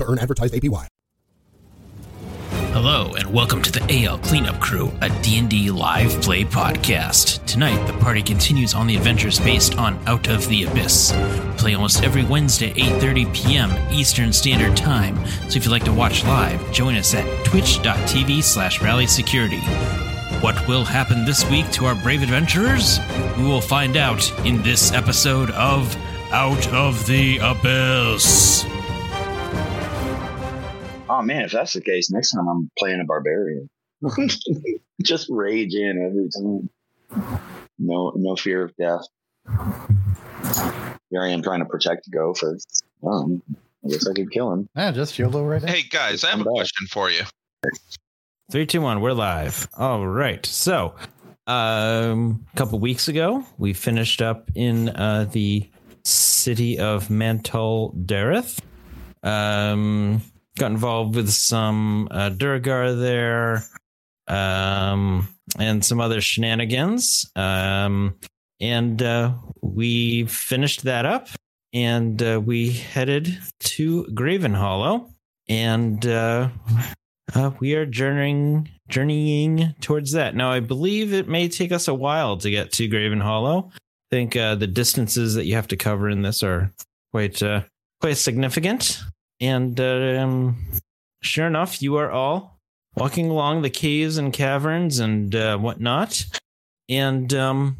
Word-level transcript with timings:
to 0.00 0.10
earn 0.10 0.18
advertised 0.18 0.54
APY. 0.54 0.86
Hello 2.72 3.14
and 3.14 3.32
welcome 3.32 3.60
to 3.62 3.72
the 3.72 4.04
AL 4.04 4.18
Cleanup 4.20 4.60
Crew, 4.60 4.92
a 5.02 5.10
D&D 5.22 5.72
live 5.72 6.10
play 6.22 6.44
podcast. 6.44 7.44
Tonight, 7.44 7.84
the 7.86 7.92
party 7.94 8.22
continues 8.22 8.74
on 8.74 8.86
the 8.86 8.96
adventures 8.96 9.40
based 9.40 9.76
on 9.76 10.00
Out 10.06 10.28
of 10.28 10.46
the 10.48 10.64
Abyss. 10.64 11.12
Play 11.58 11.74
almost 11.74 12.04
every 12.04 12.24
Wednesday, 12.24 12.72
8.30 12.74 13.34
p.m. 13.34 13.92
Eastern 13.92 14.32
Standard 14.32 14.76
Time, 14.76 15.16
so 15.26 15.56
if 15.56 15.64
you'd 15.64 15.72
like 15.72 15.84
to 15.84 15.92
watch 15.92 16.24
live, 16.24 16.72
join 16.72 16.94
us 16.94 17.12
at 17.12 17.44
twitch.tv 17.44 18.42
slash 18.42 18.80
rally. 18.80 19.06
What 20.40 20.68
will 20.68 20.84
happen 20.84 21.24
this 21.24 21.44
week 21.50 21.68
to 21.72 21.86
our 21.86 21.96
brave 21.96 22.22
adventurers? 22.22 23.00
We 23.36 23.42
will 23.42 23.60
find 23.60 23.96
out 23.96 24.30
in 24.46 24.62
this 24.62 24.92
episode 24.92 25.50
of 25.50 25.94
Out 26.30 26.68
of 26.68 27.04
the 27.06 27.38
Abyss. 27.38 28.64
Oh 31.12 31.22
man, 31.22 31.42
if 31.42 31.50
that's 31.50 31.72
the 31.72 31.80
case, 31.80 32.08
next 32.12 32.30
time 32.30 32.48
I'm 32.48 32.70
playing 32.78 33.00
a 33.00 33.04
barbarian. 33.04 33.68
Just 35.02 35.26
rage 35.28 35.74
in 35.74 36.06
every 36.06 36.28
time. 36.30 37.50
No, 37.80 38.12
no 38.14 38.36
fear 38.36 38.62
of 38.62 38.76
death. 38.76 39.02
Here 41.10 41.20
I 41.20 41.30
am 41.30 41.42
trying 41.42 41.58
to 41.58 41.64
protect 41.64 42.08
Gopher. 42.12 42.58
Um, 43.04 43.42
I 43.84 43.88
guess 43.88 44.06
I 44.06 44.12
could 44.12 44.30
kill 44.30 44.52
him. 44.52 44.68
Yeah, 44.76 44.92
just 44.92 45.18
YOLO 45.18 45.42
right 45.44 45.60
now. 45.60 45.72
Hey 45.72 45.82
guys, 45.82 46.22
I 46.22 46.28
have 46.30 46.38
a 46.38 46.42
I'm 46.42 46.44
back. 46.44 46.54
question 46.54 46.86
for 46.86 47.10
you. 47.10 47.22
Three, 48.52 48.66
two, 48.66 48.80
one. 48.80 49.00
We're 49.00 49.12
live. 49.12 49.68
All 49.76 50.06
right. 50.06 50.46
So, 50.46 50.94
um, 51.48 52.46
a 52.52 52.56
couple 52.56 52.78
weeks 52.78 53.08
ago, 53.08 53.44
we 53.58 53.72
finished 53.72 54.22
up 54.22 54.48
in 54.54 54.90
uh, 54.90 55.26
the 55.32 55.68
city 56.04 56.78
of 56.78 57.08
Mantul 57.08 57.96
Dareth. 58.06 58.60
Um, 59.24 60.22
got 60.60 60.70
involved 60.70 61.16
with 61.16 61.30
some 61.30 62.06
uh, 62.10 62.28
Duergar 62.28 62.94
there, 62.94 63.64
um, 64.28 65.26
and 65.58 65.82
some 65.82 66.00
other 66.00 66.20
shenanigans. 66.20 67.30
Um, 67.34 68.16
and 68.60 69.02
uh, 69.02 69.32
we 69.62 70.26
finished 70.26 70.84
that 70.84 71.06
up, 71.06 71.28
and 71.72 72.22
uh, 72.22 72.42
we 72.44 72.72
headed 72.72 73.38
to 73.60 74.04
Gravenhollow, 74.12 75.10
and 75.48 76.06
uh, 76.06 76.50
uh, 77.34 77.50
we 77.58 77.74
are 77.74 77.86
journeying 77.86 78.68
journeying 78.88 79.74
towards 79.80 80.12
that. 80.12 80.36
Now, 80.36 80.52
I 80.52 80.60
believe 80.60 81.14
it 81.14 81.26
may 81.26 81.48
take 81.48 81.72
us 81.72 81.88
a 81.88 81.94
while 81.94 82.36
to 82.36 82.50
get 82.50 82.70
to 82.72 82.88
Gravenhollow. 82.88 83.70
I 83.72 84.10
think 84.10 84.36
uh, 84.36 84.56
the 84.56 84.66
distances 84.66 85.34
that 85.36 85.46
you 85.46 85.54
have 85.54 85.68
to 85.68 85.76
cover 85.76 86.10
in 86.10 86.20
this 86.20 86.42
are 86.42 86.70
quite 87.12 87.42
quite 88.00 88.16
significant. 88.18 89.00
And 89.40 89.80
um, 89.80 90.56
sure 91.22 91.46
enough, 91.46 91.82
you 91.82 91.96
are 91.96 92.10
all 92.10 92.60
walking 92.96 93.30
along 93.30 93.62
the 93.62 93.70
caves 93.70 94.18
and 94.18 94.32
caverns 94.32 94.98
and 94.98 95.34
uh, 95.34 95.56
whatnot, 95.58 96.24
and 96.88 97.32
um, 97.34 97.76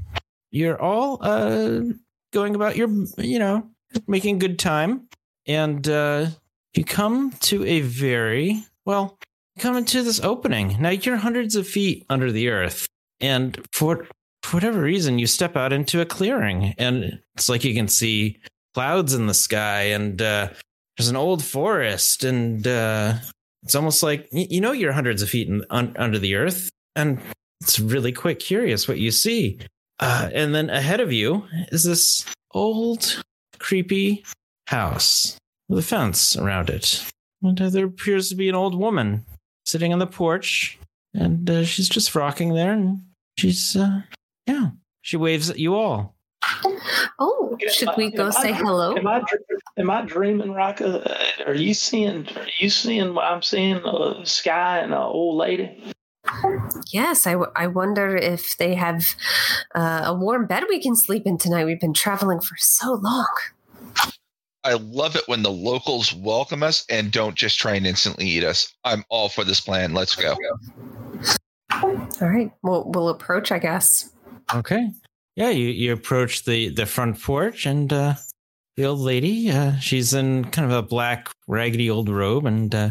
you're 0.51 0.81
all 0.81 1.19
uh, 1.21 1.81
going 2.33 2.55
about 2.55 2.77
your, 2.77 2.89
you 3.19 3.39
know, 3.39 3.69
making 4.07 4.39
good 4.39 4.59
time. 4.59 5.09
And 5.47 5.87
uh, 5.89 6.29
you 6.75 6.85
come 6.85 7.33
to 7.41 7.65
a 7.65 7.81
very 7.81 8.65
well 8.85 9.19
you 9.57 9.63
come 9.63 9.77
into 9.77 10.03
this 10.03 10.21
opening. 10.21 10.77
Now 10.81 10.91
you're 10.91 11.17
hundreds 11.17 11.57
of 11.57 11.67
feet 11.67 12.07
under 12.09 12.31
the 12.31 12.49
earth, 12.49 12.87
and 13.21 13.59
for, 13.73 14.07
for 14.43 14.57
whatever 14.57 14.81
reason, 14.81 15.19
you 15.19 15.27
step 15.27 15.57
out 15.57 15.73
into 15.73 16.01
a 16.01 16.07
clearing, 16.07 16.75
and 16.79 17.21
it's 17.35 17.49
like 17.49 17.65
you 17.65 17.75
can 17.75 17.89
see 17.89 18.39
clouds 18.75 19.13
in 19.13 19.27
the 19.27 19.35
sky, 19.35 19.83
and 19.83 20.23
uh, 20.23 20.51
there's 21.01 21.09
an 21.09 21.17
old 21.17 21.43
forest, 21.43 22.25
and 22.25 22.67
uh, 22.67 23.15
it's 23.63 23.75
almost 23.75 24.03
like 24.03 24.29
you 24.33 24.61
know 24.61 24.73
you're 24.73 24.93
hundreds 24.93 25.23
of 25.23 25.31
feet 25.31 25.49
in, 25.49 25.65
un, 25.71 25.97
under 25.99 26.19
the 26.19 26.35
earth, 26.35 26.69
and 26.95 27.19
it's 27.63 27.81
really 27.81 28.13
quite 28.13 28.39
curious 28.39 28.87
what 28.87 28.99
you 28.99 29.11
see. 29.11 29.59
Uh, 29.99 30.29
and 30.35 30.55
then 30.55 30.69
ahead 30.69 31.01
of 31.01 31.11
you 31.11 31.43
is 31.73 31.85
this 31.85 32.27
old, 32.53 33.23
creepy 33.59 34.23
house 34.67 35.39
with 35.71 35.79
a 35.79 35.83
fence 35.83 36.37
around 36.37 36.69
it. 36.69 37.03
And 37.43 37.59
uh, 37.59 37.71
there 37.71 37.87
appears 37.87 38.29
to 38.29 38.35
be 38.35 38.51
an 38.51 38.55
old 38.55 38.75
woman 38.75 39.25
sitting 39.65 39.95
on 39.95 40.01
the 40.01 40.07
porch, 40.07 40.79
and 41.15 41.49
uh, 41.49 41.65
she's 41.65 41.89
just 41.89 42.15
rocking 42.15 42.53
there, 42.53 42.73
and 42.73 43.01
she's, 43.39 43.75
uh, 43.75 44.03
yeah, 44.47 44.73
she 45.01 45.17
waves 45.17 45.49
at 45.49 45.59
you 45.59 45.77
all. 45.77 46.15
Oh, 47.19 47.57
should 47.71 47.91
we 47.97 48.11
go 48.11 48.31
say 48.31 48.51
I- 48.51 48.53
hello? 48.53 48.97
Am 48.97 49.07
I 49.07 49.23
am 49.77 49.91
I 49.91 50.03
dreaming, 50.03 50.53
Raka? 50.53 51.03
Uh, 51.11 51.45
Are 51.47 51.55
you 51.55 51.75
seeing? 51.75 52.27
Are 52.37 52.47
you 52.59 52.71
seeing 52.71 53.15
what 53.15 53.25
I'm 53.25 53.43
seeing? 53.43 53.77
A 53.77 54.25
sky 54.25 54.79
and 54.79 54.93
an 54.93 54.99
old 54.99 55.37
lady. 55.37 55.83
Yes, 56.93 57.27
I, 57.27 57.33
w- 57.33 57.51
I 57.57 57.67
wonder 57.67 58.15
if 58.17 58.57
they 58.59 58.75
have 58.75 59.05
uh, 59.75 60.03
a 60.05 60.15
warm 60.15 60.47
bed 60.47 60.65
we 60.69 60.81
can 60.81 60.95
sleep 60.95 61.27
in 61.27 61.39
tonight. 61.39 61.65
We've 61.65 61.81
been 61.81 61.95
traveling 61.95 62.41
for 62.41 62.57
so 62.59 62.95
long. 62.95 63.27
I 64.63 64.75
love 64.75 65.17
it 65.17 65.23
when 65.27 65.43
the 65.43 65.51
locals 65.51 66.15
welcome 66.15 66.63
us 66.63 66.85
and 66.91 67.11
don't 67.11 67.35
just 67.35 67.59
try 67.59 67.75
and 67.75 67.87
instantly 67.87 68.27
eat 68.27 68.45
us. 68.45 68.73
I'm 68.85 69.05
all 69.09 69.29
for 69.31 69.43
this 69.45 69.61
plan. 69.61 69.95
Let's 69.95 70.15
go. 70.15 70.37
All 71.83 71.97
right, 72.21 72.53
we'll 72.63 72.85
we'll 72.91 73.09
approach, 73.09 73.51
I 73.51 73.59
guess. 73.59 74.11
Okay. 74.55 74.91
Yeah, 75.37 75.51
you, 75.51 75.69
you 75.69 75.93
approach 75.93 76.45
the, 76.45 76.71
the 76.71 76.87
front 76.87 77.23
porch, 77.23 77.67
and 77.67 77.93
uh, 77.93 78.15
the 78.77 78.85
old 78.85 79.01
lady, 79.01 79.51
uh, 79.51 79.77
she's 79.79 80.13
in 80.13 80.45
kind 80.47 80.71
of 80.71 80.77
a 80.77 80.83
black, 80.83 81.31
raggedy 81.47 81.89
old 81.89 82.09
robe, 82.09 82.47
and 82.47 82.75
uh, 82.75 82.91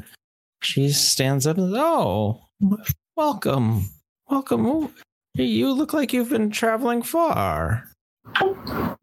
she 0.61 0.89
stands 0.89 1.45
up 1.45 1.57
and 1.57 1.73
Oh, 1.75 2.41
welcome. 3.15 3.89
Welcome. 4.29 4.93
You 5.35 5.71
look 5.71 5.93
like 5.93 6.13
you've 6.13 6.29
been 6.29 6.49
traveling 6.49 7.01
far. 7.01 7.85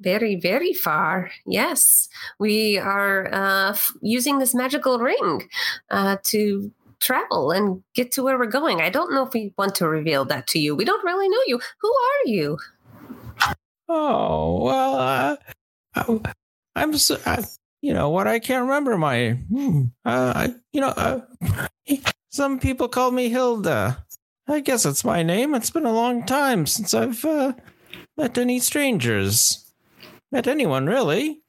Very, 0.01 0.37
very 0.37 0.73
far. 0.73 1.31
Yes, 1.47 2.09
we 2.39 2.79
are 2.79 3.33
uh, 3.33 3.71
f- 3.71 3.93
using 4.01 4.39
this 4.39 4.55
magical 4.55 4.99
ring 4.99 5.49
uh, 5.91 6.17
to 6.25 6.71
travel 7.01 7.51
and 7.51 7.83
get 7.95 8.13
to 8.13 8.23
where 8.23 8.39
we're 8.39 8.47
going. 8.47 8.81
I 8.81 8.89
don't 8.89 9.13
know 9.13 9.27
if 9.27 9.33
we 9.35 9.53
want 9.59 9.75
to 9.77 9.89
reveal 9.89 10.25
that 10.27 10.47
to 10.49 10.59
you. 10.59 10.77
We 10.77 10.85
don't 10.85 11.05
really 11.05 11.29
know 11.29 11.43
you. 11.47 11.61
Who 11.81 11.89
are 11.89 12.31
you? 12.31 12.59
Oh, 13.89 14.63
well, 14.65 14.95
uh, 14.97 15.37
I, 15.95 16.33
I'm, 16.75 16.97
so, 16.97 17.19
I, 17.25 17.45
you 17.81 17.95
know 17.95 18.11
what? 18.11 18.27
I 18.27 18.39
can't 18.39 18.63
remember 18.63 18.99
my, 18.99 19.31
hmm, 19.31 19.85
uh, 20.05 20.33
I, 20.35 20.55
you 20.73 20.81
know, 20.81 20.89
uh, 20.89 21.21
some 22.31 22.59
people 22.59 22.89
call 22.89 23.11
me 23.11 23.29
Hilda. 23.29 24.05
I 24.49 24.61
guess 24.61 24.85
that's 24.85 25.05
my 25.05 25.23
name. 25.23 25.55
It's 25.55 25.71
been 25.71 25.87
a 25.87 25.93
long 25.93 26.25
time 26.25 26.67
since 26.67 26.95
I've 26.95 27.25
uh, 27.25 27.55
met 28.17 28.39
any 28.39 28.61
strangers. 28.61 29.73
Met 30.33 30.47
anyone, 30.47 30.87
really. 30.87 31.43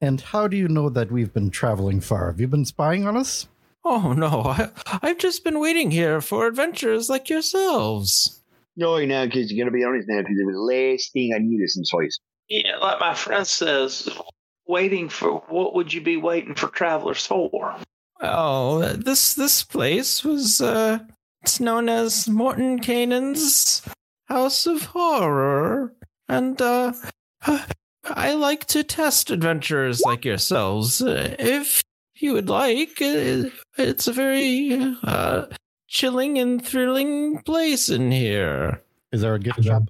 And 0.00 0.20
how 0.20 0.48
do 0.48 0.56
you 0.56 0.68
know 0.68 0.88
that 0.88 1.12
we've 1.12 1.32
been 1.32 1.50
traveling 1.50 2.00
far? 2.00 2.26
Have 2.26 2.40
you 2.40 2.48
been 2.48 2.64
spying 2.64 3.06
on 3.06 3.16
us? 3.16 3.48
Oh, 3.84 4.12
no. 4.12 4.42
I, 4.44 4.70
I've 5.02 5.18
just 5.18 5.44
been 5.44 5.60
waiting 5.60 5.90
here 5.90 6.20
for 6.20 6.46
adventurers 6.46 7.08
like 7.08 7.28
yourselves. 7.28 8.41
No, 8.76 8.96
you're 8.96 9.06
not, 9.06 9.26
because 9.26 9.52
you're 9.52 9.64
gonna 9.64 9.76
be 9.76 9.84
honest 9.84 10.08
now, 10.08 10.20
because 10.20 10.36
the 10.36 10.58
last 10.58 11.12
thing 11.12 11.32
I 11.34 11.38
need 11.38 11.62
is 11.62 11.74
some 11.74 11.84
spice. 11.84 12.18
Yeah, 12.48 12.76
like 12.78 13.00
my 13.00 13.14
friend 13.14 13.46
says, 13.46 14.08
waiting 14.66 15.08
for 15.08 15.42
what 15.48 15.74
would 15.74 15.92
you 15.92 16.00
be 16.00 16.16
waiting 16.16 16.54
for 16.54 16.68
travelers 16.68 17.26
for? 17.26 17.76
Oh, 18.20 18.80
this 18.94 19.34
this 19.34 19.62
place 19.64 20.24
was 20.24 20.60
uh 20.60 21.00
it's 21.42 21.60
known 21.60 21.88
as 21.88 22.28
Morton 22.28 22.78
Canaan's 22.78 23.82
House 24.26 24.66
of 24.66 24.84
Horror. 24.86 25.92
And 26.28 26.60
uh 26.62 26.92
I 28.04 28.34
like 28.34 28.66
to 28.66 28.82
test 28.84 29.30
adventurers 29.30 30.00
like 30.02 30.24
yourselves. 30.24 31.02
Uh, 31.02 31.34
If 31.38 31.82
you 32.16 32.32
would 32.34 32.48
like, 32.48 33.00
uh, 33.02 33.50
it's 33.76 34.06
a 34.06 34.12
very 34.12 34.96
uh 35.02 35.46
chilling 35.92 36.38
and 36.38 36.64
thrilling 36.64 37.38
place 37.42 37.88
in 37.88 38.10
here. 38.10 38.80
Is 39.12 39.20
there 39.20 39.34
a 39.34 39.38
gift 39.38 39.62
shop? 39.62 39.84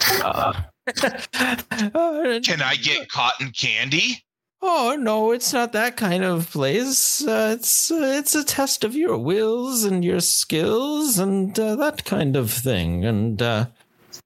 Uh, 0.00 0.62
uh, 1.02 2.40
Can 2.44 2.62
I 2.62 2.76
get 2.80 3.08
cotton 3.08 3.50
candy? 3.50 4.24
Oh 4.62 4.96
no, 4.98 5.32
it's 5.32 5.52
not 5.52 5.72
that 5.72 5.96
kind 5.96 6.22
of 6.22 6.48
place. 6.50 7.26
Uh, 7.26 7.56
it's 7.58 7.90
uh, 7.90 8.14
it's 8.16 8.36
a 8.36 8.44
test 8.44 8.84
of 8.84 8.94
your 8.94 9.18
wills 9.18 9.82
and 9.82 10.04
your 10.04 10.20
skills 10.20 11.18
and 11.18 11.58
uh, 11.58 11.74
that 11.74 12.04
kind 12.04 12.36
of 12.36 12.52
thing. 12.52 13.04
And 13.04 13.42
uh, 13.42 13.66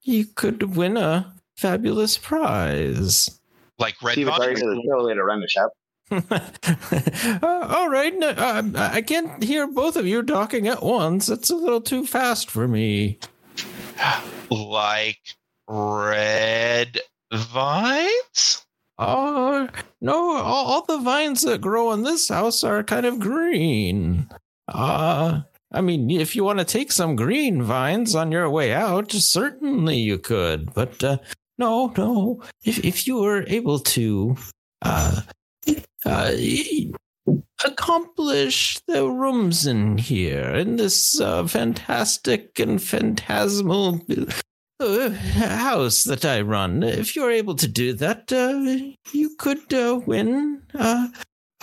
you 0.03 0.25
could 0.25 0.75
win 0.75 0.95
a 0.95 1.33
fabulous 1.55 2.19
prize. 2.19 3.39
Like 3.79 3.95
red 4.03 4.13
Steve 4.13 4.27
vine? 4.27 4.39
Atari 4.39 4.55
to 4.55 4.65
the 4.65 4.83
show 4.87 5.03
later 5.03 5.25
run 5.25 5.41
the 5.41 5.47
shop. 5.47 5.71
uh, 6.11 7.67
all 7.69 7.89
right, 7.89 8.13
no, 8.17 8.29
uh, 8.29 8.63
I 8.75 9.01
can't 9.01 9.43
hear 9.43 9.67
both 9.67 9.97
of 9.97 10.05
you 10.07 10.23
talking 10.23 10.67
at 10.67 10.81
once. 10.81 11.29
It's 11.29 11.49
a 11.49 11.55
little 11.55 11.81
too 11.81 12.05
fast 12.05 12.49
for 12.49 12.67
me. 12.67 13.19
Like 14.49 15.19
red 15.67 16.99
vines? 17.33 18.65
Oh 18.97 19.67
no! 20.01 20.37
All, 20.37 20.65
all 20.65 20.85
the 20.85 20.99
vines 20.99 21.41
that 21.41 21.61
grow 21.61 21.91
in 21.91 22.03
this 22.03 22.29
house 22.29 22.63
are 22.63 22.83
kind 22.83 23.05
of 23.05 23.19
green. 23.19 24.29
Uh 24.67 25.41
I 25.71 25.81
mean, 25.81 26.09
if 26.09 26.35
you 26.35 26.43
want 26.43 26.59
to 26.59 26.65
take 26.65 26.91
some 26.91 27.15
green 27.15 27.61
vines 27.61 28.15
on 28.15 28.31
your 28.31 28.49
way 28.49 28.73
out, 28.73 29.11
certainly 29.11 29.97
you 29.97 30.17
could. 30.17 30.73
But 30.73 31.03
uh, 31.03 31.17
no, 31.57 31.93
no. 31.97 32.41
If 32.63 32.83
if 32.85 33.05
you 33.05 33.17
were 33.21 33.43
able 33.47 33.79
to 33.79 34.37
uh, 34.81 35.21
uh, 36.07 36.31
accomplish 37.65 38.79
the 38.87 39.09
rooms 39.09 39.65
in 39.65 39.97
here 39.97 40.55
in 40.55 40.77
this 40.77 41.19
uh, 41.19 41.45
fantastic 41.45 42.57
and 42.59 42.81
phantasmal 42.81 44.01
uh, 44.79 45.09
house 45.09 46.03
that 46.05 46.23
I 46.23 46.41
run. 46.41 46.83
If 46.83 47.15
you're 47.15 47.31
able 47.31 47.55
to 47.55 47.67
do 47.67 47.93
that, 47.93 48.31
uh, 48.31 48.93
you 49.11 49.35
could 49.37 49.73
uh, 49.73 49.99
win 50.05 50.61
uh, 50.73 51.07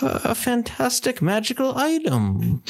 a 0.01 0.35
fantastic 0.35 1.21
magical 1.21 1.77
item. 1.77 2.63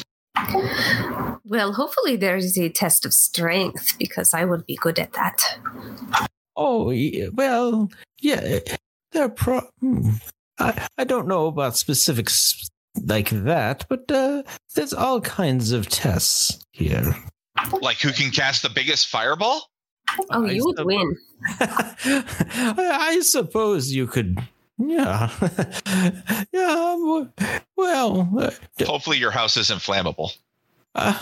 Well, 1.44 1.72
hopefully 1.72 2.16
there's 2.16 2.58
a 2.58 2.68
test 2.68 3.04
of 3.04 3.12
strength 3.12 3.98
because 3.98 4.34
I 4.34 4.44
would 4.44 4.66
be 4.66 4.76
good 4.76 4.98
at 4.98 5.12
that. 5.14 5.58
Oh, 6.56 6.90
yeah, 6.90 7.28
well, 7.32 7.90
yeah, 8.20 8.60
they're 9.12 9.28
pro. 9.28 9.62
I, 10.58 10.88
I 10.98 11.04
don't 11.04 11.28
know 11.28 11.46
about 11.46 11.76
specifics 11.76 12.68
like 13.04 13.30
that, 13.30 13.84
but 13.88 14.10
uh, 14.10 14.42
there's 14.74 14.92
all 14.94 15.20
kinds 15.20 15.72
of 15.72 15.88
tests 15.88 16.58
here. 16.72 17.14
Like 17.80 17.98
who 18.00 18.12
can 18.12 18.30
cast 18.30 18.62
the 18.62 18.70
biggest 18.70 19.08
fireball? 19.08 19.70
Oh, 20.30 20.46
I 20.46 20.50
you 20.52 20.64
would 20.64 20.76
sup- 20.76 20.86
win. 20.86 21.16
I 21.60 22.96
I 23.00 23.20
suppose 23.20 23.92
you 23.92 24.06
could. 24.06 24.38
Yeah. 24.78 25.30
yeah. 26.52 26.96
Well, 27.76 28.28
uh, 28.38 28.50
Hopefully 28.84 29.18
your 29.18 29.30
house 29.30 29.56
isn't 29.56 29.80
flammable. 29.80 30.30
uh, 30.94 31.18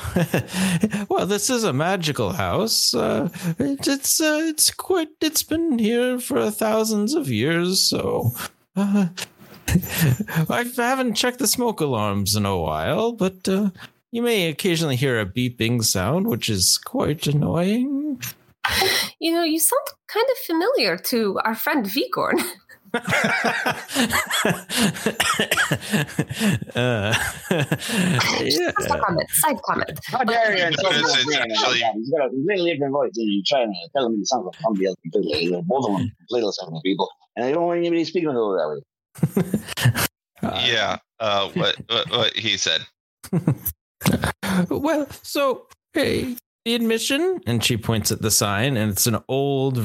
well, 1.09 1.27
this 1.27 1.51
is 1.51 1.65
a 1.65 1.73
magical 1.73 2.33
house. 2.33 2.95
Uh, 2.95 3.29
it, 3.59 3.87
it's 3.87 4.21
uh, 4.21 4.41
it's 4.45 4.71
quite. 4.71 5.09
It's 5.21 5.43
been 5.45 5.79
here 5.79 6.19
for 6.19 6.51
thousands 6.51 7.15
of 7.15 7.29
years, 7.29 7.81
so. 7.81 8.33
Uh, 8.77 9.09
I 9.69 10.71
haven't 10.77 11.15
checked 11.15 11.39
the 11.39 11.47
smoke 11.47 11.81
alarms 11.81 12.37
in 12.37 12.47
a 12.47 12.59
while, 12.59 13.13
but 13.13 13.49
uh, 13.49 13.71
you 14.11 14.23
may 14.23 14.49
occasionally 14.49 14.97
hear 14.97 15.21
a 15.21 15.27
beeping 15.27 15.83
sound, 15.83 16.27
which 16.29 16.49
is 16.49 16.79
quite 16.79 17.27
annoying. 17.27 18.21
You 19.21 19.33
know, 19.33 19.43
you 19.43 19.59
sound 19.59 19.87
kind 20.09 20.27
of 20.31 20.39
familiar 20.39 20.97
to 20.97 21.39
our 21.45 21.55
friend 21.55 21.87
Vigorn. 21.87 22.39
uh, 26.77 27.15
yeah. 27.55 28.73
Just 28.79 28.91
a 28.91 29.01
comment, 29.05 29.31
side 29.31 29.57
comment. 29.63 29.99
How 30.07 30.25
dare 30.25 30.57
you 30.57 30.65
insult 30.65 30.95
It's- 30.95 31.03
my 31.15 31.21
it's 31.21 31.37
actually- 31.63 31.81
that? 31.81 31.93
He's 31.95 32.11
got 32.11 32.27
a 32.27 32.31
completely 32.31 32.73
different 32.73 32.93
voice, 32.93 33.13
and 33.17 33.33
you're 33.33 33.43
trying 33.47 33.75
tell 33.95 34.07
him 34.07 34.17
he 34.17 34.25
sounds 34.25 34.47
like 34.47 34.55
somebody 34.63 34.87
else 34.87 34.97
completely. 35.03 35.49
They're 35.51 35.63
both 35.63 35.87
of 35.89 35.97
them 35.99 36.11
completely 36.29 36.53
different 36.61 36.83
people, 36.85 37.09
and 37.37 37.47
they 37.47 37.53
don't 37.53 37.67
want 37.67 37.79
anybody 37.79 38.05
speaking 38.05 38.31
to 38.31 38.35
them 38.35 38.57
that 38.57 38.69
way. 38.69 38.81
Uh, 40.43 40.63
yeah. 40.67 40.99
Uh, 41.21 41.49
what, 41.51 41.77
what 41.89 42.11
what 42.11 42.37
he 42.37 42.57
said. 42.57 42.83
well, 44.69 45.07
so 45.23 45.67
hey, 45.95 46.37
the 46.65 46.75
admission, 46.75 47.41
and 47.47 47.63
she 47.65 47.77
points 47.77 48.11
at 48.13 48.21
the 48.23 48.31
sign, 48.31 48.77
and 48.77 48.91
it's 48.91 49.07
an 49.07 49.19
old, 49.29 49.79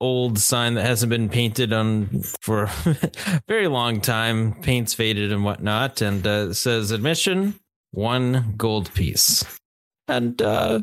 old 0.00 0.38
sign 0.38 0.74
that 0.74 0.84
hasn't 0.84 1.10
been 1.10 1.28
painted 1.28 1.72
on 1.72 2.22
for 2.40 2.64
a 2.64 3.42
very 3.48 3.68
long 3.68 4.00
time. 4.00 4.54
Paint's 4.60 4.94
faded 4.94 5.32
and 5.32 5.44
whatnot, 5.44 6.00
and 6.00 6.26
uh, 6.26 6.52
says 6.52 6.90
admission 6.90 7.58
one 7.92 8.54
gold 8.56 8.92
piece, 8.94 9.44
and 10.06 10.40
uh, 10.42 10.80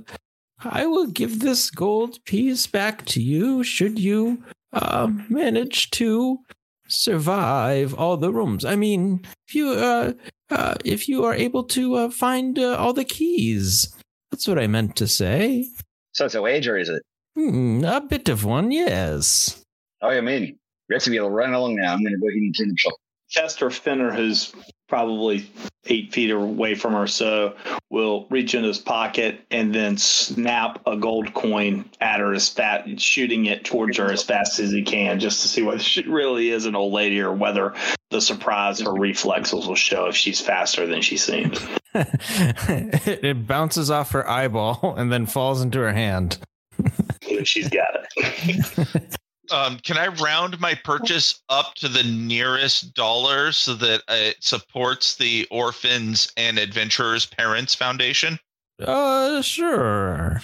I 0.63 0.85
will 0.85 1.07
give 1.07 1.39
this 1.39 1.69
gold 1.69 2.23
piece 2.25 2.67
back 2.67 3.05
to 3.07 3.21
you 3.21 3.63
should 3.63 3.99
you 3.99 4.43
uh, 4.71 5.07
manage 5.29 5.91
to 5.91 6.39
survive 6.87 7.93
all 7.93 8.17
the 8.17 8.31
rooms. 8.31 8.65
I 8.65 8.75
mean, 8.75 9.21
if 9.47 9.55
you 9.55 9.71
uh, 9.71 10.13
uh, 10.49 10.75
if 10.85 11.07
you 11.07 11.23
are 11.25 11.33
able 11.33 11.63
to 11.63 11.95
uh, 11.95 12.09
find 12.09 12.57
uh, 12.59 12.75
all 12.77 12.93
the 12.93 13.05
keys. 13.05 13.93
That's 14.31 14.47
what 14.47 14.59
I 14.59 14.67
meant 14.67 14.95
to 14.97 15.07
say. 15.07 15.67
So 16.13 16.25
it's 16.25 16.35
a 16.35 16.41
wager, 16.41 16.77
is 16.77 16.89
it? 16.89 17.01
Hmm, 17.35 17.83
a 17.83 18.01
bit 18.01 18.29
of 18.29 18.43
one, 18.43 18.71
yes. 18.71 19.63
Oh, 20.01 20.09
you 20.11 20.21
mean? 20.21 20.57
Rest 20.89 21.07
of 21.07 21.13
you 21.13 21.21
will 21.21 21.31
run 21.31 21.53
along 21.53 21.75
now. 21.75 21.93
I'm 21.93 22.03
going 22.03 22.13
to 22.13 22.19
go 22.19 22.27
ahead 22.27 22.37
and 22.37 22.55
clean 22.55 22.69
the 22.69 22.77
shop. 22.77 22.93
Chester 23.29 23.71
Fenner, 23.71 24.13
who's 24.13 24.53
probably 24.87 25.49
eight 25.85 26.13
feet 26.13 26.29
away 26.29 26.75
from 26.75 26.93
her, 26.93 27.07
so 27.07 27.55
will 27.89 28.27
reach 28.29 28.53
into 28.53 28.67
his 28.67 28.77
pocket 28.77 29.41
and 29.49 29.73
then 29.73 29.97
snap 29.97 30.79
a 30.85 30.95
gold 30.95 31.33
coin 31.33 31.83
at 31.99 32.19
her 32.19 32.33
as 32.33 32.47
fast, 32.47 32.99
shooting 32.99 33.47
it 33.47 33.65
towards 33.65 33.97
her 33.97 34.11
as 34.11 34.21
fast 34.21 34.59
as 34.59 34.71
he 34.71 34.83
can, 34.83 35.19
just 35.19 35.41
to 35.41 35.47
see 35.47 35.63
whether 35.63 35.79
she 35.79 36.03
really 36.03 36.51
is 36.51 36.67
an 36.67 36.75
old 36.75 36.93
lady 36.93 37.19
or 37.19 37.33
whether 37.33 37.73
the 38.11 38.21
surprise 38.21 38.79
her 38.81 38.93
reflexes 38.93 39.65
will 39.65 39.73
show 39.73 40.05
if 40.05 40.15
she's 40.15 40.39
faster 40.39 40.85
than 40.85 41.01
she 41.01 41.17
seems. 41.17 41.59
it 41.95 43.47
bounces 43.47 43.89
off 43.89 44.11
her 44.11 44.29
eyeball 44.29 44.93
and 44.95 45.11
then 45.11 45.25
falls 45.25 45.63
into 45.63 45.79
her 45.79 45.93
hand. 45.93 46.37
She's 47.47 47.69
got 47.69 48.05
it. 48.15 49.17
Um, 49.51 49.77
can 49.79 49.97
I 49.97 50.07
round 50.07 50.59
my 50.61 50.73
purchase 50.73 51.43
up 51.49 51.75
to 51.75 51.89
the 51.89 52.03
nearest 52.03 52.93
dollar 52.93 53.51
so 53.51 53.73
that 53.75 54.01
it 54.07 54.37
supports 54.39 55.17
the 55.17 55.45
Orphans 55.51 56.31
and 56.37 56.57
Adventurers 56.57 57.25
Parents 57.25 57.75
Foundation? 57.75 58.39
Uh, 58.81 59.41
sure. 59.41 60.41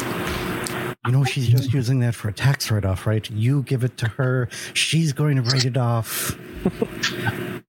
You 0.00 1.12
know, 1.12 1.24
she's 1.24 1.46
just 1.46 1.72
using 1.72 2.00
that 2.00 2.14
for 2.16 2.28
a 2.28 2.32
tax 2.32 2.70
write 2.70 2.84
off, 2.84 3.06
right? 3.06 3.30
You 3.30 3.62
give 3.62 3.84
it 3.84 3.96
to 3.98 4.08
her, 4.08 4.48
she's 4.72 5.12
going 5.12 5.36
to 5.36 5.42
write 5.42 5.64
it 5.64 5.76
off. 5.76 6.36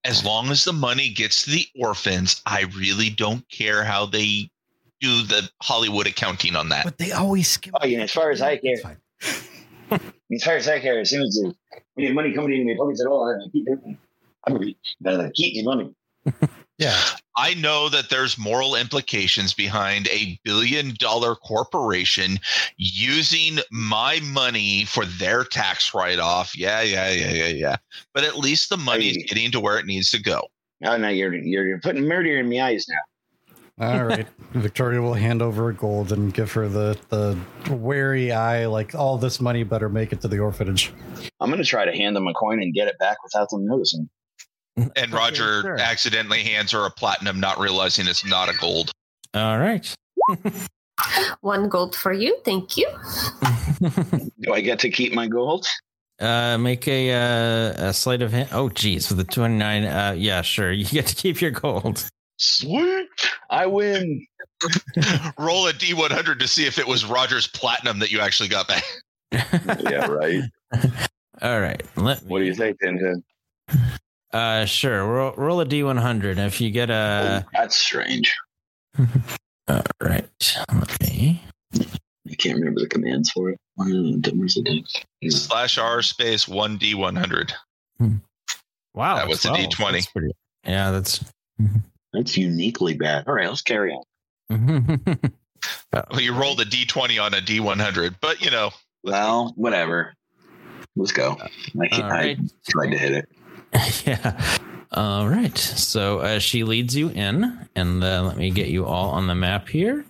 As 0.06 0.26
long 0.26 0.50
as 0.50 0.64
the 0.64 0.74
money 0.74 1.10
gets 1.10 1.44
to 1.44 1.52
the 1.52 1.68
orphans, 1.80 2.42
I 2.48 2.62
really 2.76 3.12
don't 3.12 3.48
care 3.50 3.84
how 3.84 4.08
they 4.08 4.50
do 5.00 5.24
the 5.24 5.50
Hollywood 5.62 6.08
accounting 6.08 6.56
on 6.56 6.70
that. 6.70 6.86
But 6.86 6.98
they 6.98 7.12
always 7.12 7.48
skip. 7.48 7.74
Oh, 7.80 7.86
yeah, 7.86 8.00
as 8.00 8.12
far 8.12 8.32
as 8.32 8.42
I 8.42 8.58
care. 8.58 8.74
It's 8.74 8.82
fine. 8.82 8.98
As 10.34 10.44
far 10.44 10.56
as 10.56 10.68
I 10.68 10.82
care, 10.82 11.00
as 11.00 11.10
soon 11.10 11.22
as 11.22 11.36
the, 11.36 11.56
we 11.96 12.04
have 12.04 12.14
money 12.14 12.34
coming 12.34 12.60
in 12.60 12.68
my 12.68 12.76
pockets 12.78 13.00
at 13.00 13.08
all, 13.08 13.34
I 13.34 13.50
keep 13.50 13.66
it. 13.70 13.80
I'm 14.46 14.54
going 14.54 14.76
to 15.02 15.32
keep 15.32 15.54
the 15.54 15.64
money. 15.64 15.96
Yeah. 16.78 17.00
I 17.36 17.54
know 17.56 17.90
that 17.90 18.10
there's 18.10 18.38
moral 18.38 18.76
implications 18.76 19.54
behind 19.54 20.08
a 20.08 20.40
billion 20.44 20.94
dollar 21.00 21.36
corporation 21.36 22.40
using 22.78 23.60
my 23.72 24.20
money 24.24 24.86
for 24.86 25.06
their 25.06 25.44
tax 25.44 25.94
write 25.94 26.20
off. 26.20 26.58
Yeah, 26.58 26.82
yeah, 26.82 27.10
yeah, 27.12 27.32
yeah, 27.32 27.48
yeah. 27.48 27.76
But 28.14 28.24
at 28.24 28.38
least 28.38 28.70
the 28.70 28.78
money 28.78 29.10
is 29.10 29.18
getting 29.18 29.52
to 29.52 29.60
where 29.60 29.78
it 29.78 29.86
needs 29.86 30.10
to 30.12 30.22
go. 30.22 30.48
Oh, 30.84 30.98
now 30.98 31.10
you're, 31.10 31.34
you're, 31.34 31.68
you're 31.68 31.80
putting 31.80 32.08
murder 32.08 32.38
in 32.38 32.50
my 32.50 32.62
eyes 32.62 32.86
now. 32.88 33.02
All 33.80 34.04
right. 34.06 34.28
Victoria 34.54 35.02
will 35.02 35.14
hand 35.14 35.42
over 35.42 35.70
a 35.70 35.74
gold 35.74 36.12
and 36.12 36.34
give 36.34 36.52
her 36.54 36.68
the, 36.68 36.98
the 37.10 37.38
wary 37.74 38.32
eye, 38.32 38.66
like, 38.66 38.96
all 38.96 39.18
this 39.18 39.40
money 39.40 39.64
better 39.64 39.88
make 39.88 40.12
it 40.12 40.22
to 40.22 40.28
the 40.28 40.40
orphanage. 40.40 40.92
I'm 41.40 41.50
going 41.50 41.62
to 41.62 41.68
try 41.68 41.86
to 41.86 41.96
hand 41.96 42.16
them 42.16 42.28
a 42.28 42.34
coin 42.34 42.62
and 42.62 42.74
get 42.74 42.88
it 42.88 42.98
back 42.98 43.22
without 43.24 43.50
them 43.50 43.66
noticing. 43.66 44.10
And 44.96 45.12
Roger 45.12 45.62
sure. 45.62 45.80
accidentally 45.80 46.44
hands 46.44 46.72
her 46.72 46.86
a 46.86 46.92
platinum, 46.92 47.40
not 47.40 47.60
realizing 47.60 48.08
it's 48.08 48.26
not 48.26 48.50
a 48.50 48.58
gold. 48.58 48.92
All 49.34 49.58
right. 49.58 49.96
One 51.42 51.70
gold 51.70 51.96
for 51.96 52.14
you. 52.14 52.38
Thank 52.46 52.78
you. 52.78 52.88
Do 54.42 54.54
I 54.54 54.62
get 54.62 54.80
to 54.80 54.90
keep 54.90 55.14
my 55.14 55.28
gold? 55.28 55.66
uh, 56.20 56.58
make 56.58 56.88
a 56.88 57.12
uh, 57.12 57.90
a 57.90 57.94
sleight 57.94 58.22
of 58.22 58.32
hand. 58.32 58.50
Oh, 58.52 58.70
geez, 58.70 59.10
with 59.10 59.18
the 59.18 59.24
twenty 59.24 59.56
nine. 59.56 59.86
Uh, 59.86 60.16
yeah, 60.18 60.42
sure. 60.42 60.72
You 60.72 60.86
get 60.86 61.08
to 61.08 61.16
keep 61.16 61.42
your 61.42 61.52
gold. 61.52 62.10
Sweet. 62.38 63.08
I 63.50 63.66
win. 63.66 64.26
Roll 65.38 65.68
a 65.68 65.74
D100 65.74 66.40
to 66.40 66.48
see 66.48 66.66
if 66.66 66.80
it 66.80 66.88
was 66.88 67.06
Roger's 67.06 67.48
platinum 67.48 68.00
that 68.00 68.12
you 68.12 68.20
actually 68.20 68.50
got 68.50 68.68
back. 68.68 68.84
yeah, 69.32 70.06
right. 70.08 70.44
All 71.42 71.60
right. 71.60 71.82
Let 71.96 72.24
me, 72.24 72.30
What 72.30 72.40
do 72.40 72.46
you 72.46 72.54
think, 72.56 72.80
Tintin? 72.82 73.22
Uh, 74.34 74.66
sure. 74.66 75.06
Roll, 75.06 75.34
roll 75.38 75.62
a 75.62 75.66
d100. 75.66 76.38
If 76.38 76.60
you 76.62 76.72
get 76.72 76.90
a. 76.90 77.44
Oh, 77.46 77.50
that's 77.54 77.76
strange. 77.76 78.34
All 79.68 79.82
right. 80.02 80.28
Let 80.74 81.02
me. 81.02 81.44
I 82.30 82.36
can't 82.38 82.58
remember 82.58 82.82
the 82.82 82.88
commands 82.88 83.32
for 83.32 83.52
it. 83.52 83.60
Where's 83.76 84.56
the 84.56 84.62
deck? 84.64 85.32
Slash 85.32 85.78
R 85.78 86.02
space 86.02 86.48
one 86.48 86.78
D 86.78 86.94
one 86.96 87.16
hundred. 87.16 87.54
Wow. 88.94 89.16
That 89.18 89.28
was 89.28 89.46
a 89.46 89.50
12. 89.50 89.70
D20. 89.70 89.92
That's 89.92 90.06
pretty- 90.08 90.32
yeah, 90.66 90.92
that's. 90.92 91.24
That's 92.18 92.36
uniquely 92.36 92.96
bad. 92.96 93.28
All 93.28 93.34
right, 93.36 93.48
let's 93.48 93.62
carry 93.62 93.94
on. 93.94 95.20
Well, 96.12 96.22
you 96.22 96.34
rolled 96.34 96.62
a 96.62 96.66
D 96.66 96.86
twenty 96.86 97.18
on 97.18 97.34
a 97.34 97.42
D 97.42 97.60
one 97.60 97.80
hundred, 97.80 98.16
but 98.22 98.42
you 98.44 98.52
know, 98.52 98.72
Well, 99.04 99.54
whatever. 99.56 100.14
Let's 100.96 101.12
go. 101.12 101.38
I, 101.82 101.88
can't, 101.88 102.04
All 102.04 102.10
right. 102.10 102.38
I 102.40 102.50
tried 102.70 102.92
to 102.92 102.98
hit 102.98 103.12
it. 103.12 103.30
yeah. 104.06 104.58
All 104.92 105.28
right. 105.28 105.58
So 105.58 106.20
uh, 106.20 106.40
she 106.40 106.64
leads 106.64 106.96
you 106.96 107.10
in, 107.10 107.68
and 107.76 108.04
uh, 108.04 108.24
let 108.24 108.38
me 108.38 108.52
get 108.52 108.68
you 108.68 108.86
all 108.86 109.10
on 109.10 109.28
the 109.28 109.36
map 109.36 109.68
here. 109.68 110.06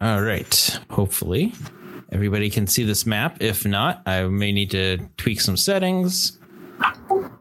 All 0.00 0.22
right. 0.22 0.80
Hopefully, 0.90 1.52
everybody 2.10 2.50
can 2.50 2.66
see 2.66 2.84
this 2.84 3.04
map. 3.04 3.38
If 3.40 3.66
not, 3.66 4.02
I 4.06 4.24
may 4.24 4.52
need 4.52 4.70
to 4.70 4.98
tweak 5.18 5.40
some 5.40 5.56
settings. 5.56 6.38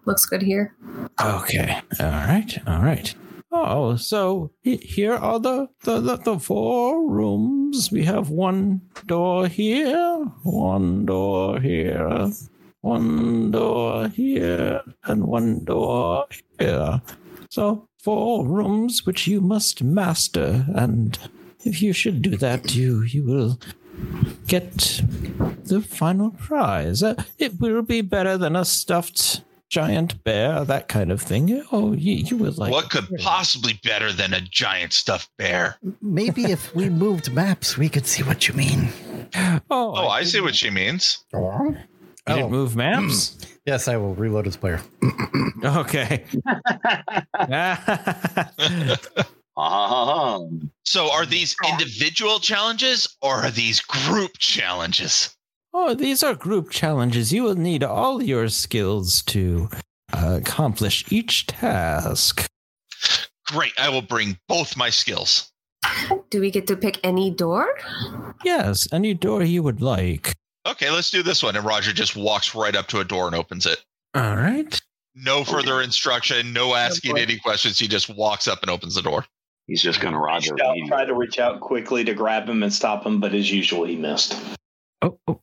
Looks 0.06 0.26
good 0.26 0.42
here. 0.42 0.76
Okay. 1.22 1.82
All 2.00 2.06
right. 2.06 2.58
All 2.68 2.82
right. 2.82 3.14
Oh, 3.52 3.96
so 3.96 4.52
here 4.62 5.16
are 5.16 5.40
the, 5.40 5.68
the, 5.84 6.00
the, 6.00 6.18
the 6.18 6.40
four 6.40 7.10
rooms. 7.10 7.92
We 7.92 8.04
have 8.06 8.30
one 8.30 8.82
door 9.08 9.48
here, 9.48 10.26
one 10.44 11.06
door 11.06 11.60
here, 11.60 12.30
one 12.82 13.52
door 13.52 14.08
here, 14.10 14.82
and 15.06 15.26
one 15.26 15.66
door 15.66 16.28
here. 16.60 17.02
So, 17.50 17.88
four 18.04 18.46
rooms 18.46 19.06
which 19.06 19.28
you 19.28 19.42
must 19.42 19.84
master, 19.84 20.66
and 20.76 21.18
if 21.66 21.82
you 21.82 21.92
should 21.92 22.22
do 22.22 22.38
that, 22.38 22.76
you 22.76 23.02
you 23.02 23.26
will 23.26 23.60
get 24.48 25.02
the 25.66 25.82
final 25.82 26.32
prize. 26.32 27.02
Uh, 27.02 27.16
it 27.40 27.60
will 27.60 27.82
be 27.82 28.02
better 28.02 28.38
than 28.38 28.56
a 28.56 28.64
stuffed 28.64 29.42
giant 29.70 30.24
bear, 30.24 30.64
that 30.66 30.88
kind 30.88 31.12
of 31.12 31.22
thing. 31.22 31.64
Oh, 31.72 31.94
you, 31.94 32.14
you 32.14 32.38
would 32.38 32.58
like. 32.58 32.72
what 32.72 32.90
could 32.90 33.08
possibly 33.20 33.74
be 33.74 33.80
better 33.84 34.12
than 34.12 34.34
a 34.34 34.42
giant 34.42 34.94
stuffed 34.94 35.30
bear? 35.38 35.78
Maybe 36.02 36.46
if 36.46 36.74
we 36.76 36.90
moved 36.90 37.32
maps, 37.32 37.78
we 37.78 37.88
could 37.90 38.06
see 38.08 38.24
what 38.24 38.48
you 38.48 38.54
mean. 38.54 38.90
Oh, 39.72 39.94
Oh, 39.96 40.08
I 40.08 40.24
see 40.24 40.42
what 40.42 40.56
she 40.56 40.72
means. 40.72 41.24
Oh. 41.36 41.76
You 42.28 42.36
didn't 42.36 42.52
move 42.52 42.76
maps. 42.76 43.38
Yes, 43.66 43.88
I 43.88 43.98
will 43.98 44.16
reload 44.16 44.48
as 44.48 44.58
player. 44.58 44.82
okay. 45.64 46.26
Ah, 49.62 50.40
So, 50.86 51.12
are 51.12 51.26
these 51.26 51.56
individual 51.70 52.40
challenges 52.40 53.08
or 53.22 53.36
are 53.36 53.52
these 53.52 53.82
group 53.82 54.38
challenges? 54.40 55.36
Oh, 55.74 55.94
these 55.94 56.24
are 56.24 56.36
group 56.36 56.70
challenges. 56.70 57.32
You 57.34 57.44
will 57.44 57.56
need 57.56 57.84
all 57.84 58.22
your 58.24 58.50
skills 58.50 59.22
to 59.24 59.70
uh, 60.14 60.40
accomplish 60.42 61.06
each 61.12 61.48
task. 61.48 62.48
Great, 63.48 63.74
I 63.80 63.90
will 63.90 64.02
bring 64.02 64.38
both 64.48 64.78
my 64.78 64.90
skills. 64.90 65.52
Do 66.30 66.42
we 66.42 66.52
get 66.52 66.68
to 66.68 66.76
pick 66.76 67.00
any 67.04 67.32
door? 67.32 67.68
Yes, 68.44 68.88
any 68.92 69.14
door 69.14 69.44
you 69.44 69.64
would 69.64 69.82
like. 69.82 70.36
Okay, 70.68 70.90
let's 70.92 71.10
do 71.10 71.24
this 71.24 71.42
one. 71.42 71.56
And 71.56 71.66
Roger 71.66 71.94
just 71.94 72.16
walks 72.16 72.54
right 72.54 72.76
up 72.76 72.88
to 72.88 73.00
a 73.00 73.04
door 73.06 73.28
and 73.28 73.36
opens 73.36 73.66
it. 73.66 73.84
All 74.14 74.36
right. 74.36 74.80
No 75.16 75.44
further 75.44 75.82
instruction, 75.82 76.54
no 76.54 76.76
asking 76.76 77.16
boy. 77.16 77.22
any 77.22 77.40
questions. 77.40 77.80
He 77.80 77.88
just 77.88 78.10
walks 78.10 78.48
up 78.48 78.62
and 78.62 78.70
opens 78.70 78.96
the 78.96 79.02
door. 79.02 79.26
he's 79.68 79.82
just 79.82 80.00
going 80.02 80.14
to 80.14 80.20
Roger. 80.20 80.54
Reached 80.54 80.66
out, 80.66 80.76
tried 80.88 81.06
to 81.06 81.14
reach 81.16 81.40
out 81.40 81.60
quickly 81.62 82.04
to 82.04 82.14
grab 82.14 82.48
him 82.48 82.62
and 82.62 82.72
stop 82.74 83.06
him, 83.06 83.20
but 83.20 83.34
as 83.34 83.52
usual, 83.52 83.86
he 83.86 83.96
missed. 83.96 84.36
Oh, 85.02 85.18
oh. 85.28 85.40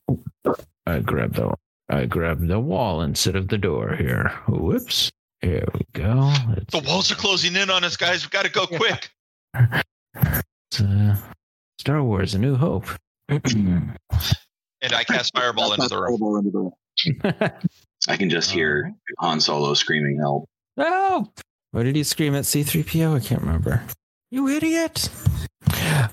I 0.87 0.99
grabbed 0.99 1.35
the 1.35 1.53
I 1.89 2.05
grabbed 2.05 2.47
the 2.47 2.59
wall 2.59 3.01
instead 3.01 3.35
of 3.35 3.47
the 3.49 3.57
door 3.57 3.95
here. 3.95 4.31
Whoops. 4.47 5.09
Here 5.41 5.65
we 5.73 5.81
go. 5.93 6.33
Let's- 6.49 6.71
The 6.71 6.83
walls 6.87 7.11
are 7.11 7.15
closing 7.15 7.55
in 7.55 7.69
on 7.69 7.83
us, 7.83 7.95
guys. 7.97 8.25
We 8.25 8.29
got 8.29 8.43
to 8.45 8.51
go 8.51 8.65
quick. 8.67 9.09
It's, 10.15 10.81
uh, 10.81 11.15
Star 11.79 12.03
Wars: 12.03 12.33
A 12.35 12.39
New 12.39 12.55
Hope. 12.55 12.85
And 14.79 14.93
I 14.93 15.03
cast 15.03 15.35
Fireball 15.35 15.73
into 15.73 15.87
the 15.89 15.99
room. 15.99 16.71
I 18.07 18.15
can 18.15 18.29
just 18.29 18.51
hear 18.51 18.93
Han 19.17 19.41
Solo 19.41 19.73
screaming 19.73 20.19
help. 20.19 20.45
oh, 20.77 21.27
what 21.71 21.81
did 21.83 21.95
he 21.95 22.03
scream 22.03 22.35
at 22.35 22.45
C-3PO? 22.45 23.15
I 23.15 23.19
can't 23.19 23.41
remember. 23.41 23.81
You 24.29 24.47
idiot! 24.47 25.09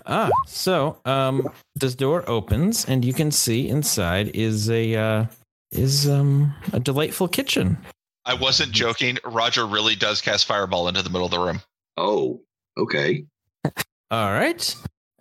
Ah, 0.06 0.30
so 0.46 0.98
um, 1.04 1.48
this 1.74 1.94
door 1.94 2.28
opens, 2.28 2.84
and 2.84 3.04
you 3.04 3.12
can 3.12 3.30
see 3.30 3.68
inside 3.68 4.28
is 4.34 4.70
a 4.70 4.94
uh, 4.94 5.26
is 5.70 6.08
um 6.08 6.54
a 6.72 6.80
delightful 6.80 7.28
kitchen. 7.28 7.78
I 8.24 8.34
wasn't 8.34 8.72
joking. 8.72 9.18
Roger 9.24 9.66
really 9.66 9.94
does 9.94 10.20
cast 10.20 10.46
Fireball 10.46 10.88
into 10.88 11.02
the 11.02 11.10
middle 11.10 11.26
of 11.26 11.30
the 11.30 11.38
room. 11.38 11.60
Oh, 11.96 12.40
okay. 12.78 13.24
All 14.10 14.32
right. 14.32 14.76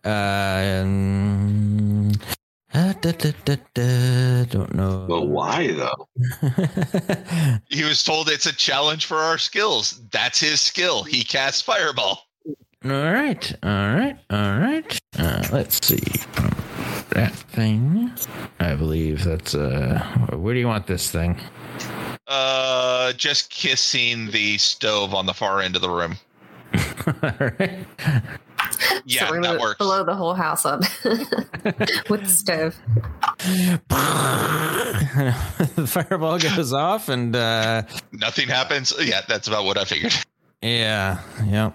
Uh, 0.06 0.82
um, 0.82 2.12
uh, 2.74 2.94
da, 2.94 3.12
da, 3.12 3.32
da, 3.46 3.56
da, 3.74 4.44
don't 4.46 4.74
know. 4.74 5.06
But 5.08 5.27
why 5.27 5.68
though? 5.72 6.08
He 7.70 7.84
was 7.84 8.03
told 8.03 8.30
it's 8.30 8.46
a 8.46 8.53
challenge 8.53 9.06
for 9.06 9.18
our 9.18 9.38
skills. 9.38 10.01
That's 10.12 10.39
his 10.39 10.62
skill. 10.62 11.03
He 11.03 11.24
casts 11.24 11.62
Fireball. 11.62 12.20
All 12.85 12.91
right, 12.91 13.53
all 13.63 13.69
right, 13.95 14.17
all 14.29 14.59
right. 14.59 14.99
Uh, 15.17 15.43
let's 15.53 15.85
see. 15.87 16.01
That 17.11 17.31
thing. 17.33 18.11
I 18.59 18.75
believe 18.75 19.23
that's 19.23 19.55
uh. 19.55 19.99
Where 20.33 20.53
do 20.53 20.59
you 20.59 20.67
want 20.67 20.87
this 20.87 21.09
thing? 21.09 21.39
Uh, 22.27 23.13
just 23.13 23.49
kissing 23.49 24.31
the 24.31 24.57
stove 24.57 25.13
on 25.13 25.25
the 25.25 25.33
far 25.33 25.61
end 25.61 25.75
of 25.77 25.81
the 25.81 25.89
room. 25.89 26.17
all 27.23 27.49
right. 27.59 27.85
Yeah, 29.05 29.27
so 29.29 29.39
that 29.41 29.59
works. 29.61 29.77
Blow 29.77 30.03
the 30.03 30.15
whole 30.15 30.33
house 30.33 30.65
up 30.65 30.79
with 32.09 32.23
the 32.23 32.27
stove. 32.27 32.75
the 35.77 35.87
fireball 35.87 36.39
goes 36.39 36.73
off, 36.73 37.07
and 37.09 37.35
uh, 37.35 37.83
Nothing 38.11 38.49
happens. 38.49 38.91
Yeah, 38.99 39.21
that's 39.27 39.47
about 39.47 39.63
what 39.65 39.77
I 39.77 39.85
figured. 39.85 40.13
yeah, 40.61 41.19
yeah. 41.45 41.71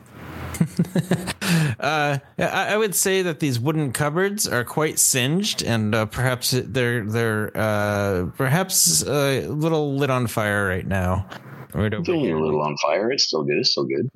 uh, 1.81 2.19
I, 2.39 2.45
I 2.73 2.77
would 2.77 2.95
say 2.95 3.23
that 3.23 3.41
these 3.41 3.59
wooden 3.61 3.93
cupboards 3.93 4.47
are 4.49 4.65
quite 4.65 4.99
singed, 4.99 5.63
and 5.63 5.95
uh, 5.95 6.07
perhaps 6.07 6.51
they're 6.51 7.05
they're 7.05 7.51
uh, 7.57 8.27
perhaps 8.37 9.03
a 9.03 9.47
little 9.47 9.97
lit 9.97 10.11
on 10.11 10.27
fire 10.27 10.67
right 10.69 10.87
now. 10.87 11.29
Right 11.75 11.93
It's 11.93 12.09
over 12.09 12.17
only 12.19 12.31
a 12.31 12.39
little 12.39 12.63
on 12.63 12.77
fire. 12.79 13.11
It's 13.11 13.25
still 13.25 13.45
good. 13.45 13.59
It's 13.59 13.71
still 13.71 13.85
good. 13.85 14.11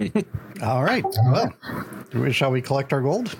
All 0.62 0.82
right. 0.84 1.04
Well, 1.04 1.52
we- 2.14 2.32
shall 2.32 2.50
we 2.50 2.62
collect 2.62 2.92
our 2.92 3.00
gold? 3.00 3.36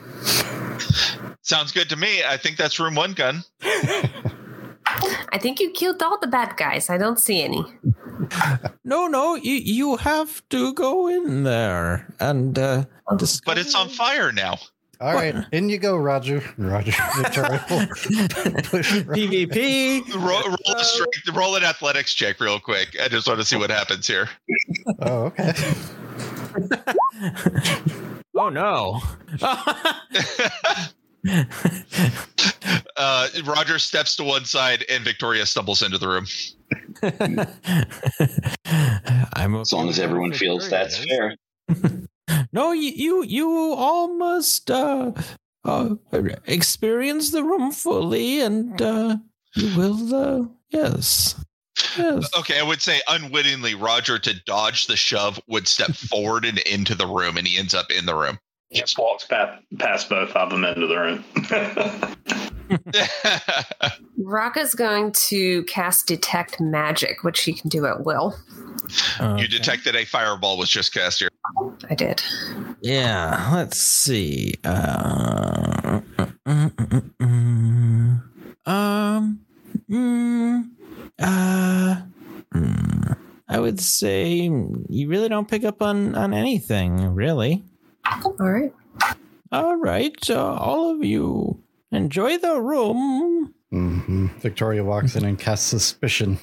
Sounds 1.42 1.72
good 1.72 1.88
to 1.88 1.96
me. 1.96 2.22
I 2.24 2.36
think 2.36 2.56
that's 2.56 2.78
room 2.78 2.94
one 2.94 3.12
gun. 3.12 3.42
I 5.32 5.38
think 5.40 5.60
you 5.60 5.70
killed 5.70 6.02
all 6.02 6.18
the 6.18 6.26
bad 6.26 6.56
guys. 6.56 6.90
I 6.90 6.98
don't 6.98 7.18
see 7.18 7.42
any. 7.42 7.64
No, 8.84 9.06
no, 9.06 9.34
you 9.34 9.54
you 9.54 9.96
have 9.96 10.46
to 10.50 10.74
go 10.74 11.08
in 11.08 11.44
there 11.44 12.06
and 12.20 12.58
uh, 12.58 12.84
discover- 13.16 13.54
But 13.56 13.58
it's 13.58 13.74
on 13.74 13.88
fire 13.88 14.30
now. 14.32 14.58
All 15.00 15.14
right. 15.14 15.34
In 15.52 15.70
you 15.70 15.78
go, 15.78 15.96
Roger. 15.96 16.42
Roger. 16.58 16.92
Victoria 17.16 17.64
will 17.70 17.86
push 17.86 18.92
PvP. 18.92 20.06
Roll, 20.14 20.42
roll, 20.42 20.56
a 20.76 20.84
strength, 20.84 21.28
roll 21.34 21.56
an 21.56 21.64
athletics 21.64 22.12
check 22.12 22.38
real 22.38 22.60
quick. 22.60 22.94
I 23.02 23.08
just 23.08 23.26
want 23.26 23.40
to 23.40 23.46
see 23.46 23.56
what 23.56 23.70
happens 23.70 24.06
here. 24.06 24.28
Oh, 25.00 25.32
okay. 25.32 25.54
Oh 28.36 28.48
no. 28.48 29.00
Uh, 32.96 33.28
Roger 33.46 33.78
steps 33.78 34.14
to 34.16 34.24
one 34.24 34.44
side 34.44 34.84
and 34.90 35.02
Victoria 35.02 35.46
stumbles 35.46 35.82
into 35.82 35.96
the 35.96 36.06
room. 36.06 36.26
I'm 39.34 39.54
As 39.56 39.72
long 39.72 39.88
as 39.88 39.98
everyone 39.98 40.32
feels 40.32 40.68
that's 40.68 41.04
fair. 41.04 41.36
No, 42.52 42.72
you 42.72 42.90
you, 42.90 43.24
you 43.24 43.74
all 43.74 44.16
must 44.16 44.70
uh, 44.70 45.12
uh, 45.64 45.94
experience 46.46 47.30
the 47.30 47.42
room 47.42 47.72
fully, 47.72 48.40
and 48.40 48.80
uh, 48.80 49.16
you 49.56 49.76
will. 49.76 50.14
Uh, 50.14 50.46
yes, 50.70 51.34
yes. 51.96 52.28
Okay, 52.38 52.58
I 52.58 52.62
would 52.62 52.80
say 52.80 53.00
unwittingly, 53.08 53.74
Roger 53.74 54.18
to 54.18 54.40
dodge 54.44 54.86
the 54.86 54.96
shove 54.96 55.40
would 55.48 55.66
step 55.66 55.90
forward 55.90 56.44
and 56.44 56.58
into 56.58 56.94
the 56.94 57.06
room, 57.06 57.36
and 57.36 57.46
he 57.46 57.58
ends 57.58 57.74
up 57.74 57.90
in 57.90 58.06
the 58.06 58.14
room. 58.14 58.38
Just 58.72 58.98
walks 58.98 59.24
past, 59.24 59.62
past 59.78 60.08
both 60.08 60.30
of 60.36 60.50
them 60.50 60.64
into 60.64 60.86
the 60.86 60.96
room. 60.96 61.24
Raka's 64.16 64.74
going 64.74 65.10
to 65.12 65.64
cast 65.64 66.06
Detect 66.06 66.60
Magic, 66.60 67.24
which 67.24 67.42
he 67.42 67.52
can 67.52 67.68
do 67.68 67.86
at 67.86 68.04
will. 68.04 68.36
you 69.38 69.48
detected 69.48 69.96
a 69.96 70.04
fireball 70.04 70.56
was 70.56 70.70
just 70.70 70.94
cast 70.94 71.18
here. 71.18 71.30
I 71.88 71.94
did. 71.94 72.22
Yeah, 72.80 73.50
let's 73.52 73.80
see. 73.80 74.54
Uh, 74.62 76.00
um, 78.66 79.40
mm, 79.90 80.70
uh, 81.18 82.02
mm, 82.54 83.16
I 83.48 83.58
would 83.58 83.80
say 83.80 84.50
you 84.88 85.08
really 85.08 85.28
don't 85.28 85.48
pick 85.48 85.64
up 85.64 85.82
on 85.82 86.14
on 86.14 86.32
anything, 86.32 87.14
really. 87.14 87.64
All 88.06 88.34
right. 88.38 88.72
All 89.52 89.76
right, 89.76 90.30
uh, 90.30 90.54
all 90.54 90.90
of 90.90 91.04
you, 91.04 91.62
enjoy 91.90 92.38
the 92.38 92.60
room. 92.60 93.52
hmm 93.70 94.26
Victoria 94.38 94.84
walks 94.84 95.16
in 95.16 95.24
and 95.24 95.38
casts 95.38 95.66
suspicion. 95.66 96.38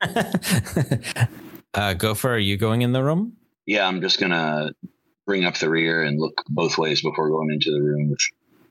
uh, 1.74 1.94
Gopher, 1.94 2.34
are 2.34 2.38
you 2.38 2.56
going 2.56 2.82
in 2.82 2.92
the 2.92 3.02
room? 3.02 3.36
Yeah, 3.66 3.86
I'm 3.86 4.00
just 4.00 4.20
gonna 4.20 4.70
bring 5.26 5.44
up 5.44 5.56
the 5.58 5.68
rear 5.68 6.02
and 6.02 6.20
look 6.20 6.34
both 6.48 6.78
ways 6.78 7.02
before 7.02 7.30
going 7.30 7.50
into 7.50 7.72
the 7.72 7.82
room 7.82 8.10
with 8.10 8.20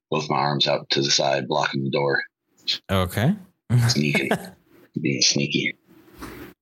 both 0.09 0.29
my 0.29 0.37
arms 0.37 0.67
out 0.67 0.89
to 0.91 1.01
the 1.01 1.11
side, 1.11 1.47
blocking 1.47 1.83
the 1.83 1.91
door. 1.91 2.23
Okay. 2.89 3.35
Sneaking, 3.89 4.31
being 5.01 5.21
sneaky. 5.21 5.75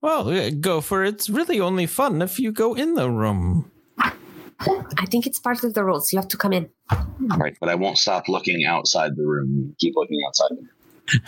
Well, 0.02 0.28
uh, 0.30 0.50
Gopher, 0.50 1.04
it's 1.04 1.28
really 1.28 1.60
only 1.60 1.86
fun 1.86 2.22
if 2.22 2.40
you 2.40 2.52
go 2.52 2.74
in 2.74 2.94
the 2.94 3.10
room. 3.10 3.70
I 4.60 5.06
think 5.06 5.26
it's 5.26 5.38
part 5.38 5.64
of 5.64 5.74
the 5.74 5.84
rules. 5.84 6.12
You 6.12 6.18
have 6.18 6.28
to 6.28 6.36
come 6.36 6.52
in. 6.52 6.68
Right, 7.36 7.56
but 7.60 7.68
I 7.68 7.74
won't 7.74 7.98
stop 7.98 8.28
looking 8.28 8.64
outside 8.64 9.16
the 9.16 9.26
room. 9.26 9.74
Keep 9.78 9.94
looking 9.96 10.20
outside. 10.26 10.50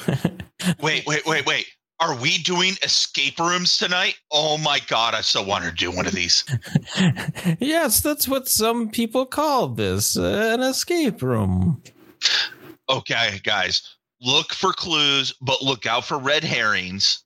The 0.07 0.21
room. 0.67 0.75
Wait, 0.81 1.07
wait, 1.07 1.27
wait, 1.27 1.47
wait. 1.47 1.67
Are 2.01 2.17
we 2.17 2.39
doing 2.39 2.75
escape 2.83 3.39
rooms 3.39 3.79
tonight? 3.79 4.17
Oh 4.33 4.59
my 4.59 4.81
god, 4.89 5.15
I 5.15 5.21
so 5.21 5.41
want 5.41 5.65
to 5.65 5.71
do 5.71 5.91
one 5.91 6.05
of 6.07 6.13
these. 6.13 6.45
yes, 7.61 8.01
that's 8.01 8.27
what 8.27 8.49
some 8.49 8.91
people 8.91 9.25
call 9.25 9.69
this 9.69 10.17
uh, 10.19 10.51
an 10.53 10.61
escape 10.63 11.23
room. 11.23 11.81
Okay, 12.91 13.41
guys, 13.45 13.97
look 14.21 14.53
for 14.53 14.73
clues, 14.73 15.33
but 15.41 15.63
look 15.63 15.87
out 15.87 16.05
for 16.05 16.19
red 16.19 16.43
herrings. 16.43 17.23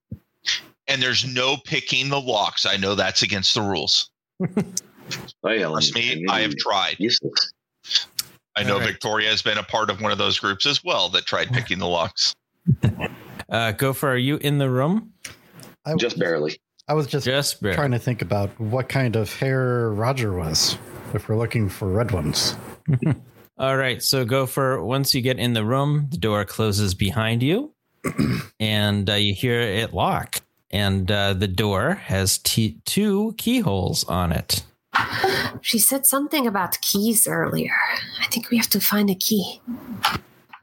And 0.88 1.02
there's 1.02 1.26
no 1.26 1.56
picking 1.56 2.10
the 2.10 2.20
locks. 2.20 2.66
I 2.66 2.76
know 2.76 2.94
that's 2.94 3.22
against 3.22 3.54
the 3.54 3.62
rules. 3.62 4.10
Well, 5.42 5.72
Trust 5.72 5.94
me, 5.94 6.24
I 6.28 6.40
have 6.40 6.56
tried. 6.56 6.96
Useless. 6.98 7.52
I 8.56 8.62
know 8.62 8.74
All 8.74 8.80
right. 8.80 8.88
Victoria 8.88 9.28
has 9.30 9.42
been 9.42 9.58
a 9.58 9.62
part 9.62 9.90
of 9.90 10.00
one 10.00 10.12
of 10.12 10.18
those 10.18 10.38
groups 10.38 10.66
as 10.66 10.82
well 10.82 11.08
that 11.10 11.26
tried 11.26 11.48
picking 11.52 11.78
the 11.78 11.86
locks. 11.88 12.34
Uh, 13.48 13.70
Gopher, 13.70 14.08
are 14.08 14.16
you 14.16 14.38
in 14.38 14.58
the 14.58 14.68
room? 14.68 15.12
I 15.84 15.92
was 15.92 16.02
Just 16.02 16.18
barely. 16.18 16.58
I 16.88 16.94
was 16.94 17.06
just 17.06 17.24
Just 17.24 17.62
barely. 17.62 17.76
trying 17.76 17.92
to 17.92 17.98
think 18.00 18.20
about 18.20 18.48
what 18.58 18.88
kind 18.88 19.14
of 19.14 19.32
hair 19.36 19.90
Roger 19.92 20.32
was. 20.36 20.76
If 21.14 21.28
we're 21.28 21.38
looking 21.38 21.68
for 21.68 21.86
red 21.88 22.10
ones, 22.10 22.56
All 23.58 23.76
right, 23.76 24.02
so 24.02 24.24
Gopher, 24.24 24.82
once 24.82 25.14
you 25.14 25.20
get 25.20 25.38
in 25.38 25.52
the 25.52 25.64
room, 25.64 26.08
the 26.10 26.16
door 26.16 26.44
closes 26.44 26.92
behind 26.94 27.40
you, 27.40 27.72
and 28.60 29.08
uh, 29.08 29.14
you 29.14 29.32
hear 29.32 29.60
it 29.60 29.94
lock. 29.94 30.40
And 30.72 31.08
uh, 31.08 31.34
the 31.34 31.46
door 31.46 31.94
has 31.94 32.38
t- 32.38 32.80
two 32.84 33.34
keyholes 33.38 34.02
on 34.04 34.32
it. 34.32 34.64
She 35.62 35.78
said 35.78 36.06
something 36.06 36.46
about 36.46 36.80
keys 36.80 37.26
earlier. 37.26 37.74
I 38.22 38.26
think 38.26 38.50
we 38.50 38.56
have 38.56 38.68
to 38.68 38.80
find 38.80 39.10
a 39.10 39.14
key. 39.14 39.60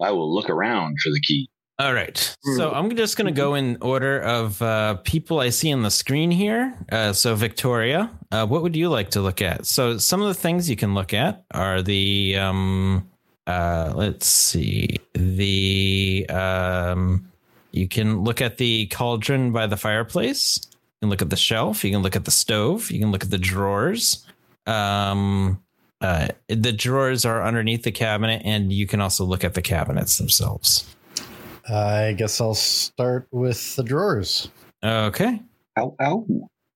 I 0.01 0.11
will 0.11 0.33
look 0.33 0.49
around 0.49 0.97
for 1.03 1.09
the 1.09 1.19
key. 1.19 1.49
All 1.79 1.93
right. 1.93 2.17
So 2.55 2.71
I'm 2.71 2.95
just 2.95 3.17
going 3.17 3.33
to 3.33 3.37
go 3.37 3.55
in 3.55 3.77
order 3.81 4.21
of 4.21 4.61
uh, 4.61 4.95
people 5.03 5.39
I 5.39 5.49
see 5.49 5.73
on 5.73 5.81
the 5.81 5.89
screen 5.89 6.29
here. 6.29 6.73
Uh, 6.91 7.13
so, 7.13 7.35
Victoria, 7.35 8.11
uh, 8.31 8.45
what 8.45 8.61
would 8.61 8.75
you 8.75 8.89
like 8.89 9.09
to 9.11 9.21
look 9.21 9.41
at? 9.41 9.65
So, 9.65 9.97
some 9.97 10.21
of 10.21 10.27
the 10.27 10.35
things 10.35 10.69
you 10.69 10.75
can 10.75 10.93
look 10.93 11.13
at 11.13 11.43
are 11.51 11.81
the, 11.81 12.37
um, 12.37 13.09
uh, 13.47 13.91
let's 13.95 14.27
see, 14.27 14.97
the, 15.13 16.27
um, 16.29 17.27
you 17.71 17.87
can 17.87 18.21
look 18.23 18.39
at 18.39 18.57
the 18.57 18.85
cauldron 18.87 19.51
by 19.51 19.65
the 19.65 19.77
fireplace. 19.77 20.61
You 21.03 21.07
can 21.07 21.11
look 21.11 21.21
at 21.21 21.31
the 21.31 21.35
shelf. 21.35 21.83
You 21.83 21.91
can 21.91 22.01
look 22.01 22.15
at 22.15 22.23
the 22.23 22.31
stove. 22.31 22.89
You 22.89 22.97
can 22.97 23.11
look 23.11 23.25
at 23.25 23.29
the 23.29 23.37
drawers. 23.37 24.25
Um, 24.65 25.61
uh, 25.99 26.29
the 26.47 26.71
drawers 26.71 27.25
are 27.25 27.43
underneath 27.43 27.83
the 27.83 27.91
cabinet, 27.91 28.41
and 28.45 28.71
you 28.71 28.87
can 28.87 29.01
also 29.01 29.25
look 29.25 29.43
at 29.43 29.53
the 29.53 29.61
cabinets 29.61 30.17
themselves. 30.17 30.95
I 31.69 32.13
guess 32.17 32.39
I'll 32.39 32.53
start 32.53 33.27
with 33.31 33.75
the 33.75 33.83
drawers. 33.83 34.47
Okay. 34.81 35.41
Ow, 35.77 35.93
ow. 36.01 36.25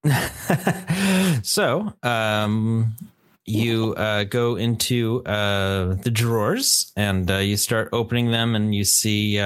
so, 1.41 1.93
um, 2.03 2.97
you 3.45 3.95
uh, 3.95 4.25
go 4.25 4.57
into 4.57 5.23
uh, 5.23 5.95
the 6.03 6.11
drawers 6.11 6.91
and 6.97 7.31
uh, 7.31 7.37
you 7.37 7.55
start 7.55 7.87
opening 7.93 8.31
them, 8.31 8.55
and 8.55 8.75
you 8.75 8.83
see 8.83 9.39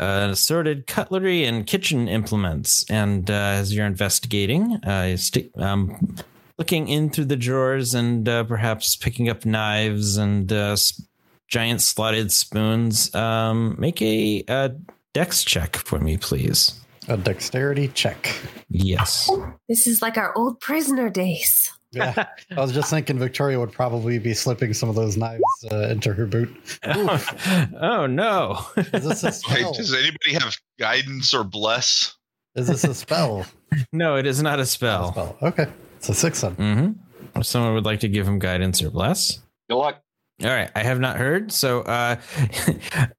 uh, 0.00 0.28
assorted 0.32 0.86
cutlery 0.86 1.44
and 1.44 1.66
kitchen 1.66 2.08
implements. 2.08 2.84
And 2.90 3.30
uh, 3.30 3.34
as 3.34 3.74
you're 3.74 3.86
investigating, 3.86 4.80
uh, 4.84 5.08
you 5.10 5.16
st- 5.16 5.56
um, 5.58 6.16
looking 6.58 6.88
in 6.88 7.10
through 7.10 7.26
the 7.26 7.36
drawers 7.36 7.94
and 7.94 8.28
uh, 8.28 8.44
perhaps 8.44 8.96
picking 8.96 9.28
up 9.28 9.44
knives 9.44 10.16
and 10.16 10.52
uh, 10.52 10.72
s- 10.72 11.00
giant 11.48 11.80
slotted 11.82 12.32
spoons, 12.32 13.14
um, 13.14 13.76
make 13.78 14.00
a, 14.02 14.44
uh 14.48 14.70
dex 15.12 15.42
check 15.42 15.74
for 15.76 15.98
me, 15.98 16.16
please. 16.16 16.78
A 17.08 17.16
dexterity 17.16 17.88
check. 17.88 18.32
Yes. 18.68 19.28
This 19.68 19.88
is 19.88 20.00
like 20.00 20.16
our 20.16 20.32
old 20.36 20.60
prisoner 20.60 21.10
days. 21.10 21.72
Yeah, 21.92 22.26
I 22.56 22.60
was 22.60 22.72
just 22.72 22.90
thinking 22.90 23.18
Victoria 23.18 23.58
would 23.58 23.72
probably 23.72 24.18
be 24.18 24.32
slipping 24.34 24.72
some 24.74 24.88
of 24.88 24.94
those 24.94 25.16
knives 25.16 25.42
uh, 25.72 25.88
into 25.88 26.12
her 26.12 26.26
boot. 26.26 26.48
oh 26.84 28.06
no. 28.08 28.64
Is 28.76 29.04
this 29.04 29.22
a 29.22 29.26
Wait, 29.26 29.34
spell? 29.34 29.72
does 29.72 29.92
anybody 29.92 30.34
have 30.34 30.56
guidance 30.78 31.34
or 31.34 31.42
bless? 31.44 32.16
Is 32.54 32.68
this 32.68 32.84
a 32.84 32.94
spell? 32.94 33.44
no, 33.92 34.16
it 34.16 34.26
is 34.26 34.42
not 34.42 34.58
a 34.58 34.62
A 34.62 34.66
spell. 34.66 35.12
spell. 35.12 35.36
Okay, 35.42 35.66
it's 35.96 36.08
a 36.08 36.14
six 36.14 36.40
then. 36.42 36.56
Mm-hmm. 36.56 37.38
If 37.40 37.46
someone 37.46 37.74
would 37.74 37.84
like 37.84 38.00
to 38.00 38.08
give 38.08 38.26
him 38.26 38.38
guidance 38.38 38.82
or 38.82 38.90
bless. 38.90 39.40
Good 39.68 39.76
luck. 39.76 40.02
All 40.42 40.48
right, 40.48 40.70
I 40.74 40.82
have 40.82 40.98
not 41.00 41.16
heard. 41.18 41.52
So, 41.52 41.80
uh, 41.82 42.16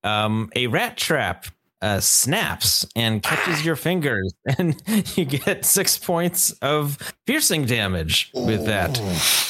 um, 0.04 0.50
a 0.56 0.68
rat 0.68 0.98
trap 0.98 1.46
uh, 1.82 2.00
snaps 2.00 2.86
and 2.96 3.24
catches 3.24 3.66
your 3.66 3.76
fingers, 3.76 4.34
and 4.58 4.82
you 5.18 5.26
get 5.26 5.66
six 5.66 5.98
points 5.98 6.52
of 6.62 6.98
piercing 7.26 7.66
damage 7.66 8.32
with 8.34 8.66
that. 8.66 9.00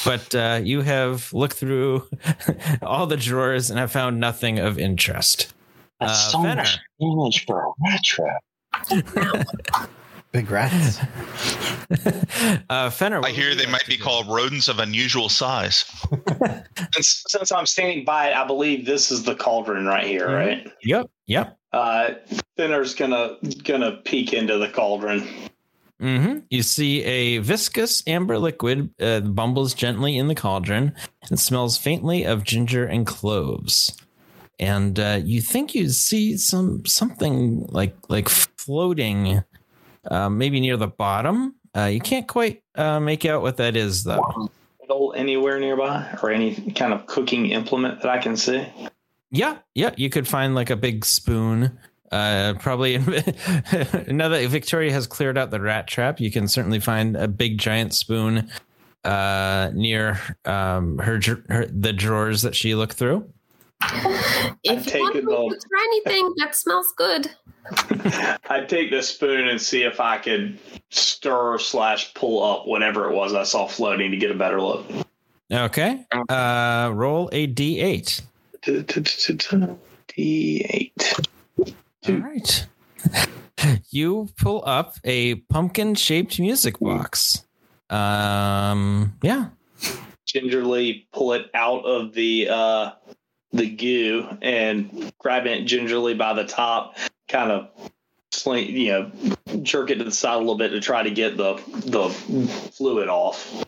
But 0.04 0.34
uh, 0.34 0.60
you 0.62 0.80
have 0.82 1.32
looked 1.32 1.56
through 1.56 2.08
all 2.82 3.06
the 3.06 3.16
drawers 3.16 3.70
and 3.70 3.78
have 3.78 3.92
found 3.92 4.18
nothing 4.20 4.58
of 4.58 4.78
interest. 4.78 5.52
That's 6.00 6.12
Uh, 6.12 6.30
so 6.30 6.42
Fenner. 6.42 6.56
much 6.62 6.78
damage 7.00 7.44
for 7.46 7.62
a 7.64 7.72
rat 7.84 8.00
trap. 8.04 8.42
Big 10.32 10.50
rats. 10.50 10.98
uh, 12.70 12.88
Fenner, 12.88 13.20
I 13.22 13.30
hear 13.30 13.54
they 13.54 13.66
might 13.66 13.86
be 13.86 13.98
do? 13.98 14.02
called 14.02 14.26
rodents 14.28 14.68
of 14.68 14.78
unusual 14.78 15.28
size. 15.28 15.84
Since, 16.94 17.24
since 17.28 17.52
I'm 17.52 17.66
standing 17.66 18.06
by 18.06 18.30
it, 18.30 18.36
I 18.36 18.46
believe 18.46 18.86
this 18.86 19.10
is 19.10 19.24
the 19.24 19.34
cauldron 19.34 19.84
right 19.84 20.06
here, 20.06 20.28
Mhm. 20.28 20.34
right? 20.46 20.72
Yep, 20.84 21.10
yep. 21.26 21.58
Uh, 21.72 22.14
Fenner's 22.56 22.94
gonna 22.94 23.36
gonna 23.64 23.92
peek 24.04 24.32
into 24.32 24.58
the 24.58 24.68
cauldron. 24.68 25.26
hmm 26.00 26.38
You 26.50 26.62
see 26.62 27.02
a 27.04 27.38
viscous 27.38 28.02
amber 28.06 28.38
liquid 28.38 28.90
uh, 29.00 29.20
bumbles 29.20 29.72
gently 29.72 30.18
in 30.18 30.28
the 30.28 30.34
cauldron 30.34 30.94
and 31.30 31.38
smells 31.38 31.78
faintly 31.78 32.24
of 32.24 32.44
ginger 32.44 32.84
and 32.84 33.06
cloves. 33.06 33.96
And 34.58 35.00
uh, 35.00 35.20
you 35.24 35.40
think 35.40 35.74
you 35.74 35.88
see 35.88 36.36
some 36.36 36.84
something 36.84 37.66
like 37.68 37.96
like 38.08 38.28
floating, 38.28 39.42
uh, 40.10 40.28
maybe 40.28 40.60
near 40.60 40.76
the 40.76 40.88
bottom. 40.88 41.54
Uh, 41.74 41.86
you 41.86 42.00
can't 42.00 42.28
quite 42.28 42.62
uh, 42.74 43.00
make 43.00 43.24
out 43.24 43.40
what 43.42 43.56
that 43.56 43.76
is, 43.76 44.04
though. 44.04 44.50
Anywhere 45.16 45.58
nearby, 45.58 46.18
or 46.22 46.30
any 46.30 46.70
kind 46.72 46.92
of 46.92 47.06
cooking 47.06 47.46
implement 47.46 48.02
that 48.02 48.10
I 48.10 48.18
can 48.18 48.36
see. 48.36 48.66
Yeah, 49.32 49.58
yeah. 49.74 49.92
You 49.96 50.10
could 50.10 50.28
find 50.28 50.54
like 50.54 50.70
a 50.70 50.76
big 50.76 51.04
spoon. 51.04 51.78
Uh, 52.12 52.52
probably 52.60 52.98
now 54.08 54.28
that 54.28 54.46
Victoria 54.48 54.92
has 54.92 55.06
cleared 55.06 55.38
out 55.38 55.50
the 55.50 55.60
rat 55.60 55.86
trap, 55.86 56.20
you 56.20 56.30
can 56.30 56.46
certainly 56.46 56.78
find 56.78 57.16
a 57.16 57.26
big 57.26 57.56
giant 57.56 57.94
spoon 57.94 58.50
uh, 59.04 59.70
near 59.72 60.20
um, 60.44 60.98
her, 60.98 61.18
her 61.48 61.66
the 61.66 61.92
drawers 61.94 62.42
that 62.42 62.54
she 62.54 62.74
looked 62.74 62.94
through. 62.94 63.28
If 64.64 64.86
you 64.86 64.92
take 64.92 65.02
want 65.02 65.16
it 65.16 65.24
me 65.24 65.34
all. 65.34 65.50
to 65.50 65.56
try 65.56 66.02
anything 66.06 66.32
that 66.36 66.54
smells 66.54 66.94
good, 66.96 67.30
I'd 68.48 68.68
take 68.68 68.92
the 68.92 69.02
spoon 69.02 69.48
and 69.48 69.60
see 69.60 69.82
if 69.82 69.98
I 69.98 70.18
could 70.18 70.56
stir 70.90 71.58
slash 71.58 72.14
pull 72.14 72.44
up 72.44 72.68
whatever 72.68 73.10
it 73.10 73.14
was 73.14 73.34
I 73.34 73.42
saw 73.42 73.66
floating 73.66 74.12
to 74.12 74.16
get 74.16 74.30
a 74.30 74.36
better 74.36 74.60
look. 74.60 74.86
Okay. 75.50 76.06
Uh, 76.28 76.92
roll 76.94 77.28
a 77.32 77.48
d8. 77.48 78.22
D8. 80.08 81.26
All 82.08 82.14
right. 82.16 82.66
you 83.90 84.28
pull 84.38 84.62
up 84.66 84.94
a 85.04 85.36
pumpkin 85.36 85.94
shaped 85.94 86.38
music 86.40 86.78
box. 86.80 87.44
Um, 87.90 89.16
yeah. 89.22 89.48
gingerly 90.26 91.06
pull 91.12 91.32
it 91.34 91.50
out 91.54 91.84
of 91.84 92.14
the 92.14 92.48
uh 92.50 92.92
the 93.52 93.68
goo 93.68 94.26
and 94.40 95.12
grabbing 95.18 95.52
it 95.52 95.64
gingerly 95.66 96.14
by 96.14 96.32
the 96.32 96.44
top 96.44 96.96
kind 97.28 97.50
of 97.50 97.68
sling 98.30 98.74
you 98.74 98.90
know 98.92 99.10
jerk 99.60 99.90
it 99.90 99.96
to 99.96 100.04
the 100.04 100.10
side 100.10 100.36
a 100.36 100.38
little 100.38 100.56
bit 100.56 100.70
to 100.70 100.80
try 100.80 101.02
to 101.02 101.10
get 101.10 101.36
the 101.36 101.54
the 101.84 102.08
fluid 102.72 103.08
off 103.10 103.62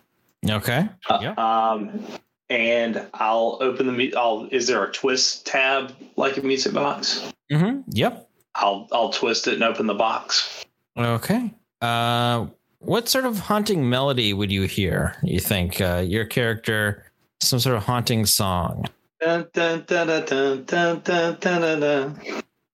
Okay. 0.49 0.89
Uh, 1.11 1.19
Yeah. 1.21 1.35
um 1.37 2.03
and 2.51 3.07
I'll 3.15 3.59
open 3.61 3.97
the. 3.97 4.15
I'll 4.17 4.49
is 4.51 4.67
there 4.67 4.85
a 4.85 4.93
twist 4.93 5.47
tab 5.47 5.93
like 6.17 6.37
a 6.37 6.43
music 6.43 6.73
box? 6.73 7.33
Mm-hmm. 7.51 7.81
Yep. 7.89 8.29
I'll 8.55 8.89
I'll 8.93 9.11
twist 9.11 9.47
it 9.47 9.55
and 9.55 9.63
open 9.65 9.87
the 9.87 9.95
box. 9.95 10.65
Okay. 10.97 11.53
Uh, 11.81 12.47
what 12.79 13.09
sort 13.09 13.25
of 13.25 13.39
haunting 13.39 13.89
melody 13.89 14.33
would 14.33 14.53
you 14.53 14.63
hear? 14.63 15.17
You 15.23 15.41
think 15.41 15.81
uh, 15.81 16.05
your 16.07 16.25
character 16.25 17.11
some 17.41 17.59
sort 17.59 17.77
of 17.77 17.85
haunting 17.85 18.27
song? 18.27 18.85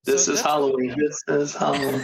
This 0.04 0.28
is 0.28 0.40
Halloween. 0.40 0.94
This 0.96 1.22
is 1.28 1.54
Halloween. 1.54 2.02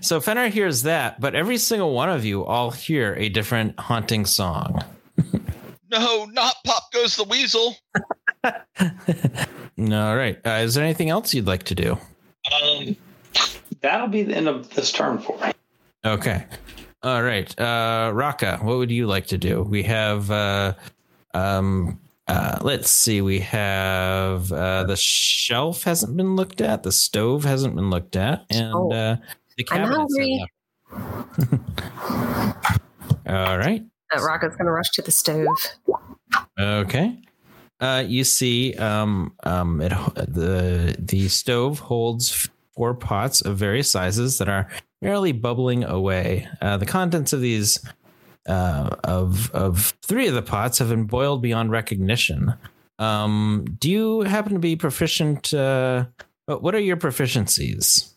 so 0.02 0.20
Fenner 0.20 0.48
hears 0.48 0.82
that, 0.82 1.20
but 1.20 1.34
every 1.34 1.58
single 1.58 1.94
one 1.94 2.10
of 2.10 2.24
you 2.24 2.44
all 2.44 2.70
hear 2.70 3.14
a 3.14 3.28
different 3.28 3.78
haunting 3.78 4.26
song. 4.26 4.82
No, 5.90 6.24
not 6.26 6.54
Pop 6.64 6.92
Goes 6.92 7.16
the 7.16 7.24
Weasel. 7.24 7.76
all 8.44 10.16
right. 10.16 10.38
Uh, 10.44 10.60
is 10.62 10.74
there 10.74 10.84
anything 10.84 11.10
else 11.10 11.34
you'd 11.34 11.46
like 11.46 11.64
to 11.64 11.74
do? 11.74 11.98
Um, 12.62 12.96
That'll 13.80 14.08
be 14.08 14.22
the 14.22 14.34
end 14.34 14.48
of 14.48 14.70
this 14.70 14.92
turn 14.92 15.18
for 15.18 15.36
me. 15.38 15.52
Okay. 16.04 16.44
All 17.02 17.22
right. 17.22 17.58
Uh 17.60 18.10
Raka, 18.14 18.58
what 18.62 18.78
would 18.78 18.90
you 18.90 19.06
like 19.06 19.26
to 19.28 19.38
do? 19.38 19.62
We 19.62 19.82
have 19.84 20.30
uh 20.30 20.74
um 21.34 22.00
uh 22.26 22.58
let's 22.62 22.90
see, 22.90 23.20
we 23.20 23.40
have 23.40 24.50
uh 24.50 24.84
the 24.84 24.96
shelf 24.96 25.84
hasn't 25.84 26.16
been 26.16 26.34
looked 26.36 26.60
at, 26.60 26.82
the 26.82 26.92
stove 26.92 27.44
hasn't 27.44 27.76
been 27.76 27.90
looked 27.90 28.16
at, 28.16 28.44
and 28.50 28.72
Oh. 28.74 28.90
uh 28.92 29.16
the 29.56 29.66
I'm 29.70 29.86
hungry. 29.86 30.44
All 33.28 33.58
right. 33.58 33.84
Uh, 34.14 34.22
Raka's 34.22 34.56
gonna 34.56 34.72
rush 34.72 34.90
to 34.90 35.02
the 35.02 35.10
stove. 35.10 35.46
Okay. 36.58 37.18
Uh, 37.80 38.02
you 38.06 38.24
see, 38.24 38.74
um, 38.74 39.34
um, 39.44 39.80
it 39.80 39.90
the 40.14 40.96
the 40.98 41.28
stove 41.28 41.78
holds 41.78 42.48
four 42.74 42.94
pots 42.94 43.40
of 43.42 43.56
various 43.56 43.90
sizes 43.90 44.38
that 44.38 44.48
are 44.48 44.68
merely 45.02 45.32
bubbling 45.32 45.84
away. 45.84 46.48
Uh, 46.60 46.76
the 46.76 46.86
contents 46.86 47.32
of 47.32 47.40
these, 47.40 47.84
uh, 48.48 48.96
of 49.04 49.50
of 49.50 49.94
three 50.02 50.26
of 50.26 50.34
the 50.34 50.42
pots 50.42 50.78
have 50.78 50.88
been 50.88 51.04
boiled 51.04 51.42
beyond 51.42 51.70
recognition. 51.70 52.54
Um, 52.98 53.66
do 53.78 53.90
you 53.90 54.20
happen 54.22 54.54
to 54.54 54.58
be 54.58 54.76
proficient? 54.76 55.52
Uh, 55.52 56.06
what 56.46 56.74
are 56.74 56.80
your 56.80 56.96
proficiencies? 56.96 58.15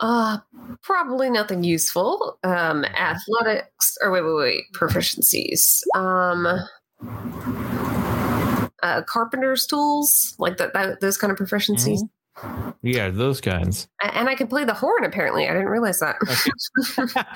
Uh, 0.00 0.38
probably 0.82 1.30
nothing 1.30 1.64
useful. 1.64 2.38
Um, 2.44 2.84
athletics 2.84 3.96
or 4.02 4.10
wait, 4.10 4.22
wait, 4.22 4.36
wait, 4.36 4.64
proficiencies. 4.72 5.82
Um, 5.94 6.46
uh, 8.82 9.02
carpenter's 9.02 9.66
tools, 9.66 10.34
like 10.38 10.56
that, 10.58 10.72
that 10.74 11.00
those 11.00 11.18
kind 11.18 11.32
of 11.32 11.38
proficiencies. 11.38 12.00
Yeah, 12.82 13.10
those 13.10 13.40
kinds. 13.40 13.88
And 14.00 14.28
I 14.28 14.36
can 14.36 14.46
play 14.46 14.64
the 14.64 14.74
horn. 14.74 15.04
Apparently, 15.04 15.48
I 15.48 15.52
didn't 15.52 15.68
realize 15.68 16.00
that. 16.00 16.16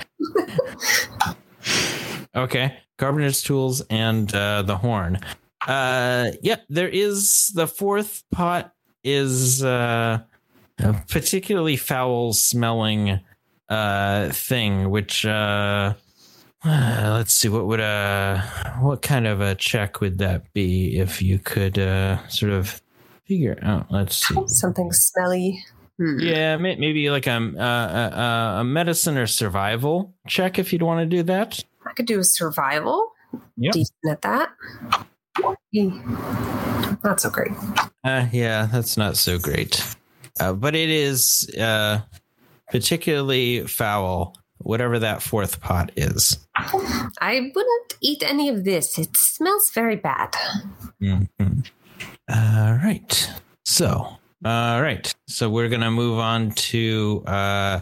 Okay, 2.35 2.79
carpenter's 2.97 3.43
tools 3.43 3.83
and 3.91 4.35
uh, 4.35 4.63
the 4.63 4.77
horn. 4.77 5.21
Uh, 5.67 6.31
yeah, 6.43 6.57
there 6.71 6.89
is 6.89 7.53
the 7.55 7.67
fourth 7.67 8.25
pot 8.31 8.73
is 9.05 9.63
uh, 9.63 10.21
a 10.79 10.93
particularly 11.09 11.77
foul 11.77 12.33
smelling 12.33 13.21
uh 13.69 14.29
thing, 14.31 14.91
which 14.91 15.25
uh, 15.25 15.95
uh, 16.65 17.11
let's 17.17 17.33
see 17.33 17.49
what 17.49 17.67
would 17.67 17.81
uh 17.81 18.41
what 18.81 19.03
kind 19.03 19.27
of 19.27 19.41
a 19.41 19.55
check 19.55 20.01
would 20.01 20.19
that 20.19 20.53
be 20.53 20.99
if 20.99 21.23
you 21.23 21.39
could 21.39 21.79
uh 21.79 22.27
sort 22.29 22.53
of 22.53 22.83
figure 23.25 23.59
out. 23.63 23.91
Let's 23.91 24.17
see. 24.17 24.37
Something 24.47 24.93
smelly. 24.93 25.65
Hmm. 25.99 26.19
Yeah, 26.21 26.57
may- 26.57 26.77
maybe 26.77 27.11
like 27.11 27.27
a, 27.27 27.37
a, 27.37 27.63
a, 28.57 28.61
a 28.61 28.65
medicine 28.65 29.17
or 29.19 29.27
survival 29.27 30.15
check 30.27 30.59
if 30.59 30.73
you'd 30.73 30.83
want 30.83 31.01
to 31.01 31.17
do 31.17 31.23
that. 31.25 31.63
I 31.87 31.93
could 31.93 32.07
do 32.07 32.19
a 32.19 32.25
survival. 32.25 33.13
Yep. 33.57 33.73
Decent 33.73 33.99
at 34.11 34.23
that. 34.23 34.51
Not 37.05 37.21
so 37.21 37.31
great. 37.31 37.53
Uh, 38.05 38.27
yeah, 38.33 38.67
that's 38.67 38.97
not 38.97 39.17
so 39.17 39.39
great. 39.39 39.83
Uh, 40.41 40.53
but 40.53 40.75
it 40.75 40.89
is 40.91 41.49
uh, 41.59 42.01
particularly 42.71 43.67
foul, 43.67 44.35
whatever 44.59 44.99
that 44.99 45.23
fourth 45.23 45.61
pot 45.61 45.91
is. 45.97 46.39
I 46.57 47.51
wouldn't 47.55 47.95
eat 48.01 48.23
any 48.23 48.49
of 48.49 48.65
this. 48.65 48.99
It 48.99 49.17
smells 49.17 49.71
very 49.75 49.97
bad. 49.97 50.35
Mhm. 51.01 51.67
All 52.29 52.73
right. 52.75 53.31
So, 53.65 54.17
all 54.45 54.83
right. 54.83 55.15
So 55.29 55.51
we're 55.51 55.69
going 55.69 55.83
to 55.83 55.91
move 55.91 56.19
on 56.19 56.53
to 56.53 57.23
uh, 57.27 57.81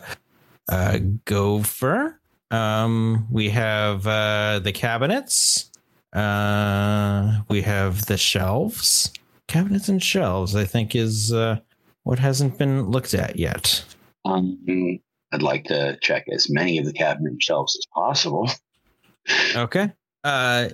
uh, 0.70 0.98
Gopher. 1.24 2.20
Um, 2.50 3.26
we 3.30 3.50
have 3.50 4.06
uh, 4.06 4.58
the 4.58 4.72
cabinets. 4.72 5.70
Uh, 6.12 7.40
we 7.48 7.62
have 7.62 8.06
the 8.06 8.16
shelves. 8.16 9.12
Cabinets 9.46 9.88
and 9.88 10.02
shelves, 10.02 10.56
I 10.56 10.64
think, 10.64 10.94
is 10.96 11.32
uh, 11.32 11.60
what 12.04 12.18
hasn't 12.18 12.58
been 12.58 12.90
looked 12.90 13.14
at 13.14 13.36
yet. 13.36 13.84
Um, 14.24 14.58
I'd 15.32 15.42
like 15.42 15.64
to 15.64 15.98
check 16.02 16.26
as 16.32 16.50
many 16.50 16.78
of 16.78 16.86
the 16.86 16.92
cabinet 16.92 17.42
shelves 17.42 17.76
as 17.76 17.86
possible. 17.94 18.50
Okay. 19.54 19.92
Uh, 20.24 20.70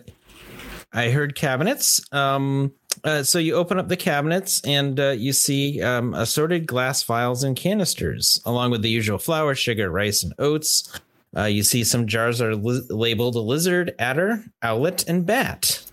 I 0.93 1.11
heard 1.11 1.35
cabinets. 1.35 2.01
Um, 2.13 2.73
uh, 3.05 3.23
so 3.23 3.39
you 3.39 3.55
open 3.55 3.79
up 3.79 3.89
the 3.89 3.97
cabinets 3.97 4.61
and 4.65 4.99
uh, 4.99 5.11
you 5.11 5.33
see 5.33 5.83
um, 5.83 6.15
assorted 6.15 6.67
glass 6.67 7.03
vials 7.03 7.45
and 7.45 7.57
canisters, 7.57 8.41
along 8.45 8.71
with 8.71 8.83
the 8.83 8.89
usual 8.89 9.19
flour, 9.19 9.55
sugar, 9.55 9.91
rice, 9.91 10.23
and 10.23 10.33
oats. 10.39 11.01
Uh, 11.37 11.45
you 11.45 11.63
see 11.63 11.85
some 11.85 12.07
jars 12.07 12.41
are 12.41 12.55
li- 12.55 12.87
labeled 12.89 13.37
lizard, 13.37 13.95
adder, 13.99 14.43
owlet, 14.63 15.07
and 15.07 15.27
bat. 15.27 15.85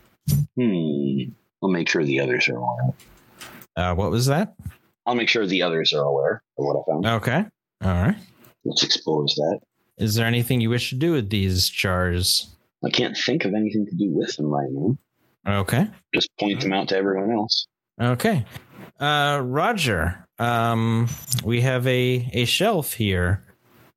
Hmm. 0.56 1.20
I'll 1.62 1.70
make 1.70 1.90
sure 1.90 2.04
the 2.04 2.20
others 2.20 2.48
are 2.48 2.58
aware. 2.58 2.94
Uh, 3.76 3.96
what 3.96 4.12
was 4.12 4.28
that? 4.28 4.54
I'll 5.06 5.16
make 5.16 5.30
sure 5.30 5.46
the 5.46 5.62
others 5.62 5.94
are 5.94 6.04
aware 6.04 6.44
of 6.58 6.66
what 6.66 6.78
I 6.78 6.92
found. 6.92 7.06
Okay. 7.06 7.46
All 7.84 7.92
right. 7.92 8.16
Let's 8.66 8.84
expose 8.84 9.36
that. 9.36 9.60
Is 9.98 10.16
there 10.16 10.26
anything 10.26 10.62
you 10.62 10.70
wish 10.70 10.90
to 10.90 10.96
do 10.96 11.12
with 11.14 11.30
these 11.30 11.70
jars? 11.70 12.56
I 12.86 12.90
can't 12.90 13.18
think 13.18 13.46
of 13.46 13.54
anything 13.54 13.86
to 13.86 13.96
do 13.96 14.10
with 14.12 14.36
them 14.36 14.48
right 14.48 14.70
now. 14.70 14.98
Okay. 15.62 15.88
Just 16.14 16.30
point 16.40 16.62
them 16.62 16.74
out 16.74 16.88
to 16.90 16.98
everyone 16.98 17.32
else. 17.32 17.68
Okay. 18.02 18.46
Uh, 19.00 19.42
Roger, 19.44 20.26
um, 20.40 21.08
we 21.44 21.62
have 21.62 21.86
a, 21.88 22.30
a 22.34 22.46
shelf 22.46 22.94
here. 22.94 23.44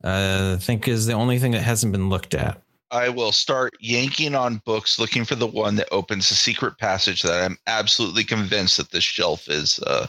Uh, 0.05 0.57
I 0.59 0.63
think 0.63 0.87
is 0.89 1.07
the 1.07 1.15
only 1.15 1.39
thing 1.39 1.53
that 1.53 1.63
hasn't 1.63 1.93
been 1.93 2.09
looked 2.09 2.35
at. 2.35 2.61
I 2.91 3.09
will 3.09 3.33
start 3.33 3.75
yanking 3.81 4.35
on 4.35 4.63
books, 4.65 4.99
looking 4.99 5.25
for 5.25 5.35
the 5.35 5.47
one 5.47 5.77
that 5.77 5.89
opens 5.91 6.29
the 6.29 6.35
secret 6.35 6.79
passage 6.79 7.23
that 7.23 7.45
I'm 7.45 7.59
absolutely 7.67 8.23
convinced 8.23 8.77
that 8.77 8.91
this 8.91 9.03
shelf 9.03 9.49
is 9.49 9.81
uh, 9.81 10.07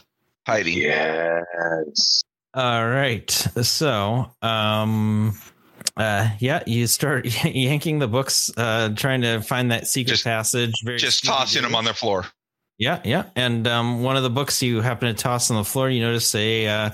hiding. 0.48 0.78
Yes. 0.78 2.24
All 2.54 2.88
right. 2.88 3.30
So, 3.30 4.32
um, 4.42 5.38
uh, 5.96 6.30
yeah, 6.40 6.64
you 6.66 6.88
start 6.88 7.26
yanking 7.46 8.00
the 8.00 8.08
books, 8.08 8.50
uh, 8.58 8.90
trying 8.96 9.22
to 9.22 9.42
find 9.42 9.72
that 9.72 9.88
secret 9.88 10.14
Just- 10.14 10.24
passage. 10.24 10.74
Very 10.84 10.98
Just 10.98 11.24
Scooby-Doo. 11.24 11.32
tossing 11.32 11.62
them 11.64 11.76
on 11.76 11.84
the 11.86 11.94
floor. 11.94 12.26
Yeah, 12.80 13.02
yeah. 13.04 13.26
And 13.36 13.68
um, 13.68 14.04
one 14.04 14.18
of 14.18 14.24
the 14.24 14.30
books 14.30 14.62
you 14.62 14.82
happen 14.82 15.14
to 15.14 15.22
toss 15.22 15.50
on 15.52 15.58
the 15.58 15.64
floor, 15.64 15.90
you 15.90 16.00
notice 16.00 16.34
a 16.36 16.68
uh, 16.68 16.90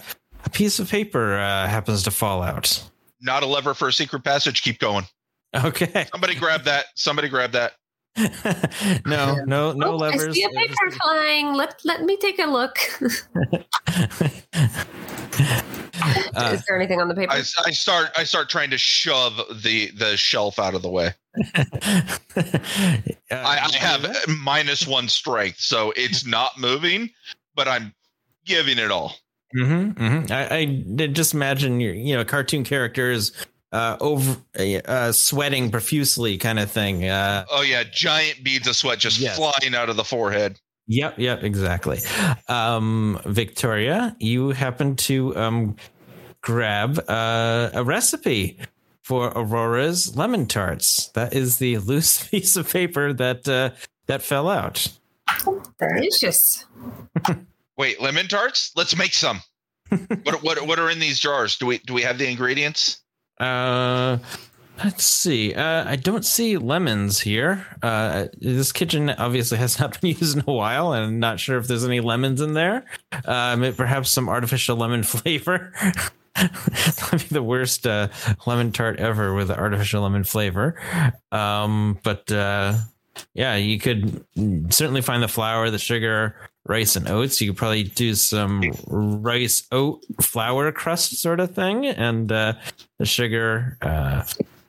a 0.46 0.50
piece 0.50 0.80
of 0.80 0.90
paper 0.90 1.34
uh, 1.38 1.68
happens 1.68 2.04
to 2.04 2.12
fall 2.12 2.42
out. 2.42 2.82
Not 3.22 3.44
a 3.44 3.46
lever 3.46 3.74
for 3.74 3.90
a 3.90 3.94
secret 3.94 4.24
passage. 4.24 4.62
Keep 4.64 4.80
going. 4.80 5.06
Okay. 5.54 6.08
Somebody 6.12 6.36
grab 6.36 6.64
that. 6.64 6.86
Somebody 6.96 7.28
grab 7.30 7.52
that. 7.52 7.74
No, 9.06 9.36
no, 9.46 9.74
no 9.74 9.88
Oh, 9.88 9.96
levers. 9.96 10.28
I 10.28 10.32
see 10.32 10.44
a 10.44 10.50
paper 10.50 10.92
flying. 11.02 11.54
Let 11.54 11.80
let 11.84 12.04
me 12.04 12.18
take 12.18 12.40
a 12.40 12.46
look. 12.46 12.78
Uh, 16.36 16.52
Is 16.54 16.66
there 16.66 16.76
anything 16.76 17.00
on 17.00 17.08
the 17.08 17.16
paper? 17.16 17.32
I, 17.32 17.38
I 17.66 17.72
start. 17.72 18.10
I 18.18 18.24
start 18.24 18.50
trying 18.50 18.70
to 18.72 18.78
shove 18.78 19.40
the 19.62 19.92
the 19.92 20.18
shelf 20.18 20.60
out 20.60 20.74
of 20.74 20.82
the 20.82 20.90
way. 20.90 21.12
Uh, 21.56 21.64
I, 23.32 23.34
I 23.72 23.78
have 23.78 24.06
minus 24.28 24.86
one 24.86 25.08
strength, 25.08 25.60
so 25.60 25.94
it's 25.96 26.26
not 26.26 26.60
moving. 26.60 27.10
But 27.56 27.68
I'm 27.68 27.94
giving 28.46 28.80
it 28.80 28.92
all. 28.92 29.16
Mm-hmm, 29.56 30.04
mm-hmm. 30.04 30.34
I, 30.34 31.04
I 31.04 31.08
just 31.08 31.34
imagine 31.34 31.80
your, 31.80 31.94
you 31.94 32.16
know, 32.16 32.26
cartoon 32.26 32.64
characters 32.64 33.32
uh, 33.74 33.98
over 34.00 34.38
uh, 34.86 35.12
sweating 35.12 35.70
profusely, 35.72 36.38
kind 36.38 36.60
of 36.60 36.72
thing. 36.72 37.06
Uh, 37.10 37.44
Oh 37.52 37.62
yeah, 37.64 37.84
giant 37.84 38.44
beads 38.44 38.68
of 38.68 38.76
sweat 38.78 39.00
just 39.00 39.20
Yes. 39.20 39.36
flying 39.36 39.76
out 39.76 39.90
of 39.90 39.98
the 39.98 40.04
forehead. 40.06 40.60
Yep, 40.88 41.18
yep, 41.20 41.44
exactly. 41.44 42.00
Um, 42.50 43.20
Victoria, 43.26 44.16
you 44.20 44.50
happen 44.52 44.96
to 44.98 45.36
um, 45.38 45.76
grab 46.42 47.00
uh, 47.10 47.70
a 47.74 47.84
recipe 47.84 48.60
for 49.02 49.28
Aurora's 49.36 50.16
lemon 50.16 50.46
tarts. 50.46 51.08
That 51.10 51.34
is 51.34 51.58
the 51.58 51.78
loose 51.90 52.28
piece 52.28 52.56
of 52.56 52.72
paper 52.72 53.12
that 53.14 53.48
uh, 53.48 53.72
that 54.08 54.22
fell 54.22 54.50
out. 54.50 54.88
Delicious. 55.80 56.66
Wait, 57.78 58.02
lemon 58.02 58.28
tarts? 58.28 58.72
Let's 58.76 58.96
make 58.98 59.14
some. 59.14 59.42
what 60.24 60.44
what 60.44 60.68
what 60.68 60.80
are 60.80 60.90
in 60.90 61.00
these 61.00 61.20
jars? 61.20 61.58
Do 61.58 61.66
we 61.66 61.78
do 61.80 61.94
we 61.94 62.02
have 62.02 62.18
the 62.18 62.30
ingredients? 62.30 63.03
Uh, 63.44 64.18
let's 64.84 65.04
see. 65.04 65.54
Uh, 65.54 65.88
I 65.88 65.96
don't 65.96 66.26
see 66.26 66.58
lemons 66.58 67.20
here. 67.20 67.66
Uh, 67.82 68.28
this 68.40 68.72
kitchen 68.72 69.10
obviously 69.10 69.58
has 69.58 69.80
not 69.80 70.00
been 70.02 70.16
used 70.20 70.38
in 70.38 70.44
a 70.48 70.52
while, 70.52 70.94
and 70.94 71.06
I'm 71.06 71.20
not 71.20 71.40
sure 71.40 71.58
if 71.58 71.68
there's 71.68 71.86
any 71.86 72.00
lemons 72.00 72.42
in 72.42 72.54
there. 72.54 72.86
May- 73.28 73.74
perhaps 73.76 74.10
some 74.10 74.30
artificial 74.30 74.78
lemon 74.78 75.04
flavor. 75.14 75.74
That'd 76.36 77.30
be 77.30 77.36
the 77.36 77.44
worst 77.44 77.86
uh, 77.86 78.08
lemon 78.48 78.72
tart 78.72 79.00
ever 79.00 79.34
with 79.36 79.52
artificial 79.52 80.02
lemon 80.02 80.24
flavor. 80.24 80.76
Um, 81.32 82.00
but 82.02 82.32
uh, 82.32 82.74
yeah, 83.34 83.56
you 83.56 83.78
could 83.78 84.26
certainly 84.70 85.02
find 85.02 85.22
the 85.22 85.28
flour, 85.28 85.70
the 85.70 85.78
sugar, 85.78 86.36
rice, 86.66 86.96
and 86.96 87.08
oats. 87.10 87.40
You 87.42 87.52
could 87.52 87.58
probably 87.58 87.84
do 87.84 88.16
some 88.16 88.64
rice 88.88 89.68
oat 89.72 90.04
flour 90.22 90.72
crust 90.72 91.18
sort 91.22 91.40
of 91.40 91.54
thing, 91.56 91.86
and 91.86 92.32
uh, 92.32 92.54
the 93.00 93.06
sugar. 93.06 93.78
Uh, 93.82 94.24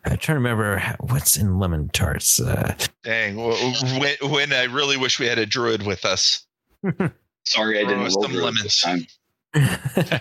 I'm 0.07 0.18
trying 0.18 0.35
to 0.35 0.35
remember 0.35 0.83
what's 1.00 1.37
in 1.38 1.59
lemon 1.59 1.88
tarts. 1.88 2.38
Uh, 2.38 2.74
Dang, 3.04 3.37
w- 3.37 3.57
w- 3.72 4.00
when, 4.00 4.30
when 4.30 4.52
I 4.52 4.64
really 4.64 4.98
wish 4.98 5.18
we 5.18 5.26
had 5.26 5.38
a 5.38 5.46
druid 5.46 5.87
with 5.87 6.04
us. 6.04 6.44
Sorry, 7.46 7.78
I 7.78 7.83
didn't 7.85 8.00
roll 8.00 8.11
some 8.11 8.33
lemons. 8.35 8.62
this 8.62 8.80
time. 8.83 9.07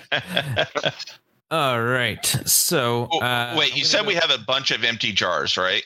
all 1.51 1.81
right, 1.81 2.25
so 2.45 3.07
Oh, 3.11 3.19
uh, 3.19 3.55
Wait, 3.57 3.75
you 3.75 3.83
said 3.83 4.05
we 4.05 4.15
have 4.15 4.31
a 4.31 4.37
bunch 4.39 4.71
of 4.71 4.83
empty 4.83 5.11
jars, 5.11 5.57
right? 5.57 5.83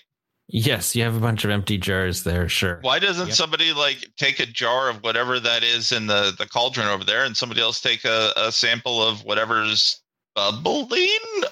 Yes, 0.48 0.96
you 0.96 1.04
have 1.04 1.16
a 1.16 1.20
bunch 1.20 1.44
of 1.46 1.52
empty 1.52 1.78
jars 1.78 2.24
there. 2.24 2.48
Sure. 2.50 2.80
Why 2.82 3.00
doesn't 3.00 3.28
Yep. 3.28 3.36
somebody 3.36 3.74
like 3.74 4.10
take 4.18 4.40
a 4.40 4.46
jar 4.46 4.90
of 4.90 5.04
whatever 5.04 5.40
that 5.40 5.64
is 5.64 5.92
in 5.92 6.08
the 6.08 6.34
the 6.38 6.46
cauldron 6.48 6.88
over 6.88 7.04
there, 7.04 7.24
and 7.26 7.36
somebody 7.36 7.62
else 7.62 7.82
take 7.82 8.06
a, 8.06 8.34
a 8.38 8.52
sample 8.52 9.02
of 9.02 9.24
whatever's 9.26 10.02
bubbling, 10.36 11.08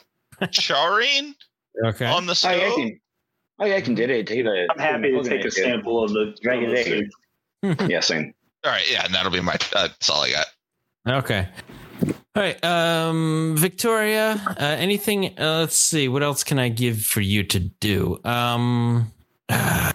charring 0.52 1.36
Okay. 1.86 2.06
on 2.06 2.26
the 2.26 2.32
Oh, 2.32 2.36
stove? 2.36 2.58
yeah, 2.60 2.68
I 2.68 2.76
can. 2.76 3.00
Oh, 3.60 3.66
yeah, 3.66 3.76
I 3.76 3.82
can 3.82 3.96
do 3.96 4.04
it. 4.04 4.28
Take 4.28 4.46
a, 4.46 4.68
I'm 4.72 4.80
happy 4.80 5.12
to 5.12 5.24
take 5.24 5.46
a 5.46 5.52
sample 5.52 6.04
of 6.04 6.12
the 6.12 6.36
Drink 6.42 6.64
it 6.64 6.70
of 6.70 6.72
the 6.72 7.00
in. 7.00 7.12
soup. 7.80 7.90
Yeah, 7.90 8.00
same. 8.02 8.34
All 8.66 8.72
right, 8.72 8.90
yeah, 8.92 9.06
and 9.06 9.14
that'll 9.14 9.32
be 9.32 9.42
my. 9.42 9.54
Uh, 9.74 9.88
that's 9.88 10.10
all 10.10 10.24
I 10.24 10.32
got. 10.32 10.46
Okay. 11.08 11.48
All 12.36 12.44
right, 12.44 12.62
um, 12.66 13.56
Victoria. 13.58 14.42
Uh, 14.60 14.76
anything? 14.78 15.40
Uh, 15.40 15.60
let's 15.60 15.78
see. 15.78 16.10
What 16.10 16.22
else 16.22 16.44
can 16.44 16.60
I 16.60 16.68
give 16.68 17.02
for 17.02 17.22
you 17.22 17.44
to 17.46 17.60
do? 17.60 18.20
Um, 18.26 19.14
uh, 19.50 19.94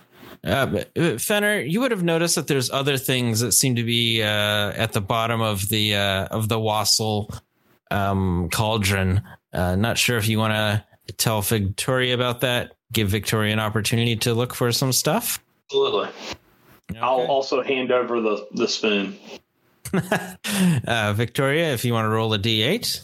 Fenner, 1.18 1.60
you 1.60 1.80
would 1.80 1.90
have 1.90 2.02
noticed 2.02 2.36
that 2.36 2.46
there's 2.46 2.70
other 2.70 2.96
things 2.96 3.40
that 3.40 3.52
seem 3.52 3.76
to 3.76 3.84
be 3.84 4.22
uh, 4.22 4.72
at 4.74 4.92
the 4.92 5.02
bottom 5.02 5.42
of 5.42 5.68
the 5.68 5.94
uh, 5.94 6.28
of 6.30 6.48
the 6.48 6.58
wassail 6.58 7.28
um, 7.90 8.48
cauldron. 8.50 9.20
Uh, 9.52 9.76
not 9.76 9.98
sure 9.98 10.16
if 10.16 10.26
you 10.26 10.38
want 10.38 10.54
to 10.54 11.12
tell 11.18 11.42
Victoria 11.42 12.14
about 12.14 12.40
that. 12.40 12.72
Give 12.90 13.06
Victoria 13.06 13.52
an 13.52 13.60
opportunity 13.60 14.16
to 14.16 14.32
look 14.32 14.54
for 14.54 14.72
some 14.72 14.92
stuff. 14.92 15.44
Absolutely. 15.66 16.08
I'll 17.02 17.26
also 17.26 17.62
hand 17.62 17.92
over 17.92 18.20
the, 18.22 18.48
the 18.52 18.66
spoon. 18.66 19.16
uh, 20.86 21.12
Victoria, 21.14 21.72
if 21.72 21.84
you 21.84 21.92
want 21.92 22.04
to 22.04 22.08
roll 22.08 22.32
a 22.34 22.38
d8. 22.38 23.00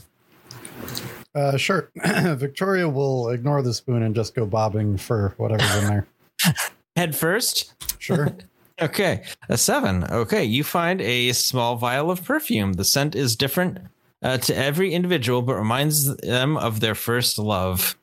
Uh, 1.34 1.56
sure. 1.56 1.90
Victoria 2.04 2.88
will 2.88 3.28
ignore 3.28 3.62
the 3.62 3.74
spoon 3.74 4.02
and 4.02 4.14
just 4.14 4.34
go 4.34 4.46
bobbing 4.46 4.96
for 4.96 5.34
whatever's 5.36 5.74
in 5.76 5.84
there. 5.84 6.06
Head 6.96 7.14
first. 7.14 7.74
Sure. 7.98 8.34
Okay, 8.78 9.22
a 9.48 9.56
seven. 9.56 10.04
Okay, 10.04 10.44
you 10.44 10.62
find 10.62 11.00
a 11.00 11.32
small 11.32 11.76
vial 11.76 12.10
of 12.10 12.22
perfume. 12.22 12.74
The 12.74 12.84
scent 12.84 13.14
is 13.14 13.34
different 13.34 13.78
uh, 14.22 14.36
to 14.36 14.54
every 14.54 14.92
individual, 14.92 15.40
but 15.40 15.54
reminds 15.54 16.14
them 16.16 16.58
of 16.58 16.80
their 16.80 16.94
first 16.94 17.38
love. 17.38 17.96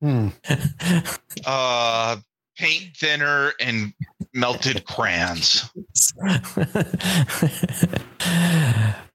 Hmm. 0.00 0.30
Uh, 1.46 2.16
paint 2.56 2.96
thinner 2.96 3.52
and 3.60 3.92
melted 4.34 4.84
crayons. 4.88 5.70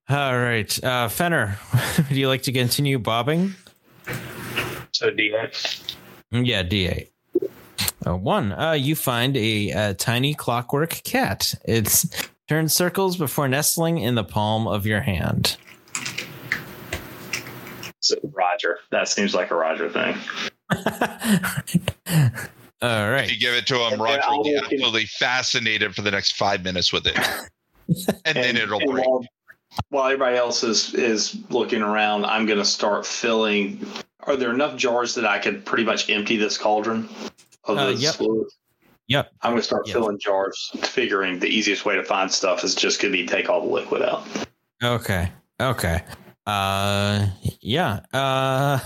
All 0.10 0.40
right, 0.40 0.84
uh, 0.84 1.08
Fenner, 1.08 1.60
would 1.98 2.18
you 2.18 2.28
like 2.28 2.42
to 2.44 2.52
continue 2.52 2.98
bobbing? 2.98 3.54
So 4.92 5.12
D8. 5.12 5.96
Yeah, 6.32 6.64
D8. 6.64 7.10
Uh, 8.08 8.16
one, 8.16 8.54
uh, 8.54 8.72
you 8.72 8.96
find 8.96 9.38
a, 9.38 9.72
uh 9.72 9.94
tiny 9.96 10.34
clockwork 10.34 10.90
cat. 11.04 11.54
It 11.66 12.06
turns 12.48 12.74
circles 12.74 13.18
before 13.18 13.48
nestling 13.48 14.00
in 14.00 14.16
the 14.16 14.24
palm 14.24 14.68
of 14.68 14.88
your 14.88 15.02
hand. 15.02 15.58
So 18.00 18.16
Roger. 18.24 18.80
That 18.92 19.08
seems 19.10 19.36
like 19.36 19.52
a 19.52 19.56
Roger 19.56 19.90
thing. 19.90 20.18
All 22.82 23.10
right. 23.12 23.26
If 23.26 23.32
you 23.32 23.39
give 23.39 23.54
it 23.54 23.68
to 23.68 23.76
him, 23.76 24.00
Okay, 24.00 24.15
Roger 24.15 24.22
will 24.30 24.44
be 24.44 24.56
I'll 24.56 24.62
look 24.62 24.72
in- 24.72 24.78
absolutely 24.80 25.06
fascinated 25.06 25.94
for 25.96 26.02
the 26.02 26.12
next 26.12 26.36
five 26.38 26.63
minutes 26.63 26.94
with 26.94 27.06
it, 27.08 27.18
and, 28.26 28.38
then 28.38 28.56
it'll 28.56 28.80
break. 28.80 29.06
While, 29.06 29.26
while 29.89 30.06
everybody 30.06 30.38
else 30.38 30.63
is 30.63 30.94
is 30.94 31.38
looking 31.50 31.82
around, 31.82 32.26
I'm 32.26 32.46
going 32.46 32.60
to 32.60 32.65
start 32.65 33.06
filling. 33.06 33.86
Are 34.22 34.36
there 34.36 34.54
enough 34.54 34.78
jars 34.78 35.13
that 35.15 35.26
I 35.26 35.39
could 35.39 35.65
pretty 35.65 35.84
much 35.84 36.10
empty 36.10 36.38
this 36.38 36.58
cauldron 36.58 37.10
of 37.65 37.78
Uh, 37.78 37.88
this 37.92 38.02
yep. 38.02 38.15
fluid? 38.15 38.48
Yep. 39.08 39.32
I'm 39.42 39.52
going 39.52 39.62
to 39.62 39.65
start 39.65 39.88
Yep. 39.88 39.94
filling 39.96 40.20
jars, 40.20 40.72
figuring 40.84 41.39
the 41.39 41.48
easiest 41.48 41.84
way 41.86 41.96
to 41.96 42.04
find 42.04 42.32
stuff 42.32 42.63
is 42.63 42.76
just 42.76 43.02
going 43.02 43.12
to 43.12 43.18
be 43.18 43.26
take 43.28 43.50
all 43.50 43.62
the 43.62 43.74
liquid 43.74 44.04
out. 44.04 44.24
Okay. 44.84 45.32
Okay. 45.60 46.02
Uh 46.50 47.28
yeah. 47.62 48.00
Uh 48.12 48.80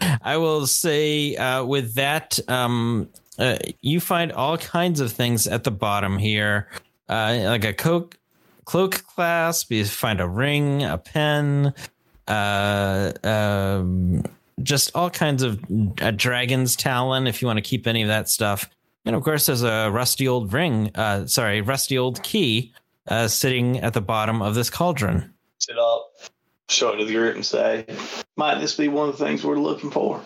I 0.22 0.36
will 0.38 0.66
say 0.66 1.36
uh 1.36 1.64
with 1.64 1.94
that 1.94 2.38
um 2.48 3.08
uh, 3.38 3.56
you 3.80 4.00
find 4.00 4.32
all 4.32 4.58
kinds 4.58 4.98
of 4.98 5.12
things 5.12 5.46
at 5.46 5.62
the 5.62 5.70
bottom 5.70 6.18
here. 6.18 6.68
Uh 7.08 7.42
like 7.44 7.64
a 7.64 7.72
coke 7.72 8.18
cloak 8.64 9.04
clasp, 9.06 9.70
you 9.70 9.84
find 9.84 10.20
a 10.20 10.26
ring, 10.28 10.82
a 10.82 10.98
pen, 10.98 11.74
uh 12.26 13.12
um 13.22 14.24
just 14.60 14.90
all 14.96 15.10
kinds 15.10 15.44
of 15.44 15.60
a 16.00 16.10
dragon's 16.10 16.74
talon 16.74 17.28
if 17.28 17.40
you 17.40 17.46
want 17.46 17.58
to 17.58 17.62
keep 17.62 17.86
any 17.86 18.02
of 18.02 18.08
that 18.08 18.28
stuff. 18.28 18.68
And 19.04 19.14
of 19.14 19.22
course 19.22 19.46
there's 19.46 19.62
a 19.62 19.90
rusty 19.92 20.26
old 20.26 20.52
ring, 20.52 20.90
uh 20.96 21.26
sorry, 21.26 21.60
rusty 21.60 21.96
old 21.96 22.20
key 22.24 22.72
uh 23.06 23.28
sitting 23.28 23.78
at 23.78 23.92
the 23.94 24.00
bottom 24.00 24.42
of 24.42 24.56
this 24.56 24.70
cauldron. 24.70 25.32
Sit 26.70 26.86
up, 26.86 26.92
show 26.92 26.94
it 26.94 26.96
to 26.98 27.04
the 27.04 27.14
group, 27.14 27.34
and 27.34 27.46
say, 27.46 27.86
"Might 28.36 28.60
this 28.60 28.76
be 28.76 28.88
one 28.88 29.08
of 29.08 29.18
the 29.18 29.24
things 29.24 29.44
we're 29.44 29.58
looking 29.58 29.90
for?" 29.90 30.20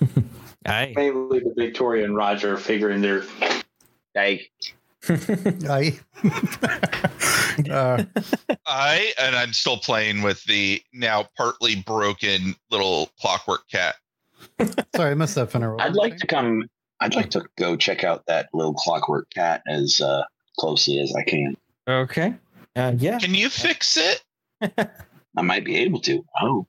Aye. 0.66 0.92
Mainly 0.94 1.40
the 1.40 1.54
Victoria 1.56 2.04
and 2.04 2.14
Roger 2.14 2.56
figuring 2.56 3.00
their 3.00 3.24
Hey, 4.14 4.50
I. 5.08 5.98
uh, 7.70 8.04
I 8.66 9.12
and 9.18 9.34
I'm 9.34 9.52
still 9.52 9.78
playing 9.78 10.22
with 10.22 10.44
the 10.44 10.82
now 10.92 11.28
partly 11.36 11.76
broken 11.76 12.54
little 12.70 13.10
clockwork 13.18 13.68
cat. 13.70 13.96
sorry, 14.94 15.12
I 15.12 15.14
missed 15.14 15.34
that 15.36 15.50
Fenner. 15.50 15.74
What 15.74 15.82
I'd 15.82 15.94
like 15.94 16.18
to 16.18 16.26
come. 16.26 16.68
I'd 17.00 17.14
like 17.14 17.30
to 17.30 17.44
go 17.56 17.74
check 17.74 18.04
out 18.04 18.26
that 18.26 18.48
little 18.52 18.74
clockwork 18.74 19.28
cat 19.30 19.62
as 19.66 20.00
uh, 20.00 20.22
closely 20.58 21.00
as 21.00 21.12
I 21.16 21.24
can. 21.24 21.56
Okay. 21.88 22.34
Uh, 22.76 22.92
yeah. 22.96 23.18
Can 23.18 23.34
you 23.34 23.48
fix 23.48 23.96
it? 23.96 24.22
I 25.36 25.42
might 25.42 25.64
be 25.64 25.76
able 25.76 26.00
to. 26.00 26.24
Oh, 26.40 26.66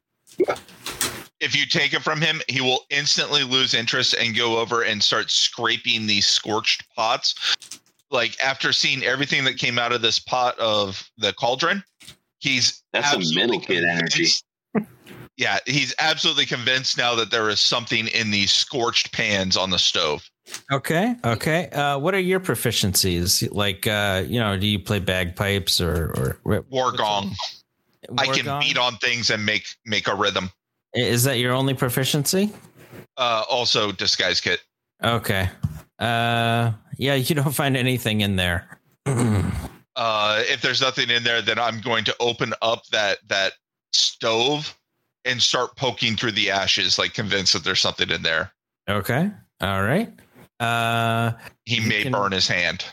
If 1.39 1.55
you 1.55 1.65
take 1.65 1.93
it 1.93 2.01
from 2.01 2.21
him, 2.21 2.41
he 2.47 2.61
will 2.61 2.85
instantly 2.89 3.43
lose 3.43 3.73
interest 3.73 4.15
and 4.17 4.35
go 4.35 4.59
over 4.59 4.83
and 4.83 5.03
start 5.03 5.29
scraping 5.29 6.07
these 6.07 6.25
scorched 6.25 6.83
pots. 6.95 7.35
Like 8.11 8.41
after 8.41 8.71
seeing 8.71 9.03
everything 9.03 9.43
that 9.45 9.57
came 9.57 9.77
out 9.77 9.91
of 9.91 10.01
this 10.01 10.19
pot 10.19 10.57
of 10.59 11.09
the 11.17 11.33
cauldron, 11.33 11.83
he's 12.39 12.83
That's 12.93 13.09
some 13.09 13.19
absolutely 13.19 13.57
middle 13.57 13.59
kid 13.59 13.83
energy. 13.83 14.27
Yeah, 15.35 15.57
he's 15.65 15.95
absolutely 15.99 16.45
convinced 16.45 16.97
now 16.97 17.15
that 17.15 17.31
there 17.31 17.49
is 17.49 17.59
something 17.59 18.07
in 18.07 18.29
these 18.29 18.51
scorched 18.51 19.11
pans 19.11 19.57
on 19.57 19.71
the 19.71 19.79
stove. 19.79 20.29
Okay. 20.71 21.15
Okay. 21.25 21.69
Uh, 21.69 21.97
what 21.97 22.13
are 22.13 22.19
your 22.19 22.39
proficiencies? 22.39 23.51
Like, 23.51 23.87
uh, 23.87 24.23
you 24.27 24.39
know, 24.39 24.57
do 24.57 24.67
you 24.67 24.77
play 24.77 24.99
bagpipes 24.99 25.81
or 25.81 26.37
or 26.45 26.63
War 26.69 26.91
gong. 26.91 27.33
I 28.17 28.25
can 28.27 28.45
War 28.45 28.59
beat 28.59 28.77
on 28.77 28.97
things 28.97 29.29
and 29.29 29.45
make 29.45 29.65
make 29.85 30.07
a 30.07 30.15
rhythm. 30.15 30.49
Is 30.93 31.23
that 31.23 31.39
your 31.39 31.53
only 31.53 31.73
proficiency? 31.73 32.51
Uh, 33.17 33.43
also, 33.49 33.91
disguise 33.91 34.39
kit. 34.41 34.61
Okay. 35.03 35.49
Uh, 35.99 36.71
yeah, 36.97 37.15
you 37.15 37.35
don't 37.35 37.51
find 37.53 37.75
anything 37.77 38.21
in 38.21 38.35
there. 38.35 38.79
Uh, 39.95 40.41
if 40.47 40.59
there's 40.59 40.81
nothing 40.81 41.11
in 41.11 41.23
there, 41.23 41.39
then 41.43 41.59
I'm 41.59 41.79
going 41.79 42.03
to 42.05 42.15
open 42.19 42.51
up 42.63 42.83
that 42.87 43.19
that 43.27 43.53
stove 43.91 44.75
and 45.23 45.39
start 45.39 45.75
poking 45.75 46.15
through 46.15 46.31
the 46.31 46.49
ashes, 46.49 46.97
like 46.97 47.13
convinced 47.13 47.53
that 47.53 47.63
there's 47.63 47.79
something 47.79 48.09
in 48.09 48.23
there. 48.23 48.51
okay. 48.89 49.29
All 49.61 49.83
right. 49.83 50.11
Uh, 50.59 51.33
He 51.65 51.79
may 51.79 52.01
can- 52.01 52.11
burn 52.11 52.31
his 52.31 52.47
hand. 52.47 52.83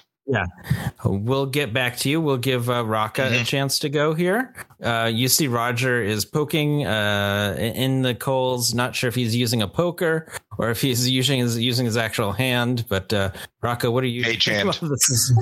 We'll 1.05 1.47
get 1.47 1.73
back 1.73 1.97
to 1.99 2.09
you. 2.11 2.21
We'll 2.21 2.37
give 2.37 2.69
uh, 2.71 2.85
Raka 2.85 3.27
a 3.27 3.31
Mhm. 3.31 3.45
chance 3.47 3.79
to 3.81 3.89
go 3.89 4.15
here. 4.15 4.55
Uh, 4.83 5.11
you 5.13 5.29
see 5.29 5.49
Roger 5.49 6.03
is 6.03 6.25
poking 6.25 6.87
uh, 6.87 7.57
in 7.59 8.03
the 8.03 8.15
coals. 8.15 8.75
Not 8.75 8.95
sure 8.95 9.09
if 9.09 9.15
he's 9.15 9.35
using 9.35 9.63
a 9.63 9.69
poker 9.69 10.31
or 10.59 10.71
if 10.71 10.81
he's 10.81 11.09
using 11.09 11.41
his 11.41 11.59
using 11.59 11.87
his 11.87 11.97
actual 11.97 12.33
hand. 12.33 12.85
But 12.89 13.13
uh, 13.13 13.31
Raka, 13.63 13.91
what 13.91 14.05
are 14.05 14.09
you? 14.09 14.23
Mage 14.23 14.45
hand. 14.45 14.79
Well, 14.81 14.91
this 14.91 15.33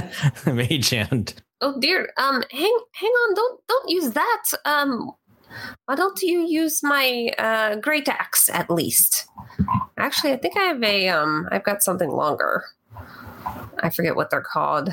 mage 0.46 0.90
hand. 0.90 1.34
Oh 1.60 1.78
dear. 1.78 2.12
Um, 2.16 2.42
hang, 2.50 2.78
hang 2.92 3.10
on. 3.10 3.34
Don't, 3.34 3.60
don't 3.68 3.88
use 3.88 4.10
that. 4.12 4.44
Um, 4.64 5.12
why 5.84 5.94
don't 5.94 6.20
you 6.22 6.40
use 6.46 6.82
my 6.82 7.30
uh, 7.38 7.76
great 7.76 8.08
axe 8.08 8.48
at 8.48 8.70
least? 8.70 9.26
Actually, 9.98 10.32
I 10.32 10.38
think 10.38 10.56
I 10.56 10.62
have 10.64 10.82
a 10.82 11.08
um, 11.10 11.46
I've 11.52 11.64
got 11.64 11.82
something 11.82 12.10
longer. 12.10 12.64
I 13.82 13.90
forget 13.90 14.16
what 14.16 14.30
they're 14.30 14.40
called. 14.40 14.90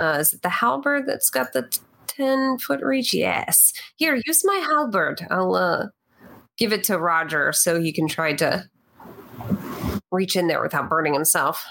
Uh, 0.00 0.18
is 0.20 0.34
it 0.34 0.42
the 0.42 0.48
halberd 0.48 1.06
that's 1.06 1.30
got 1.30 1.52
the 1.52 1.62
t- 1.62 1.80
ten 2.06 2.58
foot 2.58 2.80
reach? 2.82 3.14
Yes. 3.14 3.72
Here, 3.96 4.20
use 4.26 4.44
my 4.44 4.56
halberd. 4.56 5.26
I'll 5.30 5.54
uh, 5.54 5.86
give 6.58 6.72
it 6.72 6.84
to 6.84 6.98
Roger 6.98 7.52
so 7.52 7.80
he 7.80 7.92
can 7.92 8.08
try 8.08 8.34
to 8.34 8.68
reach 10.10 10.36
in 10.36 10.46
there 10.46 10.62
without 10.62 10.88
burning 10.88 11.14
himself. 11.14 11.64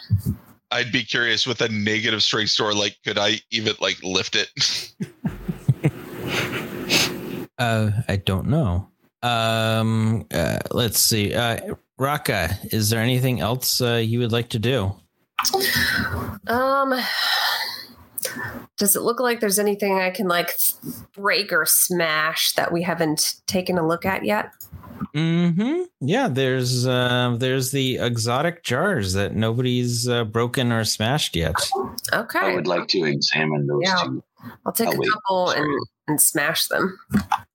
I'd 0.72 0.91
be 0.91 1.04
curious 1.04 1.46
with 1.46 1.62
a 1.62 1.70
negative 1.70 2.24
strength 2.24 2.52
store. 2.52 2.74
Like, 2.74 2.96
could 3.04 3.17
I 3.17 3.41
even 3.52 3.76
like 3.80 4.02
lift 4.04 4.36
it? 4.36 4.94
Uh, 7.62 7.91
I 8.08 8.15
don't 8.15 8.48
know. 8.48 8.89
Um, 9.22 10.26
uh, 10.34 10.58
let's 10.72 10.98
see. 10.98 11.36
Uh, 11.36 11.76
Raka, 12.00 12.58
is 12.72 12.89
there 12.89 13.00
anything 13.00 13.39
else 13.39 13.82
uh, 13.82 14.02
you 14.04 14.17
would 14.17 14.32
like 14.32 14.50
to 14.50 14.60
do? 14.60 14.96
Um, 16.47 16.99
does 18.77 18.95
it 18.95 19.01
look 19.01 19.19
like 19.19 19.39
there's 19.39 19.60
anything 19.60 19.99
I 19.99 20.10
can 20.10 20.27
like 20.27 20.58
break 21.15 21.51
or 21.51 21.65
smash 21.65 22.54
that 22.54 22.71
we 22.71 22.82
haven't 22.84 23.36
taken 23.47 23.77
a 23.77 23.88
look 23.88 24.06
at 24.06 24.25
yet? 24.25 24.51
Mm-hmm. 25.15 25.84
Yeah, 25.99 26.27
there's 26.27 26.88
uh, 26.88 27.36
there's 27.38 27.71
the 27.71 27.97
exotic 27.97 28.63
jars 28.63 29.13
that 29.13 29.36
nobody's 29.36 30.08
uh, 30.08 30.23
broken 30.23 30.71
or 30.71 30.86
smashed 30.86 31.36
yet. 31.36 31.56
Okay, 32.13 32.39
I 32.39 32.56
would 32.56 32.67
like 32.67 32.88
to 32.89 33.04
examine 33.06 33.67
those 33.67 33.82
Yeah. 33.84 34.04
two. 34.04 34.23
I'll 34.65 34.71
take 34.71 34.89
oh, 34.89 34.93
a 34.93 34.97
wait, 34.97 35.12
couple 35.12 35.47
sorry. 35.47 35.62
and, 35.62 35.80
and 36.08 36.21
smash 36.21 36.67
them. 36.67 36.99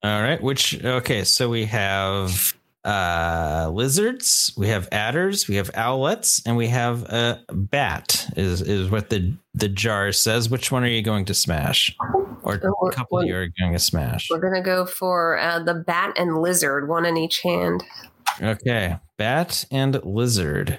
All 0.03 0.23
right. 0.23 0.41
Which 0.43 0.85
okay, 0.85 1.25
so 1.25 1.49
we 1.49 1.65
have 1.67 2.55
uh 2.87 3.69
lizards, 3.73 4.53
we 4.57 4.69
have 4.69 4.89
adders, 4.93 5.49
we 5.49 5.57
have 5.57 5.71
owlets, 5.73 6.41
and 6.47 6.57
we 6.57 6.69
have 6.69 7.03
a 7.05 7.43
bat. 7.51 8.29
Is 8.37 8.63
is 8.63 8.91
what 8.91 9.11
the 9.11 9.35
the 9.55 9.69
jar 9.69 10.13
says. 10.13 10.49
Which 10.49 10.71
one 10.71 10.85
are 10.85 10.89
you 10.89 11.03
going 11.03 11.25
to 11.27 11.35
smash? 11.35 11.97
Or 12.43 12.55
Uh, 12.55 12.87
a 12.87 12.93
couple 12.93 13.25
you're 13.25 13.49
going 13.61 13.73
to 13.73 13.79
smash. 13.81 14.29
We're 14.31 14.39
gonna 14.39 14.63
go 14.63 14.87
for 14.87 15.39
uh, 15.39 15.59
the 15.59 15.75
bat 15.75 16.15
and 16.17 16.39
lizard, 16.39 16.89
one 16.89 17.05
in 17.05 17.17
each 17.17 17.43
hand. 17.43 17.83
Okay, 18.41 18.97
bat 19.17 19.65
and 19.71 20.01
lizard. 20.05 20.79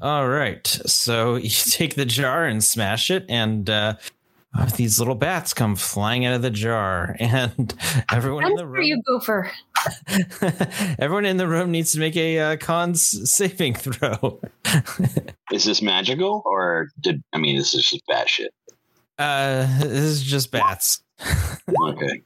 All 0.00 0.28
right, 0.28 0.66
so 0.66 1.36
you 1.36 1.48
take 1.48 1.94
the 1.94 2.04
jar 2.04 2.44
and 2.44 2.62
smash 2.62 3.10
it, 3.10 3.24
and 3.28 3.70
uh, 3.70 3.94
these 4.76 4.98
little 4.98 5.14
bats 5.14 5.54
come 5.54 5.76
flying 5.76 6.24
out 6.24 6.34
of 6.34 6.42
the 6.42 6.50
jar, 6.50 7.16
and 7.20 7.74
everyone 8.12 8.46
in 8.46 8.54
the 8.54 8.62
for 8.62 8.68
room, 8.68 8.82
you, 8.82 9.02
Gopher. 9.06 9.50
everyone 10.98 11.26
in 11.26 11.36
the 11.36 11.48
room 11.48 11.70
needs 11.70 11.92
to 11.92 11.98
make 11.98 12.16
a 12.16 12.38
uh, 12.38 12.56
cons 12.56 13.30
saving 13.30 13.74
throw. 13.74 14.40
Is 15.52 15.64
this 15.64 15.80
magical 15.80 16.42
or 16.44 16.88
did 17.00 17.22
I 17.32 17.38
mean 17.38 17.56
this 17.56 17.72
is 17.72 17.88
just 17.88 18.04
bat 18.08 18.28
shit? 18.28 18.52
Uh, 19.16 19.66
this 19.78 19.90
is 19.90 20.22
just 20.22 20.50
bats. 20.50 21.00
Okay. 21.82 22.22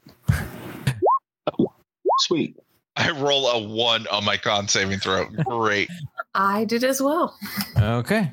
Sweet. 2.21 2.57
I 2.97 3.11
roll 3.11 3.47
a 3.47 3.69
one 3.69 4.07
on 4.09 4.25
my 4.25 4.39
con 4.39 4.69
saving 4.69 4.99
throw. 5.01 5.27
Great. 5.27 5.91
I 6.35 6.65
did 6.65 6.83
as 6.83 7.03
well. 7.03 7.37
Okay, 7.79 8.33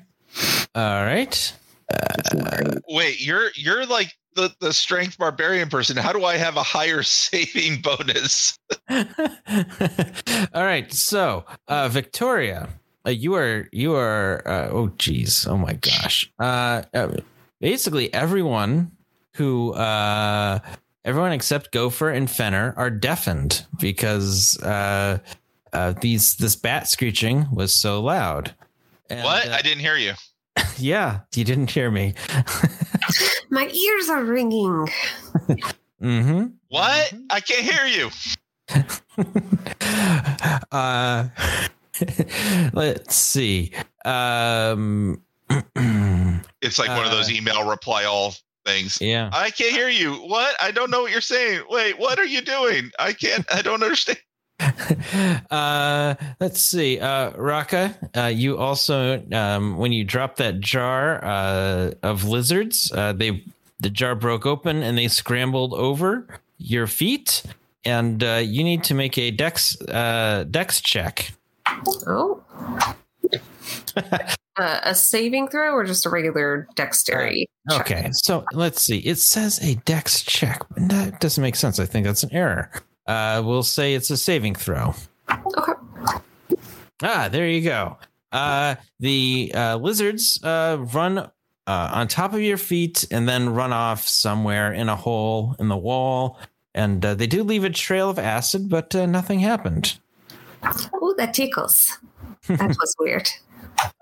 all 0.74 1.04
right. 1.04 1.54
Wait, 2.90 3.22
you're 3.22 3.50
you're 3.56 3.86
like 3.86 4.14
the 4.36 4.54
the 4.60 4.74
strength 4.74 5.18
barbarian 5.18 5.70
person. 5.70 5.98
How 5.98 6.14
do 6.14 6.26
I 6.26 6.38
have 6.38 6.58
a 6.58 6.64
higher 6.64 7.04
saving 7.04 7.82
bonus? 7.82 8.58
All 10.54 10.64
right, 10.64 10.92
so 10.94 11.46
uh, 11.68 11.90
Victoria, 11.90 12.70
uh, 13.06 13.12
you 13.12 13.36
are 13.36 13.68
you 13.72 13.96
are 13.96 14.48
uh, 14.48 14.70
oh 14.72 14.90
geez, 14.98 15.46
oh 15.48 15.58
my 15.58 15.74
gosh. 15.74 16.32
Uh, 16.40 16.84
uh, 16.94 17.18
basically, 17.60 18.14
everyone 18.14 18.92
who 19.34 19.74
uh, 19.74 20.60
everyone 21.06 21.32
except 21.32 21.72
Gopher 21.72 22.10
and 22.10 22.30
Fenner 22.30 22.74
are 22.78 22.90
deafened 22.90 23.66
because 23.80 24.62
uh, 24.62 25.20
uh, 25.74 25.94
these 26.02 26.36
this 26.36 26.56
bat 26.56 26.88
screeching 26.88 27.48
was 27.52 27.74
so 27.74 28.02
loud. 28.02 28.54
And, 29.10 29.24
what? 29.24 29.48
uh, 29.48 29.54
I 29.54 29.62
didn't 29.62 29.80
hear 29.80 29.96
you. 29.96 30.14
yeah, 30.78 31.20
you 31.36 31.44
didn't 31.44 31.72
hear 31.72 31.92
me. 31.92 32.14
My 33.50 33.68
ears 33.68 34.10
are 34.10 34.24
ringing. 34.24 34.88
mm-hmm. 36.02 36.46
What? 36.70 37.14
I 37.30 37.40
can't 37.40 37.62
hear 37.62 37.86
you. 37.88 38.10
uh, 40.72 41.28
let's 42.74 43.16
see. 43.16 43.72
Um, 44.06 45.22
It's 46.62 46.78
like 46.80 46.90
one 46.90 47.06
of 47.06 47.12
those 47.12 47.30
Uh, 47.30 47.34
email 47.36 47.70
reply 47.70 48.04
all 48.04 48.34
things. 48.66 49.00
yeah. 49.00 49.30
I 49.32 49.52
can't 49.52 49.72
hear 49.72 49.88
you. 49.90 50.16
What? 50.16 50.56
I 50.62 50.72
don't 50.72 50.90
know 50.92 51.04
what 51.04 51.12
you're 51.12 51.22
saying. 51.22 51.62
Wait, 51.70 51.98
what 52.00 52.18
are 52.20 52.26
you 52.26 52.42
doing? 52.42 52.92
I 53.00 53.14
can't. 53.14 53.46
I 53.54 53.62
don't 53.62 53.82
understand. 53.84 54.18
uh, 55.52 56.16
let's 56.40 56.62
see. 56.62 57.00
Uh, 57.00 57.32
Raka, 57.32 57.96
uh, 58.16 58.26
you 58.26 58.58
also, 58.58 59.24
um, 59.32 59.78
when 59.78 59.92
you 59.92 60.04
dropped 60.04 60.38
that 60.38 60.60
jar 60.60 61.24
uh, 61.24 61.92
of 62.04 62.24
lizards, 62.26 62.92
uh, 62.94 63.14
they 63.14 63.44
the 63.80 63.90
jar 63.90 64.16
broke 64.16 64.46
open 64.46 64.82
and 64.82 64.98
they 64.98 65.08
scrambled 65.08 65.74
over 65.74 66.28
your 66.58 66.88
feet, 66.88 67.44
and 67.86 68.24
uh, 68.24 68.42
you 68.44 68.64
need 68.64 68.84
to 68.86 68.94
make 68.94 69.18
a 69.18 69.32
dex 69.32 69.80
uh, 69.82 70.46
dex 70.50 70.82
check. 70.82 71.32
Oh. 72.08 72.44
uh, 74.58 74.80
a 74.84 74.96
saving 74.96 75.50
throw 75.50 75.74
or 75.74 75.84
just 75.84 76.06
a 76.06 76.10
regular 76.10 76.68
dexterity? 76.76 77.48
check? 77.70 77.82
Okay, 77.82 78.10
so 78.14 78.46
let's 78.54 78.82
see. 78.82 79.00
It 79.00 79.18
says 79.20 79.60
a 79.62 79.76
dex 79.86 80.24
check, 80.24 80.64
but 80.70 80.90
that 80.90 81.20
doesn't 81.20 81.42
make 81.42 81.56
sense. 81.56 81.80
I 81.80 81.86
think 81.86 82.06
that's 82.06 82.24
an 82.24 82.34
error. 82.34 82.72
Uh, 83.08 83.42
we'll 83.46 83.64
say 83.64 83.94
it's 83.94 84.10
a 84.10 84.18
saving 84.18 84.56
throw. 84.56 84.94
Okay. 85.30 85.74
Ah, 87.02 87.30
there 87.32 87.48
you 87.48 87.62
go. 87.62 87.98
Uh, 88.32 88.76
the 89.00 89.52
uh, 89.56 89.78
lizards 89.78 90.44
uh, 90.44 90.78
run 90.94 91.18
uh, 91.20 91.30
on 91.68 92.08
top 92.08 92.34
of 92.34 92.42
your 92.42 92.58
feet 92.58 93.06
and 93.12 93.28
then 93.28 93.50
run 93.50 93.72
off 93.72 94.08
somewhere 94.08 94.74
in 94.74 94.90
a 94.90 94.96
hole 94.96 95.56
in 95.60 95.68
the 95.68 95.78
wall. 95.78 96.40
And 96.74 97.04
uh, 97.06 97.16
they 97.16 97.28
do 97.28 97.44
leave 97.44 97.64
a 97.64 97.70
trail 97.70 98.10
of 98.10 98.20
acid, 98.20 98.70
but 98.70 98.94
uh, 98.96 99.06
nothing 99.06 99.40
happened. 99.40 99.98
Oh, 100.94 101.14
that 101.18 101.34
tickles. 101.34 101.98
That 102.48 102.70
was 102.70 102.96
weird. 103.00 103.30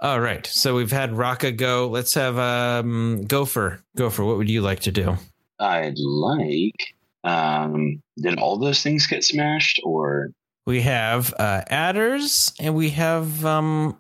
All 0.02 0.20
right, 0.22 0.46
so 0.46 0.76
we've 0.76 0.92
had 0.92 1.18
Raka 1.18 1.52
go. 1.52 1.88
Let's 1.88 2.14
have 2.14 2.38
um, 2.38 3.26
Gopher. 3.28 3.82
Gopher, 3.98 4.24
what 4.24 4.38
would 4.38 4.50
you 4.50 4.62
like 4.62 4.80
to 4.82 4.92
do? 4.92 5.18
I'd 5.60 5.98
like 5.98 6.95
um 7.26 8.02
did 8.18 8.40
all 8.40 8.58
those 8.58 8.82
things 8.82 9.08
get 9.08 9.24
smashed 9.24 9.80
or 9.84 10.32
We 10.66 10.82
have 10.82 11.34
uh, 11.38 11.62
adders, 11.68 12.54
and 12.60 12.76
we 12.76 12.90
have 12.92 13.46
um, 13.46 14.00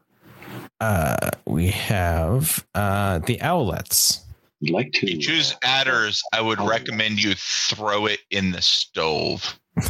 uh, 0.79 1.31
we 1.45 1.67
have 1.67 2.65
uh, 2.73 3.19
the 3.19 3.39
owlets. 3.41 4.21
I'd 4.63 4.71
like 4.71 4.93
to 4.93 5.11
You 5.11 5.19
choose 5.19 5.53
uh, 5.53 5.57
adders. 5.63 6.23
I 6.33 6.41
would 6.41 6.61
recommend 6.61 7.21
you 7.21 7.35
throw 7.35 8.05
it 8.05 8.19
in 8.31 8.51
the 8.51 8.61
stove. 8.61 9.59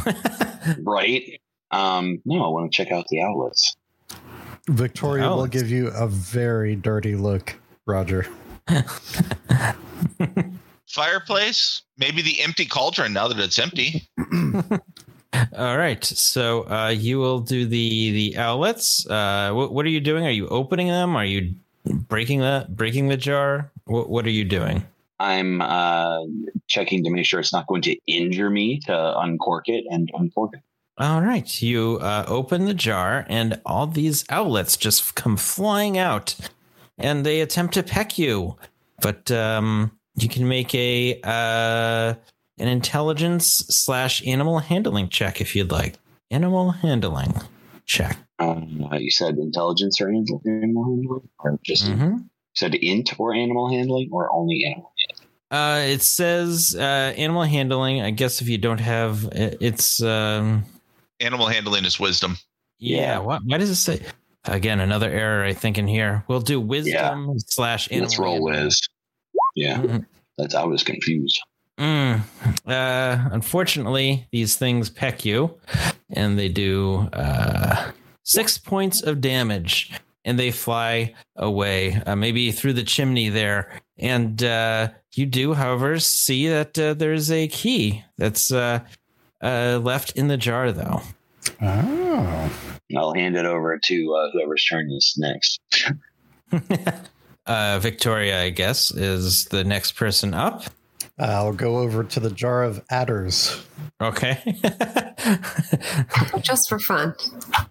right? 0.82 1.40
Um 1.70 2.20
no, 2.24 2.44
I 2.44 2.48
want 2.48 2.72
to 2.72 2.76
check 2.76 2.92
out 2.92 3.06
the 3.08 3.18
owlets. 3.18 3.76
Victoria 4.68 5.28
will 5.28 5.46
give 5.46 5.70
you 5.70 5.88
a 5.88 6.08
very 6.08 6.74
dirty 6.74 7.14
look, 7.14 7.54
Roger. 7.86 8.26
Fireplace? 10.88 11.82
Maybe 11.98 12.22
the 12.22 12.40
empty 12.42 12.66
cauldron 12.66 13.12
now 13.12 13.28
that 13.28 13.38
it's 13.38 13.58
empty. 13.58 14.08
All 15.56 15.76
right. 15.78 16.04
So 16.04 16.68
uh, 16.68 16.88
you 16.88 17.18
will 17.18 17.40
do 17.40 17.66
the 17.66 18.10
the 18.12 18.34
owlets. 18.38 19.08
Uh, 19.08 19.54
what, 19.54 19.72
what 19.72 19.86
are 19.86 19.90
you 19.90 20.00
doing? 20.00 20.26
Are 20.26 20.30
you 20.30 20.48
opening 20.48 20.88
them? 20.88 21.16
Are 21.16 21.24
you 21.24 21.54
breaking 21.84 22.40
the 22.40 22.66
breaking 22.68 23.08
the 23.08 23.16
jar? 23.16 23.70
What, 23.84 24.08
what 24.08 24.26
are 24.26 24.30
you 24.30 24.44
doing? 24.44 24.84
I'm 25.18 25.62
uh, 25.62 26.24
checking 26.66 27.02
to 27.04 27.10
make 27.10 27.24
sure 27.24 27.40
it's 27.40 27.52
not 27.52 27.66
going 27.66 27.82
to 27.82 27.96
injure 28.06 28.50
me 28.50 28.80
to 28.80 29.18
uncork 29.18 29.68
it 29.68 29.84
and 29.90 30.10
uncork 30.14 30.54
it. 30.54 30.60
All 30.98 31.22
right. 31.22 31.62
You 31.62 31.98
uh, 32.00 32.24
open 32.26 32.64
the 32.64 32.74
jar, 32.74 33.26
and 33.28 33.60
all 33.66 33.86
these 33.86 34.24
owlets 34.24 34.78
just 34.78 35.14
come 35.14 35.36
flying 35.36 35.98
out, 35.98 36.36
and 36.98 37.24
they 37.24 37.40
attempt 37.40 37.74
to 37.74 37.82
peck 37.82 38.18
you. 38.18 38.56
But 39.02 39.30
um, 39.30 39.95
you 40.16 40.28
can 40.28 40.48
make 40.48 40.74
a 40.74 41.20
uh, 41.24 42.14
an 42.58 42.68
intelligence 42.68 43.46
slash 43.68 44.26
animal 44.26 44.58
handling 44.58 45.08
check 45.08 45.40
if 45.40 45.54
you'd 45.54 45.70
like. 45.70 45.96
Animal 46.30 46.70
handling 46.72 47.34
check. 47.84 48.18
Um, 48.38 48.88
uh, 48.92 48.96
you 48.96 49.10
said 49.10 49.36
intelligence 49.38 50.00
or 50.00 50.08
animal 50.08 50.42
animal 50.46 50.84
handling, 50.84 51.28
or 51.38 51.58
just 51.62 51.84
Mhm. 51.86 52.18
you 52.18 52.24
said 52.54 52.74
int 52.74 53.18
or 53.18 53.34
animal 53.34 53.70
handling, 53.70 54.08
or 54.12 54.30
only 54.32 54.64
animal. 54.66 54.92
Uh, 55.50 55.82
it 55.86 56.02
says 56.02 56.74
uh, 56.78 56.82
animal 57.16 57.42
handling. 57.44 58.00
I 58.02 58.10
guess 58.10 58.40
if 58.42 58.48
you 58.48 58.58
don't 58.58 58.80
have, 58.80 59.24
it- 59.32 59.58
it's 59.60 60.02
um, 60.02 60.64
Animal 61.20 61.46
handling 61.46 61.84
is 61.84 61.98
wisdom. 62.00 62.36
yeah. 62.78 62.98
Yeah. 62.98 63.18
Why, 63.20 63.38
why 63.44 63.56
does 63.58 63.70
it 63.70 63.76
say 63.76 64.00
again? 64.44 64.80
Another 64.80 65.08
error 65.08 65.44
I 65.44 65.52
think 65.54 65.78
in 65.78 65.86
here. 65.86 66.24
We'll 66.28 66.40
do 66.40 66.60
wisdom 66.60 67.38
slash 67.38 67.88
animal. 67.90 68.06
Let's 68.08 68.18
roll 68.18 68.32
handling. 68.48 68.64
whiz. 68.64 68.80
Yeah, 69.56 69.78
Mhm. 69.80 70.06
that's. 70.38 70.54
I 70.54 70.64
was 70.64 70.84
confused. 70.84 71.40
Mm. 71.78 72.20
Uh, 72.66 73.28
unfortunately, 73.32 74.26
these 74.30 74.56
things 74.56 74.88
peck 74.88 75.24
you, 75.24 75.58
and 76.10 76.38
they 76.38 76.48
do 76.48 77.08
uh, 77.12 77.90
six 78.22 78.56
points 78.58 79.02
of 79.02 79.20
damage, 79.20 79.90
and 80.24 80.38
they 80.38 80.50
fly 80.50 81.14
away, 81.36 82.00
uh, 82.06 82.14
maybe 82.16 82.50
through 82.52 82.72
the 82.74 82.84
chimney 82.84 83.28
there. 83.28 83.80
And 83.98 84.42
uh, 84.42 84.88
you 85.14 85.26
do, 85.26 85.52
however, 85.54 85.98
see 85.98 86.48
that 86.48 86.78
uh, 86.78 86.94
there's 86.94 87.30
a 87.30 87.48
key 87.48 88.04
that's 88.16 88.52
uh, 88.52 88.80
uh, 89.42 89.80
left 89.82 90.12
in 90.12 90.28
the 90.28 90.36
jar, 90.38 90.72
though. 90.72 91.02
Oh. 91.60 92.52
I'll 92.96 93.14
hand 93.14 93.36
it 93.36 93.44
over 93.46 93.78
to 93.78 94.14
uh, 94.14 94.30
whoever's 94.32 94.64
turn 94.64 94.90
is 94.92 95.14
next. 95.18 95.60
uh, 97.46 97.78
Victoria, 97.80 98.42
I 98.42 98.50
guess, 98.50 98.90
is 98.90 99.46
the 99.46 99.64
next 99.64 99.92
person 99.92 100.34
up. 100.34 100.64
I'll 101.18 101.52
go 101.52 101.78
over 101.78 102.04
to 102.04 102.20
the 102.20 102.30
jar 102.30 102.62
of 102.62 102.84
adders. 102.90 103.64
Okay. 104.00 104.42
Just 106.42 106.68
for 106.68 106.78
fun. 106.78 107.14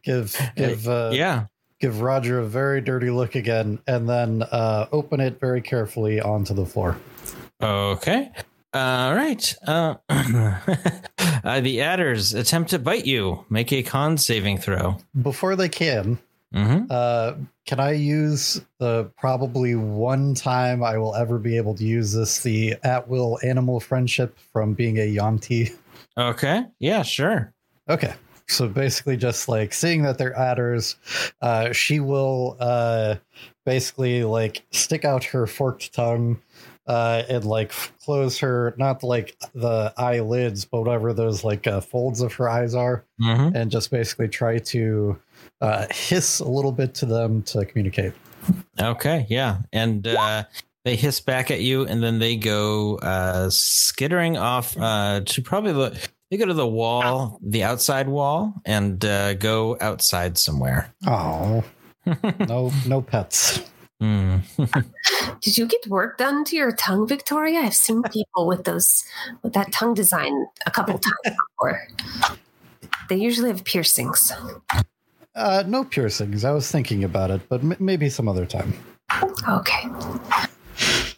Give 0.03 0.35
give 0.55 0.87
uh, 0.87 1.11
yeah. 1.13 1.45
give 1.79 2.01
Roger 2.01 2.39
a 2.39 2.45
very 2.45 2.81
dirty 2.81 3.11
look 3.11 3.35
again, 3.35 3.79
and 3.85 4.09
then 4.09 4.41
uh, 4.43 4.87
open 4.91 5.19
it 5.19 5.39
very 5.39 5.61
carefully 5.61 6.19
onto 6.19 6.55
the 6.55 6.65
floor. 6.65 6.97
Okay. 7.61 8.31
All 8.73 9.15
right. 9.15 9.55
Uh, 9.65 9.95
uh, 10.09 11.61
the 11.61 11.81
adders 11.81 12.33
attempt 12.33 12.71
to 12.71 12.79
bite 12.79 13.05
you. 13.05 13.45
Make 13.49 13.71
a 13.71 13.83
con 13.83 14.17
saving 14.17 14.57
throw. 14.57 14.97
Before 15.21 15.55
they 15.55 15.69
can, 15.69 16.19
Mm-hmm. 16.55 16.85
uh, 16.89 17.33
can 17.65 17.79
I 17.79 17.91
use 17.91 18.61
the 18.79 19.11
probably 19.17 19.75
one 19.75 20.33
time 20.35 20.83
I 20.83 20.97
will 20.97 21.13
ever 21.15 21.37
be 21.37 21.57
able 21.57 21.75
to 21.75 21.83
use 21.83 22.13
this 22.13 22.41
the 22.43 22.75
at 22.83 23.07
will 23.07 23.39
animal 23.43 23.79
friendship 23.79 24.37
from 24.53 24.73
being 24.73 24.97
a 24.99 25.05
Yuan-ti? 25.05 25.71
Okay. 26.17 26.63
Yeah, 26.79 27.01
sure. 27.03 27.53
Okay. 27.89 28.13
So 28.47 28.67
basically, 28.67 29.17
just 29.17 29.49
like 29.49 29.73
seeing 29.73 30.03
that 30.03 30.17
they're 30.17 30.37
adders, 30.37 30.95
uh, 31.41 31.71
she 31.73 31.99
will 31.99 32.55
uh, 32.59 33.15
basically 33.65 34.23
like 34.23 34.63
stick 34.71 35.03
out 35.03 35.23
her 35.23 35.47
forked 35.47 35.93
tongue 35.93 36.39
uh, 36.87 37.23
and 37.27 37.43
like 37.43 37.73
close 38.03 38.37
her, 38.37 38.75
not 38.77 39.01
like 39.01 39.35
the 39.55 39.91
eyelids, 39.97 40.63
but 40.63 40.81
whatever 40.81 41.11
those 41.11 41.43
like 41.43 41.65
uh, 41.65 41.81
folds 41.81 42.21
of 42.21 42.33
her 42.33 42.47
eyes 42.47 42.75
are, 42.75 43.03
Mm-hmm. 43.19 43.55
and 43.55 43.71
just 43.71 43.89
basically 43.89 44.27
try 44.27 44.59
to 44.59 45.19
uh, 45.61 45.85
hiss 45.91 46.39
a 46.39 46.47
little 46.47 46.71
bit 46.71 46.93
to 46.95 47.05
them 47.05 47.41
to 47.43 47.65
communicate. 47.65 48.13
Okay. 48.79 49.25
Yeah. 49.29 49.59
And 49.73 50.07
uh, 50.07 50.43
they 50.85 50.95
hiss 50.95 51.19
back 51.19 51.49
at 51.49 51.61
you, 51.61 51.85
and 51.85 52.01
then 52.01 52.19
they 52.19 52.35
go 52.35 52.97
uh, 52.97 53.49
skittering 53.49 54.37
off 54.37 54.77
uh, 54.77 55.21
to 55.25 55.41
probably 55.41 55.73
the. 55.73 56.09
They 56.31 56.37
go 56.37 56.45
to 56.45 56.53
the 56.53 56.67
wall, 56.67 57.39
the 57.43 57.63
outside 57.63 58.09
wall, 58.09 58.53
and 58.65 59.03
uh, 59.05 59.35
go 59.35 59.77
outside 59.79 60.37
somewhere. 60.37 60.93
Oh, 61.05 61.63
no, 62.39 62.71
no 62.87 63.01
pets. 63.01 63.61
Hmm. 63.99 64.37
Did 65.41 65.57
you 65.57 65.65
get 65.67 65.87
work 65.87 66.17
done 66.17 66.43
to 66.45 66.55
your 66.55 66.71
tongue, 66.71 67.07
Victoria? 67.07 67.59
I've 67.59 67.75
seen 67.75 68.03
people 68.03 68.45
with 68.45 68.65
those 68.65 69.05
with 69.41 69.53
that 69.53 69.71
tongue 69.71 69.93
design 69.93 70.47
a 70.65 70.71
couple 70.71 70.99
times 70.99 71.37
before. 71.57 71.87
They 73.09 73.15
usually 73.15 73.49
have 73.49 73.63
piercings. 73.63 74.33
Uh, 75.35 75.63
no 75.67 75.83
piercings. 75.83 76.45
I 76.45 76.51
was 76.51 76.71
thinking 76.71 77.03
about 77.03 77.29
it, 77.31 77.41
but 77.49 77.61
m- 77.61 77.75
maybe 77.79 78.09
some 78.09 78.27
other 78.29 78.45
time. 78.45 78.73
Okay. 79.47 79.83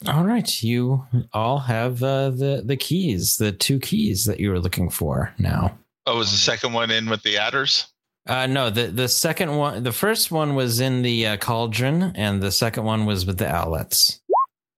All 0.08 0.24
right, 0.24 0.64
you 0.64 1.06
all 1.34 1.60
have 1.60 2.02
uh, 2.02 2.30
the 2.30 2.62
the 2.66 2.78
keys, 2.78 3.38
the 3.38 3.52
two 3.52 3.80
keys 3.80 4.26
that 4.26 4.40
you 4.40 4.50
were 4.52 4.60
looking 4.60 4.90
for 4.90 5.34
now. 5.38 5.78
Oh, 6.06 6.18
was 6.18 6.32
the 6.32 6.38
second 6.38 6.74
one 6.74 6.92
in 6.92 7.10
with 7.10 7.24
the 7.24 7.38
adders? 7.38 7.88
Uh, 8.28 8.46
no, 8.48 8.70
the 8.70 8.88
the 8.88 9.08
second 9.08 9.56
one, 9.58 9.84
the 9.84 9.92
first 9.92 10.32
one 10.32 10.56
was 10.56 10.80
in 10.80 11.02
the 11.02 11.28
uh, 11.28 11.38
cauldron, 11.38 12.14
and 12.16 12.42
the 12.42 12.52
second 12.52 12.84
one 12.84 13.06
was 13.06 13.26
with 13.26 13.38
the 13.38 13.46
owlets. 13.46 14.20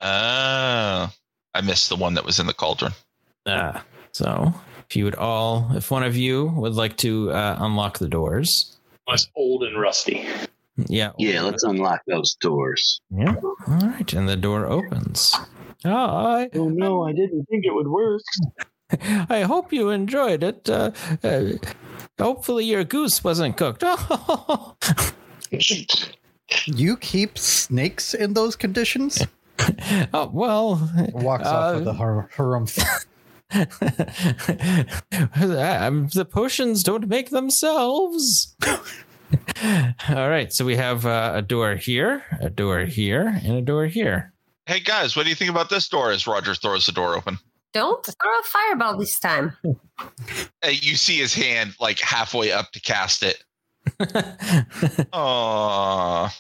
Oh, 0.01 1.11
I 1.53 1.61
missed 1.63 1.89
the 1.89 1.95
one 1.95 2.13
that 2.15 2.25
was 2.25 2.39
in 2.39 2.47
the 2.47 2.53
cauldron. 2.53 2.93
Uh, 3.45 3.79
so, 4.11 4.53
if 4.89 4.95
you 4.95 5.03
would 5.05 5.15
all, 5.15 5.69
if 5.75 5.91
one 5.91 6.03
of 6.03 6.15
you 6.15 6.47
would 6.55 6.73
like 6.73 6.97
to 6.97 7.31
uh, 7.31 7.57
unlock 7.59 7.99
the 7.99 8.07
doors, 8.07 8.77
It's 9.11 9.27
old 9.35 9.63
and 9.63 9.79
rusty. 9.79 10.25
yeah, 10.87 11.11
Yeah, 11.17 11.41
let's 11.41 11.63
unlock 11.63 12.01
those 12.07 12.35
doors. 12.35 13.01
yeah. 13.11 13.35
All 13.67 13.77
right, 13.81 14.11
and 14.13 14.27
the 14.29 14.35
door 14.37 14.65
opens. 14.65 15.35
Oh, 15.85 15.89
I, 15.91 16.49
Oh 16.55 16.69
no, 16.69 17.03
I 17.07 17.11
didn't 17.13 17.45
think 17.49 17.65
it 17.65 17.73
would 17.73 17.87
work. 17.87 18.21
I 19.29 19.41
hope 19.41 19.71
you 19.71 19.89
enjoyed 19.89 20.43
it. 20.43 20.69
Uh, 20.69 20.91
uh, 21.23 21.43
hopefully, 22.19 22.65
your 22.65 22.83
goose 22.83 23.23
wasn't 23.23 23.55
cooked. 23.57 23.83
You 26.65 26.97
keep 26.97 27.37
snakes 27.37 28.13
in 28.15 28.33
those 28.33 28.55
conditions? 28.55 29.21
oh 30.13 30.29
well, 30.33 30.89
Walks 31.13 31.45
uh, 31.45 31.49
off 31.51 31.75
with 31.75 31.87
a 31.87 31.93
har- 31.93 32.29
harumph. 32.35 33.05
Um, 35.11 36.07
the 36.13 36.25
potions 36.29 36.83
don't 36.83 37.07
make 37.07 37.29
themselves. 37.29 38.55
All 40.09 40.29
right, 40.29 40.51
so 40.53 40.65
we 40.65 40.75
have 40.75 41.05
uh, 41.05 41.33
a 41.35 41.41
door 41.41 41.75
here, 41.75 42.23
a 42.41 42.49
door 42.49 42.81
here, 42.81 43.27
and 43.43 43.53
a 43.57 43.61
door 43.61 43.85
here. 43.85 44.33
Hey 44.65 44.79
guys, 44.79 45.15
what 45.15 45.23
do 45.23 45.29
you 45.29 45.35
think 45.35 45.49
about 45.49 45.69
this 45.69 45.87
door? 45.87 46.11
As 46.11 46.27
Roger 46.27 46.53
throws 46.55 46.85
the 46.85 46.91
door 46.91 47.15
open, 47.15 47.39
Don't 47.73 48.05
throw 48.05 48.13
a 48.39 48.43
fireball 48.43 48.97
this 48.97 49.19
time. 49.19 49.55
hey, 50.61 50.73
you 50.73 50.95
see 50.95 51.17
his 51.17 51.33
hand 51.33 51.75
like 51.79 51.99
halfway 51.99 52.51
up 52.51 52.71
to 52.73 52.79
cast 52.79 53.23
it. 53.23 53.43
Aww. 55.13 55.13
All 55.13 56.31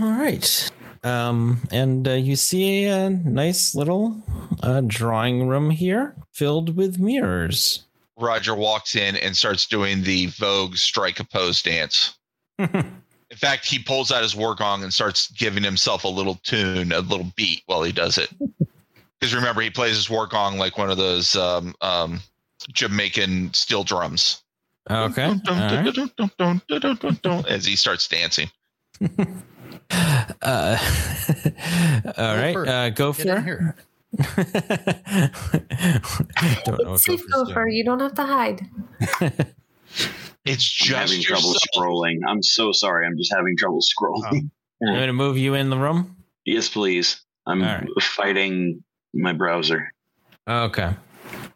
right, 0.00 0.70
um, 1.04 1.60
and 1.70 2.06
uh, 2.06 2.12
you 2.12 2.36
see 2.36 2.84
a 2.84 3.10
nice 3.10 3.74
little 3.74 4.22
uh, 4.62 4.82
drawing 4.86 5.48
room 5.48 5.70
here 5.70 6.14
filled 6.32 6.76
with 6.76 6.98
mirrors. 6.98 7.84
Roger 8.18 8.54
walks 8.54 8.96
in 8.96 9.16
and 9.16 9.36
starts 9.36 9.66
doing 9.66 10.02
the 10.02 10.26
Vogue 10.26 10.76
strike 10.76 11.20
a 11.20 11.24
pose 11.24 11.62
dance. 11.62 12.16
In 12.58 13.36
fact, 13.36 13.66
he 13.66 13.78
pulls 13.78 14.10
out 14.10 14.22
his 14.22 14.34
war 14.34 14.54
gong 14.54 14.82
and 14.82 14.92
starts 14.92 15.30
giving 15.30 15.62
himself 15.62 16.04
a 16.04 16.08
little 16.08 16.36
tune, 16.42 16.92
a 16.92 17.00
little 17.00 17.30
beat 17.36 17.62
while 17.66 17.82
he 17.82 17.92
does 17.92 18.18
it. 18.18 18.30
Because 19.20 19.34
remember, 19.34 19.60
he 19.60 19.70
plays 19.70 19.94
his 19.96 20.08
war 20.08 20.26
gong 20.26 20.58
like 20.58 20.78
one 20.78 20.90
of 20.90 20.96
those 20.96 21.36
um, 21.36 21.74
um, 21.80 22.20
Jamaican 22.72 23.52
steel 23.52 23.84
drums. 23.84 24.42
Okay, 24.90 25.34
right. 25.46 25.94
As 27.46 27.66
he 27.66 27.76
starts 27.76 28.08
dancing. 28.08 28.50
Uh, 29.90 30.34
all 32.16 32.36
right, 32.36 32.52
Gopher, 32.54 32.68
uh, 32.68 32.90
go 32.90 33.12
Get 33.12 33.26
in 33.26 33.36
for 33.36 33.42
here. 33.42 33.76
Don't 36.64 36.78
know 36.82 36.90
what 36.90 36.94
It's 36.94 37.04
safe, 37.04 37.20
Gopher's 37.20 37.32
doing. 37.32 37.46
Gopher. 37.46 37.68
You 37.68 37.84
don't 37.84 38.00
have 38.00 38.14
to 38.14 38.24
hide. 38.24 38.60
It's 40.44 40.80
I'm 40.80 40.86
just 40.86 40.90
having 41.10 41.22
trouble 41.22 41.52
yourself. 41.52 41.64
scrolling. 41.76 42.18
I'm 42.26 42.42
so 42.42 42.72
sorry. 42.72 43.06
I'm 43.06 43.18
just 43.18 43.30
having 43.34 43.54
trouble 43.58 43.80
scrolling. 43.80 44.48
I'm 44.80 44.94
going 44.94 45.06
to 45.08 45.12
move 45.12 45.36
you 45.36 45.52
in 45.54 45.68
the 45.68 45.76
room. 45.76 46.16
Yes, 46.46 46.68
please. 46.70 47.20
I'm 47.46 47.62
All 47.62 47.68
right. 47.68 47.88
fighting 48.00 48.82
my 49.12 49.34
browser. 49.34 49.92
Okay. 50.48 50.94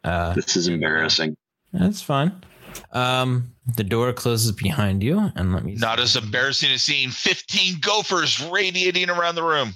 Uh, 0.05 0.35
This 0.35 0.57
is 0.59 0.69
embarrassing. 0.69 1.37
that's 1.73 2.03
fine. 2.03 2.43
Um, 2.93 3.53
the 3.77 3.85
door 3.85 4.13
closes 4.13 4.53
behind 4.53 5.03
you, 5.03 5.31
and 5.37 5.53
let 5.53 5.65
me. 5.65 5.75
Not 5.75 6.01
as 6.01 6.17
embarrassing 6.17 6.71
as 6.71 6.83
seeing 6.83 7.11
15 7.11 7.81
gophers 7.81 8.41
radiating 8.51 9.11
around 9.11 9.35
the 9.37 9.43
room. 9.43 9.75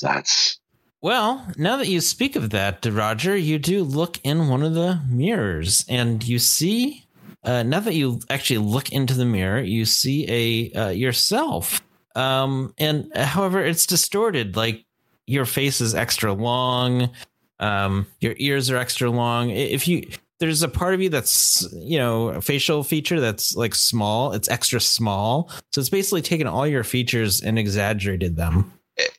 That's 0.00 0.58
Well, 1.00 1.46
now 1.56 1.76
that 1.76 1.88
you 1.88 2.00
speak 2.00 2.36
of 2.36 2.50
that, 2.50 2.84
Roger, 2.86 3.36
you 3.36 3.58
do 3.58 3.82
look 3.82 4.18
in 4.24 4.48
one 4.48 4.62
of 4.62 4.74
the 4.74 5.00
mirrors, 5.08 5.84
and 5.88 6.26
you 6.26 6.38
see. 6.38 7.06
Uh, 7.44 7.64
now 7.64 7.80
that 7.80 7.94
you 7.94 8.20
actually 8.30 8.58
look 8.58 8.92
into 8.92 9.14
the 9.14 9.24
mirror, 9.24 9.60
you 9.60 9.84
see 9.84 10.26
a 10.28 10.78
uh, 10.78 10.88
yourself. 10.90 11.82
Um, 12.14 12.72
and 12.78 13.10
uh, 13.16 13.24
however, 13.24 13.64
it's 13.64 13.86
distorted. 13.86 14.56
Like 14.56 14.84
your 15.26 15.44
face 15.44 15.80
is 15.80 15.94
extra 15.94 16.32
long. 16.32 17.10
Um, 17.58 18.06
your 18.20 18.34
ears 18.38 18.70
are 18.70 18.76
extra 18.76 19.10
long. 19.10 19.50
If 19.50 19.86
you 19.88 20.08
there's 20.42 20.62
a 20.62 20.68
part 20.68 20.92
of 20.92 21.00
you 21.00 21.08
that's 21.08 21.64
you 21.72 21.96
know 21.96 22.30
a 22.30 22.40
facial 22.40 22.82
feature 22.82 23.20
that's 23.20 23.54
like 23.54 23.76
small. 23.76 24.32
It's 24.32 24.48
extra 24.48 24.80
small. 24.80 25.48
So 25.70 25.80
it's 25.80 25.88
basically 25.88 26.20
taken 26.20 26.48
all 26.48 26.66
your 26.66 26.82
features 26.82 27.40
and 27.40 27.60
exaggerated 27.60 28.34
them. 28.34 28.72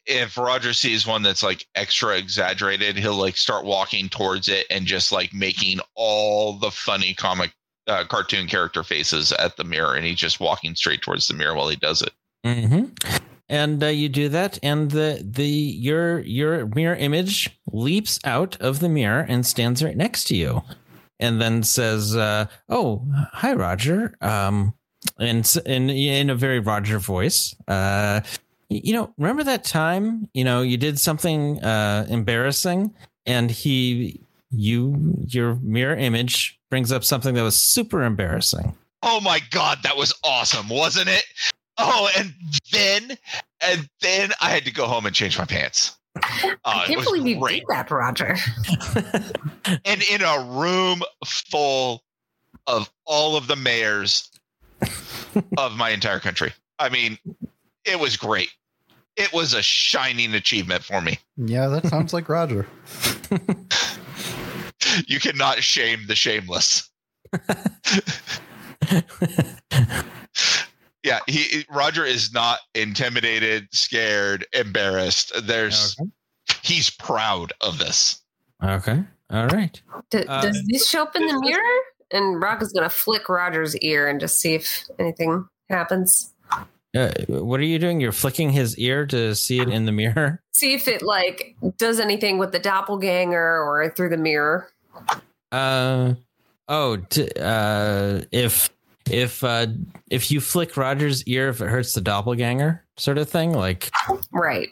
If 0.06 0.38
Roger 0.38 0.74
sees 0.74 1.08
one 1.08 1.24
that's 1.24 1.42
like 1.42 1.66
extra 1.76 2.18
exaggerated, 2.18 2.98
he'll 2.98 3.16
like 3.16 3.38
start 3.38 3.64
walking 3.64 4.10
towards 4.10 4.50
it 4.50 4.66
and 4.70 4.86
just 4.86 5.14
like 5.14 5.34
making 5.34 5.80
all 5.96 6.60
the 6.60 6.72
funny 6.72 7.14
comic 7.14 7.54
uh, 7.88 8.04
cartoon 8.04 8.46
character 8.46 8.84
faces 8.84 9.32
at 9.32 9.56
the 9.56 9.64
mirror. 9.64 9.96
And 9.96 10.06
he's 10.06 10.20
just 10.20 10.42
walking 10.42 10.76
straight 10.76 11.02
towards 11.02 11.30
the 11.30 11.36
mirror 11.36 11.56
while 11.56 11.70
he 11.70 11.78
does 11.78 12.02
it. 12.02 12.12
hmm 12.44 12.88
And 13.48 13.82
uh, 13.82 13.88
you 13.88 14.10
do 14.10 14.28
that, 14.28 14.60
and 14.62 14.92
the 14.92 15.26
the 15.26 15.48
your 15.48 16.20
your 16.20 16.66
mirror 16.68 16.96
image 16.96 17.50
leaps 17.72 18.20
out 18.26 18.58
of 18.58 18.82
the 18.82 18.90
mirror 18.90 19.26
and 19.30 19.46
stands 19.46 19.82
right 19.82 19.96
next 19.96 20.26
to 20.26 20.36
you, 20.36 20.64
and 21.24 21.42
then 21.42 21.64
says, 21.64 22.16
uh, 22.16 22.46
"Oh, 22.70 23.08
hi, 23.32 23.54
Roger." 23.54 24.16
Um, 24.22 24.74
and 25.18 25.52
in 25.66 25.90
in 25.90 26.30
a 26.30 26.36
very 26.36 26.60
Roger 26.60 27.00
voice, 27.00 27.56
uh, 27.68 28.22
you 28.70 28.94
know, 28.94 29.14
remember 29.18 29.44
that 29.44 29.64
time? 29.64 30.30
You 30.34 30.44
know, 30.44 30.62
you 30.62 30.78
did 30.78 31.00
something 31.00 31.64
uh, 31.64 32.06
embarrassing, 32.10 32.94
and 33.26 33.50
he, 33.50 34.22
you, 34.52 35.16
your 35.28 35.56
mirror 35.56 35.96
image 35.96 36.60
brings 36.70 36.92
up 36.92 37.04
something 37.04 37.34
that 37.36 37.44
was 37.44 37.56
super 37.56 38.04
embarrassing. 38.04 38.76
Oh 39.02 39.20
my 39.22 39.40
god, 39.52 39.80
that 39.84 39.98
was 39.98 40.14
awesome, 40.24 40.70
wasn't 40.70 41.10
it? 41.10 41.26
Oh, 41.78 42.10
and 42.18 42.34
then 42.72 43.18
and 43.62 43.90
then 44.02 44.32
I 44.42 44.50
had 44.50 44.66
to 44.66 44.72
go 44.74 44.88
home 44.88 45.06
and 45.06 45.16
change 45.16 45.38
my 45.38 45.46
pants. 45.46 45.98
I 46.22 46.56
Uh, 46.66 46.82
it 46.84 46.88
can't 46.88 46.98
was 47.00 47.06
believe 47.08 47.28
you 47.28 47.40
great. 47.40 47.60
did 47.60 47.68
that, 47.70 47.90
Roger. 47.92 48.36
And 49.86 50.02
in 50.04 50.22
a 50.22 50.44
room 50.60 51.02
full 51.26 52.04
of 52.68 52.92
all 53.06 53.36
of 53.38 53.48
the 53.48 53.56
mayors 53.56 54.30
of 55.58 55.76
my 55.78 55.90
entire 55.92 56.20
country. 56.20 56.52
I 56.80 56.90
mean, 56.90 57.18
it 57.86 57.98
was 58.00 58.18
great. 58.18 58.50
It 59.16 59.32
was 59.34 59.54
a 59.54 59.62
shining 59.62 60.34
achievement 60.34 60.84
for 60.84 61.00
me. 61.02 61.18
Yeah, 61.38 61.68
that 61.70 61.88
sounds 61.88 62.14
like 62.14 62.28
Roger. 62.30 62.68
You 65.08 65.20
cannot 65.20 65.64
shame 65.64 66.02
the 66.08 66.16
shameless. 66.16 66.90
yeah, 71.04 71.20
he 71.28 71.66
Roger 71.72 72.06
is 72.06 72.34
not 72.34 72.60
intimidated, 72.76 73.68
scared, 73.72 74.46
embarrassed. 74.54 75.32
There's 75.46 75.96
he's 76.62 76.90
proud 76.90 77.54
of 77.62 77.78
this. 77.78 78.22
Okay, 78.64 79.04
all 79.30 79.48
right. 79.48 79.82
D- 80.10 80.26
Uh, 80.28 80.42
does 80.42 80.64
this 80.68 80.90
show 80.90 81.04
up 81.04 81.16
in 81.16 81.28
the 81.28 81.40
mirror? 81.42 81.80
And 82.12 82.42
Rock 82.42 82.62
is 82.62 82.72
going 82.72 82.84
to 82.84 82.90
flick 82.96 83.28
Roger's 83.28 83.76
ear 83.78 84.08
and 84.08 84.20
just 84.20 84.40
see 84.40 84.54
if 84.54 84.84
anything 85.00 85.48
happens. 85.70 86.32
Uh, 86.96 87.12
what 87.28 87.60
are 87.60 87.64
you 87.66 87.80
doing? 87.80 88.00
You're 88.00 88.12
flicking 88.12 88.52
his 88.52 88.78
ear 88.78 89.08
to 89.08 89.34
see 89.34 89.60
it 89.60 89.68
in 89.68 89.86
the 89.86 89.92
mirror. 89.92 90.40
See 90.54 90.76
if 90.76 90.88
it 90.88 91.02
like 91.02 91.56
does 91.80 92.00
anything 92.00 92.38
with 92.38 92.52
the 92.52 92.60
doppelganger 92.60 93.36
or 93.64 93.90
through 93.90 94.10
the 94.10 94.18
mirror. 94.18 94.70
Uh 95.52 96.14
oh. 96.68 96.98
T- 96.98 97.32
uh, 97.40 98.22
if 98.32 98.70
if 99.10 99.44
uh 99.44 99.68
if 100.10 100.32
you 100.32 100.40
flick 100.42 100.76
Roger's 100.78 101.24
ear, 101.26 101.50
if 101.50 101.62
it 101.62 101.68
hurts 101.68 101.94
the 101.94 102.02
doppelganger, 102.02 102.84
sort 102.98 103.18
of 103.18 103.30
thing. 103.30 103.52
Like, 103.54 103.90
Right. 104.32 104.70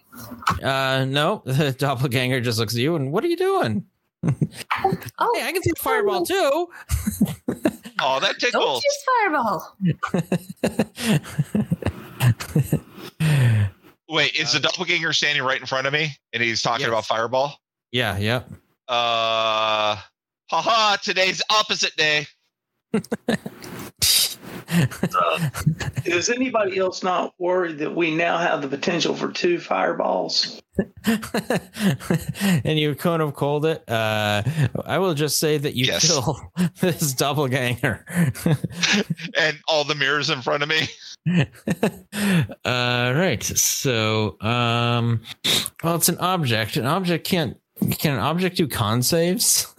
uh, 0.63 1.05
no, 1.07 1.41
the 1.45 1.71
doppelganger 1.73 2.41
just 2.41 2.57
looks 2.59 2.73
at 2.75 2.81
you 2.81 2.95
and 2.95 3.11
what 3.11 3.23
are 3.23 3.27
you 3.27 3.37
doing? 3.37 3.85
Oh, 5.19 5.31
Hey, 5.35 5.43
I 5.47 5.51
can 5.51 5.61
see 5.63 5.71
the 5.71 5.79
fireball 5.81 6.25
too. 6.25 6.67
Oh, 8.03 8.19
that 8.19 8.39
don't 8.39 8.51
tickles. 8.51 8.83
use 8.83 9.03
fireball. 9.21 9.77
Wait, 14.09 14.33
is 14.35 14.53
the 14.53 14.59
doppelganger 14.59 15.13
standing 15.13 15.43
right 15.43 15.59
in 15.59 15.65
front 15.67 15.85
of 15.87 15.93
me 15.93 16.09
and 16.33 16.41
he's 16.43 16.61
talking 16.61 16.81
Yes. 16.81 16.89
about 16.89 17.05
fireball? 17.05 17.57
yeah, 17.91 18.17
yeah. 18.17 18.41
Uh 18.87 19.97
haha, 20.49 20.97
today's 20.97 21.41
opposite 21.49 21.95
day. 21.95 22.25
Is 26.05 26.29
anybody 26.29 26.77
else 26.77 27.03
not 27.03 27.33
worried 27.39 27.77
that 27.79 27.95
we 27.95 28.13
now 28.15 28.37
have 28.37 28.61
the 28.61 28.67
potential 28.67 29.15
for 29.15 29.31
two 29.31 29.59
fireballs? 29.59 30.61
and 32.63 32.79
you 32.79 32.95
kind 32.95 33.21
of 33.21 33.33
called 33.33 33.65
it. 33.65 33.83
Uh, 33.89 34.41
I 34.85 34.97
will 34.97 35.13
just 35.13 35.39
say 35.39 35.57
that 35.57 35.75
you 35.75 35.85
Yes. 35.85 36.07
kill 36.07 36.39
this 36.79 37.13
doppelganger. 37.13 38.05
And 39.37 39.57
all 39.67 39.83
the 39.83 39.95
mirrors 39.95 40.29
in 40.29 40.41
front 40.41 40.63
of 40.63 40.69
me. 40.69 40.87
uh, 42.65 43.13
right. 43.15 43.43
So, 43.43 44.37
um, 44.41 45.21
well, 45.83 45.95
it's 45.95 46.09
an 46.09 46.17
object. 46.19 46.77
An 46.77 46.85
object 46.85 47.25
can't. 47.27 47.57
Can 47.97 48.13
an 48.13 48.19
object 48.19 48.57
do 48.57 48.67
con 48.67 49.01
saves? 49.01 49.73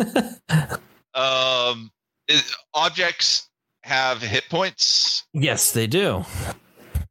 Um 1.14 1.90
is, 2.28 2.54
objects 2.74 3.48
have 3.82 4.22
hit 4.22 4.44
points. 4.48 5.24
yes, 5.32 5.72
they 5.72 5.86
do. 5.86 6.24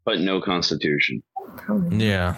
but 0.05 0.19
no 0.19 0.41
constitution. 0.41 1.21
Yeah. 1.89 2.35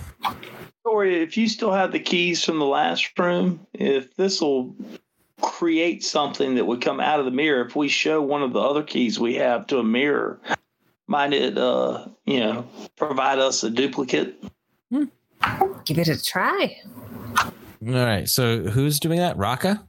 Tori, 0.86 1.22
if 1.22 1.38
you 1.38 1.48
still 1.48 1.72
have 1.72 1.92
the 1.92 2.00
keys 2.00 2.44
from 2.44 2.60
the 2.60 2.66
last 2.66 3.18
room, 3.18 3.66
if 3.74 4.16
this 4.16 4.42
will 4.42 4.76
create 5.42 6.04
something 6.04 6.56
that 6.56 6.66
would 6.66 6.82
come 6.82 7.00
out 7.00 7.20
of 7.20 7.26
the 7.26 7.32
mirror, 7.32 7.66
if 7.66 7.76
we 7.76 7.88
show 7.88 8.22
one 8.22 8.44
of 8.44 8.54
the 8.54 8.60
other 8.60 8.84
keys 8.84 9.20
we 9.20 9.36
have 9.36 9.66
to 9.68 9.78
a 9.80 9.84
mirror, 9.84 10.40
might 11.08 11.34
it, 11.34 11.58
uh, 11.58 12.06
you 12.26 12.40
know, 12.40 12.68
provide 12.98 13.40
us 13.40 13.64
a 13.64 13.70
duplicate? 13.70 14.42
Give 15.86 15.98
it 15.98 16.08
a 16.08 16.22
try. 16.22 16.78
All 17.38 17.94
right. 17.94 18.28
So, 18.28 18.60
who's 18.64 19.00
doing 19.00 19.20
that? 19.20 19.38
Raka. 19.38 19.86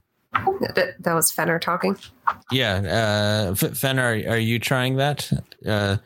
That, 0.75 0.95
that 0.99 1.13
was 1.13 1.31
Fenner 1.31 1.59
talking. 1.59 1.97
Yeah. 2.51 3.47
Uh, 3.49 3.51
F- 3.51 3.77
Fen, 3.77 3.99
are, 3.99 4.13
are 4.13 4.37
you 4.37 4.59
trying 4.59 4.97
that? 4.97 5.31
Uh, 5.65 5.97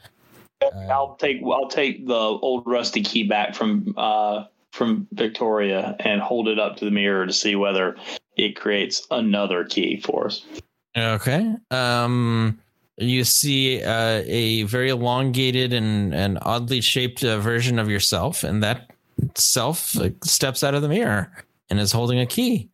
I'll 0.89 1.15
take 1.15 1.41
I'll 1.45 1.69
take 1.69 2.05
the 2.05 2.13
old 2.13 2.63
rusty 2.65 3.01
key 3.01 3.23
back 3.23 3.55
from 3.55 3.93
uh, 3.97 4.45
from 4.71 5.07
Victoria 5.13 5.95
and 5.99 6.21
hold 6.21 6.47
it 6.47 6.59
up 6.59 6.77
to 6.77 6.85
the 6.85 6.91
mirror 6.91 7.25
to 7.25 7.33
see 7.33 7.55
whether 7.55 7.95
it 8.37 8.55
creates 8.55 9.05
another 9.11 9.63
key 9.65 9.99
for 9.99 10.27
us. 10.27 10.45
Okay. 10.97 11.55
Um, 11.71 12.59
you 12.97 13.23
see 13.23 13.81
uh, 13.83 14.21
a 14.25 14.63
very 14.63 14.89
elongated 14.89 15.71
and, 15.73 16.13
and 16.13 16.37
oddly 16.41 16.81
shaped 16.81 17.23
uh, 17.23 17.39
version 17.39 17.79
of 17.79 17.89
yourself, 17.89 18.43
and 18.43 18.61
that 18.61 18.91
self 19.35 19.95
like, 19.95 20.23
steps 20.25 20.63
out 20.63 20.73
of 20.73 20.81
the 20.81 20.89
mirror 20.89 21.31
and 21.69 21.79
is 21.79 21.91
holding 21.91 22.19
a 22.19 22.25
key 22.25 22.69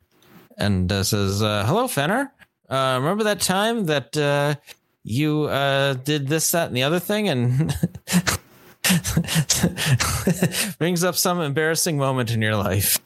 and 0.57 0.91
uh, 0.91 1.03
says, 1.03 1.41
uh, 1.41 1.65
"Hello, 1.65 1.87
Fenner. 1.87 2.31
Uh, 2.69 2.97
remember 2.99 3.23
that 3.25 3.41
time 3.41 3.85
that 3.85 4.15
uh, 4.17 4.55
you 5.03 5.43
uh, 5.43 5.93
did 5.93 6.27
this, 6.27 6.51
that, 6.51 6.67
and 6.67 6.75
the 6.77 6.83
other 6.83 6.99
thing?" 6.99 7.29
And 7.29 7.75
brings 10.77 11.03
up 11.03 11.15
some 11.15 11.41
embarrassing 11.41 11.97
moment 11.97 12.31
in 12.31 12.41
your 12.41 12.55
life. 12.55 12.99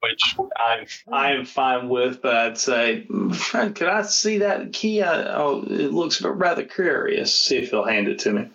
Which 0.00 0.36
I'm 0.58 0.86
I'm 1.12 1.44
fine 1.44 1.88
with, 1.88 2.22
but 2.22 2.34
I'd 2.34 2.58
say, 2.58 3.06
Frank, 3.34 3.76
could 3.76 3.88
I 3.88 4.02
see 4.02 4.38
that 4.38 4.72
key? 4.72 5.00
I, 5.00 5.34
oh, 5.36 5.64
it 5.68 5.92
looks 5.92 6.20
rather 6.20 6.64
curious. 6.64 7.32
See 7.32 7.58
if 7.58 7.70
he'll 7.70 7.84
hand 7.84 8.08
it 8.08 8.18
to 8.20 8.32
me. 8.32 8.48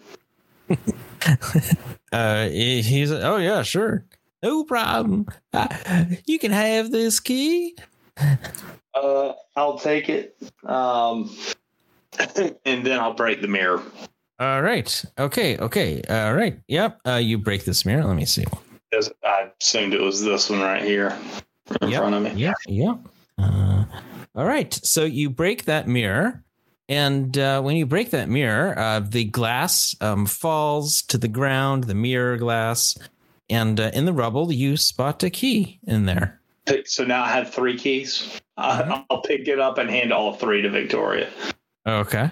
Uh, 2.13 2.47
he- 2.47 2.81
he's 2.81 3.11
oh 3.11 3.35
yeah, 3.35 3.61
sure, 3.63 4.05
no 4.41 4.63
problem. 4.63 5.25
Uh, 5.51 6.05
you 6.25 6.39
can 6.39 6.51
have 6.51 6.89
this 6.89 7.19
key. 7.19 7.75
Uh, 8.93 9.33
I'll 9.55 9.77
take 9.77 10.09
it. 10.09 10.37
Um, 10.65 11.35
and 12.65 12.85
then 12.85 12.99
I'll 12.99 13.13
break 13.13 13.41
the 13.41 13.47
mirror. 13.47 13.83
All 14.39 14.61
right. 14.61 15.03
Okay. 15.19 15.57
Okay. 15.57 16.01
All 16.09 16.33
right. 16.33 16.59
Yep. 16.67 16.99
Uh, 17.07 17.15
you 17.15 17.37
break 17.37 17.65
this 17.65 17.85
mirror. 17.85 18.03
Let 18.03 18.15
me 18.15 18.25
see. 18.25 18.45
I 19.23 19.51
assumed 19.61 19.93
it 19.93 20.01
was 20.01 20.23
this 20.23 20.49
one 20.49 20.61
right 20.61 20.83
here 20.83 21.17
in 21.81 21.89
Yep. 21.89 21.99
front 21.99 22.15
of 22.15 22.23
me. 22.23 22.31
Yeah. 22.35 22.53
Yeah. 22.67 22.95
Uh, 23.37 23.85
all 24.35 24.45
right. 24.45 24.73
So 24.73 25.03
you 25.05 25.29
break 25.29 25.65
that 25.65 25.87
mirror. 25.87 26.43
And 26.89 27.37
uh, 27.37 27.61
when 27.61 27.75
you 27.75 27.85
break 27.85 28.11
that 28.11 28.29
mirror, 28.29 28.77
uh, 28.79 29.01
the 29.01 29.25
glass 29.25 29.95
um, 29.99 30.25
falls 30.25 31.01
to 31.03 31.17
the 31.17 31.27
ground, 31.27 31.83
the 31.83 31.95
mirror 31.95 32.37
glass. 32.37 32.97
And 33.49 33.79
uh, 33.79 33.91
in 33.93 34.05
the 34.05 34.13
rubble, 34.13 34.51
you 34.51 34.77
spot 34.77 35.21
a 35.23 35.29
key 35.29 35.79
in 35.85 36.05
there. 36.05 36.39
Pick- 36.67 36.87
So 36.87 37.03
now 37.05 37.23
I 37.23 37.29
have 37.29 37.53
three 37.53 37.77
keys. 37.77 38.39
I, 38.57 39.03
I'll 39.09 39.21
pick 39.21 39.47
it 39.47 39.59
up 39.59 39.77
and 39.77 39.89
hand 39.89 40.11
all 40.11 40.33
three 40.33 40.61
to 40.61 40.69
Victoria. 40.69 41.29
Okay. 41.87 42.29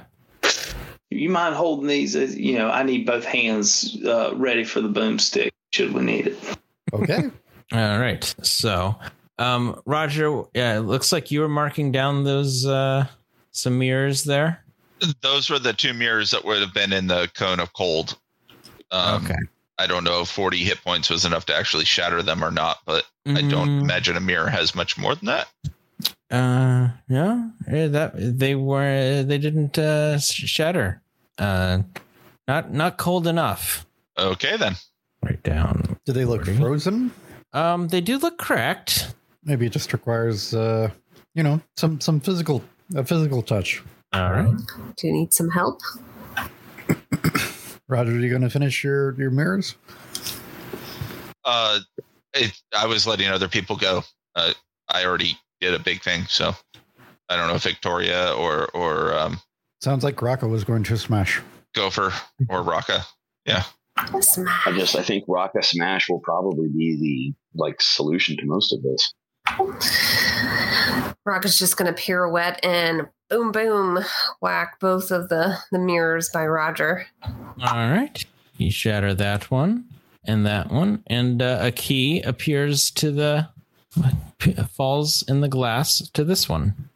You 1.11 1.29
mind 1.29 1.55
holding 1.55 1.87
these? 1.87 2.15
You 2.35 2.57
know, 2.57 2.69
I 2.69 2.83
need 2.83 3.05
both 3.05 3.23
hands 3.23 3.97
uh, 4.05 4.31
ready 4.35 4.63
for 4.63 4.81
the 4.81 4.89
boomstick 4.89 5.51
should 5.71 5.93
we 5.93 6.01
need 6.03 6.27
it. 6.27 6.57
Okay. 6.93 7.19
All 7.73 7.99
right. 7.99 8.23
So, 8.43 8.95
um, 9.39 9.81
Roger, 9.85 10.43
yeah, 10.53 10.77
it 10.77 10.81
looks 10.81 11.11
like 11.11 11.31
you 11.31 11.41
were 11.41 11.49
marking 11.49 11.91
down 11.91 12.23
those 12.23 12.65
uh, 12.65 13.07
some 13.51 13.77
mirrors 13.79 14.23
there. 14.23 14.63
Those 15.21 15.49
were 15.49 15.59
the 15.59 15.73
two 15.73 15.93
mirrors 15.93 16.31
that 16.31 16.43
would 16.45 16.61
have 16.61 16.73
been 16.73 16.91
in 16.93 17.07
the 17.07 17.29
cone 17.33 17.59
of 17.59 17.71
cold. 17.73 18.17
Um, 18.91 19.23
Okay. 19.25 19.35
I 19.77 19.87
don't 19.87 20.03
know 20.03 20.21
if 20.21 20.29
40 20.29 20.57
hit 20.63 20.81
points 20.83 21.09
was 21.09 21.25
enough 21.25 21.45
to 21.47 21.55
actually 21.55 21.85
shatter 21.85 22.21
them 22.23 22.43
or 22.43 22.51
not, 22.51 22.77
but 22.85 23.05
I 23.27 23.41
don't 23.41 23.67
Mm, 23.69 23.81
imagine 23.81 24.15
a 24.15 24.21
mirror 24.21 24.47
has 24.49 24.73
much 24.75 24.97
more 24.97 25.15
than 25.15 25.25
that. 25.25 25.47
Uh, 26.31 26.89
yeah, 27.07 27.49
eh, 27.67 27.87
that 27.87 28.13
they 28.15 28.55
were 28.55 29.23
they 29.23 29.37
didn't 29.37 29.77
uh, 29.77 30.17
shatter. 30.19 31.01
Uh, 31.37 31.79
not 32.47 32.71
not 32.73 32.97
cold 32.97 33.27
enough. 33.27 33.85
Okay, 34.17 34.57
then. 34.57 34.75
Right 35.23 35.41
down. 35.43 35.97
Do 36.05 36.13
they 36.13 36.25
look 36.25 36.45
Forty. 36.45 36.57
frozen? 36.57 37.11
Um, 37.53 37.87
they 37.87 38.01
do 38.01 38.17
look 38.17 38.37
cracked. 38.37 39.13
Maybe 39.43 39.65
it 39.65 39.71
just 39.71 39.91
requires, 39.93 40.53
uh, 40.53 40.89
you 41.33 41.43
know, 41.43 41.61
some 41.77 41.99
some 42.01 42.19
physical 42.19 42.63
a 42.95 43.03
physical 43.03 43.41
touch. 43.41 43.83
All 44.13 44.31
right. 44.31 44.55
Do 44.97 45.07
you 45.07 45.13
need 45.13 45.33
some 45.33 45.49
help? 45.49 45.79
Roger, 47.87 48.11
are 48.11 48.19
you 48.19 48.29
going 48.29 48.41
to 48.41 48.49
finish 48.49 48.83
your 48.83 49.13
your 49.19 49.31
mirrors? 49.31 49.75
Uh, 51.43 51.79
it, 52.33 52.59
I 52.75 52.87
was 52.87 53.05
letting 53.05 53.27
other 53.27 53.47
people 53.47 53.75
go. 53.75 54.03
Uh, 54.35 54.53
I 54.89 55.05
already 55.05 55.37
did 55.61 55.73
a 55.73 55.79
big 55.79 56.01
thing, 56.01 56.25
so 56.27 56.55
I 57.29 57.35
don't 57.35 57.47
know 57.47 57.55
if 57.55 57.63
Victoria 57.63 58.33
or 58.33 58.67
or 58.73 59.13
um, 59.13 59.39
Sounds 59.81 60.03
like 60.03 60.21
Rocco 60.21 60.47
was 60.47 60.63
going 60.63 60.83
to 60.83 60.97
smash. 60.97 61.41
Gopher 61.75 62.11
or 62.49 62.63
Raka. 62.63 63.05
Yeah. 63.45 63.63
Smash. 64.19 64.67
I 64.67 64.71
just 64.71 64.95
I 64.95 65.03
think 65.03 65.25
Raka 65.27 65.61
Smash 65.61 66.09
will 66.09 66.21
probably 66.21 66.69
be 66.69 66.95
the 66.95 67.61
like 67.61 67.81
solution 67.81 68.35
to 68.37 68.45
most 68.45 68.73
of 68.73 68.81
this. 68.81 69.13
Rock 71.25 71.45
is 71.45 71.57
just 71.57 71.77
going 71.77 71.93
to 71.93 72.01
pirouette 72.01 72.59
and 72.63 73.07
boom, 73.29 73.51
boom, 73.51 73.99
whack 74.41 74.79
both 74.79 75.11
of 75.11 75.29
the, 75.29 75.57
the 75.71 75.79
mirrors 75.79 76.29
by 76.29 76.45
Roger. 76.45 77.07
All 77.23 77.89
right. 77.89 78.23
You 78.57 78.71
shatter 78.71 79.13
that 79.15 79.51
one 79.51 79.85
and 80.23 80.45
that 80.45 80.71
one, 80.71 81.03
and 81.07 81.41
uh, 81.41 81.59
a 81.61 81.71
key 81.71 82.21
appears 82.21 82.89
to 82.91 83.11
the 83.11 83.49
falls 84.71 85.23
in 85.27 85.41
the 85.41 85.47
glass 85.47 85.99
to 86.11 86.23
this 86.23 86.49
one. 86.49 86.89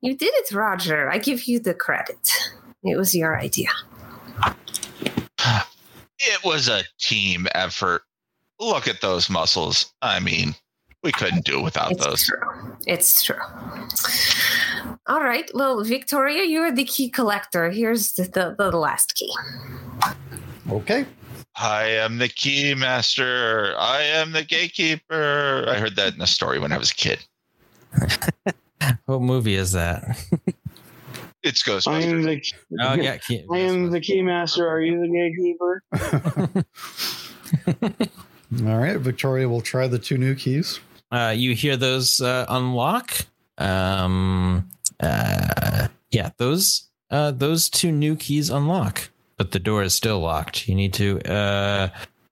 You 0.00 0.16
did 0.16 0.32
it, 0.34 0.52
Roger. 0.52 1.10
I 1.10 1.18
give 1.18 1.44
you 1.44 1.60
the 1.60 1.74
credit. 1.74 2.32
It 2.82 2.96
was 2.96 3.14
your 3.14 3.38
idea. 3.38 3.70
It 6.18 6.44
was 6.44 6.68
a 6.68 6.82
team 6.98 7.46
effort. 7.54 8.02
Look 8.58 8.88
at 8.88 9.00
those 9.00 9.30
muscles. 9.30 9.92
I 10.02 10.20
mean, 10.20 10.54
we 11.02 11.12
couldn't 11.12 11.44
do 11.44 11.58
it 11.60 11.62
without 11.62 11.92
It's 11.92 12.04
those. 12.04 12.26
true. 12.26 12.76
It's 12.86 13.22
true. 13.22 13.36
All 15.06 15.20
right. 15.20 15.50
Well, 15.54 15.82
Victoria, 15.82 16.44
you're 16.44 16.70
the 16.72 16.84
key 16.84 17.08
collector. 17.10 17.70
Here's 17.70 18.12
the, 18.12 18.24
the, 18.24 18.54
the 18.70 18.76
last 18.76 19.14
key. 19.14 19.32
Okay. 20.70 21.06
I 21.56 21.84
am 21.84 22.18
the 22.18 22.28
key 22.28 22.74
master. 22.74 23.74
I 23.78 24.02
am 24.02 24.32
the 24.32 24.44
gatekeeper. 24.44 25.64
I 25.68 25.78
heard 25.78 25.96
that 25.96 26.14
in 26.14 26.20
a 26.20 26.26
story 26.26 26.58
when 26.58 26.72
I 26.72 26.78
was 26.78 26.90
a 26.90 26.94
kid. 26.94 27.24
What 29.04 29.20
movie 29.20 29.56
is 29.56 29.72
that? 29.72 30.02
It's 31.42 31.66
I 31.68 31.70
Ghostbusters. 31.72 32.02
am 32.04 32.22
the 32.22 32.42
Oh 32.80 32.94
yeah, 32.94 33.18
key, 33.18 33.44
I 33.52 33.58
am 33.58 33.90
the 33.90 34.00
key 34.00 34.22
master. 34.22 34.66
Are 34.66 34.80
you 34.80 34.98
the 35.00 35.08
gatekeeper? 35.08 36.64
All 38.66 38.78
right. 38.78 38.96
Victoria 38.98 39.48
will 39.50 39.60
try 39.60 39.86
the 39.86 39.98
two 39.98 40.16
new 40.16 40.34
keys. 40.34 40.80
Uh, 41.10 41.34
you 41.36 41.54
hear 41.54 41.76
those 41.76 42.20
uh, 42.20 42.46
unlock. 42.48 43.12
Um, 43.58 44.68
uh, 45.00 45.88
yeah, 46.10 46.30
those 46.38 46.88
uh, 47.10 47.30
those 47.32 47.68
two 47.68 47.90
new 47.92 48.16
keys 48.16 48.50
unlock, 48.50 49.10
but 49.36 49.50
the 49.50 49.58
door 49.58 49.82
is 49.82 49.94
still 49.94 50.20
locked. 50.20 50.68
You 50.68 50.74
need 50.74 50.94
to. 50.94 51.20
Uh, 51.22 51.88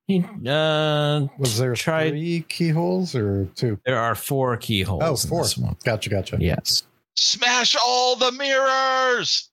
you, 0.06 0.24
uh, 0.48 1.26
Was 1.38 1.58
there 1.58 1.74
Try- 1.74 2.08
three 2.10 2.44
keyholes 2.48 3.14
or 3.14 3.46
two? 3.56 3.78
there 3.84 3.98
are 3.98 4.14
four 4.14 4.56
keyholes. 4.56 5.02
Oh, 5.02 5.10
in 5.10 5.16
four. 5.30 5.42
this 5.42 5.58
one. 5.58 5.76
Gotcha. 5.84 6.08
Gotcha. 6.08 6.38
Yes. 6.40 6.84
Smash 7.16 7.76
all 7.84 8.16
the 8.16 8.32
mirrors. 8.32 9.50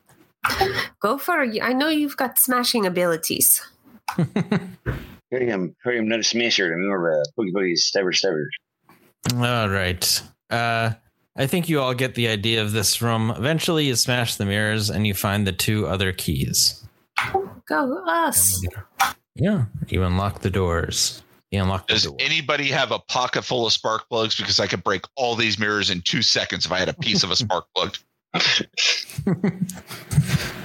Go 1.00 1.18
for 1.18 1.42
it. 1.42 1.62
I 1.62 1.74
know 1.74 1.88
you've 1.90 2.16
got 2.16 2.38
smashing 2.38 2.86
abilities. 2.86 3.60
Here 5.30 5.40
I 5.40 5.52
am. 5.52 5.74
Here 5.84 5.92
I 5.94 5.96
am. 5.96 6.08
Not 6.08 6.20
a 6.20 6.24
smasher. 6.24 6.72
I'm 6.72 6.86
more 6.86 7.12
of 7.12 7.26
a 7.26 7.40
boogie 7.40 7.52
boogie 7.52 7.76
stabber 7.76 8.12
stabber. 8.12 8.48
All 9.34 9.68
right. 9.68 10.22
Uh, 10.50 10.92
I 11.36 11.46
think 11.46 11.68
you 11.68 11.80
all 11.80 11.94
get 11.94 12.14
the 12.14 12.28
idea 12.28 12.62
of 12.62 12.72
this 12.72 13.02
room. 13.02 13.30
Eventually, 13.30 13.86
you 13.86 13.94
smash 13.94 14.36
the 14.36 14.46
mirrors 14.46 14.90
and 14.90 15.06
you 15.06 15.14
find 15.14 15.46
the 15.46 15.52
two 15.52 15.86
other 15.86 16.12
keys. 16.12 16.82
Go 17.66 18.02
us. 18.06 18.64
Yeah, 19.34 19.66
you 19.88 20.02
unlock 20.02 20.40
the 20.40 20.50
doors. 20.50 21.22
You 21.50 21.62
unlock 21.62 21.86
the 21.86 21.94
Does 21.94 22.04
door. 22.04 22.16
anybody 22.18 22.68
have 22.68 22.90
a 22.92 22.98
pocket 22.98 23.42
full 23.42 23.66
of 23.66 23.72
spark 23.72 24.08
plugs? 24.08 24.34
Because 24.34 24.58
I 24.58 24.66
could 24.66 24.82
break 24.82 25.04
all 25.16 25.34
these 25.34 25.58
mirrors 25.58 25.90
in 25.90 26.00
two 26.02 26.22
seconds 26.22 26.64
if 26.66 26.72
I 26.72 26.78
had 26.78 26.88
a 26.88 26.94
piece 26.94 27.22
of 27.22 27.30
a 27.30 27.36
spark 27.36 27.66
plug. 27.76 27.96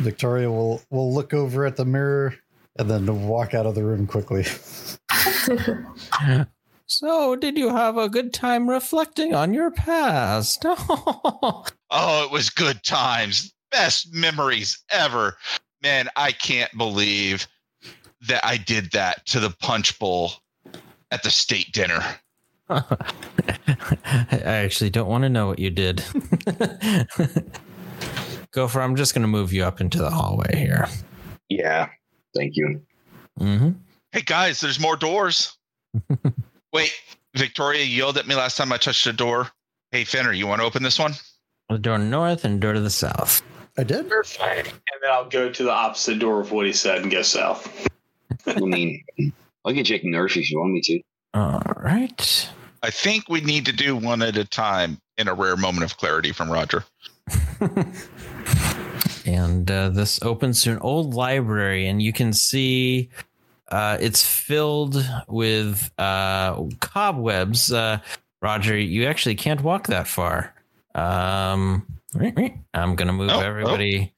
Victoria 0.01 0.49
will 0.49 0.81
will 0.89 1.13
look 1.13 1.33
over 1.33 1.65
at 1.65 1.75
the 1.75 1.85
mirror 1.85 2.33
and 2.77 2.89
then 2.89 3.05
to 3.05 3.13
walk 3.13 3.53
out 3.53 3.65
of 3.65 3.75
the 3.75 3.83
room 3.83 4.07
quickly. 4.07 4.45
So, 6.85 7.35
did 7.35 7.57
you 7.57 7.69
have 7.69 7.97
a 7.97 8.09
good 8.09 8.33
time 8.33 8.69
reflecting 8.69 9.33
on 9.33 9.53
your 9.53 9.71
past? 9.71 10.65
Oh, 11.95 12.23
it 12.23 12.31
was 12.31 12.49
good 12.49 12.83
times. 12.83 13.53
Best 13.69 14.11
memories 14.11 14.83
ever. 14.89 15.37
Man, 15.83 16.09
I 16.15 16.31
can't 16.31 16.75
believe 16.75 17.47
that 18.27 18.43
I 18.43 18.57
did 18.57 18.91
that 18.93 19.23
to 19.27 19.39
the 19.39 19.51
punch 19.51 19.99
bowl 19.99 20.31
at 21.11 21.21
the 21.21 21.29
state 21.29 21.71
dinner. 21.71 22.03
I 22.69 24.41
actually 24.43 24.89
don't 24.89 25.07
want 25.07 25.21
to 25.21 25.29
know 25.29 25.45
what 25.45 25.59
you 25.59 25.69
did. 25.69 26.03
Gopher, 28.51 28.81
I'm 28.81 28.95
just 28.95 29.13
going 29.13 29.21
to 29.21 29.27
move 29.27 29.53
you 29.53 29.63
up 29.63 29.79
into 29.79 29.99
the 29.99 30.09
hallway 30.09 30.55
here. 30.55 30.87
Yeah. 31.47 31.89
Thank 32.35 32.55
you. 32.55 32.81
hmm 33.37 33.71
Hey 34.11 34.21
guys, 34.21 34.59
there's 34.59 34.79
more 34.79 34.95
doors. 34.95 35.57
Wait, 36.73 36.91
Victoria 37.35 37.83
yelled 37.83 38.17
at 38.17 38.27
me 38.27 38.35
last 38.35 38.57
time 38.57 38.71
I 38.71 38.77
touched 38.77 39.07
a 39.07 39.13
door. 39.13 39.47
Hey 39.91 40.03
Fenner, 40.03 40.31
you 40.33 40.45
want 40.47 40.61
to 40.61 40.65
open 40.65 40.83
this 40.83 40.99
one? 40.99 41.13
The 41.69 41.77
door 41.79 41.97
north 41.97 42.45
and 42.45 42.61
door 42.61 42.73
to 42.73 42.79
the 42.79 42.89
south. 42.89 43.41
I 43.77 43.83
did. 43.83 44.07
Perfect. 44.09 44.67
And 44.69 45.01
then 45.01 45.11
I'll 45.11 45.29
go 45.29 45.49
to 45.51 45.63
the 45.63 45.71
opposite 45.71 46.19
door 46.19 46.39
of 46.41 46.51
what 46.51 46.67
he 46.67 46.73
said 46.73 47.01
and 47.01 47.11
go 47.11 47.23
south. 47.23 47.87
I 48.45 48.59
mean, 48.59 49.03
I'll 49.65 49.73
get 49.73 49.85
Jake 49.87 50.05
Murphy 50.05 50.41
if 50.41 50.51
you 50.51 50.59
want 50.59 50.73
me 50.73 50.81
to. 50.81 51.01
All 51.33 51.61
right. 51.77 52.49
I 52.83 52.89
think 52.91 53.29
we 53.29 53.41
need 53.41 53.65
to 53.65 53.71
do 53.71 53.95
one 53.95 54.21
at 54.21 54.37
a 54.37 54.45
time 54.45 54.99
in 55.17 55.27
a 55.27 55.33
rare 55.33 55.55
moment 55.57 55.85
of 55.85 55.97
clarity 55.97 56.31
from 56.31 56.51
Roger. 56.51 56.83
and 59.25 59.69
uh, 59.69 59.89
this 59.89 60.21
opens 60.23 60.61
to 60.63 60.71
an 60.71 60.79
old 60.79 61.13
library, 61.13 61.87
and 61.87 62.01
you 62.01 62.13
can 62.13 62.33
see 62.33 63.09
uh, 63.69 63.97
it's 63.99 64.25
filled 64.25 65.03
with 65.27 65.89
uh, 65.97 66.61
cobwebs. 66.79 67.71
Uh, 67.71 67.99
Roger, 68.41 68.77
you 68.77 69.05
actually 69.05 69.35
can't 69.35 69.61
walk 69.61 69.87
that 69.87 70.07
far. 70.07 70.53
Um, 70.95 71.85
I'm 72.73 72.95
gonna 72.95 73.13
move 73.13 73.29
Oh, 73.31 73.37
oh. 73.37 73.39
everybody. 73.39 74.13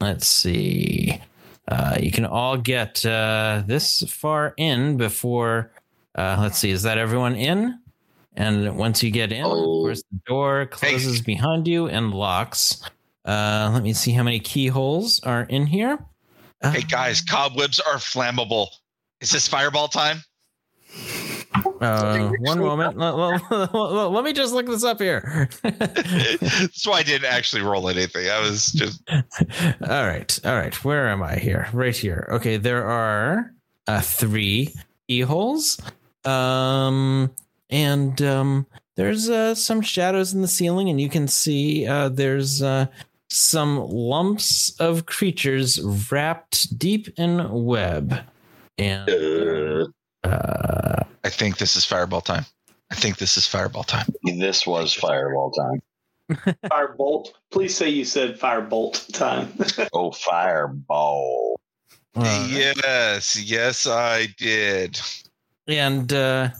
Let's 0.00 0.26
see. 0.26 1.20
Uh, 1.68 1.96
you 2.00 2.10
can 2.10 2.24
all 2.26 2.56
get 2.56 3.04
uh, 3.06 3.62
this 3.66 4.02
far 4.08 4.54
in 4.56 4.96
before. 4.96 5.70
Uh, 6.16 6.38
let's 6.40 6.58
see. 6.58 6.70
Is 6.70 6.82
that 6.82 6.98
everyone 6.98 7.36
in? 7.36 7.78
And 8.36 8.76
once 8.76 9.02
you 9.02 9.10
get 9.10 9.30
in, 9.32 9.44
of 9.44 9.52
Oh. 9.52 9.82
course, 9.82 10.02
the 10.10 10.18
door 10.26 10.66
closes 10.66 11.20
behind 11.20 11.68
you 11.68 11.86
and 11.88 12.12
locks. 12.12 12.82
Uh, 13.24 13.70
let 13.72 13.82
me 13.82 13.92
see 13.92 14.12
how 14.12 14.22
many 14.22 14.40
keyholes 14.40 15.20
are 15.24 15.42
in 15.42 15.66
here. 15.66 15.98
Uh, 16.62 16.72
Hey 16.72 16.82
guys, 16.82 17.20
cobwebs 17.20 17.80
are 17.80 17.96
flammable. 17.96 18.68
Is 19.20 19.30
this 19.30 19.46
fireball 19.48 19.88
time? 19.88 20.22
Uh, 21.80 22.30
one 22.40 22.58
moment. 22.58 22.96
Let, 22.98 23.10
let- 23.16 23.50
let- 23.74 24.10
let- 24.12 24.24
me 24.24 24.32
just 24.32 24.52
look 24.52 24.66
this 24.66 24.84
up 24.84 24.98
here. 25.00 25.48
That's 25.62 26.86
why 26.86 26.98
I 26.98 27.02
didn't 27.02 27.30
actually 27.30 27.62
roll 27.62 27.88
anything. 27.88 28.28
I 28.28 28.40
was 28.40 28.66
just 28.66 29.02
all 29.10 30.06
right. 30.06 30.38
All 30.44 30.54
right. 30.56 30.84
Where 30.84 31.08
am 31.08 31.22
I 31.22 31.36
here? 31.36 31.68
Right 31.72 31.96
here. 31.96 32.28
Okay. 32.32 32.56
There 32.56 32.84
are 32.86 33.52
uh, 33.86 34.00
three 34.00 34.74
keyholes. 35.08 35.80
Um, 36.24 37.30
and 37.70 38.20
um, 38.22 38.66
there's 38.96 39.28
uh, 39.30 39.54
some 39.54 39.80
shadows 39.80 40.34
in 40.34 40.42
the 40.42 40.48
ceiling, 40.48 40.88
and 40.90 41.00
you 41.00 41.08
can 41.08 41.28
see 41.28 41.86
uh, 41.86 42.08
there's 42.10 42.62
uh, 42.62 42.86
some 43.30 43.78
lumps 43.88 44.74
of 44.80 45.06
creatures 45.06 45.80
wrapped 46.10 46.78
deep 46.78 47.08
in 47.16 47.48
web. 47.50 48.14
And 48.78 49.08
Uh, 50.22 51.02
I 51.24 51.28
think 51.30 51.58
this 51.58 51.76
is 51.76 51.84
fireball 51.84 52.20
time. 52.20 52.44
I 52.90 52.94
think 52.94 53.18
this 53.18 53.36
is 53.36 53.46
fireball 53.46 53.84
time. 53.84 54.06
this 54.24 54.66
was 54.66 54.92
fireball 54.92 55.50
time. 55.52 55.80
Firebolt. 56.66 57.28
Please 57.50 57.74
say 57.76 57.88
you 57.88 58.04
said 58.04 58.38
firebolt 58.38 59.12
time. 59.12 59.52
Oh, 59.92 60.12
fireball. 60.12 61.58
uh, 62.16 62.48
yes, 62.50 63.36
yes, 63.40 63.86
I 63.86 64.26
did. 64.38 65.00
and 65.66 66.12
uh, 66.12 66.50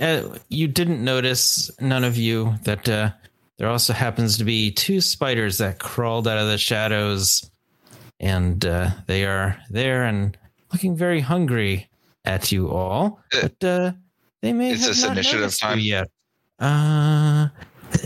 uh, 0.00 0.22
you 0.48 0.66
didn't 0.68 1.02
notice, 1.04 1.70
none 1.80 2.04
of 2.04 2.16
you, 2.16 2.54
that 2.64 2.88
uh, 2.88 3.10
there 3.58 3.68
also 3.68 3.92
happens 3.92 4.38
to 4.38 4.44
be 4.44 4.70
two 4.70 5.00
spiders 5.00 5.58
that 5.58 5.78
crawled 5.78 6.28
out 6.28 6.38
of 6.38 6.46
the 6.48 6.58
shadows, 6.58 7.50
and 8.20 8.64
uh, 8.64 8.90
they 9.06 9.24
are 9.24 9.56
there 9.70 10.04
and 10.04 10.36
looking 10.72 10.96
very 10.96 11.20
hungry 11.20 11.88
at 12.24 12.52
you 12.52 12.70
all. 12.70 13.20
Uh, 13.32 13.40
But 13.42 13.64
uh, 13.66 13.92
they 14.42 14.52
may 14.52 14.70
have 14.70 14.80
this 14.80 15.02
not 15.02 15.12
initiative 15.12 15.40
noticed 15.40 15.62
you 15.64 15.76
yet. 15.76 16.10
Uh, 16.58 17.48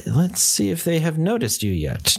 let's 0.07 0.43
see 0.43 0.71
if 0.71 0.85
they 0.85 0.99
have 0.99 1.19
noticed 1.19 1.63
you 1.63 1.73
yet. 1.73 2.17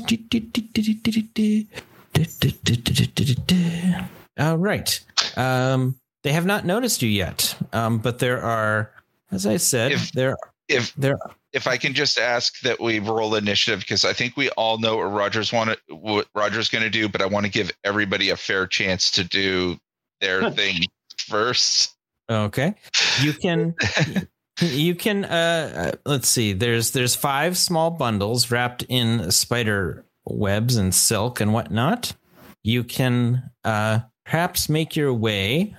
All 4.39 4.57
right. 4.57 4.99
Um, 5.37 5.95
they 6.23 6.31
have 6.33 6.45
not 6.45 6.65
noticed 6.65 7.01
you 7.01 7.09
yet, 7.09 7.55
um, 7.73 7.97
but 7.99 8.19
there 8.19 8.41
are, 8.41 8.91
as 9.31 9.45
I 9.45 9.57
said, 9.57 9.91
If- 9.93 10.11
there 10.13 10.35
If 10.67 10.93
there. 10.95 11.17
If 11.53 11.67
I 11.67 11.77
can 11.77 11.93
just 11.93 12.17
ask 12.17 12.59
that 12.61 12.79
we 12.79 12.99
roll 12.99 13.35
initiative 13.35 13.81
because 13.81 14.05
I 14.05 14.13
think 14.13 14.37
we 14.37 14.49
all 14.51 14.77
know 14.77 14.97
what 14.97 15.11
Rogers 15.11 15.51
want 15.51 15.77
what 15.89 16.27
Rogers 16.33 16.69
going 16.69 16.83
to 16.83 16.89
do, 16.89 17.09
but 17.09 17.21
I 17.21 17.25
want 17.25 17.45
to 17.45 17.51
give 17.51 17.71
everybody 17.83 18.29
a 18.29 18.37
fair 18.37 18.67
chance 18.67 19.11
to 19.11 19.23
do 19.23 19.77
their 20.21 20.49
thing 20.51 20.83
first. 21.17 21.95
Okay, 22.29 22.73
you 23.21 23.33
can. 23.33 23.75
You 24.59 24.93
can 24.93 25.25
uh 25.25 25.91
uh, 25.93 25.97
let's 26.05 26.27
see. 26.27 26.53
There's 26.53 26.91
there's 26.91 27.15
five 27.15 27.57
small 27.57 27.89
bundles 27.89 28.51
wrapped 28.51 28.83
in 28.89 29.31
spider 29.31 30.05
webs 30.23 30.75
and 30.75 30.93
silk 30.93 31.41
and 31.41 31.51
whatnot. 31.51 32.13
You 32.61 32.83
can 32.83 33.49
uh 33.63 34.01
perhaps 34.23 34.69
make 34.69 34.95
your 34.95 35.13
way 35.15 35.75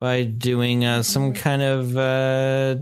by 0.00 0.24
doing 0.24 0.84
uh, 0.84 1.02
some 1.02 1.32
kind 1.32 1.62
of 1.62 1.96
uh 1.96 2.76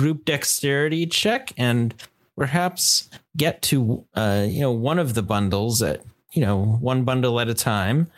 group 0.00 0.24
dexterity 0.24 1.06
check 1.06 1.52
and 1.58 1.94
perhaps 2.36 3.10
get 3.36 3.60
to 3.60 4.04
uh 4.14 4.46
you 4.48 4.60
know 4.60 4.72
one 4.72 4.98
of 4.98 5.12
the 5.12 5.22
bundles 5.22 5.82
at 5.82 6.02
you 6.32 6.40
know 6.40 6.64
one 6.80 7.04
bundle 7.04 7.38
at 7.38 7.48
a 7.48 7.54
time 7.54 8.10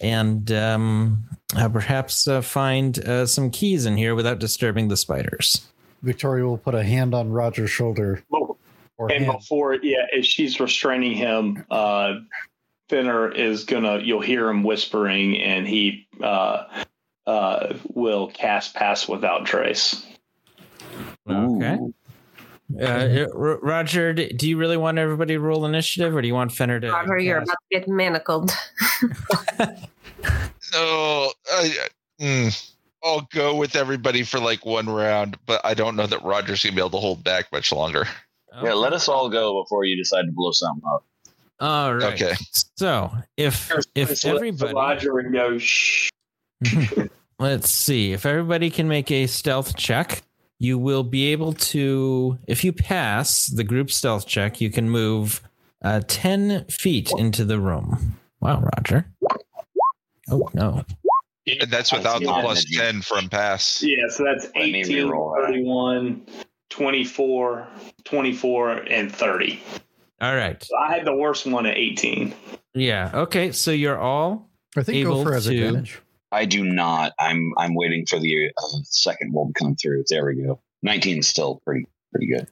and 0.00 0.50
um 0.50 1.22
uh, 1.56 1.68
perhaps 1.68 2.28
uh, 2.28 2.42
find 2.42 2.98
uh, 3.06 3.24
some 3.24 3.50
keys 3.50 3.86
in 3.86 3.96
here 3.96 4.14
without 4.14 4.38
disturbing 4.38 4.88
the 4.88 4.96
spiders. 4.96 5.66
Victoria 6.02 6.44
will 6.44 6.58
put 6.58 6.74
a 6.74 6.82
hand 6.82 7.14
on 7.14 7.30
Roger's 7.30 7.70
shoulder. 7.70 8.22
Or 8.98 9.10
and 9.10 9.24
hand. 9.24 9.38
before, 9.38 9.74
yeah, 9.74 10.06
as 10.16 10.26
she's 10.26 10.60
restraining 10.60 11.12
him, 11.12 11.64
uh, 11.70 12.14
Fenner 12.88 13.30
is 13.30 13.64
gonna. 13.64 14.00
You'll 14.00 14.20
hear 14.20 14.48
him 14.48 14.62
whispering, 14.62 15.40
and 15.40 15.66
he 15.66 16.06
uh, 16.22 16.64
uh, 17.26 17.74
will 17.94 18.28
cast 18.28 18.74
pass 18.74 19.06
without 19.08 19.46
trace. 19.46 20.04
Okay. 21.28 21.78
Uh, 22.82 23.26
Roger, 23.32 24.12
do 24.12 24.48
you 24.48 24.58
really 24.58 24.76
want 24.76 24.98
everybody 24.98 25.34
to 25.34 25.40
roll 25.40 25.64
initiative, 25.64 26.14
or 26.14 26.20
do 26.20 26.28
you 26.28 26.34
want 26.34 26.52
Fenner 26.52 26.78
to? 26.80 26.90
Roger, 26.90 27.18
you're 27.18 27.38
about 27.38 27.56
to 27.72 27.78
get 27.78 27.88
manacled. 27.88 28.52
No, 30.72 31.32
I, 31.50 31.88
mm, 32.20 32.72
I'll 33.02 33.26
go 33.32 33.54
with 33.54 33.76
everybody 33.76 34.22
for 34.22 34.38
like 34.38 34.66
one 34.66 34.88
round, 34.88 35.38
but 35.46 35.60
I 35.64 35.74
don't 35.74 35.96
know 35.96 36.06
that 36.06 36.22
Rogers 36.22 36.62
gonna 36.62 36.74
be 36.74 36.80
able 36.80 36.90
to 36.90 36.98
hold 36.98 37.24
back 37.24 37.50
much 37.52 37.72
longer. 37.72 38.06
Yeah, 38.62 38.72
let 38.74 38.92
us 38.92 39.08
all 39.08 39.28
go 39.28 39.62
before 39.62 39.84
you 39.84 39.96
decide 39.96 40.22
to 40.22 40.32
blow 40.32 40.50
something 40.52 40.82
up. 40.88 41.04
All 41.60 41.94
right. 41.94 42.14
Okay. 42.14 42.34
So 42.76 43.10
if 43.36 43.70
if 43.94 44.08
Just 44.08 44.24
let 44.24 44.36
everybody, 44.36 44.74
Roger 44.74 45.18
and 45.18 45.32
go 45.32 45.58
shh. 45.58 46.10
let's 47.38 47.70
see, 47.70 48.12
if 48.12 48.26
everybody 48.26 48.70
can 48.70 48.88
make 48.88 49.10
a 49.10 49.26
stealth 49.26 49.76
check, 49.76 50.22
you 50.58 50.78
will 50.78 51.04
be 51.04 51.26
able 51.32 51.52
to. 51.52 52.38
If 52.46 52.64
you 52.64 52.72
pass 52.72 53.46
the 53.46 53.64
group 53.64 53.90
stealth 53.90 54.26
check, 54.26 54.60
you 54.60 54.70
can 54.70 54.90
move 54.90 55.40
uh, 55.82 56.00
ten 56.06 56.64
feet 56.66 57.10
into 57.16 57.44
the 57.44 57.60
room. 57.60 58.18
Wow, 58.40 58.62
Roger. 58.76 59.06
Oh 60.30 60.48
no. 60.54 60.84
And 61.60 61.70
that's 61.70 61.90
without 61.92 62.20
the 62.20 62.26
plus 62.26 62.62
10 62.76 63.00
from 63.00 63.30
pass. 63.30 63.82
Yeah, 63.82 63.96
so 64.10 64.22
that's 64.22 64.44
Let 64.54 64.64
18, 64.66 65.10
31, 65.10 66.26
24, 66.68 67.68
24, 68.04 68.70
and 68.72 69.10
30. 69.10 69.58
All 70.20 70.36
right. 70.36 70.62
So 70.62 70.76
I 70.76 70.92
had 70.92 71.06
the 71.06 71.14
worst 71.14 71.46
one 71.46 71.64
at 71.64 71.78
18. 71.78 72.34
Yeah. 72.74 73.10
Okay. 73.14 73.52
So 73.52 73.70
you're 73.70 73.98
all 73.98 74.50
I 74.76 74.82
think 74.82 74.98
able 74.98 75.24
Gopher 75.24 75.32
has 75.32 75.46
to- 75.46 75.56
advantage. 75.56 76.02
I 76.32 76.44
do 76.44 76.64
not. 76.64 77.12
I'm 77.18 77.52
I'm 77.56 77.74
waiting 77.74 78.04
for 78.06 78.18
the 78.18 78.50
uh, 78.56 78.78
second 78.84 79.32
roll 79.34 79.46
to 79.48 79.52
come 79.52 79.74
through. 79.76 80.04
There 80.08 80.26
we 80.26 80.42
go. 80.42 80.60
19 80.82 81.18
is 81.18 81.28
still 81.28 81.60
pretty 81.64 81.86
pretty 82.12 82.26
good. 82.26 82.46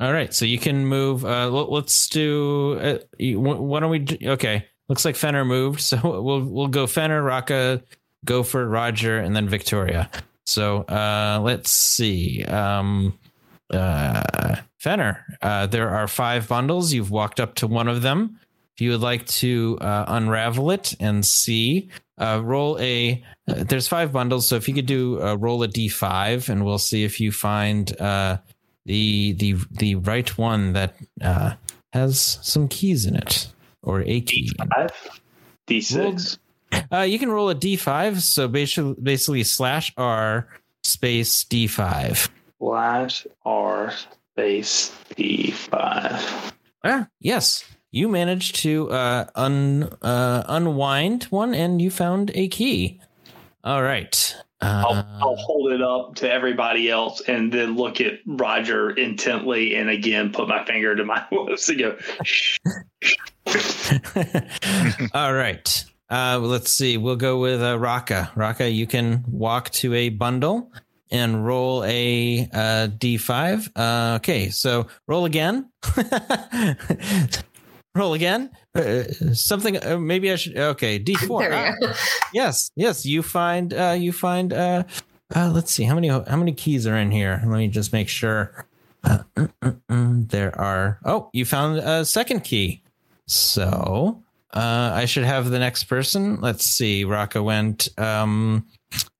All 0.00 0.12
right, 0.12 0.34
so 0.34 0.44
you 0.44 0.58
can 0.58 0.86
move. 0.86 1.24
Uh, 1.24 1.48
let- 1.50 1.70
let's 1.70 2.08
do. 2.08 2.78
Uh, 2.80 2.98
why 3.38 3.80
don't 3.80 3.90
we? 3.90 4.06
Okay, 4.24 4.66
looks 4.88 5.04
like 5.04 5.16
Fenner 5.16 5.44
moved, 5.44 5.80
so 5.90 5.98
we'll 6.20 6.44
we'll 6.44 6.68
go 6.68 6.86
Fenner, 6.86 7.22
Raka, 7.22 7.82
Gopher, 8.24 8.68
Roger, 8.68 9.18
and 9.18 9.34
then 9.34 9.48
Victoria. 9.48 10.10
So 10.46 10.82
uh, 10.82 11.40
let's 11.42 11.70
see. 11.70 12.44
Um, 12.44 13.18
uh, 13.72 14.56
Fenner, 14.78 15.24
uh, 15.40 15.66
there 15.68 15.88
are 15.88 16.06
five 16.06 16.48
bundles. 16.48 16.92
You've 16.92 17.10
walked 17.10 17.40
up 17.40 17.54
to 17.56 17.66
one 17.66 17.88
of 17.88 18.02
them. 18.02 18.38
If 18.76 18.80
you 18.80 18.90
would 18.90 19.00
like 19.00 19.24
to 19.26 19.78
uh, 19.80 20.04
unravel 20.08 20.72
it 20.72 20.94
and 21.00 21.24
see, 21.24 21.88
uh, 22.18 22.40
roll 22.42 22.78
a. 22.80 23.22
Uh, 23.48 23.64
there's 23.64 23.88
five 23.88 24.12
bundles, 24.12 24.48
so 24.48 24.56
if 24.56 24.68
you 24.68 24.74
could 24.74 24.86
do 24.86 25.22
uh, 25.22 25.34
roll 25.34 25.62
a 25.62 25.68
d5, 25.68 26.48
and 26.48 26.64
we'll 26.64 26.78
see 26.78 27.04
if 27.04 27.20
you 27.20 27.32
find. 27.32 27.98
Uh, 28.00 28.38
the 28.86 29.32
the 29.32 29.56
the 29.70 29.94
right 29.96 30.36
one 30.36 30.72
that 30.74 30.94
uh, 31.22 31.54
has 31.92 32.38
some 32.42 32.68
keys 32.68 33.06
in 33.06 33.16
it 33.16 33.48
or 33.82 34.02
a 34.02 34.20
key. 34.20 34.50
D5, 34.58 34.90
D6. 35.66 36.38
Uh, 36.92 37.00
you 37.00 37.18
can 37.18 37.30
roll 37.30 37.50
a 37.50 37.54
d5. 37.54 38.20
So 38.20 38.48
basically, 38.48 38.96
basically 39.02 39.44
slash 39.44 39.92
r 39.96 40.48
space 40.82 41.44
d5. 41.44 42.28
Slash 42.58 43.26
R 43.44 43.92
space 44.32 44.94
D5. 45.16 46.52
Ah, 46.82 47.08
yes, 47.20 47.64
you 47.94 48.08
managed 48.08 48.56
to 48.56 48.90
uh, 48.90 49.26
un 49.36 49.84
uh, 50.02 50.42
unwind 50.48 51.24
one, 51.24 51.54
and 51.54 51.80
you 51.80 51.90
found 51.90 52.32
a 52.34 52.48
key. 52.48 53.00
All 53.62 53.82
right. 53.82 54.36
Uh, 54.60 54.84
I'll, 54.86 55.06
I'll 55.20 55.36
hold 55.36 55.72
it 55.72 55.80
up 55.80 56.16
to 56.16 56.30
everybody 56.30 56.90
else 56.90 57.20
and 57.28 57.52
then 57.52 57.76
look 57.76 58.00
at 58.00 58.14
Roger 58.26 58.90
intently 58.90 59.76
and 59.76 59.90
again 59.90 60.32
put 60.32 60.48
my 60.48 60.64
finger 60.64 60.96
to 60.96 61.04
my 61.04 61.24
lips 61.32 61.68
and 61.68 61.78
go, 61.78 61.96
shh. 62.24 62.58
All 65.14 65.32
right. 65.32 65.84
Uh, 66.10 66.40
let's 66.42 66.70
see. 66.70 66.96
We'll 66.96 67.16
go 67.16 67.38
with 67.38 67.62
uh, 67.62 67.78
Raka. 67.78 68.32
Raka, 68.34 68.68
you 68.68 68.86
can 68.86 69.24
walk 69.28 69.70
to 69.70 69.94
a 69.94 70.08
bundle 70.08 70.72
and 71.10 71.46
roll 71.46 71.84
a 71.84 72.48
uh, 72.52 72.88
d5. 72.88 73.70
Uh, 73.76 74.16
okay, 74.16 74.48
so 74.48 74.88
roll 75.06 75.26
again. 75.26 75.70
roll 77.94 78.14
again. 78.14 78.50
Uh, 78.74 79.04
something. 79.32 79.82
Uh, 79.84 79.98
maybe 79.98 80.32
I 80.32 80.36
should. 80.36 80.56
Okay, 80.56 80.98
d4. 80.98 81.38
There 81.40 81.76
Ah, 81.82 81.94
yes, 82.34 82.70
yes. 82.76 83.06
You 83.06 83.22
find. 83.22 83.72
Uh, 83.72 83.96
you 83.98 84.12
find. 84.12 84.52
Uh, 84.52 84.84
uh, 85.34 85.50
let's 85.52 85.72
see. 85.72 85.84
How 85.84 85.94
many? 85.94 86.08
How 86.08 86.36
many 86.36 86.52
keys 86.52 86.86
are 86.86 86.96
in 86.96 87.10
here? 87.10 87.40
Let 87.44 87.58
me 87.58 87.68
just 87.68 87.92
make 87.92 88.08
sure. 88.08 88.66
Uh, 89.02 89.18
mm, 89.36 89.52
mm, 89.62 89.80
mm. 89.88 90.28
there 90.30 90.58
are. 90.58 90.98
Oh, 91.04 91.30
you 91.32 91.44
found 91.44 91.78
a 91.78 92.04
second 92.04 92.40
key. 92.44 92.82
So 93.26 94.22
uh, 94.52 94.92
I 94.94 95.04
should 95.06 95.24
have 95.24 95.50
the 95.50 95.58
next 95.58 95.84
person. 95.84 96.40
Let's 96.40 96.64
see. 96.64 97.04
Raka 97.04 97.42
went. 97.42 97.88
Um, 97.98 98.66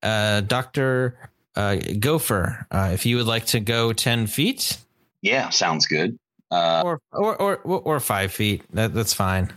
uh, 0.03 0.41
Doctor 0.43 1.19
uh, 1.57 1.77
Gopher, 1.99 2.67
uh, 2.71 2.91
if 2.93 3.07
you 3.07 3.17
would 3.17 3.27
like 3.27 3.47
to 3.47 3.61
go 3.61 3.93
ten 3.93 4.27
feet, 4.27 4.79
Yeah, 5.23 5.51
sounds 5.51 5.87
good. 5.87 6.19
Uh, 6.55 6.83
or 6.85 7.01
or 7.13 7.37
or 7.59 7.81
or 7.81 8.01
five 8.01 8.33
feet, 8.33 8.63
that, 8.73 8.95
that's 8.95 9.13
fine. 9.15 9.53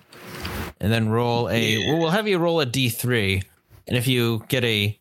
And 0.80 0.91
then 0.91 1.10
roll 1.10 1.48
a. 1.50 1.60
Yeah. 1.60 1.91
Well, 1.91 2.00
we'll 2.02 2.10
have 2.12 2.28
you 2.28 2.38
roll 2.38 2.60
a 2.60 2.66
d 2.66 2.89
three, 2.89 3.43
and 3.88 3.98
if 3.98 4.08
you 4.08 4.43
get 4.48 4.64
a, 4.64 4.98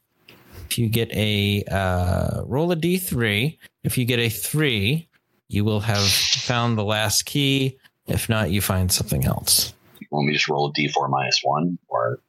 if 0.69 0.79
you 0.79 0.89
get 0.89 1.11
a 1.13 1.65
uh, 1.71 2.43
roll 2.45 2.71
a 2.73 2.77
d 2.77 2.99
three, 2.99 3.59
if 3.85 3.97
you 3.99 4.05
get 4.05 4.19
a 4.19 4.29
three, 4.29 5.09
you 5.49 5.65
will 5.65 5.81
have 5.81 6.07
found 6.07 6.77
the 6.79 6.85
last 6.85 7.25
key. 7.27 7.79
If 8.07 8.29
not, 8.29 8.51
you 8.51 8.61
find 8.61 8.91
something 8.93 9.25
else. 9.25 9.73
want 10.11 10.27
me 10.27 10.33
to 10.33 10.39
just 10.39 10.49
roll 10.49 10.69
a 10.69 10.73
d4 10.73 11.09
minus 11.11 11.41
one, 11.43 11.77
or 11.89 12.21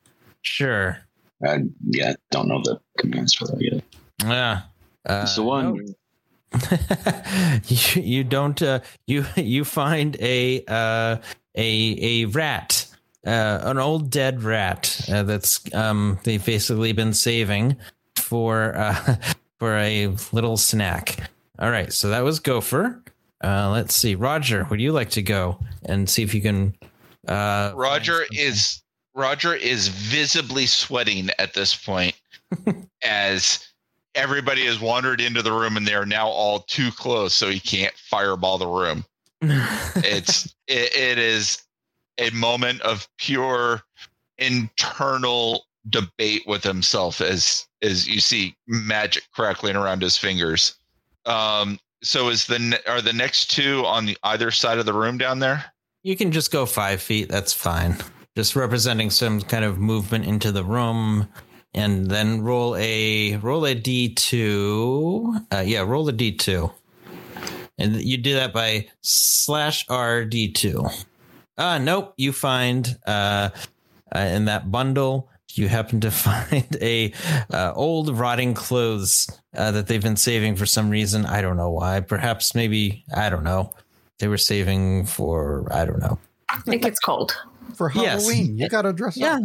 Sure. 0.42 0.98
uh, 1.46 1.60
yeah, 1.86 2.14
don't 2.32 2.48
know 2.48 2.62
the 2.64 2.80
commands 2.98 3.34
for 3.36 3.46
that 3.48 3.62
yet. 3.62 3.84
Yeah. 4.24 4.62
Uh, 5.06 5.20
It's 5.24 5.36
the 5.36 5.44
one. 5.44 5.78
no. 5.78 5.94
you, 7.68 8.02
you 8.02 8.24
don't 8.24 8.62
uh, 8.62 8.80
you 9.06 9.26
you 9.36 9.66
find 9.66 10.16
a 10.20 10.64
uh, 10.68 11.18
a 11.56 11.98
a 12.02 12.26
rat 12.26 12.88
uh, 13.26 13.60
an 13.64 13.78
old 13.78 14.10
dead 14.10 14.44
rat 14.44 15.02
uh, 15.12 15.24
that's 15.24 15.74
um 15.74 16.20
they've 16.24 16.46
basically 16.46 16.94
been 16.94 17.14
saving 17.14 17.76
for 18.16 18.76
uh, 18.78 19.16
for 19.60 19.76
a 19.78 20.08
little 20.32 20.58
snack. 20.58 21.30
All 21.60 21.70
right 21.70 21.92
so 21.92 22.10
that 22.10 22.24
was 22.24 22.40
gopher. 22.40 23.04
Uh, 23.44 23.70
let's 23.72 23.96
see. 23.96 24.16
Roger 24.16 24.66
would 24.70 24.80
you 24.80 24.92
like 24.92 25.10
to 25.12 25.22
go 25.22 25.60
and 25.86 26.10
see 26.10 26.24
if 26.24 26.34
you 26.34 26.42
can 26.42 26.74
uh 27.28 27.74
Roger 27.76 28.24
is 28.32 28.82
Roger 29.14 29.54
is 29.54 29.90
visibly 29.90 30.66
sweating 30.66 31.30
at 31.40 31.54
this 31.54 31.76
point 31.76 32.16
as 33.04 33.68
everybody 34.18 34.66
has 34.66 34.82
wandered 34.82 35.22
into 35.22 35.42
the 35.42 35.52
room 35.52 35.78
and 35.78 35.88
they 35.88 35.94
are 35.94 36.06
now 36.06 36.28
all 36.28 36.60
too 36.62 36.92
close, 36.92 37.34
so 37.34 37.50
he 37.50 37.60
can't 37.60 37.94
fireball 37.96 38.58
the 38.58 38.68
room. 38.68 39.06
It's 40.04 40.54
it, 40.68 40.96
it 40.96 41.18
is 41.18 41.64
a 42.18 42.30
moment 42.32 42.82
of 42.82 43.08
pure 43.18 43.82
internal 44.38 45.64
debate 45.90 46.44
with 46.46 46.64
himself 46.64 47.22
as 47.22 47.66
as 47.82 48.08
you 48.08 48.20
see 48.20 48.56
magic 48.68 49.24
crackling 49.34 49.76
around 49.76 50.02
his 50.02 50.18
fingers. 50.18 50.76
Um, 51.26 51.80
so 52.04 52.30
is 52.30 52.48
the 52.48 52.80
are 52.88 53.02
the 53.02 53.14
next 53.14 53.52
two 53.52 53.86
on 53.86 54.06
the 54.06 54.18
either 54.24 54.52
side 54.52 54.80
of 54.80 54.86
the 54.86 54.94
room 54.94 55.18
down 55.18 55.40
there? 55.40 55.66
You 56.04 56.16
can 56.16 56.32
just 56.32 56.52
go 56.52 56.66
five 56.66 57.02
feet. 57.02 57.30
That's 57.30 57.54
fine. 57.54 57.98
Just 58.36 58.56
representing 58.56 59.10
some 59.10 59.42
kind 59.42 59.66
of 59.66 59.80
movement 59.80 60.26
into 60.26 60.52
the 60.52 60.64
room, 60.64 61.28
and 61.78 62.10
then 62.10 62.42
roll 62.42 62.76
a 62.78 63.38
roll 63.38 63.64
a 63.66 63.76
d 63.76 64.14
two. 64.14 65.36
Uh, 65.54 65.64
yeah, 65.66 65.82
roll 65.82 66.10
a 66.10 66.12
d 66.12 66.32
two, 66.32 66.72
and 67.78 67.96
you 68.02 68.18
do 68.18 68.34
that 68.34 68.52
by 68.54 68.88
slash 69.02 69.86
r 69.90 70.26
d 70.26 70.52
two. 70.52 70.86
Uh 71.58 71.78
nope. 71.78 72.14
You 72.18 72.34
find 72.34 72.98
uh, 73.06 73.50
uh 74.14 74.20
in 74.20 74.46
that 74.46 74.72
bundle. 74.72 75.30
You 75.54 75.68
happen 75.68 76.02
to 76.02 76.12
find 76.28 76.78
a 76.82 77.14
uh, 77.52 77.74
old 77.76 78.10
rotting 78.18 78.54
clothes 78.54 79.28
uh, 79.56 79.72
that 79.72 79.88
they've 79.88 80.04
been 80.04 80.18
saving 80.18 80.56
for 80.56 80.66
some 80.66 80.90
reason. 80.90 81.26
I 81.26 81.42
don't 81.42 81.58
know 81.58 81.72
why. 81.72 82.02
Perhaps 82.02 82.54
maybe 82.54 83.04
I 83.16 83.30
don't 83.30 83.44
know 83.44 83.74
they 84.20 84.28
were 84.28 84.38
saving 84.38 85.06
for 85.06 85.68
I 85.72 85.86
don't 85.86 86.00
know. 86.00 86.18
I 86.50 86.60
think 86.60 86.86
it's 86.86 87.00
cold. 87.00 87.36
For 87.76 87.92
Yes. 87.94 88.24
Halloween, 88.24 88.58
you 88.58 88.70
gotta 88.70 88.94
dress 88.94 89.18
Yeah. 89.18 89.36
up. 89.36 89.44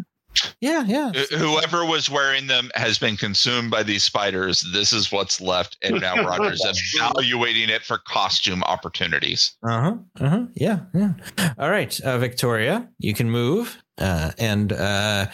Yeah, 0.60 0.84
yeah. 0.86 1.12
Whoever 1.12 1.84
was 1.84 2.08
wearing 2.08 2.46
them 2.46 2.70
has 2.74 2.98
been 2.98 3.16
consumed 3.16 3.70
by 3.70 3.82
these 3.82 4.02
spiders. 4.04 4.64
This 4.72 4.92
is 4.92 5.12
what's 5.12 5.40
left, 5.40 5.76
and 5.82 6.00
now 6.00 6.14
Roger's 6.24 6.62
evaluating 6.94 7.68
it 7.68 7.82
for 7.82 7.98
costume 7.98 8.62
opportunities. 8.64 9.52
Uh 9.62 9.80
huh. 9.80 9.96
Uh 10.20 10.28
huh. 10.28 10.46
Yeah. 10.54 10.80
Yeah. 10.94 11.12
All 11.58 11.70
right, 11.70 11.98
uh, 12.00 12.18
Victoria, 12.18 12.88
you 12.98 13.14
can 13.14 13.30
move, 13.30 13.82
uh, 13.98 14.32
and 14.38 14.72
uh, 14.72 15.26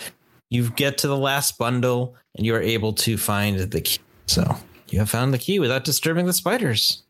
you 0.51 0.71
get 0.71 0.99
to 0.99 1.09
the 1.09 1.17
last 1.17 1.59
bundle, 1.59 2.17
and 2.37 2.45
you 2.45 2.55
are 2.55 2.63
able 2.63 2.93
to 2.95 3.17
find 3.17 3.59
the 3.59 3.81
key. 3.81 3.99
So 4.27 4.57
you 4.89 4.99
have 4.99 5.11
found 5.11 5.33
the 5.33 5.39
key 5.39 5.59
without 5.59 5.85
disturbing 5.85 6.27
the 6.27 6.33
spiders. 6.33 7.03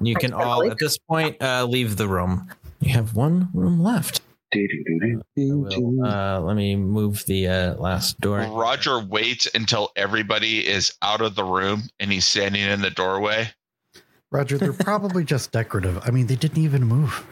You 0.00 0.14
can 0.14 0.32
all 0.32 0.68
at 0.70 0.78
this 0.78 0.96
point 0.98 1.36
uh, 1.42 1.66
leave 1.66 1.96
the 1.96 2.08
room. 2.08 2.48
You 2.80 2.92
have 2.94 3.14
one 3.14 3.50
room 3.52 3.82
left. 3.82 4.22
I 4.52 5.16
will, 5.36 6.04
uh, 6.04 6.40
let 6.40 6.56
me 6.56 6.74
move 6.76 7.24
the 7.26 7.46
uh, 7.46 7.74
last 7.74 8.20
door. 8.20 8.40
Roger 8.40 8.98
waits 8.98 9.48
until 9.54 9.90
everybody 9.94 10.66
is 10.66 10.92
out 11.02 11.20
of 11.20 11.36
the 11.36 11.44
room, 11.44 11.84
and 12.00 12.10
he's 12.10 12.26
standing 12.26 12.62
in 12.62 12.80
the 12.80 12.90
doorway. 12.90 13.52
Roger, 14.32 14.58
they're 14.58 14.72
probably 14.72 15.24
just 15.24 15.52
decorative. 15.52 16.00
I 16.04 16.10
mean, 16.10 16.26
they 16.26 16.36
didn't 16.36 16.62
even 16.62 16.84
move. 16.84 17.24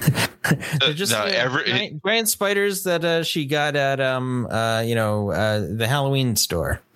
They're 0.80 0.94
just 0.94 1.12
no, 1.12 1.20
uh, 1.20 1.26
every- 1.26 1.64
giant, 1.64 2.02
giant 2.04 2.28
spiders 2.28 2.84
that 2.84 3.04
uh, 3.04 3.22
she 3.22 3.44
got 3.44 3.76
at 3.76 4.00
um 4.00 4.46
uh 4.46 4.80
you 4.80 4.94
know 4.94 5.30
uh 5.30 5.60
the 5.70 5.86
Halloween 5.86 6.36
store. 6.36 6.80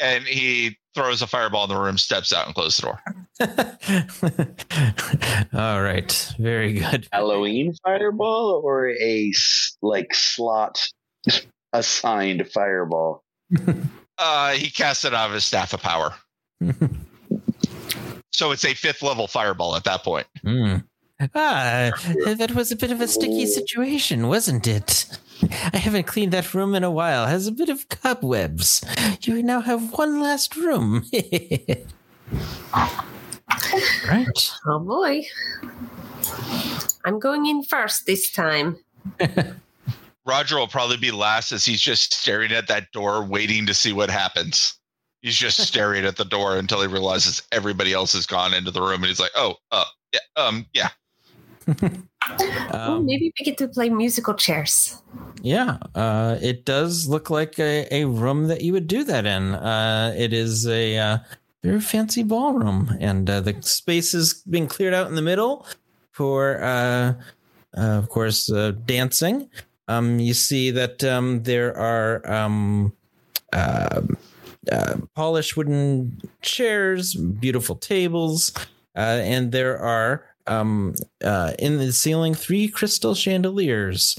And 0.00 0.24
he 0.24 0.76
throws 0.94 1.22
a 1.22 1.26
fireball 1.26 1.64
in 1.64 1.70
the 1.70 1.78
room, 1.78 1.98
steps 1.98 2.32
out, 2.32 2.46
and 2.46 2.54
closes 2.54 2.76
the 2.78 2.82
door. 2.82 3.02
All 5.60 5.82
right, 5.82 6.34
very 6.38 6.74
good. 6.74 7.08
Halloween 7.12 7.74
fireball 7.82 8.60
or 8.64 8.90
a 8.90 9.32
like 9.82 10.14
slot 10.14 10.86
assigned 11.72 12.48
fireball? 12.52 13.22
Uh, 14.16 14.52
he 14.52 14.70
casts 14.70 15.04
it 15.04 15.12
out 15.12 15.26
of 15.26 15.34
his 15.34 15.44
staff 15.44 15.72
of 15.72 15.82
power. 15.82 16.14
So 18.34 18.50
it's 18.50 18.64
a 18.64 18.74
fifth 18.74 19.00
level 19.00 19.28
fireball 19.28 19.76
at 19.76 19.84
that 19.84 20.02
point. 20.02 20.26
Hmm. 20.42 20.78
Ah, 21.34 21.90
that 22.38 22.52
was 22.54 22.72
a 22.72 22.76
bit 22.76 22.90
of 22.90 23.00
a 23.00 23.06
sticky 23.06 23.46
situation, 23.46 24.26
wasn't 24.26 24.66
it? 24.66 25.06
I 25.72 25.76
haven't 25.76 26.06
cleaned 26.06 26.32
that 26.32 26.52
room 26.54 26.74
in 26.74 26.82
a 26.82 26.90
while. 26.90 27.24
It 27.24 27.28
Has 27.28 27.46
a 27.46 27.52
bit 27.52 27.68
of 27.68 27.88
cobwebs. 27.88 28.84
You 29.22 29.42
now 29.42 29.60
have 29.60 29.92
one 29.92 30.20
last 30.20 30.56
room. 30.56 31.04
right. 34.08 34.50
Oh 34.66 34.80
boy. 34.80 35.22
I'm 37.04 37.18
going 37.20 37.46
in 37.46 37.62
first 37.62 38.06
this 38.06 38.30
time. 38.30 38.78
Roger 40.26 40.56
will 40.56 40.68
probably 40.68 40.96
be 40.96 41.10
last 41.10 41.52
as 41.52 41.64
he's 41.64 41.80
just 41.80 42.14
staring 42.14 42.50
at 42.52 42.66
that 42.68 42.90
door, 42.92 43.22
waiting 43.24 43.66
to 43.66 43.74
see 43.74 43.92
what 43.92 44.10
happens. 44.10 44.74
He's 45.20 45.36
just 45.36 45.60
staring 45.60 46.04
at 46.04 46.16
the 46.16 46.24
door 46.24 46.56
until 46.56 46.80
he 46.80 46.86
realizes 46.86 47.42
everybody 47.52 47.92
else 47.92 48.14
has 48.14 48.26
gone 48.26 48.54
into 48.54 48.70
the 48.70 48.80
room, 48.80 48.94
and 48.94 49.06
he's 49.06 49.20
like, 49.20 49.32
"Oh, 49.34 49.56
uh, 49.70 49.84
yeah, 50.12 50.20
um, 50.36 50.66
yeah." 50.72 50.88
Oh, 51.68 52.02
Um, 52.70 53.06
maybe 53.06 53.32
we 53.38 53.44
get 53.44 53.58
to 53.58 53.68
play 53.68 53.88
musical 53.88 54.34
chairs. 54.34 55.00
Yeah, 55.42 55.78
uh, 55.94 56.38
it 56.40 56.64
does 56.64 57.06
look 57.06 57.30
like 57.30 57.58
a, 57.58 57.86
a 57.94 58.06
room 58.06 58.48
that 58.48 58.62
you 58.62 58.72
would 58.72 58.88
do 58.88 59.04
that 59.04 59.26
in. 59.26 59.54
Uh, 59.54 60.14
it 60.16 60.32
is 60.32 60.66
a 60.66 60.96
uh, 60.96 61.18
very 61.62 61.80
fancy 61.80 62.22
ballroom, 62.22 62.96
and 63.00 63.28
uh, 63.28 63.40
the 63.40 63.60
space 63.62 64.14
is 64.14 64.42
being 64.48 64.66
cleared 64.66 64.94
out 64.94 65.06
in 65.06 65.14
the 65.14 65.22
middle 65.22 65.66
for, 66.12 66.62
uh, 66.62 67.14
uh, 67.76 67.98
of 67.98 68.08
course, 68.08 68.50
uh, 68.50 68.72
dancing. 68.84 69.48
Um, 69.86 70.18
you 70.18 70.34
see 70.34 70.70
that 70.70 71.04
um, 71.04 71.42
there 71.42 71.76
are 71.76 72.26
um, 72.30 72.92
uh, 73.52 74.00
polished 75.14 75.56
wooden 75.56 76.20
chairs, 76.42 77.14
beautiful 77.14 77.76
tables, 77.76 78.52
uh, 78.96 79.20
and 79.22 79.52
there 79.52 79.78
are 79.78 80.33
um, 80.46 80.94
uh, 81.22 81.52
in 81.58 81.78
the 81.78 81.92
ceiling 81.92 82.34
three 82.34 82.68
crystal 82.68 83.14
chandeliers. 83.14 84.18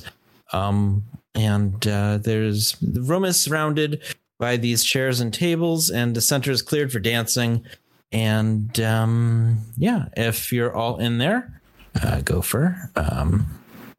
Um, 0.53 1.03
and 1.34 1.86
uh, 1.88 2.17
there's 2.17 2.73
the 2.82 3.01
room 3.01 3.26
is 3.26 3.41
surrounded 3.41 4.01
by 4.39 4.57
these 4.57 4.84
chairs 4.84 5.19
and 5.19 5.34
tables, 5.34 5.89
and 5.89 6.15
the 6.15 6.21
center 6.21 6.51
is 6.51 6.61
cleared 6.61 6.91
for 6.91 6.99
dancing. 6.99 7.65
And 8.11 8.80
um, 8.80 9.59
yeah, 9.78 10.05
if 10.15 10.51
you're 10.51 10.73
all 10.73 10.97
in 10.97 11.17
there, 11.17 11.61
uh, 12.01 12.21
go 12.21 12.41
for. 12.41 12.89
Um, 12.95 13.47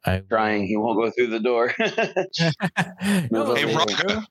I 0.05 0.19
Trying, 0.29 0.67
he 0.67 0.77
won't 0.77 0.97
go 0.97 1.11
through 1.11 1.27
the 1.27 1.39
door. 1.39 1.73
No, 3.31 3.53
Hey, 3.53 3.67
Hey, 3.67 3.75
Rocco, 3.75 4.21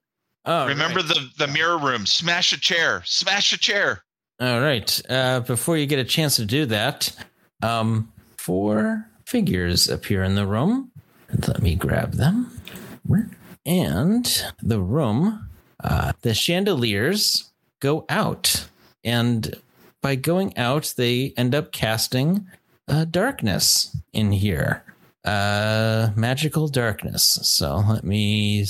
oh, 0.44 0.66
remember 0.66 1.00
right. 1.00 1.08
the 1.08 1.28
the 1.38 1.46
mirror 1.48 1.78
room? 1.78 2.06
Smash 2.06 2.52
a 2.52 2.60
chair. 2.60 3.02
Smash 3.04 3.52
a 3.52 3.58
chair. 3.58 4.02
All 4.40 4.60
right. 4.60 5.00
Uh, 5.08 5.40
before 5.40 5.76
you 5.76 5.86
get 5.86 5.98
a 5.98 6.04
chance 6.04 6.36
to 6.36 6.44
do 6.44 6.66
that, 6.66 7.12
um, 7.62 8.12
four 8.38 9.08
figures 9.24 9.88
appear 9.88 10.22
in 10.22 10.34
the 10.34 10.46
room. 10.46 10.90
Let 11.46 11.62
me 11.62 11.74
grab 11.74 12.12
them. 12.12 12.50
And 13.64 14.44
the 14.62 14.80
room, 14.80 15.48
uh, 15.82 16.12
the 16.22 16.34
chandeliers 16.34 17.50
go 17.80 18.04
out. 18.08 18.68
And 19.02 19.56
by 20.02 20.14
going 20.14 20.56
out, 20.56 20.94
they 20.96 21.32
end 21.36 21.54
up 21.54 21.72
casting 21.72 22.46
uh, 22.88 23.04
darkness 23.06 23.96
in 24.12 24.32
here. 24.32 24.84
Uh, 25.24 26.10
magical 26.14 26.68
darkness. 26.68 27.24
So 27.42 27.82
let 27.88 28.04
me 28.04 28.64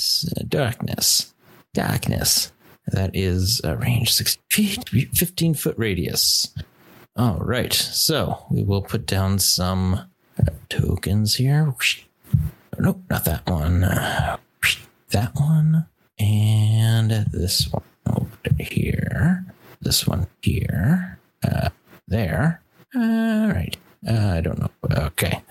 darkness, 0.47 1.31
darkness. 1.75 2.51
That 2.87 3.15
is 3.15 3.61
a 3.63 3.75
range 3.75 4.11
six 4.11 4.39
feet, 4.49 4.89
fifteen 5.13 5.53
foot 5.53 5.75
radius. 5.77 6.55
All 7.17 7.39
right. 7.39 7.73
So 7.73 8.45
we 8.51 8.61
will 8.63 8.83
put 8.83 9.07
down 9.07 9.39
some 9.39 10.07
uh, 10.39 10.51
tokens 10.69 11.35
here. 11.35 11.73
Nope, 12.77 13.01
not 13.09 13.25
that 13.25 13.49
one. 13.49 13.81
That 13.81 15.31
one 15.33 15.87
and 16.19 17.09
this 17.31 17.71
one 17.71 17.83
over 18.07 18.29
here. 18.59 19.45
This 19.81 20.05
one 20.05 20.27
here. 20.41 21.17
Uh, 21.43 21.69
there. 22.07 22.61
All 22.93 23.47
right. 23.47 23.75
Uh, 24.07 24.33
I 24.35 24.41
don't 24.41 24.59
know. 24.59 24.69
Okay. 24.91 25.41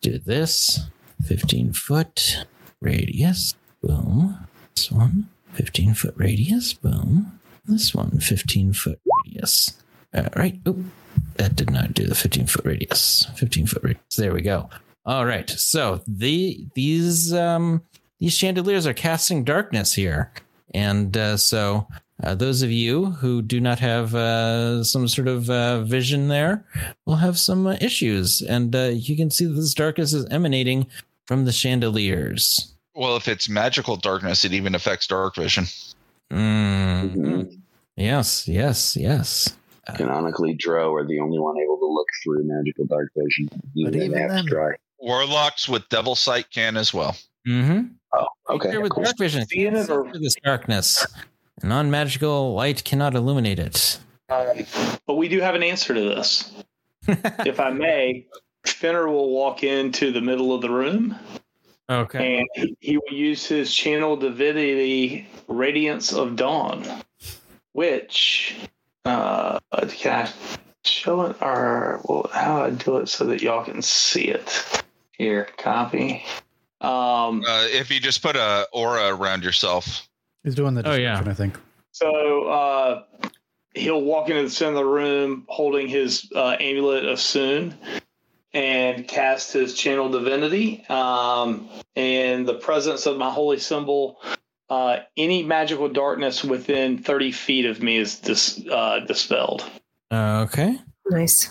Do 0.00 0.18
this. 0.18 0.86
15 1.24 1.72
foot 1.72 2.46
radius. 2.80 3.54
Boom. 3.80 4.48
This 4.74 4.90
one. 4.90 5.28
15 5.52 5.94
foot 5.94 6.14
radius. 6.16 6.72
Boom. 6.74 7.38
This 7.64 7.94
one. 7.94 8.18
15 8.18 8.72
foot 8.72 9.00
radius. 9.24 9.80
All 10.14 10.28
right. 10.36 10.58
Oop. 10.66 10.78
That 11.36 11.56
did 11.56 11.70
not 11.70 11.94
do 11.94 12.06
the 12.06 12.14
15 12.14 12.46
foot 12.46 12.64
radius. 12.64 13.26
15 13.36 13.66
foot 13.66 13.82
radius. 13.82 14.16
There 14.16 14.32
we 14.32 14.42
go. 14.42 14.68
All 15.04 15.24
right. 15.24 15.48
So 15.48 16.02
the 16.06 16.66
these 16.74 17.32
um 17.32 17.82
these 18.18 18.34
chandeliers 18.34 18.86
are 18.86 18.94
casting 18.94 19.44
darkness 19.44 19.94
here, 19.94 20.32
and 20.74 21.16
uh, 21.16 21.36
so 21.36 21.86
uh, 22.22 22.34
those 22.34 22.62
of 22.62 22.70
you 22.70 23.06
who 23.06 23.42
do 23.42 23.60
not 23.60 23.78
have 23.78 24.14
uh, 24.14 24.82
some 24.82 25.06
sort 25.06 25.28
of 25.28 25.50
uh, 25.50 25.82
vision 25.82 26.28
there 26.28 26.64
will 27.04 27.16
have 27.16 27.38
some 27.38 27.66
uh, 27.66 27.76
issues, 27.80 28.40
and 28.40 28.74
uh, 28.74 28.90
you 28.92 29.16
can 29.16 29.30
see 29.30 29.44
that 29.44 29.52
this 29.52 29.74
darkness 29.74 30.12
is 30.12 30.26
emanating 30.30 30.86
from 31.26 31.44
the 31.44 31.52
chandeliers. 31.52 32.74
Well, 32.94 33.16
if 33.16 33.28
it's 33.28 33.48
magical 33.48 33.96
darkness, 33.96 34.44
it 34.44 34.54
even 34.54 34.74
affects 34.74 35.06
dark 35.06 35.36
vision. 35.36 35.66
Mm. 36.30 37.60
Yes, 37.96 38.48
yes, 38.48 38.96
yes. 38.96 39.54
Canonically, 39.94 40.54
Drow 40.54 40.92
are 40.94 41.06
the 41.06 41.20
only 41.20 41.38
one 41.38 41.56
able 41.58 41.78
to 41.78 41.86
look 41.86 42.06
through 42.24 42.42
magical 42.44 42.86
dark 42.86 43.10
vision. 43.16 43.48
Even, 43.76 43.94
even 43.94 44.12
in 44.18 44.28
then- 44.28 44.74
Warlocks 44.98 45.68
with 45.68 45.88
devil 45.90 46.14
sight 46.16 46.50
can 46.50 46.76
as 46.76 46.92
well. 46.92 47.16
Mm-hmm. 47.46 47.86
Oh, 48.14 48.26
okay. 48.50 48.68
Creature 48.70 48.80
with 48.80 48.92
cool. 48.92 49.04
dark 49.04 49.18
vision 49.18 49.46
Seeing 49.46 49.66
can't 49.72 49.76
it 49.76 49.86
see 49.86 49.92
or- 49.92 50.10
through 50.10 50.20
this 50.20 50.34
darkness. 50.42 51.06
Non-magical 51.62 52.54
light 52.54 52.82
cannot 52.84 53.14
illuminate 53.14 53.58
it. 53.58 53.98
But 54.28 55.14
we 55.14 55.28
do 55.28 55.40
have 55.40 55.54
an 55.54 55.62
answer 55.62 55.94
to 55.94 56.00
this. 56.00 56.52
if 57.08 57.60
I 57.60 57.70
may, 57.70 58.26
Fenner 58.66 59.08
will 59.08 59.30
walk 59.30 59.62
into 59.62 60.10
the 60.12 60.20
middle 60.20 60.52
of 60.52 60.60
the 60.62 60.70
room 60.70 61.14
okay. 61.88 62.38
and 62.38 62.48
he- 62.54 62.76
he 62.80 62.96
will 62.96 63.16
use 63.16 63.46
his 63.46 63.72
channel 63.72 64.16
divinity 64.16 65.28
Radiance 65.46 66.12
of 66.12 66.34
Dawn, 66.36 66.84
which 67.72 68.56
uh, 69.06 69.58
can 69.88 70.26
I 70.26 70.32
show 70.84 71.22
it 71.22 71.36
or 71.40 72.00
well, 72.04 72.30
how 72.32 72.64
I 72.64 72.70
do 72.70 72.98
it 72.98 73.08
so 73.08 73.24
that 73.26 73.42
y'all 73.42 73.64
can 73.64 73.82
see 73.82 74.24
it? 74.24 74.82
Here, 75.12 75.48
copy. 75.56 76.24
Um, 76.80 77.42
Uh, 77.48 77.66
if 77.70 77.90
you 77.90 78.00
just 78.00 78.22
put 78.22 78.36
a 78.36 78.66
aura 78.72 79.14
around 79.14 79.42
yourself, 79.44 80.08
He's 80.44 80.54
doing 80.54 80.74
the 80.74 80.88
Oh, 80.88 80.94
yeah. 80.94 81.22
I 81.26 81.34
think. 81.34 81.58
So 81.90 82.44
uh, 82.44 83.02
he'll 83.74 84.02
walk 84.02 84.28
into 84.28 84.42
the 84.42 84.50
center 84.50 84.72
of 84.72 84.76
the 84.76 84.84
room 84.84 85.44
holding 85.48 85.88
his 85.88 86.30
uh, 86.36 86.56
amulet 86.60 87.06
of 87.06 87.18
Soon 87.18 87.74
and 88.52 89.08
cast 89.08 89.52
his 89.52 89.74
channel 89.74 90.08
divinity. 90.08 90.84
Um, 90.88 91.68
in 91.94 92.44
the 92.44 92.54
presence 92.54 93.06
of 93.06 93.16
my 93.16 93.30
holy 93.30 93.58
symbol, 93.58 94.20
uh, 94.68 94.98
any 95.16 95.42
magical 95.42 95.88
darkness 95.88 96.44
within 96.44 96.98
30 96.98 97.32
feet 97.32 97.66
of 97.66 97.82
me 97.82 97.96
is 97.96 98.18
dis- 98.18 98.64
uh, 98.70 99.00
dispelled. 99.00 99.64
Okay. 100.12 100.78
Nice. 101.10 101.50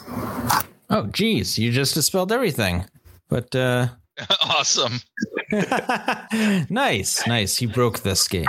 Oh, 0.89 1.07
geez, 1.11 1.57
you 1.57 1.71
just 1.71 1.93
dispelled 1.93 2.31
everything. 2.31 2.85
But 3.29 3.55
uh 3.55 3.87
awesome. 4.41 4.99
nice, 6.69 7.25
nice. 7.27 7.61
You 7.61 7.67
broke 7.67 7.99
this 7.99 8.27
game. 8.27 8.45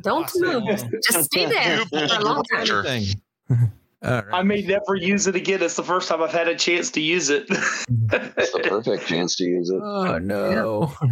Don't 0.00 0.30
move. 0.36 0.84
Just 1.10 1.24
stay 1.24 1.46
there 1.50 1.78
You 1.78 1.86
for 1.86 2.14
a 2.14 2.20
long 2.24 2.44
time. 2.44 3.04
Sure. 4.02 4.10
Thing. 4.10 4.10
All 4.10 4.22
right. 4.30 4.40
I 4.40 4.42
may 4.42 4.62
never 4.62 4.94
use 4.94 5.26
it 5.26 5.34
again. 5.34 5.62
It's 5.62 5.76
the 5.76 5.82
first 5.82 6.08
time 6.08 6.22
I've 6.22 6.30
had 6.32 6.48
a 6.48 6.54
chance 6.54 6.90
to 6.92 7.00
use 7.00 7.30
it. 7.30 7.46
It's 7.50 8.52
the 8.52 8.60
perfect 8.64 9.06
chance 9.06 9.36
to 9.36 9.44
use 9.44 9.70
it. 9.70 9.80
Oh 9.82 10.18
no. 10.18 10.92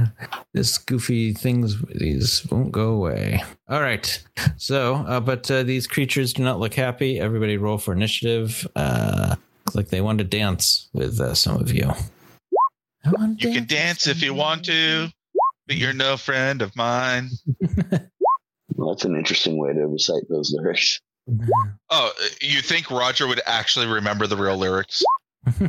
This 0.55 0.79
goofy 0.79 1.35
things 1.35 1.77
these 1.95 2.47
won't 2.51 2.73
go 2.73 2.91
away. 2.91 3.43
All 3.69 3.83
right. 3.83 4.25
So, 4.57 4.95
uh, 4.95 5.21
but 5.21 5.51
uh, 5.51 5.65
these 5.65 5.87
creatures 5.87 6.33
do 6.33 6.43
not 6.43 6.59
look 6.59 6.73
happy. 6.73 7.21
Everybody 7.21 7.59
roll 7.59 7.77
for 7.77 7.93
initiative. 7.93 8.67
Uh 8.75 9.37
looks 9.67 9.75
like 9.75 9.89
they 9.89 10.01
want 10.01 10.19
to 10.19 10.25
dance 10.25 10.89
with 10.93 11.21
uh, 11.21 11.35
some 11.35 11.61
of 11.61 11.73
you. 11.73 11.93
You 13.39 13.53
can 13.53 13.67
dance 13.67 14.07
if 14.07 14.23
you 14.23 14.33
want 14.33 14.65
to, 14.67 15.11
but 15.67 15.77
you're 15.77 15.93
no 15.93 16.17
friend 16.17 16.63
of 16.63 16.75
mine. 16.77 17.31
Well, 18.75 18.91
that's 18.91 19.07
an 19.07 19.17
interesting 19.17 19.57
way 19.59 19.73
to 19.73 19.87
recite 19.87 20.29
those 20.29 20.53
lyrics. 20.53 21.01
Oh, 21.91 22.13
you 22.41 22.61
think 22.63 22.91
Roger 22.91 23.27
would 23.27 23.41
actually 23.47 23.87
remember 23.87 24.27
the 24.27 24.37
real 24.37 24.57
lyrics? 24.57 25.03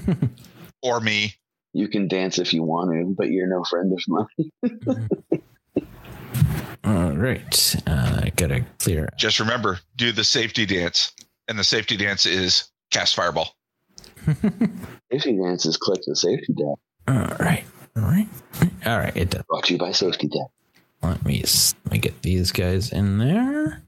Or 0.83 0.99
me? 0.99 1.33
You 1.73 1.87
can 1.87 2.07
dance 2.07 2.37
if 2.37 2.53
you 2.53 2.63
want 2.63 2.91
to, 2.91 3.15
but 3.17 3.29
you're 3.29 3.47
no 3.47 3.63
friend 3.63 3.91
of 3.91 3.99
mine. 4.07 5.09
All 6.83 7.11
right. 7.13 7.75
Uh, 7.85 8.21
I 8.23 8.31
gotta 8.35 8.63
clear. 8.79 9.09
Just 9.17 9.39
remember, 9.39 9.79
do 9.95 10.11
the 10.11 10.23
safety 10.23 10.65
dance. 10.65 11.13
And 11.47 11.57
the 11.57 11.63
safety 11.63 11.97
dance 11.97 12.25
is 12.25 12.69
cast 12.91 13.15
fireball. 13.15 13.55
Safety 15.11 15.37
dance 15.37 15.65
is 15.65 15.77
click 15.77 16.01
the 16.05 16.15
safety 16.15 16.53
dance. 16.53 16.79
All 17.07 17.37
right. 17.39 17.63
All 17.95 18.03
right. 18.03 18.27
All 18.85 18.97
right. 18.97 19.15
It 19.15 19.29
does. 19.29 19.43
Brought 19.49 19.63
to 19.65 19.73
you 19.73 19.79
by 19.79 19.91
Safety 19.93 20.27
Dance. 20.27 20.51
Let 21.01 21.25
me 21.25 21.41
let 21.85 21.91
me 21.91 21.97
get 21.99 22.21
these 22.21 22.51
guys 22.51 22.91
in 22.91 23.17
there. 23.17 23.83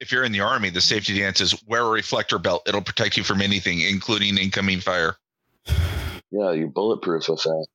If 0.00 0.12
you're 0.12 0.24
in 0.24 0.32
the 0.32 0.40
army, 0.40 0.70
the 0.70 0.80
safety 0.80 1.18
dance 1.18 1.40
is 1.40 1.54
wear 1.66 1.82
a 1.82 1.90
reflector 1.90 2.38
belt. 2.38 2.62
It'll 2.66 2.82
protect 2.82 3.16
you 3.16 3.24
from 3.24 3.40
anything, 3.40 3.80
including 3.80 4.36
incoming 4.38 4.80
fire. 4.80 5.16
Yeah, 6.30 6.52
you're 6.52 6.68
bulletproof 6.68 7.28
effect. 7.28 7.68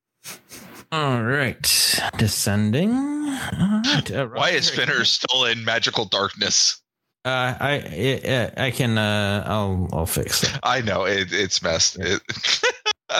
All 0.91 1.23
right. 1.23 1.99
Descending. 2.17 2.91
All 2.91 3.81
right. 3.85 4.11
Uh, 4.11 4.27
Why 4.27 4.49
is 4.49 4.69
Roger, 4.71 4.91
Fenner 4.91 5.05
still 5.05 5.45
in 5.45 5.63
magical 5.63 6.05
darkness? 6.05 6.81
Uh, 7.25 7.55
I 7.59 8.51
I, 8.57 8.65
I 8.65 8.71
can 8.71 8.97
uh 8.97 9.43
I'll 9.45 9.87
I'll 9.93 10.05
fix 10.05 10.43
it. 10.43 10.57
I 10.63 10.81
know 10.81 11.03
it, 11.03 11.31
it's 11.31 11.61
messed. 11.61 11.99
It, 11.99 12.21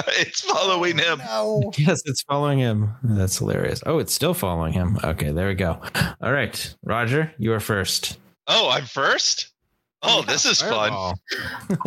it's 0.07 0.41
following 0.41 0.97
him. 0.97 1.19
No. 1.19 1.71
Yes, 1.77 2.01
it's 2.05 2.21
following 2.23 2.59
him. 2.59 2.95
That's 3.03 3.37
hilarious. 3.37 3.83
Oh, 3.85 3.99
it's 3.99 4.13
still 4.13 4.33
following 4.33 4.73
him. 4.73 4.97
Okay, 5.03 5.31
there 5.31 5.47
we 5.47 5.55
go. 5.55 5.79
All 6.21 6.31
right, 6.31 6.75
Roger, 6.83 7.33
you 7.37 7.53
are 7.53 7.59
first. 7.59 8.17
Oh, 8.49 8.69
I'm 8.69 8.85
first. 8.85 9.51
Oh, 10.01 10.23
this 10.23 10.45
is 10.45 10.61
fun. 10.61 10.91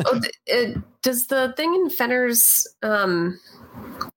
Oh, 0.07 0.21
th- 0.21 0.77
uh, 0.77 0.81
does 1.03 1.27
the 1.27 1.53
thing 1.57 1.75
in 1.75 1.89
Fenner's 1.91 2.67
um, 2.83 3.41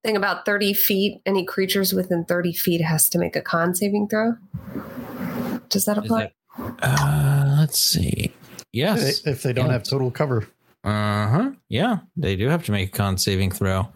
thing 0.03 0.15
about 0.15 0.45
30 0.45 0.73
feet, 0.73 1.21
any 1.25 1.43
creatures 1.45 1.91
within 1.93 2.23
30 2.25 2.53
feet 2.53 2.81
has 2.81 3.09
to 3.09 3.17
make 3.17 3.35
a 3.35 3.41
con 3.41 3.73
saving 3.73 4.07
throw? 4.09 4.35
Does 5.69 5.85
that 5.85 5.97
apply? 5.97 6.31
that- 6.57 6.75
uh, 6.83 7.55
let's 7.59 7.79
see. 7.79 8.31
Yes. 8.71 9.25
If 9.25 9.43
they 9.43 9.53
don't 9.53 9.67
Yeah. 9.67 9.73
have 9.73 9.83
total 9.83 10.11
cover. 10.11 10.47
Uh 10.83 11.27
huh. 11.27 11.51
Yeah, 11.69 11.99
they 12.15 12.35
do 12.35 12.47
have 12.49 12.63
to 12.65 12.71
make 12.71 12.89
a 12.89 12.91
con 12.91 13.17
saving 13.17 13.51
throw. 13.51 13.89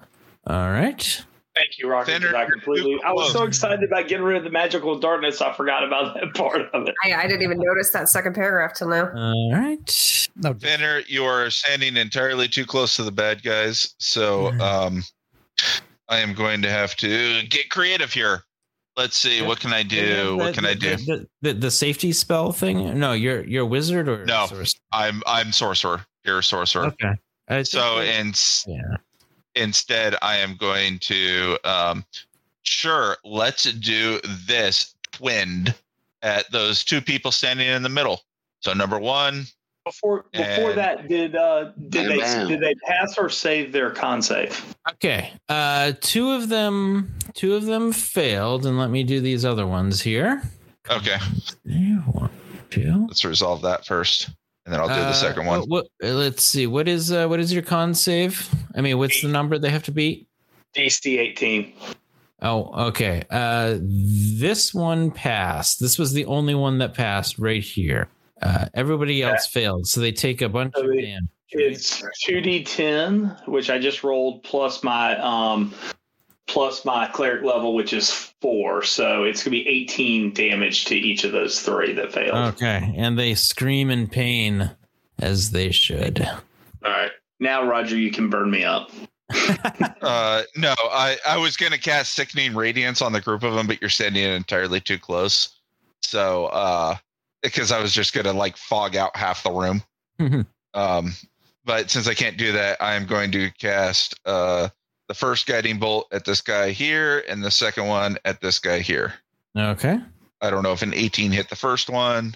All 0.48 0.72
right. 0.72 1.24
Thank 1.60 1.78
you, 1.78 1.90
Raka. 1.90 2.12
Fenner, 2.12 2.34
I 2.38 2.46
completely. 2.50 3.02
I 3.04 3.12
was 3.12 3.34
so 3.34 3.44
excited 3.44 3.84
about 3.84 4.08
getting 4.08 4.24
rid 4.24 4.38
of 4.38 4.46
the 4.46 4.50
magical 4.50 4.98
darkness. 4.98 5.42
I 5.42 5.52
forgot 5.54 5.84
about 5.84 6.14
that 6.14 6.34
part 6.36 6.62
of 6.74 6.88
it. 6.88 6.96
I, 7.04 7.14
I 7.14 7.24
didn't 7.28 7.42
even 7.42 7.60
notice 7.60 7.92
that 7.92 8.08
second 8.08 8.34
paragraph 8.34 8.76
till 8.76 8.88
now. 8.88 9.12
All 9.14 9.52
right. 9.52 10.28
No, 10.38 10.54
Fenner, 10.54 11.02
you 11.08 11.26
are 11.26 11.50
standing 11.50 11.98
entirely 11.98 12.48
too 12.48 12.66
close 12.66 12.96
to 12.96 13.04
the 13.04 13.12
bad 13.12 13.44
guys. 13.44 13.94
So 13.98 14.54
um, 14.62 15.04
I 16.08 16.20
am 16.20 16.34
going 16.34 16.62
to 16.62 16.70
have 16.70 16.96
to 16.98 17.42
get 17.50 17.70
creative 17.70 18.14
here. 18.14 18.44
Let's 18.96 19.18
see. 19.18 19.42
What 19.42 19.60
can 19.60 19.74
I 19.74 19.84
do? 19.84 20.38
What 20.38 20.54
can 20.54 20.66
I 20.66 20.76
do? 20.76 20.96
The, 20.96 21.28
the, 21.42 21.54
the 21.54 21.72
safety 21.72 22.14
spell 22.14 22.54
thing? 22.54 22.98
No, 22.98 23.12
you're 23.12 23.44
you're 23.46 23.64
a 23.64 23.66
wizard 23.66 24.08
or 24.08 24.26
No. 24.26 24.46
sorcerer? 24.46 24.66
I'm 24.94 25.22
I'm 25.28 25.52
sorcerer. 25.52 26.06
You're 26.24 26.40
a 26.40 26.44
sorcerer. 26.44 26.86
Okay. 26.88 27.64
So 27.64 28.00
and 28.00 28.40
yeah. 28.66 28.82
Instead, 29.60 30.16
I 30.22 30.38
am 30.38 30.56
going 30.56 31.00
to 31.00 31.58
um, 31.64 32.06
sure. 32.64 33.18
Let's 33.24 33.64
do 33.74 34.20
this 34.48 34.96
twinned 35.12 35.76
at 36.22 36.50
those 36.52 36.84
two 36.84 37.02
people 37.02 37.32
standing 37.32 37.68
in 37.68 37.84
the 37.84 37.90
middle. 37.90 38.22
So 38.62 38.74
number 38.74 39.00
one, 39.00 39.46
Before 39.86 40.26
before 40.34 40.70
And- 40.72 40.78
that, 40.78 41.08
did 41.08 41.36
uh 41.36 41.72
did 41.90 42.10
they 42.10 42.18
bam. 42.18 42.48
did 42.48 42.60
they 42.60 42.76
pass 42.88 43.18
or 43.18 43.30
save 43.30 43.72
their 43.72 43.90
con 43.92 44.22
save? 44.22 44.76
Okay. 44.90 45.32
Uh 45.48 45.94
two 46.02 46.32
of 46.32 46.50
them 46.50 47.16
two 47.34 47.56
of 47.56 47.66
them 47.66 47.92
failed, 47.94 48.66
and 48.66 48.78
let 48.78 48.90
me 48.90 49.04
do 49.04 49.22
these 49.22 49.46
other 49.46 49.66
ones 49.66 50.02
here. 50.02 50.42
Okay, 50.92 51.18
One, 52.12 52.30
two. 52.72 53.06
let's 53.08 53.24
resolve 53.24 53.62
that 53.62 53.86
first, 53.86 54.30
and 54.70 54.74
then 54.76 54.82
I'll 54.82 54.88
do 54.88 54.94
the 54.94 55.08
Uh, 55.08 55.14
second 55.14 55.48
one. 55.48 55.62
What, 55.62 55.70
what- 55.70 55.86
uh, 56.04 56.14
let's 56.14 56.44
see. 56.44 56.68
What 56.68 56.88
is 56.88 57.12
uh, 57.12 57.26
what 57.28 57.40
is 57.40 57.52
your 57.52 57.64
con 57.64 57.96
save? 57.96 58.48
I 58.76 58.82
mean, 58.82 59.00
what's 59.00 59.20
the 59.24 59.28
number 59.28 59.58
they 59.58 59.72
have 59.72 59.82
to 59.84 59.92
beat? 59.92 60.28
DC 60.76 61.18
eighteen. 61.18 61.74
Oh, 62.44 62.88
okay. 62.90 63.24
Uh, 63.32 63.80
this 63.82 64.72
one 64.72 65.10
passed. 65.10 65.80
This 65.80 65.98
was 65.98 66.14
the 66.14 66.26
only 66.26 66.54
one 66.54 66.78
that 66.78 66.94
passed 66.94 67.40
right 67.40 67.64
here. 67.64 68.10
Uh, 68.44 68.68
everybody 68.76 69.24
else 69.24 69.48
failed, 69.48 69.88
so 69.88 70.00
they 70.02 70.12
take 70.12 70.42
a 70.44 70.48
bunch 70.50 70.74
So 70.76 70.84
of 70.84 70.92
they- 70.92 71.02
damage. 71.02 71.30
It's 71.52 72.04
two 72.24 72.42
D 72.42 72.64
ten, 72.64 73.36
which 73.48 73.72
I 73.72 73.80
just 73.80 74.04
rolled 74.04 74.44
plus 74.44 74.84
my 74.84 75.18
um 75.18 75.74
plus 76.50 76.84
my 76.84 77.08
cleric 77.08 77.44
level, 77.44 77.76
which 77.76 77.94
is 77.94 78.12
four. 78.42 78.84
So 78.84 79.24
it's 79.24 79.44
gonna 79.44 79.52
be 79.52 79.68
eighteen 79.68 80.34
damage 80.34 80.86
to 80.86 80.96
each 80.96 81.24
of 81.24 81.32
those 81.32 81.62
three 81.62 81.94
that 81.94 82.12
failed. 82.12 82.56
Okay, 82.56 82.94
and 82.98 83.18
they 83.18 83.36
scream 83.36 83.90
in 83.92 84.08
pain 84.08 84.72
as 85.20 85.52
they 85.52 85.72
should. 85.72 86.28
All 86.84 86.92
right. 86.92 87.12
Now 87.40 87.66
Roger, 87.66 87.96
you 87.96 88.12
can 88.12 88.30
burn 88.30 88.52
me 88.52 88.64
up. 88.64 88.92
Uh, 90.02 90.44
no, 90.56 90.74
I 90.80 91.18
I 91.28 91.38
was 91.38 91.56
gonna 91.56 91.78
cast 91.78 92.14
sickening 92.14 92.56
radiance 92.56 93.02
on 93.02 93.12
the 93.12 93.22
group 93.22 93.44
of 93.44 93.54
them, 93.54 93.68
but 93.68 93.80
you're 93.82 93.90
standing 93.90 94.24
entirely 94.24 94.80
too 94.80 94.98
close. 94.98 95.60
So, 96.02 96.46
uh, 96.48 96.96
because 97.44 97.72
I 97.72 97.82
was 97.82 97.94
just 97.94 98.14
gonna 98.14 98.34
like 98.34 98.58
fog 98.58 98.96
out 98.96 99.16
half 99.16 99.44
the 99.44 99.52
room. 99.52 99.84
Mhm. 100.20 100.48
um, 100.74 101.14
but 101.66 101.92
since 101.92 102.08
I 102.08 102.14
can't 102.14 102.38
do 102.38 102.54
that, 102.54 102.82
I 102.82 102.96
am 102.96 103.06
going 103.06 103.32
to 103.34 103.52
cast 103.60 104.20
uh 104.26 104.70
the 105.10 105.14
first 105.16 105.46
guiding 105.48 105.78
bolt 105.80 106.08
at 106.14 106.24
this 106.24 106.40
guy 106.40 106.70
here, 106.70 107.26
and 107.28 107.44
the 107.44 107.52
second 107.52 107.88
one 107.88 108.18
at 108.26 108.40
this 108.40 108.60
guy 108.60 108.80
here. 108.80 109.14
Okay. 109.58 110.00
I 110.42 110.50
don't 110.50 110.64
know 110.64 110.72
if 110.72 110.84
an 110.84 110.94
18 110.94 111.32
hit 111.32 111.50
the 111.50 111.56
first 111.58 111.90
one, 111.90 112.36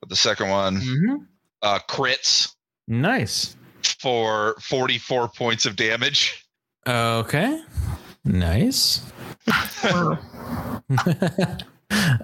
but 0.00 0.08
the 0.08 0.16
second 0.16 0.48
one 0.48 0.76
Mm-hmm. 0.80 1.16
uh 1.62 1.78
crits 1.88 2.54
Nice. 2.88 3.54
for 4.00 4.56
44 4.60 5.28
points 5.28 5.66
of 5.66 5.76
damage. 5.76 6.44
Okay. 6.88 7.60
Nice. 8.24 9.02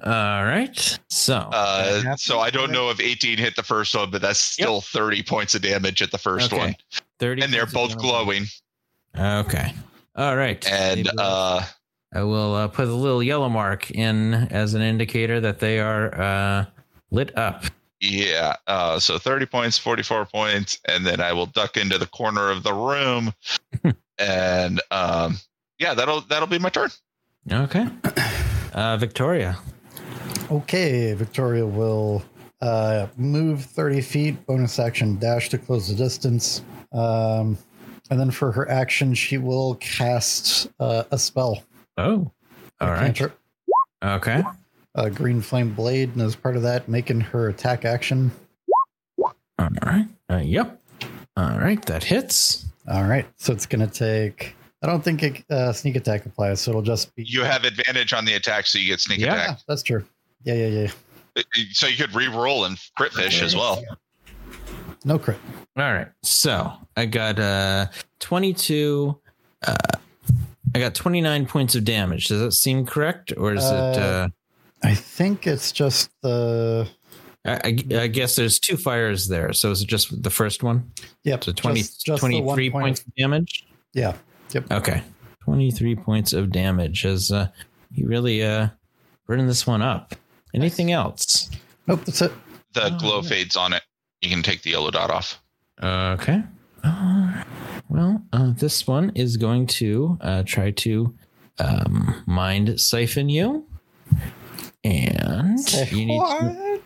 All 0.05 0.45
right. 0.45 0.99
So, 1.09 1.36
Uh, 1.53 2.16
so 2.16 2.40
I 2.40 2.51
don't 2.51 2.72
know 2.72 2.90
if 2.90 2.99
18 3.01 3.38
hit 3.38 3.55
the 3.57 3.62
first 3.62 3.95
one, 3.95 4.11
but 4.11 4.20
that's 4.22 4.40
still 4.40 4.80
30 4.80 5.22
points 5.22 5.55
of 5.55 5.62
damage 5.62 6.03
at 6.03 6.11
the 6.11 6.18
first 6.18 6.47
Okay. 6.53 6.59
one, 6.59 6.76
30 7.20 7.43
and 7.43 7.53
they're 7.53 7.66
both 7.66 7.97
glowing. 7.99 8.47
Okay. 9.19 9.75
All 10.17 10.37
right. 10.37 10.67
And 10.71 11.09
uh, 11.19 11.63
I 12.15 12.23
will 12.23 12.55
uh, 12.55 12.69
put 12.69 12.89
a 12.89 12.95
little 12.95 13.23
yellow 13.23 13.49
mark 13.49 13.91
in 13.91 14.35
as 14.35 14.75
an 14.75 14.83
indicator 14.83 15.41
that 15.41 15.59
they 15.59 15.79
are 15.81 16.21
uh, 16.21 16.65
lit 17.11 17.37
up. 17.37 17.65
yeah, 18.01 18.57
uh, 18.67 18.99
so 18.99 19.19
30 19.19 19.47
points, 19.47 19.79
44 19.79 20.27
points, 20.27 20.79
and 20.89 21.07
then 21.07 21.21
I 21.21 21.33
will 21.33 21.47
duck 21.47 21.77
into 21.77 21.99
the 21.99 22.07
corner 22.07 22.51
of 22.51 22.63
the 22.63 22.75
room, 22.75 23.33
and 24.19 24.81
um, 24.91 25.37
yeah, 25.79 25.95
that'll 25.95 26.21
that'll 26.23 26.49
be 26.49 26.59
my 26.59 26.69
turn. 26.69 26.91
Okay. 27.51 27.87
Uh, 28.75 28.97
Victoria. 28.97 29.59
Okay, 30.51 31.15
Victoria 31.15 31.67
will 31.67 32.23
uh, 32.61 33.07
move 33.17 33.65
30 33.65 34.01
feet, 34.01 34.47
bonus 34.47 34.79
action 34.79 35.19
dash 35.19 35.49
to 35.51 35.59
close 35.59 35.89
the 35.89 35.95
distance. 35.95 36.63
Um, 36.93 37.57
and 38.11 38.19
then 38.21 38.31
for 38.31 38.53
her 38.53 38.69
action, 38.71 39.15
she 39.15 39.39
will 39.39 39.77
cast 39.77 40.69
uh, 40.81 41.05
a 41.11 41.19
spell. 41.19 41.63
Oh. 41.97 42.31
All 42.81 42.89
a 42.89 42.93
right. 42.93 42.99
cantrip, 43.01 43.39
Okay. 44.05 44.43
A 44.95 45.09
green 45.11 45.41
flame 45.41 45.73
blade, 45.73 46.11
and 46.13 46.21
as 46.23 46.37
part 46.37 46.57
of 46.57 46.63
that, 46.63 46.89
making 46.89 47.21
her 47.21 47.49
attack 47.49 47.85
action. 47.85 48.31
All 49.19 49.69
right. 49.85 50.07
Uh, 50.31 50.37
yep. 50.39 50.81
All 51.37 51.59
right. 51.59 51.81
That 51.87 52.05
hits. 52.05 52.67
All 52.91 53.05
right, 53.05 53.25
so 53.37 53.53
it's 53.53 53.65
going 53.65 53.87
to 53.89 53.93
take. 53.93 54.57
I 54.83 54.89
don't 54.89 55.05
think 55.05 55.23
it, 55.23 55.45
uh, 55.49 55.73
sneak 55.73 55.95
attack 55.95 56.27
applies, 56.27 56.61
so 56.61 56.73
it'll 56.73 56.83
just 56.83 57.15
be. 57.15 57.23
You 57.23 57.45
have 57.45 57.63
advantage 57.63 58.13
on 58.13 58.25
the 58.25 58.35
attack, 58.35 58.67
so 58.67 58.81
you 58.81 58.89
get 58.89 59.01
sneak 59.01 59.21
Yeah. 59.21 59.35
Yeah, 59.37 59.43
attack. 59.45 59.59
that's 59.69 59.85
true. 59.85 60.05
Yeah, 60.43 60.55
yeah, 60.55 60.89
yeah. 61.37 61.43
So 61.71 61.87
you 61.87 61.97
could 61.97 62.13
re-roll 62.13 62.65
and 62.65 62.77
crit 62.97 63.13
fish 63.13 63.41
as 63.41 63.55
well. 63.55 63.85
No 65.05 65.17
crit. 65.17 65.39
All 65.77 65.93
right. 65.93 66.09
So 66.23 66.73
I 66.97 67.07
got 67.07 67.39
uh 67.39 67.87
22. 68.20 69.18
Uh, 69.66 69.75
I 70.75 70.79
got 70.79 70.95
29 70.95 71.47
points 71.47 71.75
of 71.75 71.85
damage. 71.85 72.27
Does 72.29 72.41
that 72.41 72.53
seem 72.53 72.87
correct? 72.87 73.33
Or 73.37 73.55
is 73.55 73.64
it. 73.64 73.70
Uh, 73.73 74.01
Uh, 74.01 74.29
I 74.85 74.95
think 74.95 75.47
it's 75.47 75.70
just 75.73 76.11
the. 76.23 76.89
I, 77.45 77.53
I, 77.64 77.79
I 78.03 78.07
guess 78.09 78.37
there's 78.37 78.59
two 78.59 78.77
fires 78.77 79.29
there. 79.29 79.53
So 79.53 79.70
is 79.70 79.83
it 79.83 79.89
just 79.89 80.23
the 80.23 80.31
first 80.31 80.62
one? 80.62 80.91
Yep. 81.25 81.45
So 81.45 81.53
20, 81.53 81.81
just- 81.81 82.05
just 82.07 82.20
the 82.23 82.27
one 82.41 82.43
23 82.43 82.70
point 82.70 82.83
points 82.85 83.01
of- 83.01 83.07
of 83.09 83.14
damage? 83.16 83.66
yeah. 83.95 84.14
Yep. 84.53 84.70
Okay. 84.70 85.03
23 85.45 85.97
points 85.97 86.33
of 86.33 86.51
damage 86.53 87.05
as 87.07 87.33
uh, 87.33 87.49
you 87.93 88.07
really 88.07 88.43
uh, 88.45 88.68
burning 89.27 89.47
this 89.47 89.66
one 89.66 89.83
up. 89.83 90.14
Anything 90.55 90.93
else? 90.93 91.51
Nope, 91.87 92.05
that's 92.05 92.20
it. 92.23 92.33
The 92.75 92.93
Oh, 92.95 92.99
glow 92.99 93.20
yeah. 93.23 93.29
fades 93.29 93.57
on 93.57 93.73
it. 93.73 93.83
You 94.20 94.31
can 94.31 94.43
take 94.43 94.62
the 94.62 94.70
yellow 94.70 94.91
dot 94.91 95.11
off. 95.11 95.41
Okay. 95.81 96.43
Uh, 96.83 97.45
well, 97.89 98.23
uh, 98.33 98.53
this 98.57 98.87
one 98.87 99.12
is 99.14 99.37
going 99.37 99.66
to 99.66 100.18
uh, 100.20 100.43
try 100.45 100.70
to 100.73 101.14
um, 101.59 102.23
mind 102.27 102.81
siphon 102.81 103.29
you. 103.29 103.64
And 104.85 105.59
you 105.93 106.07
need 106.07 106.20
to, 106.20 106.81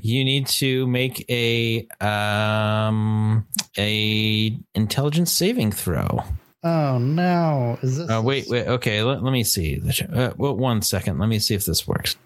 you 0.02 0.24
need 0.24 0.46
to 0.46 0.86
make 0.86 1.24
a 1.28 1.86
um 2.00 3.46
a 3.76 4.56
intelligence 4.74 5.32
saving 5.32 5.72
throw. 5.72 6.22
Oh 6.62 6.98
no! 6.98 7.78
Is 7.82 7.98
this? 7.98 8.08
Uh, 8.10 8.22
wait, 8.24 8.46
wait. 8.48 8.66
Okay, 8.66 9.02
let, 9.02 9.22
let 9.22 9.32
me 9.32 9.42
see. 9.44 9.80
Uh, 10.12 10.32
well, 10.36 10.56
one 10.56 10.82
second. 10.82 11.18
Let 11.18 11.28
me 11.28 11.38
see 11.38 11.54
if 11.54 11.64
this 11.64 11.86
works. 11.86 12.16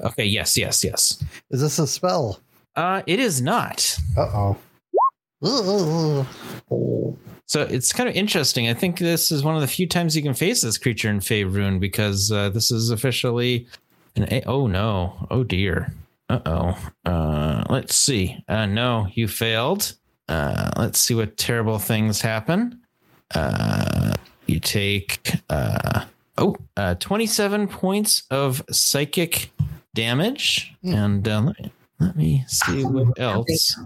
Okay. 0.00 0.24
Yes. 0.24 0.56
Yes. 0.56 0.84
Yes. 0.84 1.22
Is 1.50 1.60
this 1.60 1.78
a 1.78 1.86
spell? 1.86 2.40
Uh, 2.78 3.02
it 3.08 3.18
is 3.18 3.42
not. 3.42 3.98
Uh 4.16 4.54
oh. 5.42 6.26
So 7.46 7.62
it's 7.62 7.92
kind 7.92 8.08
of 8.08 8.14
interesting. 8.14 8.68
I 8.68 8.74
think 8.74 8.98
this 9.00 9.32
is 9.32 9.42
one 9.42 9.56
of 9.56 9.60
the 9.62 9.66
few 9.66 9.88
times 9.88 10.14
you 10.14 10.22
can 10.22 10.32
face 10.34 10.60
this 10.60 10.78
creature 10.78 11.10
in 11.10 11.18
Faerun 11.18 11.80
because 11.80 12.30
uh, 12.30 12.50
this 12.50 12.70
is 12.70 12.90
officially 12.90 13.66
an. 14.14 14.32
A- 14.32 14.44
oh 14.46 14.68
no! 14.68 15.26
Oh 15.28 15.42
dear! 15.42 15.92
Uh 16.28 16.38
oh. 16.46 16.90
Uh, 17.04 17.64
let's 17.68 17.96
see. 17.96 18.44
Uh, 18.46 18.66
no, 18.66 19.08
you 19.12 19.26
failed. 19.26 19.94
Uh, 20.28 20.70
let's 20.76 21.00
see 21.00 21.16
what 21.16 21.36
terrible 21.36 21.80
things 21.80 22.20
happen. 22.20 22.80
Uh, 23.34 24.14
you 24.46 24.60
take 24.60 25.32
uh, 25.50 26.04
oh 26.36 26.54
uh, 26.76 26.94
27 26.94 27.66
points 27.66 28.22
of 28.30 28.62
psychic 28.70 29.50
damage, 29.94 30.74
and 30.84 31.26
uh, 31.26 31.52
let, 32.00 32.16
me, 32.16 32.44
see 32.46 32.84
what 32.84 33.18
else 33.18 33.76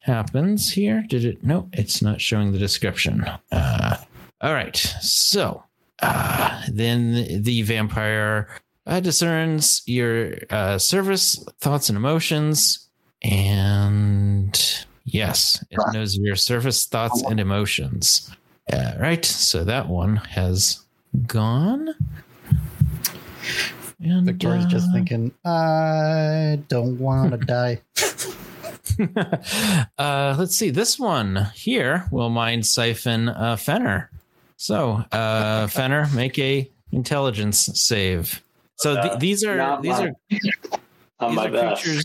happens 0.00 0.70
here. 0.70 1.04
Did 1.08 1.24
it? 1.24 1.44
No, 1.44 1.68
it's 1.72 2.02
not 2.02 2.20
showing 2.20 2.52
the 2.52 2.58
description. 2.58 3.24
Uh, 3.50 3.96
all 4.40 4.52
right. 4.52 4.76
So 4.76 5.62
uh, 6.02 6.62
then 6.70 7.42
the 7.42 7.62
vampire 7.62 8.48
uh, 8.86 9.00
discerns 9.00 9.82
your 9.86 10.34
uh, 10.50 10.78
service 10.78 11.42
thoughts 11.60 11.88
and 11.88 11.96
emotions, 11.96 12.88
and 13.22 14.86
yes, 15.04 15.64
it 15.70 15.78
knows 15.92 16.16
your 16.16 16.36
service 16.36 16.86
thoughts 16.86 17.22
and 17.22 17.40
emotions. 17.40 18.30
All 18.72 18.98
right. 18.98 19.24
So 19.24 19.64
that 19.64 19.88
one 19.88 20.16
has 20.16 20.84
gone. 21.26 21.94
And, 24.00 24.24
Victoria's 24.26 24.66
just 24.66 24.88
uh, 24.90 24.92
thinking, 24.92 25.32
I 25.44 26.60
don't 26.68 26.98
want 26.98 27.32
to 27.32 27.38
die. 27.46 27.80
uh, 29.98 30.36
let's 30.38 30.56
see. 30.56 30.70
This 30.70 30.98
one 30.98 31.46
here 31.54 32.06
will 32.10 32.30
mind 32.30 32.66
siphon 32.66 33.28
uh, 33.28 33.56
Fenner. 33.56 34.10
So, 34.56 35.04
uh, 35.12 35.66
Fenner, 35.68 36.06
make 36.14 36.38
a 36.38 36.70
intelligence 36.92 37.58
save. 37.74 38.42
So 38.76 38.94
th- 38.94 39.12
Uh, 39.14 39.16
these 39.16 39.44
are 39.44 39.82
these 39.82 39.90
my- 39.92 40.06
are 40.06 40.12
these 40.30 40.40
my 41.36 41.46
are 41.46 41.50
best. 41.50 41.82
creatures. 41.82 42.04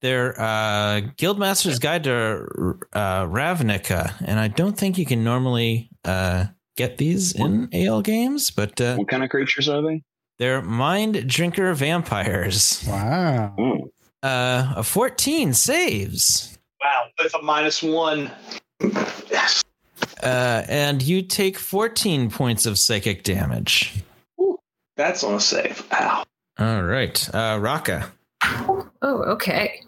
They're 0.00 0.38
uh, 0.38 1.00
Guildmaster's 1.16 1.78
Guide 1.78 2.04
to 2.04 2.46
uh, 2.92 3.24
Ravnica, 3.24 4.14
and 4.24 4.38
I 4.38 4.48
don't 4.48 4.76
think 4.76 4.98
you 4.98 5.06
can 5.06 5.24
normally 5.24 5.88
uh, 6.04 6.46
get 6.76 6.98
these 6.98 7.34
in 7.34 7.68
AL 7.72 8.02
games, 8.02 8.50
but 8.50 8.78
uh, 8.80 8.96
What 8.96 9.08
kind 9.08 9.22
of 9.24 9.30
creatures 9.30 9.68
are 9.68 9.80
they? 9.82 10.02
They're 10.38 10.62
mind 10.62 11.28
drinker 11.28 11.72
vampires. 11.74 12.84
Wow. 12.88 13.54
Oh, 13.58 13.90
Uh, 14.22 14.72
a 14.76 14.82
14 14.82 15.52
saves. 15.54 16.58
Wow, 16.82 17.04
with 17.22 17.34
a 17.34 17.42
minus 17.42 17.82
one. 17.82 18.30
yes. 18.80 19.62
Uh, 20.22 20.62
and 20.68 21.02
you 21.02 21.22
take 21.22 21.58
14 21.58 22.30
points 22.30 22.66
of 22.66 22.78
psychic 22.78 23.22
damage. 23.22 23.92
That's 24.96 25.22
on 25.24 25.34
a 25.34 25.40
save. 25.40 25.86
Ow. 25.92 26.24
All 26.58 26.82
right. 26.82 27.34
Uh, 27.34 27.58
Raka, 27.60 28.10
Oh, 29.02 29.22
okay. 29.32 29.80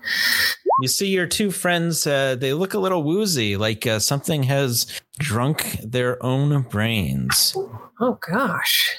you 0.83 0.89
see 0.89 1.09
your 1.09 1.27
two 1.27 1.51
friends, 1.51 2.07
uh, 2.07 2.35
they 2.35 2.53
look 2.53 2.75
a 2.75 2.79
little 2.79 3.03
woozy, 3.03 3.57
like 3.57 3.87
uh, 3.87 3.99
something 3.99 4.43
has 4.45 4.87
drunk 5.19 5.79
their 5.83 6.23
own 6.23 6.63
brains. 6.63 7.57
Oh 8.01 8.19
gosh. 8.29 8.99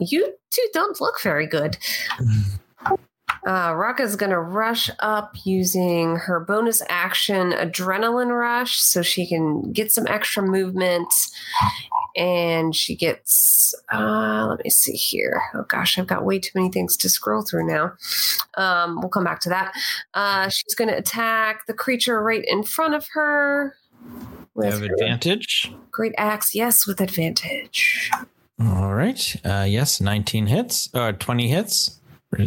You 0.00 0.34
two 0.50 0.68
don't 0.72 1.00
look 1.00 1.20
very 1.20 1.46
good. 1.46 1.76
Uh, 3.46 3.72
Raka's 3.74 4.16
gonna 4.16 4.40
rush 4.40 4.90
up 4.98 5.34
using 5.44 6.16
her 6.16 6.40
bonus 6.40 6.82
action 6.88 7.52
adrenaline 7.52 8.36
rush 8.36 8.78
so 8.78 9.00
she 9.00 9.26
can 9.26 9.72
get 9.72 9.90
some 9.90 10.06
extra 10.06 10.42
movement. 10.42 11.12
And 12.16 12.76
she 12.76 12.94
gets, 12.94 13.74
uh, 13.92 14.46
let 14.50 14.62
me 14.62 14.68
see 14.68 14.92
here. 14.92 15.40
Oh 15.54 15.62
gosh, 15.62 15.98
I've 15.98 16.06
got 16.06 16.24
way 16.24 16.38
too 16.38 16.50
many 16.54 16.70
things 16.70 16.96
to 16.98 17.08
scroll 17.08 17.42
through 17.42 17.66
now. 17.66 17.94
Um, 18.58 19.00
we'll 19.00 19.08
come 19.08 19.24
back 19.24 19.40
to 19.40 19.48
that. 19.48 19.72
Uh, 20.12 20.48
she's 20.50 20.74
gonna 20.74 20.96
attack 20.96 21.66
the 21.66 21.74
creature 21.74 22.22
right 22.22 22.44
in 22.46 22.62
front 22.62 22.94
of 22.94 23.08
her. 23.14 23.74
With 24.54 24.72
have 24.72 24.82
advantage. 24.82 25.72
Great 25.90 26.12
axe, 26.18 26.54
yes, 26.54 26.86
with 26.86 27.00
advantage. 27.00 28.10
All 28.60 28.92
right. 28.94 29.36
Uh, 29.44 29.64
yes, 29.68 30.00
19 30.00 30.46
hits, 30.46 30.88
or 30.94 31.12
20 31.12 31.48
hits, 31.48 32.00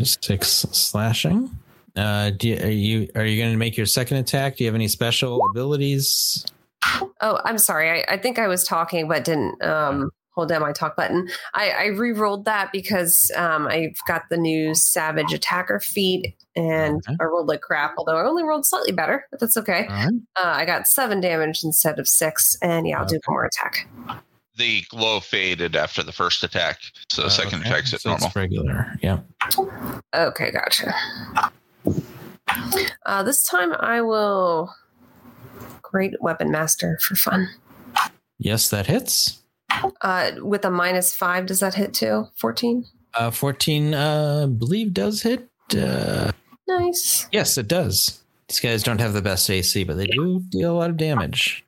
six 0.03 0.47
slashing. 0.47 1.49
Uh, 1.95 2.31
do 2.31 2.49
you, 2.49 2.57
are 2.57 2.69
you 2.69 3.07
are 3.15 3.25
you 3.25 3.39
going 3.41 3.51
to 3.51 3.57
make 3.57 3.77
your 3.77 3.85
second 3.85 4.17
attack? 4.17 4.57
Do 4.57 4.63
you 4.63 4.67
have 4.67 4.75
any 4.75 4.87
special 4.87 5.39
abilities? 5.51 6.45
Oh, 7.21 7.39
I'm 7.45 7.57
sorry. 7.57 7.89
I, 7.89 8.13
I 8.13 8.17
think 8.17 8.39
I 8.39 8.47
was 8.47 8.63
talking 8.63 9.07
but 9.07 9.23
didn't 9.23 9.61
um, 9.63 10.09
hold 10.31 10.49
down 10.49 10.61
my 10.61 10.71
talk 10.71 10.95
button. 10.95 11.29
I, 11.53 11.69
I 11.69 11.85
re-rolled 11.87 12.45
that 12.45 12.71
because 12.71 13.31
um, 13.35 13.67
I've 13.67 13.95
got 14.07 14.23
the 14.29 14.37
new 14.37 14.73
Savage 14.73 15.33
Attacker 15.33 15.79
feat, 15.79 16.35
and 16.55 16.95
Okay. 17.07 17.15
I 17.19 17.23
rolled 17.25 17.47
like 17.47 17.61
crap. 17.61 17.93
Although 17.97 18.17
I 18.17 18.25
only 18.25 18.43
rolled 18.43 18.65
slightly 18.65 18.91
better, 18.91 19.25
but 19.31 19.39
that's 19.39 19.57
okay. 19.57 19.87
Right. 19.89 20.09
Uh, 20.35 20.47
I 20.47 20.65
got 20.65 20.87
seven 20.87 21.21
damage 21.21 21.63
instead 21.63 21.99
of 21.99 22.07
six, 22.07 22.55
and 22.61 22.87
yeah, 22.87 22.99
I'll 22.99 23.05
do 23.05 23.19
one 23.25 23.35
more 23.35 23.45
attack. 23.45 23.87
The 24.57 24.83
glow 24.89 25.19
faded 25.19 25.75
after 25.75 26.03
the 26.03 26.11
first 26.11 26.43
attack, 26.43 26.79
so 27.11 27.23
the 27.23 27.29
second 27.31 27.61
Okay. 27.61 27.69
attack's 27.69 27.93
at 27.93 28.01
So 28.01 28.09
normal. 28.09 28.27
It's 28.27 28.35
regular. 28.35 28.95
Yeah. 29.01 29.19
Okay, 30.13 30.51
gotcha. 30.51 30.93
Uh, 33.05 33.23
this 33.23 33.43
time 33.43 33.73
I 33.79 34.01
will 34.01 34.73
great 35.81 36.13
weapon 36.21 36.51
master 36.51 36.97
for 37.01 37.15
fun. 37.15 37.49
Yes, 38.37 38.69
that 38.69 38.87
hits. 38.87 39.41
Uh, 40.01 40.31
with 40.37 40.63
a 40.65 40.69
minus 40.71 41.13
five, 41.15 41.45
does 41.47 41.59
that 41.61 41.73
hit 41.75 41.93
too? 41.93 42.27
Fourteen. 42.37 42.85
Uh, 43.15 43.29
14, 43.31 43.93
uh, 43.93 44.47
believe 44.47 44.91
does 44.93 45.21
hit. 45.21 45.47
Uh, 45.77 46.31
Nice. 46.67 47.27
yes, 47.31 47.57
it 47.59 47.67
does. 47.67 48.23
These 48.47 48.59
guys 48.59 48.81
don't 48.83 48.99
have 48.99 49.13
the 49.13 49.21
best 49.21 49.47
AC, 49.51 49.83
but 49.83 49.97
they 49.97 50.07
do 50.07 50.41
deal 50.49 50.73
a 50.73 50.77
lot 50.79 50.89
of 50.89 50.97
damage. 50.97 51.63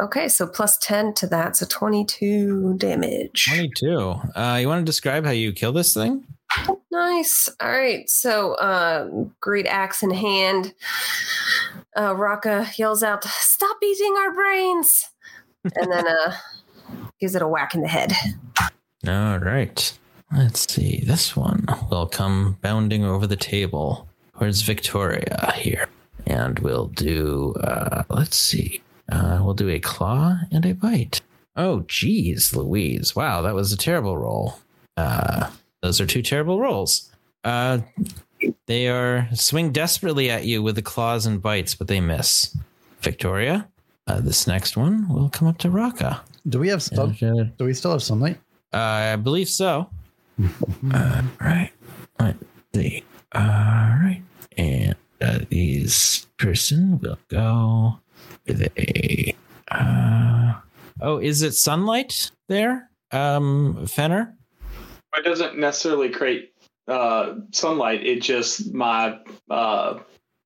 Okay, 0.00 0.28
so 0.28 0.46
plus 0.46 0.78
10 0.78 1.14
to 1.14 1.26
that, 1.28 1.56
so 1.56 1.66
22 1.66 2.74
damage. 2.78 3.46
22. 3.46 3.98
Uh, 4.34 4.58
you 4.60 4.68
want 4.68 4.80
to 4.80 4.84
describe 4.84 5.24
how 5.24 5.30
you 5.30 5.52
kill 5.52 5.72
this 5.72 5.92
thing? 5.92 6.24
Nice. 6.90 7.48
All 7.60 7.70
right, 7.70 8.08
so 8.08 8.54
uh, 8.54 9.08
great 9.40 9.66
axe 9.66 10.02
in 10.02 10.10
hand. 10.10 10.74
Uh, 11.96 12.14
Raka 12.16 12.68
yells 12.76 13.02
out, 13.02 13.24
Stop 13.24 13.76
eating 13.82 14.14
our 14.16 14.32
brains! 14.32 15.04
And 15.76 15.92
then 15.92 16.06
uh, 16.06 16.36
gives 17.20 17.34
it 17.34 17.42
a 17.42 17.48
whack 17.48 17.74
in 17.74 17.82
the 17.82 17.88
head. 17.88 18.12
All 19.06 19.38
right. 19.38 19.98
Let's 20.32 20.72
see. 20.72 21.02
This 21.06 21.34
one 21.34 21.66
will 21.90 22.06
come 22.06 22.58
bounding 22.60 23.04
over 23.04 23.26
the 23.26 23.36
table 23.36 24.08
towards 24.36 24.62
Victoria 24.62 25.52
here. 25.56 25.88
And 26.26 26.58
we'll 26.58 26.88
do, 26.88 27.54
uh, 27.62 28.04
let's 28.10 28.36
see. 28.36 28.82
Uh, 29.10 29.40
we'll 29.42 29.54
do 29.54 29.68
a 29.68 29.78
claw 29.80 30.38
and 30.52 30.64
a 30.66 30.72
bite. 30.74 31.20
Oh, 31.56 31.80
geez, 31.88 32.54
Louise. 32.54 33.16
Wow, 33.16 33.42
that 33.42 33.54
was 33.54 33.72
a 33.72 33.76
terrible 33.76 34.16
roll. 34.18 34.58
Uh, 34.96 35.50
those 35.82 36.00
are 36.00 36.06
two 36.06 36.22
terrible 36.22 36.60
rolls. 36.60 37.10
Uh, 37.44 37.78
they 38.66 38.88
are 38.88 39.28
swing 39.34 39.72
desperately 39.72 40.30
at 40.30 40.44
you 40.44 40.62
with 40.62 40.74
the 40.76 40.82
claws 40.82 41.26
and 41.26 41.42
bites, 41.42 41.74
but 41.74 41.88
they 41.88 42.00
miss. 42.00 42.56
Victoria, 43.00 43.68
uh, 44.06 44.20
this 44.20 44.46
next 44.46 44.76
one 44.76 45.08
will 45.08 45.28
come 45.30 45.48
up 45.48 45.58
to 45.58 45.70
Raka. 45.70 46.20
Do 46.48 46.58
we 46.58 46.68
have? 46.68 46.86
And, 46.92 47.22
uh, 47.22 47.44
Do 47.56 47.64
we 47.64 47.74
still 47.74 47.92
have 47.92 48.02
sunlight? 48.02 48.38
uh, 48.72 48.76
I 48.76 49.16
believe 49.16 49.48
so. 49.48 49.88
uh, 50.92 51.22
right. 51.40 51.70
Let's 52.20 52.38
see. 52.74 53.04
All 53.34 53.42
right. 53.42 54.22
And 54.56 54.94
uh, 55.20 55.40
this 55.50 56.26
person 56.38 56.98
will 57.00 57.18
go 57.28 57.98
with 58.48 58.62
a. 58.76 59.34
Uh, 59.70 60.54
oh, 61.00 61.18
is 61.18 61.42
it 61.42 61.52
sunlight 61.54 62.30
there? 62.48 62.90
Um, 63.12 63.86
Fenner? 63.86 64.34
It 65.16 65.24
doesn't 65.24 65.58
necessarily 65.58 66.08
create 66.10 66.52
uh, 66.86 67.34
sunlight. 67.52 68.04
It 68.06 68.22
just 68.22 68.72
my 68.74 69.18
uh, 69.50 69.98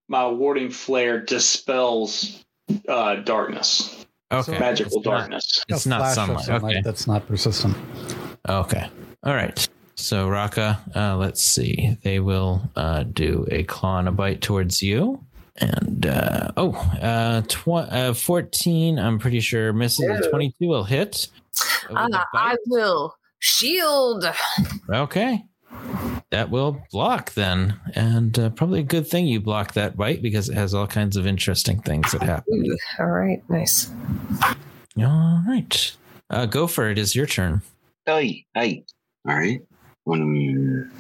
my 0.09 0.27
warding 0.29 0.71
flare 0.71 1.21
dispels 1.21 2.45
uh, 2.89 3.17
darkness, 3.17 4.05
Okay. 4.33 4.59
magical 4.59 4.99
It's 4.99 5.07
not- 5.07 5.19
darkness. 5.19 5.65
It's 5.69 5.87
not 5.87 5.99
flash 5.99 6.29
of 6.29 6.41
sunlight. 6.43 6.77
Okay. 6.77 6.83
That's 6.83 7.07
not 7.07 7.27
persistent. 7.27 7.77
Okay. 8.49 8.89
All 9.25 9.35
right. 9.35 9.69
So 9.95 10.29
Raka, 10.29 10.81
uh, 10.97 11.17
let's 11.17 11.41
see. 11.43 11.97
They 12.03 12.19
will 12.19 12.63
uh, 12.77 13.05
do 13.05 13.47
a 13.51 13.63
claw 13.65 13.99
and 13.99 14.09
a 14.09 14.13
bite 14.13 14.41
towards 14.41 14.83
you. 14.83 15.25
And 15.57 16.07
uh, 16.07 16.53
oh, 16.57 16.73
uh, 17.01 17.43
tw- 17.43 17.69
uh, 17.69 18.15
14, 18.15 18.99
I'm 18.99 19.19
pretty 19.19 19.41
sure 19.41 19.73
misses. 19.73 20.09
A 20.09 20.31
22 20.31 20.67
will 20.67 20.85
hit. 20.85 21.29
Uh. 21.91 22.09
I 22.35 22.57
will 22.69 23.15
shield. 23.39 24.25
Okay. 24.91 25.45
That 26.31 26.51
will 26.51 26.83
block 26.91 27.35
then. 27.35 27.79
And 27.95 28.39
uh, 28.39 28.51
probably 28.51 28.81
a 28.81 28.85
good 28.85 29.07
thing 29.07 29.27
you 29.27 29.41
block 29.41 29.75
that 29.75 29.97
bite 29.97 30.23
because 30.23 30.49
it 30.49 30.55
has 30.55 30.73
all 30.73 30.87
kinds 30.87 31.17
of 31.17 31.27
interesting 31.27 31.83
things 31.83 32.13
that 32.13 32.23
happen. 32.23 32.77
All 32.99 33.07
right, 33.07 33.43
nice. 33.51 33.91
All 34.99 35.43
right. 35.47 35.97
Uh, 36.31 36.47
Gopher, 36.47 36.89
it 36.89 36.99
is 36.99 37.15
your 37.15 37.27
turn. 37.27 37.61
Hey, 38.07 38.47
hey. 38.55 38.85
All 39.29 39.37
right. 39.37 39.61
One. 40.05 40.91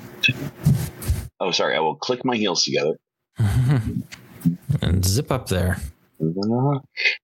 Oh, 1.40 1.50
sorry. 1.50 1.76
I 1.76 1.80
will 1.80 1.96
click 1.96 2.24
my 2.24 2.36
heels 2.36 2.64
together 2.64 2.98
and 4.80 5.04
zip 5.04 5.30
up 5.30 5.48
there. 5.48 5.78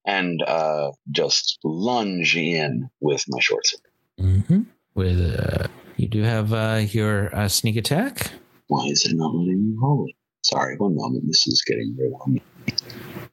and 0.06 0.42
uh, 0.42 0.90
just 1.10 1.58
lunge 1.64 2.36
in 2.36 2.88
with 3.00 3.24
my 3.28 3.38
short 3.40 3.66
sword. 3.66 3.82
hmm 4.18 4.62
With 4.94 5.20
uh, 5.38 5.68
you 5.96 6.08
do 6.08 6.22
have 6.22 6.52
uh, 6.52 6.82
your 6.90 7.34
uh, 7.34 7.48
sneak 7.48 7.76
attack. 7.76 8.30
Why 8.68 8.86
is 8.86 9.04
it 9.04 9.14
not 9.16 9.34
letting 9.34 9.70
me 9.70 9.76
roll 9.80 10.06
it? 10.08 10.14
Sorry, 10.42 10.76
one 10.76 10.94
moment. 10.94 11.24
This 11.26 11.46
is 11.46 11.62
getting 11.66 11.94
very 11.96 12.10
long. 12.10 12.40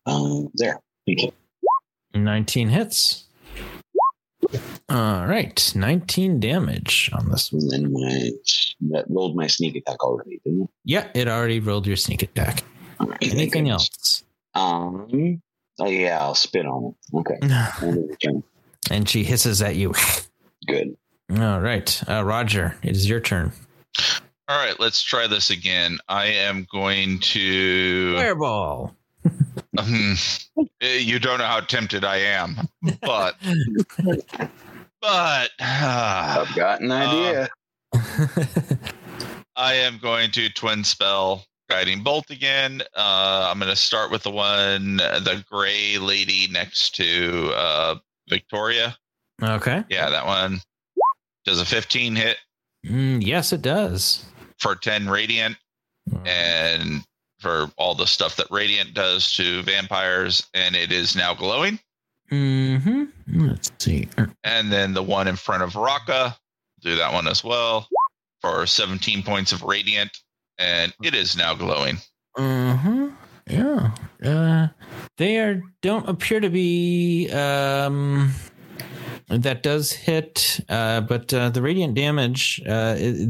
Uh, 0.05 0.49
there. 0.55 0.79
Thank 1.05 1.21
you. 1.23 1.31
19 2.13 2.69
hits. 2.69 3.25
All 4.89 5.25
right, 5.25 5.73
19 5.75 6.39
damage 6.39 7.09
on 7.13 7.29
this 7.29 7.51
one. 7.51 7.61
And 7.63 7.71
then 7.71 7.91
my 7.91 8.29
that 8.91 9.05
rolled 9.09 9.35
my 9.35 9.47
sneak 9.47 9.75
attack 9.75 10.03
already, 10.03 10.39
didn't 10.45 10.63
it? 10.63 10.69
Yeah, 10.85 11.07
it 11.15 11.27
already 11.27 11.59
rolled 11.59 11.87
your 11.87 11.97
sneak 11.97 12.21
attack. 12.21 12.63
All 12.99 13.07
right, 13.07 13.31
Anything 13.33 13.69
else? 13.69 14.23
Um. 14.53 15.41
Oh 15.79 15.87
yeah, 15.87 16.19
I'll 16.21 16.35
spit 16.35 16.65
on 16.65 16.85
it. 16.85 17.17
Okay. 17.17 17.37
End 17.41 17.97
of 17.97 18.07
the 18.07 18.17
turn. 18.23 18.43
And 18.89 19.09
she 19.09 19.23
hisses 19.23 19.61
at 19.61 19.75
you. 19.75 19.93
Good. 20.67 20.95
All 21.37 21.59
right, 21.59 22.01
uh, 22.07 22.23
Roger, 22.23 22.77
it 22.83 22.95
is 22.95 23.09
your 23.09 23.19
turn. 23.19 23.51
All 24.47 24.57
right, 24.57 24.79
let's 24.79 25.01
try 25.01 25.25
this 25.25 25.49
again. 25.49 25.97
I 26.07 26.25
am 26.27 26.67
going 26.71 27.19
to. 27.19 28.15
Fireball. 28.15 28.95
Um, 29.77 30.15
you 30.81 31.19
don't 31.19 31.39
know 31.39 31.45
how 31.45 31.61
tempted 31.61 32.05
I 32.05 32.17
am, 32.17 32.55
but 33.01 33.35
but 35.01 35.49
uh, 35.59 36.45
I've 36.45 36.55
got 36.55 36.81
an 36.81 36.91
idea. 36.91 37.49
I 39.55 39.73
am 39.73 39.97
going 39.97 40.31
to 40.31 40.49
twin 40.49 40.83
spell 40.83 41.45
guiding 41.69 42.03
bolt 42.03 42.29
again. 42.29 42.81
Uh, 42.95 43.47
I'm 43.51 43.59
going 43.59 43.69
to 43.69 43.75
start 43.75 44.11
with 44.11 44.23
the 44.23 44.31
one, 44.31 44.97
the 44.97 45.43
gray 45.49 45.97
lady 45.97 46.47
next 46.51 46.95
to 46.95 47.51
uh, 47.55 47.95
Victoria. 48.29 48.97
okay. 49.41 49.83
Yeah, 49.89 50.09
that 50.09 50.25
one. 50.25 50.59
Does 51.45 51.59
a 51.61 51.65
15 51.65 52.15
hit 52.15 52.37
Mm, 52.85 53.25
yes, 53.25 53.51
it 53.51 53.63
does. 53.63 54.23
for 54.59 54.75
10 54.75 55.09
radiant, 55.09 55.57
and 56.25 57.03
for 57.39 57.69
all 57.77 57.95
the 57.95 58.05
stuff 58.05 58.35
that 58.35 58.45
Radiant 58.51 58.93
does 58.93 59.33
to 59.33 59.63
vampires, 59.63 60.45
and 60.53 60.75
it 60.75 60.91
is 60.91 61.15
now 61.15 61.33
glowing. 61.33 61.79
Mm-hmm. 62.31 63.47
Let's 63.47 63.71
see. 63.79 64.07
And 64.43 64.71
then 64.71 64.93
the 64.93 65.03
one 65.03 65.27
in 65.27 65.35
front 65.35 65.63
of 65.63 65.75
Raka, 65.75 66.35
do 66.81 66.95
that 66.95 67.11
one 67.11 67.27
as 67.27 67.43
well 67.43 67.87
for 68.41 68.65
17 68.67 69.23
points 69.23 69.51
of 69.51 69.63
Radiant, 69.63 70.15
and 70.57 70.93
it 71.03 71.13
is 71.15 71.35
now 71.37 71.53
glowing. 71.53 71.97
Mm-hmm. 72.37 73.09
Yeah. 73.49 73.91
Uh, 74.23 74.67
they 75.17 75.37
are 75.37 75.61
don't 75.81 76.07
appear 76.09 76.39
to 76.39 76.49
be 76.49 77.29
um 77.31 78.33
that 79.27 79.63
does 79.63 79.91
hit, 79.91 80.59
uh, 80.69 81.01
but 81.01 81.33
uh, 81.33 81.49
the 81.49 81.61
radiant 81.61 81.95
damage, 81.95 82.61
uh, 82.67 82.95
it, 82.97 83.29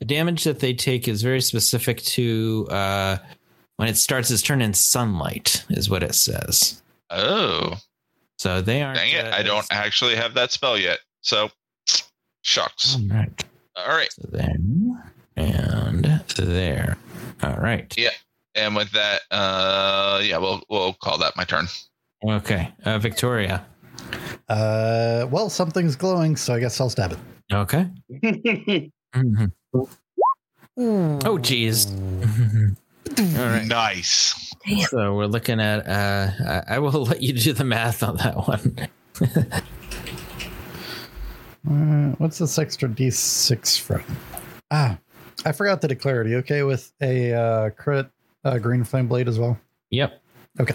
the 0.00 0.04
damage 0.04 0.42
that 0.44 0.58
they 0.58 0.74
take 0.74 1.06
is 1.06 1.22
very 1.22 1.40
specific 1.40 1.98
to 2.02 2.66
uh, 2.70 3.18
when 3.76 3.88
it 3.88 3.96
starts 3.96 4.30
its 4.32 4.42
turn 4.42 4.60
in 4.62 4.74
sunlight, 4.74 5.64
is 5.70 5.88
what 5.88 6.02
it 6.02 6.14
says. 6.16 6.82
Oh, 7.10 7.76
So 8.36 8.60
they 8.60 8.82
aren't. 8.82 8.98
dang 8.98 9.12
it. 9.12 9.26
uh, 9.26 9.36
I 9.36 9.42
don't 9.44 9.66
actually 9.70 10.16
have 10.16 10.34
that 10.34 10.50
spell 10.50 10.76
yet. 10.76 10.98
So, 11.20 11.50
shucks. 12.42 12.96
All 12.96 13.16
right. 13.16 13.44
All 13.76 13.88
right. 13.96 14.12
So 14.12 14.28
there 14.32 14.56
and 15.36 16.04
there. 16.44 16.96
All 17.42 17.56
right. 17.56 17.92
Yeah. 17.96 18.10
And 18.54 18.74
with 18.74 18.90
that, 18.92 19.20
uh, 19.30 20.20
yeah, 20.24 20.38
we'll 20.38 20.62
we'll 20.68 20.94
call 20.94 21.18
that 21.18 21.36
my 21.36 21.44
turn. 21.44 21.66
Okay. 22.26 22.72
Uh, 22.84 22.98
Victoria. 22.98 23.64
Uh, 24.48 25.26
well, 25.30 25.48
something's 25.50 25.94
glowing, 25.96 26.34
so 26.36 26.54
I 26.54 26.60
guess 26.60 26.80
I'll 26.80 26.90
stab 26.90 27.12
it. 27.12 27.18
Okay. 27.52 27.86
Mhm. 29.14 29.52
Oh, 30.80 31.38
geez. 31.38 31.86
All 33.18 33.46
right. 33.46 33.66
Nice. 33.66 34.52
So 34.90 35.14
we're 35.16 35.26
looking 35.26 35.58
at. 35.60 35.88
Uh, 35.88 36.62
I 36.68 36.76
I 36.76 36.78
will 36.78 37.04
let 37.04 37.20
you 37.20 37.32
do 37.32 37.52
the 37.52 37.64
math 37.64 38.04
on 38.04 38.16
that 38.18 38.36
one. 38.36 38.88
Uh, 41.68 42.14
what's 42.18 42.38
this 42.38 42.58
extra 42.58 42.88
d6 42.88 43.80
from? 43.80 44.02
Ah, 44.70 44.98
I 45.44 45.52
forgot 45.52 45.80
the 45.80 45.88
declare. 45.88 46.22
Are 46.22 46.26
you 46.26 46.38
okay 46.38 46.62
with 46.62 46.92
a 47.00 47.32
uh, 47.32 47.70
crit 47.70 48.06
uh, 48.44 48.58
green 48.58 48.84
flame 48.84 49.08
blade 49.08 49.28
as 49.28 49.38
well? 49.38 49.58
yep. 49.90 50.22
Okay. 50.60 50.74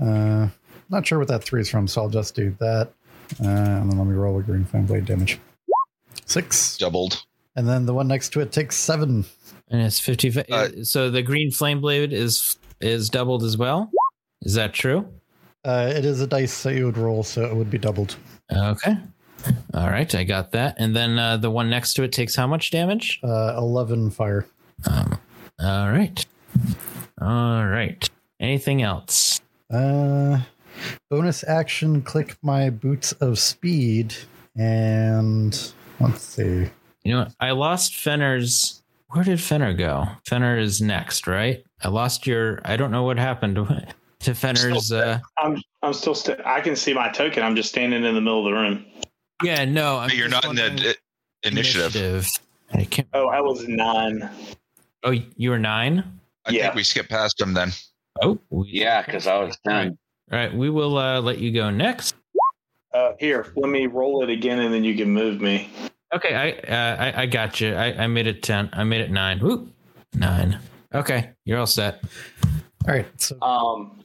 Uh, 0.00 0.48
not 0.88 1.06
sure 1.06 1.18
what 1.18 1.28
that 1.28 1.42
three 1.44 1.60
is 1.60 1.70
from, 1.70 1.88
so 1.88 2.02
I'll 2.02 2.08
just 2.08 2.34
do 2.34 2.54
that. 2.60 2.92
Uh, 3.42 3.46
and 3.46 3.90
then 3.90 3.98
let 3.98 4.06
me 4.06 4.14
roll 4.14 4.38
a 4.38 4.42
green 4.42 4.64
flame 4.64 4.86
blade 4.86 5.06
damage. 5.06 5.38
Six. 6.26 6.76
Doubled. 6.76 7.24
And 7.56 7.68
then 7.68 7.86
the 7.86 7.94
one 7.94 8.08
next 8.08 8.30
to 8.30 8.40
it 8.40 8.52
takes 8.52 8.76
seven. 8.76 9.24
And 9.68 9.82
it's 9.82 10.00
fifty. 10.00 10.32
Uh, 10.50 10.68
so 10.82 11.10
the 11.10 11.22
green 11.22 11.50
flame 11.50 11.80
blade 11.80 12.12
is 12.12 12.58
is 12.80 13.08
doubled 13.08 13.44
as 13.44 13.56
well. 13.56 13.90
Is 14.42 14.54
that 14.54 14.72
true? 14.72 15.08
Uh, 15.64 15.92
it 15.94 16.04
is 16.04 16.20
a 16.20 16.26
dice 16.26 16.62
that 16.62 16.74
you 16.74 16.86
would 16.86 16.96
roll, 16.96 17.22
so 17.22 17.44
it 17.44 17.54
would 17.54 17.70
be 17.70 17.78
doubled. 17.78 18.16
Okay. 18.52 18.96
All 19.74 19.88
right, 19.88 20.12
I 20.14 20.24
got 20.24 20.52
that. 20.52 20.76
And 20.78 20.94
then 20.94 21.18
uh, 21.18 21.36
the 21.36 21.50
one 21.50 21.70
next 21.70 21.94
to 21.94 22.02
it 22.02 22.12
takes 22.12 22.34
how 22.34 22.46
much 22.46 22.70
damage? 22.70 23.20
Uh, 23.22 23.54
11 23.56 24.10
fire. 24.10 24.46
Um, 24.90 25.18
all 25.60 25.90
right. 25.90 26.24
All 27.20 27.66
right. 27.66 28.08
Anything 28.40 28.82
else? 28.82 29.40
Uh, 29.72 30.40
bonus 31.08 31.44
action, 31.46 32.02
click 32.02 32.36
my 32.42 32.70
boots 32.70 33.12
of 33.12 33.38
speed. 33.38 34.14
And 34.56 35.72
let's 36.00 36.22
see. 36.22 36.68
You 37.04 37.12
know, 37.12 37.18
what? 37.20 37.34
I 37.40 37.52
lost 37.52 37.94
Fenner's. 37.94 38.82
Where 39.08 39.24
did 39.24 39.40
Fenner 39.40 39.74
go? 39.74 40.06
Fenner 40.26 40.58
is 40.58 40.80
next, 40.80 41.26
right? 41.26 41.64
I 41.82 41.88
lost 41.88 42.26
your. 42.26 42.60
I 42.64 42.76
don't 42.76 42.90
know 42.90 43.02
what 43.02 43.18
happened 43.18 43.56
to 44.20 44.34
Fenner's. 44.34 44.92
Uh, 44.92 45.20
I'm 45.38 45.62
I'm 45.82 45.92
still 45.92 46.14
st- 46.14 46.40
I 46.44 46.60
can 46.60 46.76
see 46.76 46.92
my 46.92 47.08
token. 47.08 47.42
I'm 47.42 47.56
just 47.56 47.70
standing 47.70 48.04
in 48.04 48.14
the 48.14 48.20
middle 48.20 48.46
of 48.46 48.52
the 48.52 48.58
room. 48.58 48.86
Yeah, 49.42 49.64
no, 49.64 49.98
I'm 49.98 50.10
you're 50.10 50.28
not 50.28 50.44
in 50.44 50.54
the 50.56 50.62
wondering- 50.62 50.90
uh, 50.90 50.92
initiative. 51.44 52.26
I 52.72 52.84
can't. 52.84 53.08
Oh, 53.14 53.28
I 53.28 53.40
was 53.40 53.66
nine. 53.66 54.28
Oh, 55.02 55.10
you 55.36 55.50
were 55.50 55.58
nine. 55.58 56.04
I 56.46 56.50
Yeah. 56.52 56.62
think 56.64 56.74
we 56.76 56.84
skipped 56.84 57.08
past 57.10 57.40
him 57.40 57.54
then. 57.54 57.72
Oh, 58.22 58.38
we, 58.50 58.68
Yeah, 58.68 59.02
because 59.02 59.26
I 59.26 59.38
was 59.42 59.56
10. 59.66 59.98
All 60.32 60.38
right, 60.38 60.54
we 60.54 60.70
will 60.70 60.96
uh, 60.98 61.20
let 61.20 61.38
you 61.38 61.52
go 61.52 61.70
next. 61.70 62.14
Uh, 62.94 63.12
here, 63.18 63.52
let 63.56 63.70
me 63.70 63.86
roll 63.86 64.22
it 64.22 64.30
again, 64.30 64.58
and 64.60 64.72
then 64.74 64.84
you 64.84 64.94
can 64.96 65.10
move 65.10 65.40
me. 65.40 65.70
Okay, 66.14 66.34
I 66.34 66.50
uh, 66.72 66.96
I, 67.18 67.22
I 67.22 67.26
got 67.26 67.60
you. 67.60 67.72
I, 67.74 68.04
I 68.04 68.06
made 68.08 68.26
it 68.26 68.42
ten. 68.42 68.68
I 68.72 68.82
made 68.84 69.00
it 69.00 69.10
nine. 69.12 69.38
Whoop, 69.38 69.72
nine. 70.12 70.58
Okay, 70.92 71.30
you're 71.44 71.58
all 71.58 71.66
set. 71.66 72.02
All 72.88 72.94
right. 72.94 73.06
So 73.20 73.40
Um, 73.42 74.04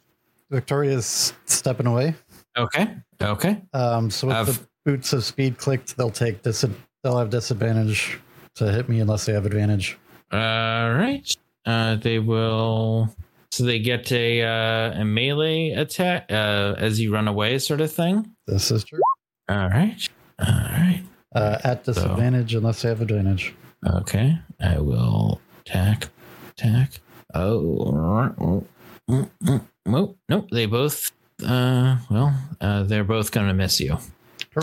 Victoria's 0.51 1.33
stepping 1.45 1.87
away. 1.87 2.13
Okay, 2.55 2.95
okay. 3.21 3.61
Um, 3.73 4.11
so 4.11 4.27
with 4.27 4.35
Have- 4.35 4.45
the 4.47 4.67
boots 4.85 5.11
of 5.13 5.23
speed 5.23 5.57
clicked, 5.57 5.97
they'll 5.97 6.09
take 6.11 6.41
dis- 6.43 6.65
they'll 7.03 7.17
have 7.17 7.29
disadvantage 7.29 8.19
to 8.55 8.71
hit 8.71 8.87
me 8.87 8.99
unless 8.99 9.25
they 9.25 9.33
have 9.33 9.45
advantage. 9.45 9.97
All 10.31 10.93
right. 10.93 11.35
Uh, 11.65 11.95
they 11.95 12.19
will. 12.19 13.13
So 13.51 13.63
they 13.63 13.79
get 13.79 14.11
a 14.11 14.41
uh, 14.43 15.01
a 15.01 15.05
melee 15.05 15.71
attack 15.71 16.25
uh, 16.31 16.75
as 16.77 16.99
you 16.99 17.13
run 17.13 17.27
away, 17.27 17.57
sort 17.59 17.81
of 17.81 17.91
thing. 17.91 18.29
This 18.47 18.69
is 18.71 18.83
true. 18.83 18.99
All 19.49 19.69
right. 19.69 20.07
All 20.39 20.47
right. 20.53 21.03
Uh, 21.33 21.57
at 21.63 21.83
disadvantage 21.83 22.53
unless 22.53 22.81
they 22.81 22.89
have 22.89 23.01
advantage. 23.01 23.53
Okay. 23.87 24.37
I 24.61 24.79
will 24.79 25.41
attack. 25.61 26.09
Attack. 26.51 26.91
Oh. 27.33 28.63
mm, 29.09 29.29
mm, 29.43 29.61
Nope. 29.85 30.17
Nope. 30.29 30.47
They 30.51 30.65
both. 30.65 31.11
Uh. 31.45 31.97
Well. 32.09 32.33
Uh. 32.61 32.83
They're 32.83 33.03
both 33.03 33.31
gonna 33.31 33.53
miss 33.53 33.79
you. 33.79 33.97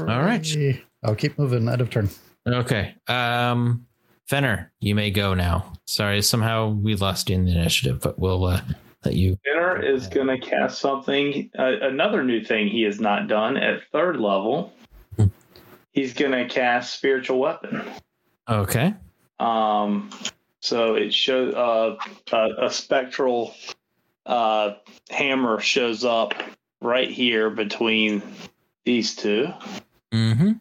All 0.00 0.22
right. 0.22 0.80
I'll 1.02 1.14
keep 1.14 1.38
moving. 1.38 1.68
End 1.68 1.80
of 1.80 1.90
turn. 1.90 2.08
Okay. 2.46 2.94
Um. 3.08 3.86
Fenner, 4.26 4.72
you 4.80 4.94
may 4.94 5.10
go 5.10 5.34
now. 5.34 5.72
Sorry, 5.84 6.22
somehow 6.22 6.70
we 6.70 6.94
lost 6.94 7.28
you 7.28 7.34
in 7.34 7.44
the 7.44 7.52
initiative, 7.52 8.00
but 8.00 8.18
we'll 8.18 8.44
uh, 8.46 8.60
let 9.04 9.14
you. 9.14 9.36
Fenner 9.44 9.82
is 9.82 10.06
going 10.06 10.28
to 10.28 10.38
cast 10.38 10.78
something, 10.78 11.50
uh, 11.58 11.80
another 11.82 12.22
new 12.24 12.42
thing 12.42 12.68
he 12.68 12.82
has 12.82 12.98
not 12.98 13.28
done 13.28 13.58
at 13.58 13.82
third 13.92 14.18
level. 14.18 14.72
Hmm. 15.16 15.26
He's 15.90 16.14
going 16.14 16.32
to 16.32 16.48
cast 16.48 16.94
spiritual 16.94 17.40
weapon. 17.40 17.82
Okay. 18.48 18.94
Um, 19.38 20.08
so 20.60 20.94
it 20.94 21.12
shows 21.12 21.52
uh, 21.54 21.96
a, 22.32 22.66
a 22.66 22.70
spectral 22.70 23.54
uh, 24.24 24.74
hammer 25.10 25.60
shows 25.60 26.04
up 26.04 26.32
right 26.80 27.10
here 27.10 27.50
between 27.50 28.22
these 28.84 29.14
two. 29.16 29.48
Mm-hmm. 30.12 30.52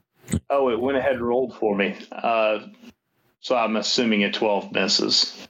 Oh, 0.50 0.70
it 0.70 0.80
went 0.80 0.98
ahead 0.98 1.14
and 1.14 1.22
rolled 1.28 1.56
for 1.58 1.76
me. 1.76 1.98
Uh, 2.12 2.60
so 3.40 3.56
I'm 3.56 3.76
assuming 3.76 4.24
a 4.24 4.32
12 4.32 4.72
misses. 4.72 5.48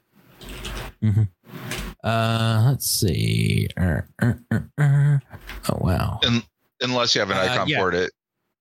Uh, 2.04 2.64
let's 2.68 2.90
see. 2.90 3.68
Uh, 3.78 4.02
uh, 4.22 4.34
uh, 4.52 4.60
uh. 4.78 5.20
Oh 5.70 5.78
wow. 5.82 6.20
Un- 6.26 6.42
unless 6.82 7.14
you 7.14 7.22
have 7.22 7.30
an 7.30 7.38
Uh, 7.38 7.42
icon 7.54 7.68
yeah. 7.68 7.80
for 7.80 7.92
it. 7.94 8.12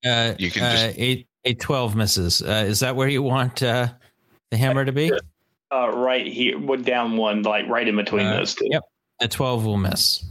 Uh, 0.04 0.34
You 0.38 0.50
can 0.50 0.62
uh, 0.64 0.72
just- 0.72 0.98
eight 0.98 1.26
a 1.44 1.54
twelve 1.54 1.96
misses. 1.96 2.42
Uh, 2.42 2.64
is 2.68 2.80
that 2.80 2.96
where 2.96 3.08
you 3.08 3.22
want 3.22 3.62
uh, 3.62 3.88
the 4.50 4.58
hammer 4.58 4.84
to 4.84 4.92
be? 4.92 5.10
Uh, 5.72 5.88
right 5.88 6.26
here, 6.26 6.58
what 6.58 6.82
down 6.82 7.16
one, 7.16 7.42
like 7.42 7.66
right 7.66 7.88
in 7.88 7.96
between 7.96 8.26
Uh, 8.26 8.36
those 8.36 8.54
two. 8.54 8.66
yep. 8.70 8.82
A 9.22 9.28
twelve 9.28 9.64
will 9.64 9.78
miss. 9.78 10.22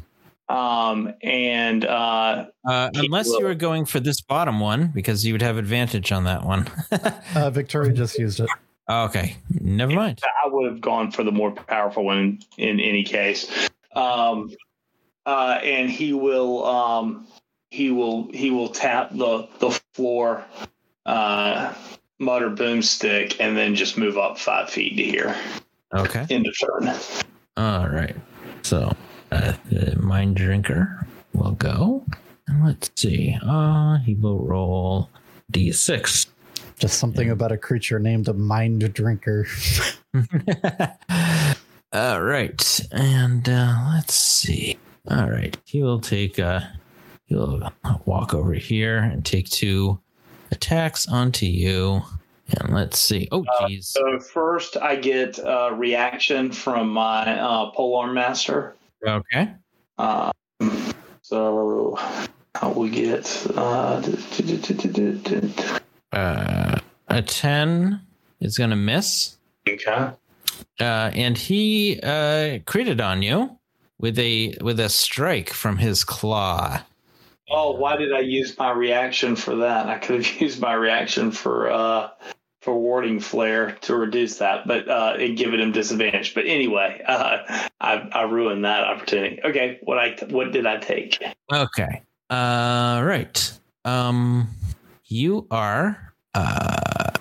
Um, 0.49 1.13
and 1.21 1.85
uh, 1.85 2.47
Uh, 2.65 2.89
unless 2.95 3.27
you 3.27 3.33
will. 3.33 3.43
were 3.43 3.55
going 3.55 3.85
for 3.85 3.99
this 3.99 4.19
bottom 4.21 4.59
one, 4.59 4.87
because 4.87 5.23
you 5.25 5.33
would 5.33 5.41
have 5.43 5.57
advantage 5.57 6.11
on 6.11 6.23
that 6.25 6.43
one. 6.43 6.67
Uh, 7.35 7.49
Victoria 7.51 7.93
just 7.93 8.17
used 8.17 8.39
it. 8.39 8.49
okay, 8.89 9.37
never 9.61 9.93
mind. 9.93 10.19
I 10.43 10.49
would 10.49 10.71
have 10.71 10.81
gone 10.81 11.11
for 11.11 11.23
the 11.23 11.31
more 11.31 11.51
powerful 11.51 12.03
one 12.03 12.39
in 12.57 12.79
any 12.79 13.03
case. 13.03 13.69
Um, 13.95 14.51
uh, 15.27 15.59
and 15.63 15.89
he 15.91 16.13
will 16.13 16.65
um, 16.65 17.27
he 17.69 17.91
will 17.91 18.31
he 18.33 18.49
will 18.49 18.69
tap 18.69 19.11
the 19.11 19.47
the 19.59 19.79
floor, 19.93 20.43
uh, 21.05 21.71
mutter 22.17 22.49
boomstick, 22.49 23.35
and 23.39 23.55
then 23.55 23.75
just 23.75 23.95
move 23.97 24.17
up 24.17 24.39
five 24.39 24.71
feet 24.71 24.97
to 24.97 25.03
here. 25.03 25.35
Okay. 25.93 26.25
End 26.31 26.47
of 26.47 26.55
turn. 26.59 26.95
All 27.57 27.87
right. 27.89 28.15
So, 28.63 28.91
uh, 29.31 29.53
the 29.69 29.97
mind 29.99 30.35
drinker 30.35 31.05
will 31.33 31.51
go. 31.51 32.05
And 32.47 32.65
let's 32.65 32.89
see. 32.95 33.37
Uh, 33.43 33.97
he 33.99 34.15
will 34.15 34.39
roll 34.39 35.09
d6. 35.51 36.27
Just 36.79 36.97
something 36.99 37.29
about 37.29 37.51
a 37.51 37.57
creature 37.57 37.99
named 37.99 38.27
a 38.27 38.33
mind 38.33 38.93
drinker. 38.93 39.45
All 41.93 42.21
right. 42.21 42.79
And 42.91 43.47
uh, 43.49 43.89
let's 43.93 44.13
see. 44.13 44.77
All 45.09 45.29
right. 45.29 45.57
He 45.65 45.81
will 45.83 45.99
take, 45.99 46.39
uh, 46.39 46.61
he'll 47.25 47.71
walk 48.05 48.33
over 48.33 48.53
here 48.53 48.97
and 48.97 49.25
take 49.25 49.49
two 49.49 49.99
attacks 50.51 51.07
onto 51.07 51.45
you. 51.45 52.01
And 52.59 52.73
let's 52.73 52.97
see. 52.99 53.27
Oh, 53.31 53.43
Uh, 53.59 53.67
geez. 53.67 53.87
So 53.87 54.19
first, 54.19 54.77
I 54.77 54.95
get 54.95 55.37
a 55.39 55.71
reaction 55.73 56.51
from 56.51 56.89
my 56.89 57.39
uh, 57.39 57.71
polearm 57.71 58.13
master. 58.13 58.75
Okay. 59.05 59.53
Uh, 59.97 60.31
so 61.21 61.97
we 62.75 62.89
get 62.89 63.47
uh, 63.55 64.01
Uh, 66.11 66.79
a 67.07 67.21
10 67.21 68.01
is 68.39 68.57
going 68.57 68.69
to 68.69 68.75
miss. 68.75 69.37
okay. 69.67 70.11
Uh, 70.79 71.11
and 71.13 71.37
he 71.37 71.99
uh, 72.03 72.59
critted 72.65 73.03
on 73.03 73.21
you 73.21 73.57
with 73.99 74.17
a 74.19 74.55
with 74.61 74.79
a 74.79 74.89
strike 74.89 75.51
from 75.51 75.77
his 75.77 76.03
claw. 76.03 76.81
Oh, 77.49 77.71
why 77.71 77.95
did 77.97 78.13
I 78.13 78.19
use 78.19 78.57
my 78.57 78.71
reaction 78.71 79.35
for 79.35 79.55
that? 79.57 79.87
I 79.87 79.97
could 79.97 80.23
have 80.23 80.41
used 80.41 80.59
my 80.61 80.73
reaction 80.73 81.31
for 81.31 81.69
uh, 81.71 82.09
for 82.61 82.77
warding 82.77 83.19
flare 83.19 83.71
to 83.81 83.95
reduce 83.95 84.37
that, 84.37 84.67
but 84.67 84.87
uh, 84.87 85.15
and 85.17 85.37
give 85.37 85.53
it 85.53 85.59
him 85.59 85.71
disadvantage. 85.71 86.33
But 86.33 86.45
anyway, 86.45 87.01
uh, 87.07 87.67
I, 87.79 87.93
I 88.11 88.23
ruined 88.23 88.65
that 88.65 88.83
opportunity. 88.83 89.39
Okay, 89.43 89.79
what 89.83 89.97
I 89.97 90.17
what 90.29 90.51
did 90.51 90.65
I 90.65 90.77
take? 90.77 91.23
Okay. 91.51 92.03
Uh, 92.29 93.01
right. 93.03 93.53
Um, 93.85 94.49
you 95.05 95.47
are 95.49 96.13
uh, 96.35 97.11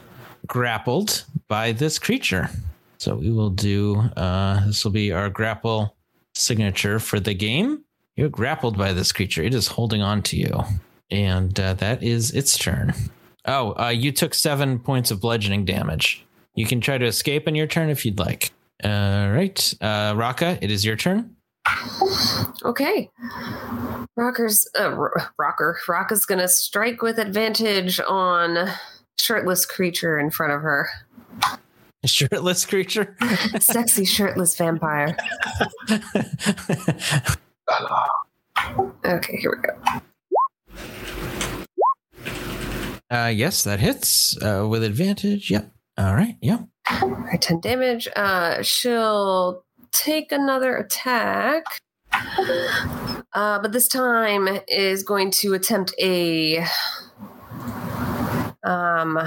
grappled 0.47 1.25
by 1.47 1.73
this 1.73 1.99
creature. 1.99 2.51
So 2.99 3.15
we 3.15 3.31
will 3.31 3.51
do. 3.51 3.97
Uh, 4.17 4.67
this 4.67 4.85
will 4.85 4.91
be 4.91 5.13
our 5.13 5.31
grapple 5.31 5.97
signature 6.35 6.99
for 6.99 7.21
the 7.21 7.35
game. 7.35 7.85
You're 8.17 8.29
grappled 8.29 8.77
by 8.77 8.93
this 8.93 9.13
creature. 9.13 9.43
It 9.43 9.55
is 9.55 9.69
holding 9.69 10.03
on 10.03 10.23
to 10.23 10.37
you, 10.37 10.65
and 11.11 11.59
uh, 11.59 11.75
that 11.75 12.03
is 12.03 12.33
its 12.33 12.59
turn. 12.59 12.93
Oh, 13.49 13.75
uh, 13.79 13.89
you 13.89 14.13
took 14.13 14.35
seven 14.35 14.79
points 14.79 15.11
of 15.11 15.21
bludgeoning 15.21 15.65
damage. 15.65 16.25
You 16.55 16.67
can 16.67 16.81
try 16.81 16.99
to 16.99 17.07
escape 17.07 17.49
on 17.49 17.55
your 17.55 17.67
turn 17.67 17.89
if 17.89 18.05
you'd 18.05 18.19
like. 18.19 18.53
All 18.85 19.31
right, 19.31 19.75
uh, 19.81 20.13
Raka, 20.17 20.59
it 20.61 20.71
is 20.71 20.85
your 20.85 20.97
turn. 20.97 21.35
Okay. 22.65 23.11
Raka's 24.17 24.71
uh, 24.79 24.85
R- 24.85 25.33
Rocker 25.39 25.79
Raka's 25.89 26.27
gonna 26.27 26.49
strike 26.49 27.03
with 27.03 27.19
advantage 27.19 28.01
on 28.07 28.69
shirtless 29.19 29.67
creature 29.67 30.19
in 30.19 30.31
front 30.31 30.53
of 30.53 30.61
her. 30.63 30.89
Shirtless 32.05 32.65
creature. 32.65 33.17
Sexy 33.61 34.05
shirtless 34.05 34.57
vampire. 34.57 35.17
Okay, 39.05 39.37
here 39.37 39.55
we 39.55 39.63
go. 39.63 40.01
Uh, 43.11 43.33
yes, 43.35 43.65
that 43.65 43.81
hits 43.81 44.37
uh, 44.43 44.67
with 44.69 44.83
advantage. 44.83 45.51
Yep. 45.51 45.71
All 45.97 46.15
right. 46.15 46.37
Yep. 46.41 46.69
All 47.03 47.09
right, 47.09 47.41
10 47.41 47.61
damage. 47.61 48.09
Uh, 48.15 48.63
she'll 48.63 49.65
take 49.93 50.33
another 50.33 50.77
attack. 50.77 51.65
Uh, 52.13 53.59
but 53.61 53.73
this 53.73 53.89
time 53.89 54.49
is 54.69 55.03
going 55.03 55.31
to 55.31 55.55
attempt 55.55 55.93
a 56.01 56.65
um 58.65 59.19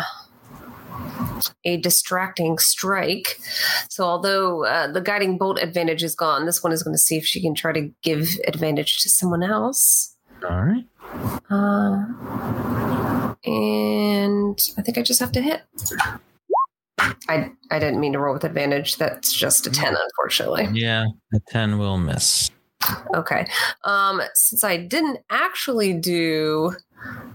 a 1.65 1.77
distracting 1.77 2.57
strike. 2.57 3.39
So 3.89 4.03
although 4.03 4.65
uh, 4.65 4.91
the 4.91 5.01
guiding 5.01 5.37
bolt 5.37 5.59
advantage 5.59 6.03
is 6.03 6.15
gone, 6.15 6.45
this 6.45 6.63
one 6.63 6.73
is 6.73 6.83
going 6.83 6.93
to 6.93 6.99
see 6.99 7.17
if 7.17 7.25
she 7.25 7.41
can 7.41 7.55
try 7.55 7.71
to 7.71 7.91
give 8.03 8.29
advantage 8.47 9.01
to 9.01 9.09
someone 9.09 9.43
else. 9.43 10.15
All 10.47 10.63
right. 10.63 10.85
Uh, 11.49 13.30
and 13.45 14.59
I 14.77 14.81
think 14.81 14.97
I 14.97 15.01
just 15.01 15.19
have 15.19 15.31
to 15.33 15.41
hit. 15.41 15.61
I 17.27 17.51
I 17.71 17.79
didn't 17.79 17.99
mean 17.99 18.13
to 18.13 18.19
roll 18.19 18.33
with 18.33 18.43
advantage. 18.43 18.97
That's 18.97 19.33
just 19.33 19.65
a 19.67 19.71
ten, 19.71 19.95
unfortunately. 19.95 20.69
Yeah, 20.73 21.05
a 21.33 21.39
ten 21.47 21.79
will 21.79 21.97
miss. 21.97 22.51
Okay. 23.15 23.45
Um, 23.83 24.21
since 24.33 24.63
I 24.63 24.77
didn't 24.77 25.19
actually 25.29 25.93
do 25.93 26.75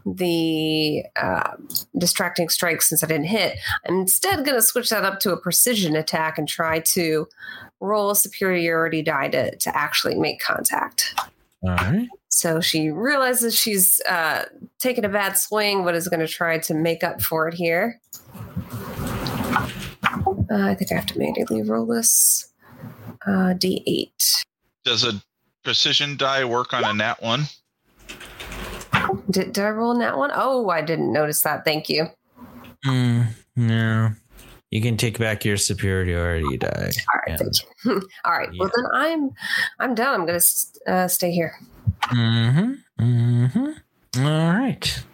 the 0.05 1.05
uh, 1.17 1.53
distracting 1.99 2.49
strike 2.49 2.83
since 2.83 3.03
I 3.03 3.07
didn't 3.07 3.27
hit, 3.27 3.59
I'm 3.89 4.01
instead 4.01 4.45
going 4.45 4.57
to 4.57 4.63
switch 4.63 4.91
that 4.91 5.05
up 5.05 5.21
to 5.21 5.33
a 5.33 5.37
precision 5.37 5.97
attack 5.97 6.39
and 6.39 6.49
try 6.49 6.81
to 6.81 7.29
roll 7.81 8.11
a 8.11 8.17
superiority 8.17 9.03
die 9.03 9.29
to, 9.29 9.55
to 9.57 9.77
actually 9.77 10.15
make 10.15 10.41
contact. 10.41 11.15
All 11.63 11.71
right. 11.71 12.09
So 12.37 12.61
she 12.61 12.91
realizes 12.91 13.59
she's 13.59 13.99
uh, 14.09 14.45
taken 14.79 15.07
a 15.07 15.09
bad 15.09 15.39
swing, 15.39 15.85
but 15.85 15.95
is 15.95 16.07
going 16.07 16.21
to 16.21 16.29
try 16.29 16.59
to 16.59 16.75
make 16.75 17.03
up 17.03 17.23
for 17.23 17.49
it 17.49 17.55
here. 17.55 17.99
Uh, 20.51 20.69
I 20.69 20.75
think 20.75 20.93
I 20.93 20.97
have 20.97 21.07
to 21.07 21.19
manually 21.19 21.63
roll 21.63 21.87
this. 21.87 22.53
Uh, 23.27 23.55
D8. 23.57 24.45
Does 24.85 25.03
a 25.05 25.13
precision 25.65 26.17
die 26.19 26.45
work 26.45 26.75
on 26.75 26.85
a 26.85 26.93
nat 26.93 27.23
one? 27.23 27.45
Did, 29.31 29.53
did 29.55 29.65
I 29.65 29.71
roll 29.71 29.93
in 29.93 29.99
that 30.01 30.19
one? 30.19 30.31
Oh, 30.35 30.69
I 30.69 30.83
didn't 30.83 31.13
notice 31.13 31.41
that. 31.43 31.65
Thank 31.65 31.89
you. 31.89 32.07
Mm, 32.85 33.29
no. 33.57 34.11
You 34.71 34.83
can 34.83 34.97
take 34.99 35.19
back 35.19 35.45
your 35.45 35.57
superiority 35.57 36.59
die. 36.59 36.69
All 37.15 37.21
right, 37.27 37.29
Yeah. 37.29 37.37
thank 37.37 37.53
you. 37.85 38.09
All 38.25 38.33
right. 38.33 38.49
Well, 38.59 38.71
then 38.77 38.87
I'm 38.93 39.31
I'm 39.79 39.95
done. 39.95 40.21
I'm 40.21 40.27
gonna 40.27 40.41
uh, 40.87 41.09
stay 41.09 41.31
here. 41.33 41.59
Mm-hmm. 42.09 42.73
Mm-hmm. 43.01 44.27
All 44.27 44.53
right. 44.53 45.05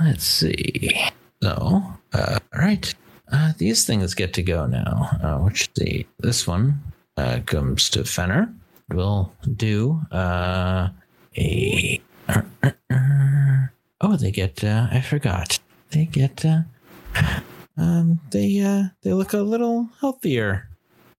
Let's 0.00 0.24
see. 0.24 1.00
So, 1.42 1.82
uh, 2.12 2.38
all 2.54 2.60
right. 2.60 2.94
Uh, 3.30 3.52
these 3.58 3.84
things 3.84 4.14
get 4.14 4.32
to 4.34 4.42
go 4.42 4.66
now. 4.66 5.10
Uh, 5.22 5.38
which 5.38 5.72
the 5.74 6.06
this 6.18 6.46
one 6.46 6.80
uh, 7.16 7.40
comes 7.46 7.90
to 7.90 8.04
Fenner. 8.04 8.52
We'll 8.88 9.32
do 9.56 10.00
uh, 10.12 10.88
a. 11.36 12.00
oh, 14.00 14.16
they 14.16 14.30
get. 14.30 14.62
Uh, 14.62 14.86
I 14.90 15.00
forgot. 15.00 15.58
They 15.90 16.04
get. 16.04 16.44
Uh, 16.44 16.60
um, 17.76 18.20
they 18.30 18.60
uh, 18.60 18.84
they 19.02 19.12
look 19.12 19.32
a 19.32 19.38
little 19.38 19.88
healthier 20.00 20.68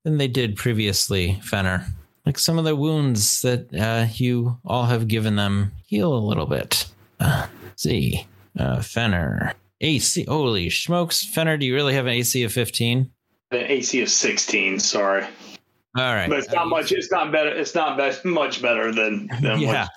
than 0.03 0.17
they 0.17 0.27
did 0.29 0.55
previously, 0.55 1.39
Fenner. 1.43 1.85
Like 2.27 2.37
some 2.37 2.59
of 2.59 2.65
the 2.65 2.75
wounds 2.75 3.41
that 3.43 3.73
uh, 3.73 4.07
you 4.15 4.57
all 4.65 4.83
have 4.87 5.07
given 5.07 5.37
them 5.37 5.71
heal 5.85 6.13
a 6.13 6.19
little 6.19 6.45
bit. 6.45 6.85
Uh, 7.21 7.47
see, 7.77 8.27
uh, 8.59 8.81
Fenner. 8.81 9.53
AC. 9.79 10.25
Holy 10.27 10.69
smokes. 10.69 11.23
Fenner, 11.23 11.55
do 11.55 11.65
you 11.65 11.73
really 11.73 11.93
have 11.93 12.05
an 12.05 12.11
AC 12.11 12.43
of 12.43 12.51
15? 12.51 13.09
An 13.51 13.57
AC 13.57 14.01
of 14.01 14.09
sixteen. 14.09 14.77
Sorry, 14.77 15.23
All 15.23 16.13
right. 16.13 16.29
but 16.29 16.39
it's 16.39 16.51
not 16.51 16.67
much. 16.67 16.91
It's 16.91 17.09
not 17.09 17.31
better. 17.31 17.49
It's 17.49 17.73
not 17.73 17.97
be- 17.97 18.29
much 18.29 18.61
better 18.61 18.91
than 18.91 19.29
than 19.41 19.61
yeah. 19.61 19.87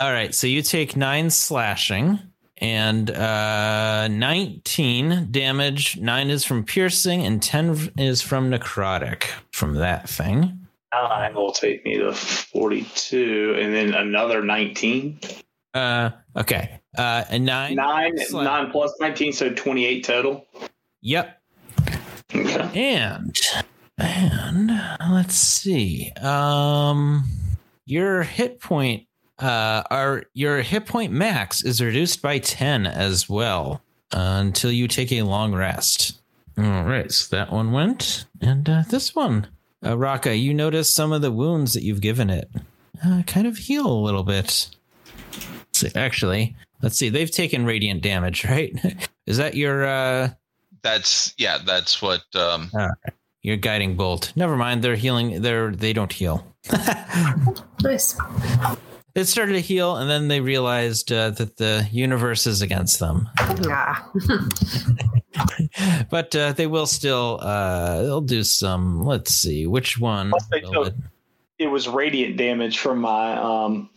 All 0.00 0.10
right. 0.10 0.34
So 0.34 0.48
you 0.48 0.62
take 0.62 0.96
nine 0.96 1.30
slashing 1.30 2.18
and 2.56 3.12
uh, 3.12 4.08
19 4.08 5.28
damage. 5.30 5.98
Nine 5.98 6.30
is 6.30 6.44
from 6.44 6.64
piercing 6.64 7.24
and 7.24 7.40
10 7.40 7.92
is 7.96 8.22
from 8.22 8.50
necrotic 8.50 9.26
from 9.52 9.74
that 9.74 10.08
thing. 10.08 10.59
Nine 10.92 11.34
will 11.34 11.52
take 11.52 11.84
me 11.84 11.98
to 11.98 12.12
forty-two, 12.12 13.56
and 13.58 13.74
then 13.74 13.94
another 13.94 14.42
nineteen. 14.42 15.20
Uh, 15.72 16.10
okay. 16.36 16.80
Uh, 16.98 17.24
a 17.28 17.38
nine. 17.38 17.76
Nine, 17.76 18.16
Sla- 18.18 18.44
nine 18.44 18.70
plus 18.70 18.92
nineteen, 19.00 19.32
so 19.32 19.52
twenty-eight 19.52 20.04
total. 20.04 20.46
Yep. 21.02 21.40
Okay. 22.34 22.70
And 22.74 23.36
and 23.98 24.70
let's 25.12 25.34
see. 25.34 26.12
Um 26.20 27.24
your 27.86 28.22
hit 28.22 28.60
point 28.60 29.06
uh 29.38 29.82
our 29.90 30.24
your 30.32 30.62
hit 30.62 30.86
point 30.86 31.12
max 31.12 31.64
is 31.64 31.80
reduced 31.80 32.22
by 32.22 32.38
10 32.38 32.86
as 32.86 33.28
well 33.28 33.82
uh, 34.12 34.38
until 34.40 34.70
you 34.70 34.86
take 34.86 35.12
a 35.12 35.22
long 35.22 35.54
rest. 35.54 36.20
All 36.58 36.84
right, 36.84 37.10
so 37.10 37.34
that 37.36 37.52
one 37.52 37.72
went 37.72 38.26
and 38.40 38.68
uh, 38.68 38.82
this 38.88 39.14
one. 39.14 39.48
Uh, 39.84 39.96
Raka, 39.96 40.36
you 40.36 40.52
notice 40.52 40.94
some 40.94 41.12
of 41.12 41.22
the 41.22 41.32
wounds 41.32 41.72
that 41.72 41.82
you've 41.82 42.00
given 42.00 42.28
it 42.30 42.50
uh, 43.04 43.22
kind 43.26 43.46
of 43.46 43.56
heal 43.56 43.86
a 43.86 44.00
little 44.02 44.24
bit. 44.24 44.68
So 45.72 45.88
actually, 45.94 46.54
let's 46.82 46.96
see. 46.96 47.08
They've 47.08 47.30
taken 47.30 47.64
radiant 47.64 48.02
damage, 48.02 48.44
right? 48.44 48.74
Is 49.26 49.38
that 49.38 49.54
your 49.54 49.86
uh 49.86 50.30
That's 50.82 51.34
yeah. 51.38 51.58
That's 51.64 52.02
what. 52.02 52.22
Um, 52.34 52.70
Your 53.42 53.56
guiding 53.56 53.96
bolt. 53.96 54.34
Never 54.36 54.54
mind. 54.54 54.82
They're 54.82 54.96
healing. 54.96 55.40
They're 55.40 55.70
they 55.70 55.92
don't 55.92 56.12
heal. 56.12 56.46
Nice. 57.82 58.14
It 59.20 59.26
started 59.26 59.52
to 59.52 59.60
heal, 59.60 59.96
and 59.96 60.08
then 60.10 60.28
they 60.28 60.40
realized 60.40 61.12
uh, 61.12 61.30
that 61.30 61.56
the 61.58 61.86
universe 61.92 62.46
is 62.46 62.62
against 62.62 62.98
them. 62.98 63.28
Yeah. 63.62 64.02
But 66.10 66.34
uh, 66.34 66.52
they 66.52 66.66
will 66.66 66.86
still. 66.86 67.38
Uh, 67.40 68.02
they'll 68.02 68.20
do 68.20 68.42
some. 68.42 69.04
Let's 69.04 69.32
see 69.32 69.66
which 69.66 69.98
one. 69.98 70.30
Plus 70.30 70.46
they 70.50 70.60
will 70.62 70.72
took- 70.84 70.86
it- 70.88 70.94
It 71.58 71.66
was 71.68 71.88
radiant 71.88 72.36
damage 72.36 72.78
from 72.78 72.98
my 73.00 73.36
um 73.36 73.90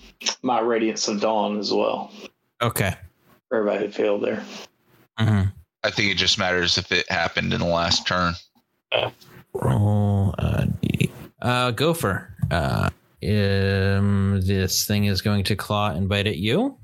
my 0.44 0.60
radiance 0.60 1.08
of 1.08 1.22
dawn 1.22 1.58
as 1.60 1.72
well. 1.74 2.12
Okay. 2.62 2.94
Everybody 3.52 3.88
failed 3.90 4.24
there. 4.24 4.44
hmm 5.18 5.44
I 5.84 5.90
think 5.90 6.12
it 6.12 6.18
just 6.18 6.38
matters 6.38 6.78
if 6.78 6.91
it 6.91 7.10
happened 7.12 7.54
in 7.54 7.60
the 7.62 7.66
last 7.68 8.06
turn. 8.08 8.34
Roll 9.54 10.36
uh, 10.38 10.66
Uh, 11.41 11.72
Gopher. 11.72 12.30
Uh, 12.52 12.90
um, 13.28 14.41
this 14.44 14.86
thing 14.86 15.06
is 15.06 15.22
going 15.22 15.44
to 15.45 15.56
claw 15.56 15.90
and 15.91 16.08
bite 16.10 16.28
at 16.28 16.38
you. 16.38 16.78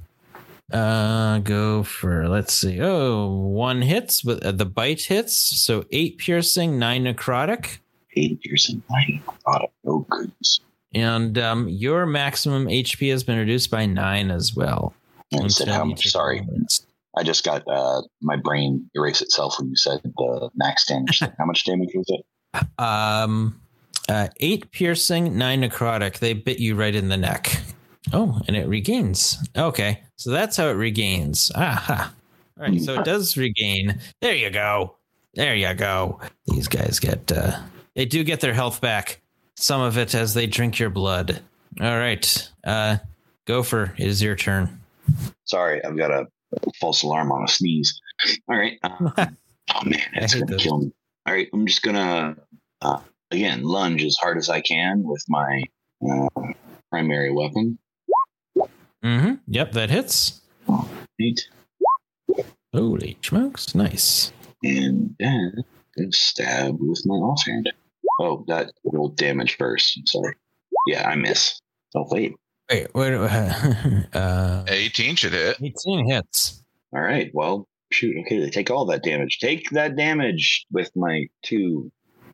Uh, 0.71 1.39
go 1.39 1.81
for 1.83 2.27
let's 2.29 2.53
see. 2.53 2.79
Oh, 2.81 3.27
one 3.27 3.81
hits, 3.81 4.21
but 4.21 4.43
uh, 4.45 4.51
the 4.51 4.65
bite 4.65 5.01
hits. 5.01 5.35
So 5.35 5.85
eight 5.91 6.17
piercing, 6.19 6.77
nine 6.77 7.05
necrotic, 7.05 7.79
Eight 8.15 8.39
piercing, 8.41 8.83
nine 8.89 9.21
necrotic. 9.25 9.69
Oh 9.85 10.05
goodness. 10.09 10.59
and 10.93 11.37
um, 11.37 11.67
your 11.69 12.05
maximum 12.05 12.65
HP 12.67 13.09
has 13.11 13.23
been 13.23 13.37
reduced 13.39 13.71
by 13.71 13.85
nine 13.85 14.29
as 14.29 14.55
well. 14.55 14.93
And 15.31 15.51
said 15.51 15.67
how 15.67 15.85
much? 15.85 16.07
Sorry. 16.07 16.47
I 17.17 17.23
just 17.23 17.43
got 17.43 17.63
uh, 17.67 18.01
my 18.21 18.35
brain 18.35 18.89
erase 18.95 19.21
itself 19.21 19.55
when 19.59 19.69
you 19.69 19.75
said 19.75 19.99
the 20.03 20.49
max 20.55 20.85
damage. 20.85 21.19
how 21.37 21.45
much 21.45 21.65
damage 21.65 21.89
was 21.95 22.05
it? 22.09 22.25
Um, 22.79 23.59
uh, 24.09 24.27
eight 24.41 24.71
piercing, 24.71 25.37
nine 25.37 25.61
necrotic. 25.61 26.19
They 26.19 26.33
bit 26.33 26.59
you 26.59 26.75
right 26.75 26.93
in 26.93 27.07
the 27.07 27.17
neck. 27.17 27.61
Oh, 28.11 28.41
and 28.47 28.57
it 28.57 28.67
regains. 28.67 29.37
Okay, 29.55 30.01
so 30.15 30.31
that's 30.31 30.57
how 30.57 30.67
it 30.67 30.73
regains. 30.73 31.51
Aha. 31.55 32.13
All 32.59 32.65
right, 32.65 32.81
so 32.81 32.99
it 32.99 33.05
does 33.05 33.37
regain. 33.37 33.99
There 34.19 34.35
you 34.35 34.49
go. 34.49 34.95
There 35.35 35.55
you 35.55 35.73
go. 35.75 36.19
These 36.47 36.67
guys 36.67 36.99
get. 36.99 37.31
Uh, 37.31 37.59
they 37.95 38.05
do 38.05 38.23
get 38.23 38.41
their 38.41 38.53
health 38.53 38.81
back. 38.81 39.21
Some 39.55 39.81
of 39.81 39.97
it 39.97 40.15
as 40.15 40.33
they 40.33 40.47
drink 40.47 40.79
your 40.79 40.89
blood. 40.89 41.41
All 41.79 41.97
right, 41.97 42.49
uh, 42.63 42.97
Gopher, 43.45 43.93
it 43.97 44.07
is 44.07 44.21
your 44.21 44.35
turn. 44.35 44.81
Sorry, 45.45 45.83
I've 45.83 45.97
got 45.97 46.11
a 46.11 46.27
false 46.79 47.03
alarm 47.03 47.31
on 47.31 47.43
a 47.43 47.47
sneeze. 47.47 47.99
All 48.49 48.57
right. 48.57 48.79
Um, 49.75 49.85
oh 49.85 49.87
man, 49.87 50.01
that's 50.19 50.33
gonna 50.33 50.47
those. 50.47 50.63
kill 50.63 50.79
me. 50.79 50.91
All 51.27 51.33
right, 51.33 51.47
I'm 51.53 51.67
just 51.67 51.83
gonna 51.83 52.35
uh, 52.81 52.99
again 53.31 53.63
lunge 53.63 54.03
as 54.03 54.15
hard 54.17 54.37
as 54.37 54.49
I 54.49 54.61
can 54.61 55.03
with 55.03 55.23
my 55.27 55.63
uh, 56.07 56.27
primary 56.89 57.31
weapon. 57.31 57.77
Mm-hmm. 59.03 59.35
Yep, 59.47 59.71
that 59.73 59.89
hits. 59.89 60.41
Eight, 61.21 61.47
Holy 62.73 63.17
smokes! 63.21 63.73
Nice. 63.75 64.31
and 64.63 65.15
then 65.19 65.63
stab 66.11 66.77
with 66.79 67.01
my 67.05 67.15
offhand. 67.15 67.71
Oh, 68.19 68.43
that 68.47 68.71
rolled 68.83 69.15
damage 69.17 69.57
first. 69.57 69.97
I'm 69.97 70.05
sorry. 70.05 70.35
Yeah, 70.87 71.07
I 71.09 71.15
miss. 71.15 71.59
Oh 71.95 72.05
wait. 72.09 72.33
Wait, 72.69 72.87
wait. 72.93 73.13
Uh, 74.13 74.63
18 74.67 75.15
should 75.15 75.33
hit. 75.33 75.57
18 75.61 76.07
hits. 76.09 76.63
All 76.93 77.01
right. 77.01 77.31
Well, 77.33 77.67
shoot. 77.91 78.15
Okay, 78.21 78.39
they 78.39 78.49
take 78.49 78.69
all 78.69 78.85
that 78.85 79.03
damage. 79.03 79.39
Take 79.39 79.69
that 79.71 79.95
damage 79.95 80.65
with 80.71 80.91
my 80.95 81.25
two 81.43 81.91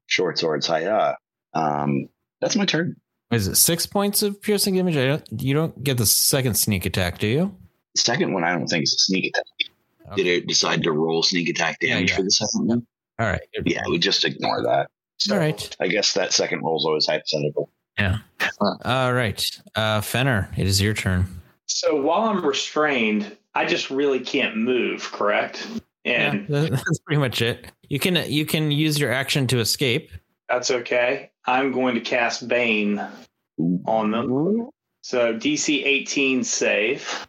short 0.08 0.38
swords. 0.38 0.68
Hiya. 0.68 1.18
Um, 1.54 2.10
that's 2.42 2.56
my 2.56 2.66
turn. 2.66 2.96
Is 3.32 3.48
it 3.48 3.56
six 3.56 3.86
points 3.86 4.22
of 4.24 4.42
piercing 4.42 4.76
damage? 4.76 4.98
I 4.98 5.08
don't, 5.08 5.42
you 5.42 5.54
don't 5.54 5.84
get 5.84 5.98
the 5.98 6.06
second 6.06 6.56
sneak 6.56 6.86
attack, 6.86 7.18
do 7.18 7.28
you? 7.28 7.56
The 7.96 8.02
second 8.02 8.34
one, 8.34 8.44
I 8.44 8.54
don't 8.54 8.68
think 8.68 8.84
is 8.84 8.94
a 8.94 8.98
sneak 8.98 9.28
attack. 9.28 9.46
Okay. 10.12 10.24
Did 10.24 10.28
it 10.28 10.48
decide 10.48 10.84
to 10.84 10.92
roll 10.92 11.24
sneak 11.24 11.50
attack 11.50 11.80
damage 11.80 12.12
yeah. 12.12 12.18
for 12.18 12.24
the 12.24 12.32
second 12.32 12.68
one? 12.68 12.88
All 13.20 13.26
right. 13.26 13.42
Yeah, 13.66 13.82
we 13.90 13.98
just 13.98 14.24
ignore 14.26 14.62
that. 14.64 14.90
All 15.32 15.38
right. 15.38 15.76
I 15.80 15.88
guess 15.88 16.14
that 16.14 16.34
second 16.34 16.62
roll 16.62 16.78
is 16.78 16.86
always 16.86 17.08
hypothetical. 17.08 17.70
Yeah. 17.98 18.18
All 18.84 19.14
right. 19.14 19.44
Uh, 19.74 20.02
Fenner, 20.02 20.50
it 20.58 20.68
is 20.68 20.82
your 20.82 20.94
turn. 20.94 21.26
So 21.66 22.00
while 22.00 22.30
I'm 22.30 22.46
restrained, 22.46 23.36
I 23.56 23.66
just 23.66 23.90
really 23.90 24.20
can't 24.20 24.58
move, 24.58 25.10
correct? 25.12 25.66
And 26.04 26.48
yeah, 26.48 26.62
that's 26.70 27.00
pretty 27.00 27.20
much 27.20 27.42
it. 27.42 27.72
You 27.90 28.00
can 28.00 28.16
you 28.32 28.46
can 28.46 28.72
use 28.72 29.00
your 29.00 29.12
action 29.12 29.48
to 29.48 29.60
escape. 29.60 30.12
that's 30.50 30.72
okay. 30.72 31.32
I'm 31.46 31.72
going 31.72 31.96
to 31.96 32.02
cast 32.02 32.48
Bane 32.48 33.02
on 33.86 34.12
them. 34.12 34.70
So 35.02 35.34
DC 35.38 35.86
18 35.86 36.44
save. 36.44 37.28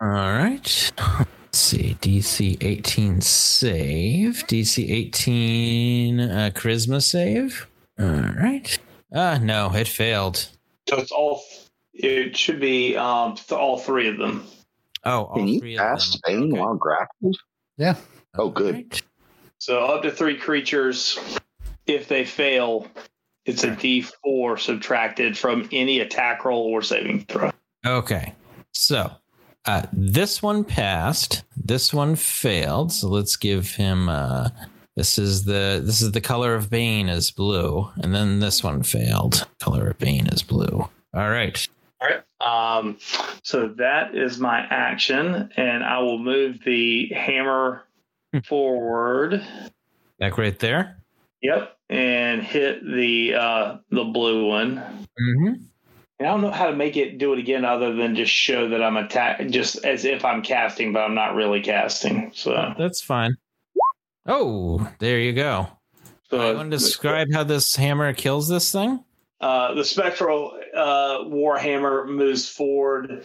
All 0.00 0.08
right. 0.08 0.92
Let's 0.98 1.58
see. 1.58 1.96
DC 2.00 2.62
18 2.62 3.20
save. 3.20 4.44
DC 4.46 4.90
18 4.90 6.20
uh, 6.20 6.50
charisma 6.54 7.02
save. 7.02 7.66
All 7.98 8.06
right. 8.06 8.78
Ah, 9.14 9.38
no, 9.42 9.72
it 9.74 9.88
failed. 9.88 10.48
So 10.88 10.96
it's 10.96 11.12
all. 11.12 11.42
It 11.94 12.36
should 12.36 12.60
be 12.60 12.96
um, 12.96 13.34
th- 13.34 13.52
all 13.52 13.78
three 13.78 14.08
of 14.08 14.18
them. 14.18 14.44
Oh, 15.04 15.24
all 15.24 15.34
Can 15.36 15.58
three 15.58 15.72
you 15.72 15.80
of 15.80 15.86
cast 15.86 16.12
them. 16.12 16.20
Bane 16.40 16.52
Okay. 16.52 16.60
while 16.60 16.74
grappled? 16.76 17.36
Yeah. 17.76 17.96
Oh, 18.38 18.48
good. 18.50 18.74
Alright. 18.74 19.02
So 19.58 19.84
up 19.84 20.02
to 20.02 20.10
three 20.10 20.36
creatures. 20.36 21.18
If 21.86 22.08
they 22.08 22.24
fail, 22.24 22.86
it's 23.44 23.64
a 23.64 23.68
D4 23.68 24.58
subtracted 24.58 25.36
from 25.36 25.68
any 25.72 26.00
attack 26.00 26.44
roll 26.44 26.66
or 26.66 26.82
saving 26.82 27.24
throw. 27.24 27.50
Okay. 27.84 28.34
So 28.72 29.10
uh, 29.64 29.82
this 29.92 30.42
one 30.42 30.64
passed. 30.64 31.44
This 31.56 31.92
one 31.92 32.16
failed. 32.16 32.92
So 32.92 33.08
let's 33.08 33.36
give 33.36 33.70
him. 33.70 34.08
Uh, 34.08 34.50
this 34.96 35.18
is 35.18 35.44
the 35.44 35.80
this 35.84 36.00
is 36.00 36.12
the 36.12 36.20
color 36.20 36.54
of 36.54 36.70
Bane 36.70 37.08
is 37.08 37.30
blue, 37.30 37.88
and 38.02 38.14
then 38.14 38.40
this 38.40 38.64
one 38.64 38.82
failed. 38.82 39.46
Color 39.60 39.90
of 39.90 39.98
Bane 39.98 40.26
is 40.28 40.42
blue. 40.42 40.88
All 41.14 41.30
right. 41.30 41.68
All 42.00 42.08
right. 42.08 42.22
Um, 42.40 42.98
so 43.42 43.68
that 43.78 44.14
is 44.14 44.38
my 44.38 44.60
action, 44.70 45.50
and 45.56 45.84
I 45.84 45.98
will 45.98 46.18
move 46.18 46.58
the 46.64 47.08
hammer 47.14 47.84
forward. 48.42 49.44
Back 50.18 50.38
right 50.38 50.58
there. 50.58 51.02
Yep, 51.42 51.76
and 51.88 52.42
hit 52.42 52.84
the 52.84 53.34
uh, 53.34 53.76
the 53.90 54.04
blue 54.04 54.46
one. 54.46 54.76
Mm-hmm. 54.76 55.62
And 56.18 56.26
I 56.26 56.32
don't 56.32 56.40
know 56.40 56.50
how 56.50 56.66
to 56.66 56.74
make 56.74 56.96
it 56.96 57.18
do 57.18 57.32
it 57.32 57.38
again, 57.38 57.64
other 57.64 57.94
than 57.94 58.16
just 58.16 58.32
show 58.32 58.68
that 58.70 58.82
I'm 58.82 58.96
attack, 58.96 59.46
just 59.50 59.84
as 59.84 60.04
if 60.04 60.24
I'm 60.24 60.42
casting, 60.42 60.92
but 60.92 61.00
I'm 61.00 61.14
not 61.14 61.36
really 61.36 61.60
casting. 61.60 62.32
So, 62.34 62.74
That's 62.76 63.00
fine. 63.00 63.36
Oh, 64.26 64.90
there 64.98 65.20
you 65.20 65.32
go. 65.32 65.68
so 66.28 66.40
I 66.40 66.54
want 66.54 66.72
to 66.72 66.76
describe 66.76 67.28
how 67.32 67.44
this 67.44 67.74
hammer 67.76 68.12
kills 68.14 68.48
this 68.48 68.72
thing. 68.72 69.04
Uh, 69.40 69.74
the 69.74 69.84
spectral 69.84 70.58
uh, 70.76 71.20
warhammer 71.20 72.08
moves 72.08 72.48
forward, 72.48 73.24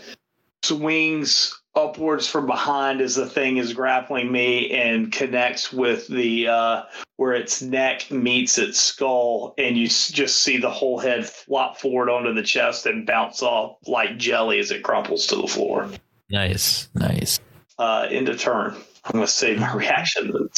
swings 0.62 1.60
upwards 1.76 2.28
from 2.28 2.46
behind 2.46 3.02
as 3.02 3.16
the 3.16 3.26
thing 3.26 3.58
is 3.58 3.74
grappling 3.74 4.32
me, 4.32 4.72
and 4.72 5.12
connects 5.12 5.74
with 5.74 6.08
the 6.08 6.48
uh, 6.48 6.84
where 7.18 7.34
its 7.34 7.62
neck 7.62 8.10
meets 8.12 8.58
its 8.58 8.80
skull, 8.80 9.54
and 9.58 9.78
you 9.78 9.88
just 9.88 10.44
see 10.44 10.58
the 10.58 10.70
whole 10.70 11.00
head 11.00 11.26
flop 11.28 11.78
forward 11.78 12.10
onto 12.10 12.34
the 12.34 12.44
chest 12.44 12.86
and 12.86 13.06
bounce 13.06 13.42
off 13.42 13.78
like 13.88 14.18
jelly 14.18 14.60
as 14.60 14.72
it 14.72 14.84
crumples 14.84 15.28
to 15.28 15.36
the 15.36 15.48
floor. 15.48 15.90
Nice, 16.30 16.90
nice. 16.96 17.40
Uh, 17.78 18.08
into 18.10 18.36
turn. 18.36 18.76
I'm 19.06 19.12
going 19.12 19.26
to 19.26 19.32
save 19.32 19.60
my 19.60 19.74
reaction. 19.74 20.50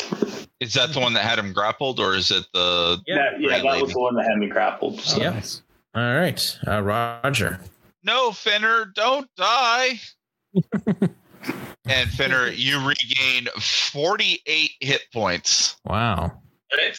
Is 0.59 0.73
that 0.73 0.93
the 0.93 0.99
one 0.99 1.13
that 1.13 1.23
had 1.23 1.39
him 1.39 1.51
grappled, 1.51 1.99
or 1.99 2.15
is 2.15 2.29
it 2.31 2.45
the? 2.53 2.97
That- 3.07 3.39
yeah, 3.39 3.47
Great 3.47 3.63
that 3.63 3.81
was 3.81 3.93
the 3.93 3.99
one 3.99 4.15
that 4.15 4.25
had 4.25 4.37
me 4.37 4.47
grappled. 4.47 5.01
So. 5.01 5.19
Yep. 5.19 5.33
Nice. 5.33 5.61
All 5.95 6.15
right, 6.15 6.59
uh, 6.67 6.81
Roger. 6.81 7.59
No, 8.03 8.31
Fenner, 8.31 8.91
don't 8.93 9.29
die. 9.37 9.99
And 11.87 12.09
Fenner, 12.09 12.47
you 12.47 12.79
regain 12.79 13.47
48 13.59 14.71
hit 14.79 15.01
points. 15.13 15.77
Wow. 15.85 16.41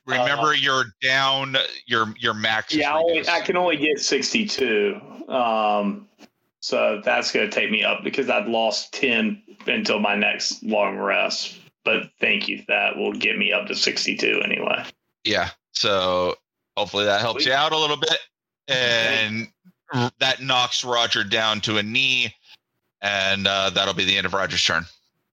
Remember, 0.06 0.48
Uh, 0.48 0.52
you're 0.52 0.84
down. 1.02 1.56
Your 1.86 2.14
your 2.18 2.34
max. 2.34 2.72
Yeah, 2.72 2.94
I, 2.94 2.98
only. 2.98 3.28
I 3.28 3.40
can 3.40 3.56
only 3.56 3.76
get 3.76 3.98
62. 3.98 5.00
Um, 5.28 6.08
so 6.60 7.00
that's 7.04 7.32
going 7.32 7.50
to 7.50 7.54
take 7.54 7.70
me 7.70 7.82
up 7.84 8.02
because 8.04 8.30
I've 8.30 8.48
lost 8.48 8.92
10 8.94 9.42
until 9.66 9.98
my 9.98 10.14
next 10.14 10.62
long 10.62 10.96
rest. 10.96 11.58
But 11.84 12.10
thank 12.20 12.48
you. 12.48 12.62
That 12.68 12.96
will 12.96 13.12
get 13.12 13.36
me 13.36 13.52
up 13.52 13.66
to 13.66 13.74
62 13.74 14.40
anyway. 14.44 14.84
Yeah. 15.24 15.50
So 15.72 16.36
hopefully 16.76 17.04
that 17.04 17.20
helps 17.20 17.44
you 17.44 17.52
out 17.52 17.72
a 17.72 17.78
little 17.78 17.96
bit, 17.96 18.18
and 18.68 19.48
that 20.20 20.42
knocks 20.42 20.84
Roger 20.84 21.22
down 21.22 21.60
to 21.62 21.76
a 21.78 21.82
knee, 21.82 22.34
and 23.06 23.46
uh, 23.46 23.70
that'll 23.70 23.94
be 23.94 24.04
the 24.04 24.16
end 24.16 24.26
of 24.26 24.34
Roger's 24.34 24.64
turn. 24.64 24.84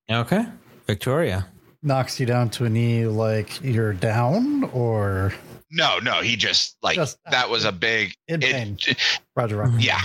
Okay, 0.10 0.46
Victoria. 0.88 1.48
Knocks 1.82 2.20
you 2.20 2.26
down 2.26 2.50
to 2.52 2.66
a 2.66 2.70
knee 2.70 3.06
like 3.06 3.62
you're 3.64 3.94
down 3.94 4.64
or 4.74 5.34
No, 5.72 6.00
no, 6.00 6.22
he 6.22 6.36
just 6.36 6.78
like 6.82 6.96
Just- 6.96 7.18
that 7.30 7.50
was 7.50 7.66
a 7.66 7.72
big. 7.72 8.14
in 8.28 8.40
pain. 8.42 8.78
It, 8.88 8.98
Roger, 9.36 9.58
Roger. 9.58 9.80
yeah. 9.80 10.02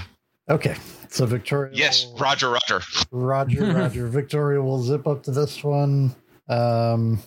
Okay. 0.48 0.76
So 1.10 1.24
Victoria. 1.26 1.70
Yes, 1.74 2.06
will- 2.06 2.18
Roger, 2.18 2.50
Roger. 2.50 2.80
Roger, 3.10 3.64
Roger. 3.74 4.08
Victoria 4.08 4.60
will 4.62 4.82
zip 4.82 5.06
up 5.06 5.22
to 5.24 5.30
this 5.30 5.62
one. 5.62 6.14
Um, 6.48 7.18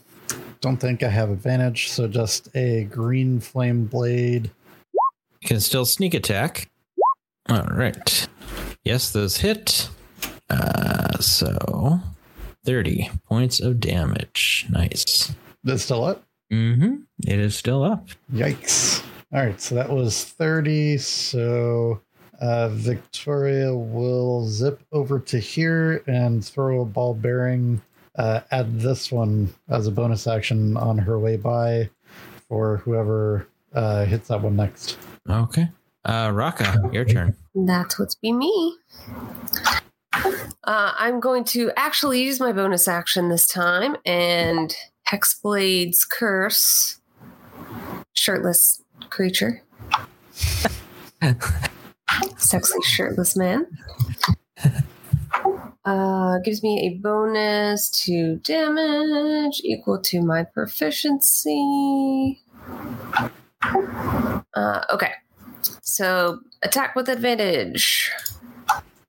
don't 0.60 0.78
think 0.78 1.02
I 1.04 1.08
have 1.10 1.30
advantage, 1.30 1.90
so 1.90 2.08
just 2.08 2.50
a 2.56 2.84
green 2.86 3.40
flame 3.40 3.86
blade. 3.86 4.52
You 5.42 5.48
can 5.48 5.60
still 5.60 5.86
sneak 5.86 6.14
attack. 6.14 6.70
All 7.50 7.64
right. 7.72 8.28
Yes, 8.84 9.12
those 9.12 9.38
hit. 9.38 9.90
Uh, 10.52 11.18
so 11.20 12.00
30 12.66 13.10
points 13.26 13.60
of 13.60 13.80
damage. 13.80 14.66
Nice. 14.70 15.34
That's 15.64 15.84
still 15.84 16.04
up. 16.04 16.24
Mm-hmm. 16.52 16.96
It 17.26 17.40
is 17.40 17.56
still 17.56 17.84
up. 17.84 18.10
Yikes. 18.34 19.04
All 19.34 19.46
right, 19.46 19.62
so 19.62 19.76
that 19.76 19.90
was 19.90 20.26
30. 20.26 20.98
So 20.98 22.02
uh, 22.42 22.70
Victoria 22.70 23.74
will 23.74 24.46
zip 24.46 24.82
over 24.92 25.20
to 25.20 25.40
here 25.40 26.04
and 26.08 26.44
throw 26.44 26.82
a 26.82 26.86
ball 26.86 27.14
bearing. 27.14 27.82
Uh, 28.18 28.42
add 28.52 28.80
this 28.82 29.10
one 29.12 29.54
as 29.70 29.88
a 29.88 29.92
bonus 29.92 30.28
action 30.28 30.76
on 30.76 30.98
her 30.98 31.18
way 31.18 31.38
by 31.38 31.90
for 32.50 32.78
whoever 32.78 33.48
uh, 33.74 34.04
hits 34.04 34.28
that 34.28 34.42
one 34.42 34.58
next. 34.58 34.98
Okay. 35.30 35.70
Uh, 36.04 36.32
Raka, 36.34 36.90
your 36.92 37.06
turn. 37.06 37.38
That 37.56 37.94
would 38.00 38.10
be 38.22 38.34
me. 38.34 38.76
Uh, 40.14 40.94
I'm 40.98 41.20
going 41.20 41.44
to 41.46 41.72
actually 41.76 42.22
use 42.24 42.40
my 42.40 42.52
bonus 42.52 42.88
action 42.88 43.30
this 43.30 43.48
time 43.48 43.96
and 44.06 44.76
Hexblade's 45.08 46.06
Curse. 46.06 47.00
Shirtless 48.14 48.84
creature. 49.10 49.64
Sexy 52.38 52.82
shirtless 52.84 53.36
man. 53.36 53.66
Uh, 55.84 56.38
gives 56.40 56.62
me 56.62 56.88
a 56.88 57.00
bonus 57.00 57.90
to 57.90 58.36
damage 58.38 59.62
equal 59.64 60.00
to 60.00 60.22
my 60.22 60.44
proficiency. 60.44 62.40
Uh, 64.54 64.82
okay. 64.92 65.14
So 65.82 66.40
attack 66.62 66.96
with 66.96 67.10
advantage. 67.10 68.12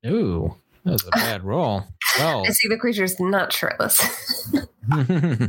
Ooh, 0.06 0.54
that 0.84 0.92
was 0.92 1.06
a 1.06 1.10
bad 1.12 1.44
roll. 1.44 1.84
Well, 2.18 2.44
I 2.46 2.50
see 2.50 2.68
the 2.68 2.76
creature's 2.76 3.18
not 3.20 3.52
shirtless. 3.52 4.00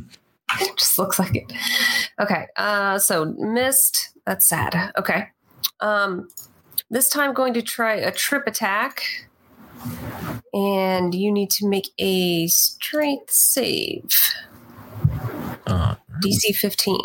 It 0.60 0.78
just 0.78 1.00
looks 1.00 1.18
like 1.18 1.36
it. 1.36 1.52
Okay. 2.20 2.46
Uh, 2.58 3.00
so 3.00 3.26
missed. 3.40 4.12
That's 4.28 4.48
sad. 4.48 4.92
Okay. 4.98 5.30
Um, 5.80 6.28
this 6.92 7.10
time 7.10 7.34
going 7.34 7.56
to 7.56 7.64
try 7.64 7.96
a 7.96 8.12
trip 8.12 8.44
attack. 8.46 9.02
And 10.54 11.16
you 11.16 11.32
need 11.32 11.50
to 11.52 11.68
make 11.68 11.90
a 11.98 12.46
strength 12.48 13.32
save. 13.32 14.16
uh, 15.66 15.96
DC 16.24 16.56
15. 16.56 17.00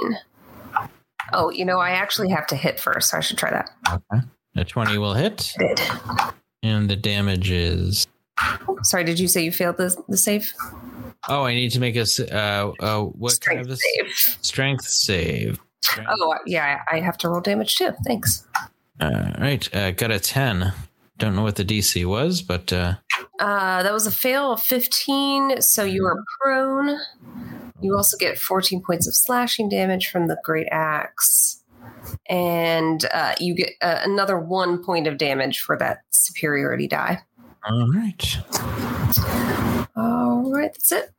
Oh, 1.33 1.51
you 1.51 1.65
know, 1.65 1.79
I 1.79 1.91
actually 1.91 2.29
have 2.31 2.47
to 2.49 2.57
hit 2.57 2.79
first, 2.79 3.11
so 3.11 3.17
I 3.17 3.21
should 3.21 3.39
try 3.39 3.51
that. 3.51 3.71
okay. 4.13 4.23
A 4.57 4.65
20 4.65 4.99
will 4.99 5.15
hit, 5.15 5.55
and 6.63 6.91
the 6.91 6.97
damage 6.97 7.51
is. 7.51 8.07
Sorry, 8.83 9.05
did 9.05 9.19
you 9.19 9.29
say 9.29 9.43
you 9.45 9.53
failed 9.53 9.77
the, 9.77 9.97
the 10.09 10.17
save? 10.17 10.53
Oh, 11.29 11.45
I 11.45 11.55
need 11.55 11.71
to 11.73 11.81
make 11.81 11.97
a 11.97 12.07
Uh, 12.33 12.73
uh, 12.81 13.03
what 13.05 13.39
kind 13.41 13.61
of 13.61 13.67
Strength 13.79 13.81
save. 14.17 14.39
strength 14.45 14.85
save? 14.87 15.59
Strength- 15.83 16.11
Oh, 16.21 16.35
yeah, 16.47 16.83
I 16.91 17.01
have 17.01 17.19
to 17.19 17.29
roll 17.29 17.41
damage 17.41 17.77
too. 17.77 17.93
Thanks. 18.07 18.47
All 19.01 19.11
right. 19.39 19.75
Uh, 19.75 19.91
got 19.93 20.11
a 20.11 20.19
10. 20.21 20.73
Don't 21.19 21.35
know 21.35 21.43
what 21.43 21.57
the 21.57 21.65
DC 21.65 22.05
was, 22.07 22.43
but 22.43 22.73
uh, 22.73 22.95
Uh, 23.41 23.83
that 23.83 23.93
was 23.93 24.07
a 24.07 24.11
fail 24.11 24.53
of 24.53 24.63
15, 24.63 25.61
so 25.61 25.83
you 25.85 26.05
are 26.07 26.17
prone. 26.41 26.99
You 27.81 27.97
also 27.97 28.17
get 28.17 28.39
14 28.39 28.83
points 28.85 29.07
of 29.07 29.15
slashing 29.15 29.69
damage 29.69 30.11
from 30.11 30.27
the 30.27 30.37
Great 30.45 30.67
Axe. 30.71 31.63
And 32.29 33.05
uh, 33.13 33.35
you 33.41 33.55
get 33.55 33.71
uh, 33.83 34.01
another 34.05 34.39
one 34.39 34.83
point 34.83 35.07
of 35.07 35.19
damage 35.19 35.61
for 35.61 35.77
that 35.79 35.99
superiority 36.11 36.87
die. 36.89 37.23
All 37.65 37.91
right. 37.93 38.39
All 39.97 40.51
right, 40.53 40.73
that's 40.73 40.93
it. 40.93 41.13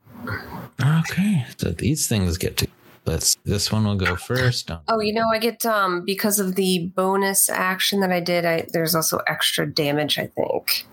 Okay. 0.82 1.46
So 1.58 1.70
these 1.72 2.08
things 2.08 2.38
get 2.38 2.58
to. 2.58 2.68
Let's. 3.06 3.36
This 3.44 3.72
one 3.72 3.86
will 3.86 3.96
go 3.96 4.16
first. 4.16 4.70
Oh, 4.88 5.00
you 5.00 5.14
know, 5.14 5.30
I 5.34 5.40
get 5.40 5.66
um 5.66 6.04
because 6.06 6.40
of 6.40 6.56
the 6.56 6.92
bonus 6.96 7.50
action 7.50 8.02
that 8.02 8.12
I 8.12 8.20
did. 8.20 8.46
I 8.46 8.68
there's 8.72 8.94
also 8.96 9.20
extra 9.28 9.72
damage. 9.72 10.20
I 10.20 10.28
think 10.28 10.86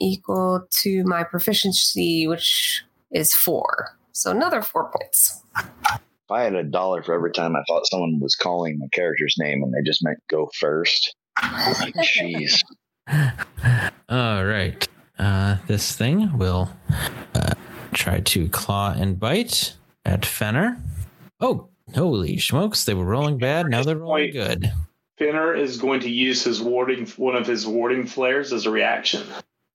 equal 0.00 0.66
to 0.82 1.04
my 1.04 1.22
proficiency, 1.22 2.26
which 2.26 2.82
is 3.10 3.34
four. 3.34 3.96
So 4.12 4.30
another 4.30 4.62
four 4.62 4.90
points. 4.90 5.42
If 5.56 6.30
I 6.30 6.42
had 6.42 6.54
a 6.54 6.62
dollar 6.62 7.02
for 7.02 7.14
every 7.14 7.32
time 7.32 7.56
I 7.56 7.62
thought 7.68 7.86
someone 7.86 8.20
was 8.20 8.34
calling 8.34 8.78
my 8.78 8.88
character's 8.92 9.34
name 9.38 9.62
and 9.62 9.72
they 9.72 9.82
just 9.84 10.04
meant 10.04 10.18
go 10.28 10.50
first, 10.58 11.14
like, 11.40 11.94
jeez. 12.18 12.62
All 14.08 14.44
right. 14.44 14.86
Uh, 15.18 15.56
this 15.66 15.94
thing 15.96 16.36
will 16.38 16.70
uh, 17.34 17.54
try 17.92 18.20
to 18.20 18.48
claw 18.48 18.92
and 18.92 19.18
bite 19.18 19.74
at 20.04 20.24
Fenner. 20.24 20.82
Oh, 21.40 21.68
holy 21.94 22.38
smokes! 22.38 22.84
They 22.84 22.94
were 22.94 23.04
rolling 23.04 23.38
bad. 23.38 23.68
Now 23.68 23.82
they're 23.82 23.96
rolling 23.96 24.32
good. 24.32 24.72
Fenner 25.18 25.54
is 25.54 25.76
going 25.76 26.00
to 26.00 26.10
use 26.10 26.42
his 26.42 26.62
warding 26.62 27.06
one 27.16 27.36
of 27.36 27.46
his 27.46 27.66
warding 27.66 28.06
flares 28.06 28.52
as 28.52 28.66
a 28.66 28.70
reaction. 28.70 29.26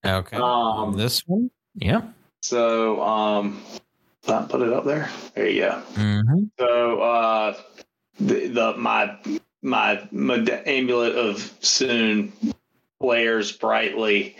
Okay. 0.05 0.37
Um, 0.37 0.93
this 0.93 1.21
one. 1.27 1.51
Yeah. 1.75 2.01
So, 2.41 3.01
um, 3.01 3.61
I'll 4.27 4.47
put 4.47 4.61
it 4.61 4.73
up 4.73 4.85
there. 4.85 5.09
There 5.35 5.47
you 5.47 5.61
go. 5.61 5.81
Mm-hmm. 5.93 6.43
So, 6.59 7.01
uh, 7.01 7.57
the, 8.19 8.47
the 8.47 8.73
my 8.77 9.17
my 9.61 10.07
med- 10.11 10.63
amulet 10.65 11.15
of 11.15 11.53
soon 11.61 12.33
flares 12.99 13.51
brightly. 13.51 14.35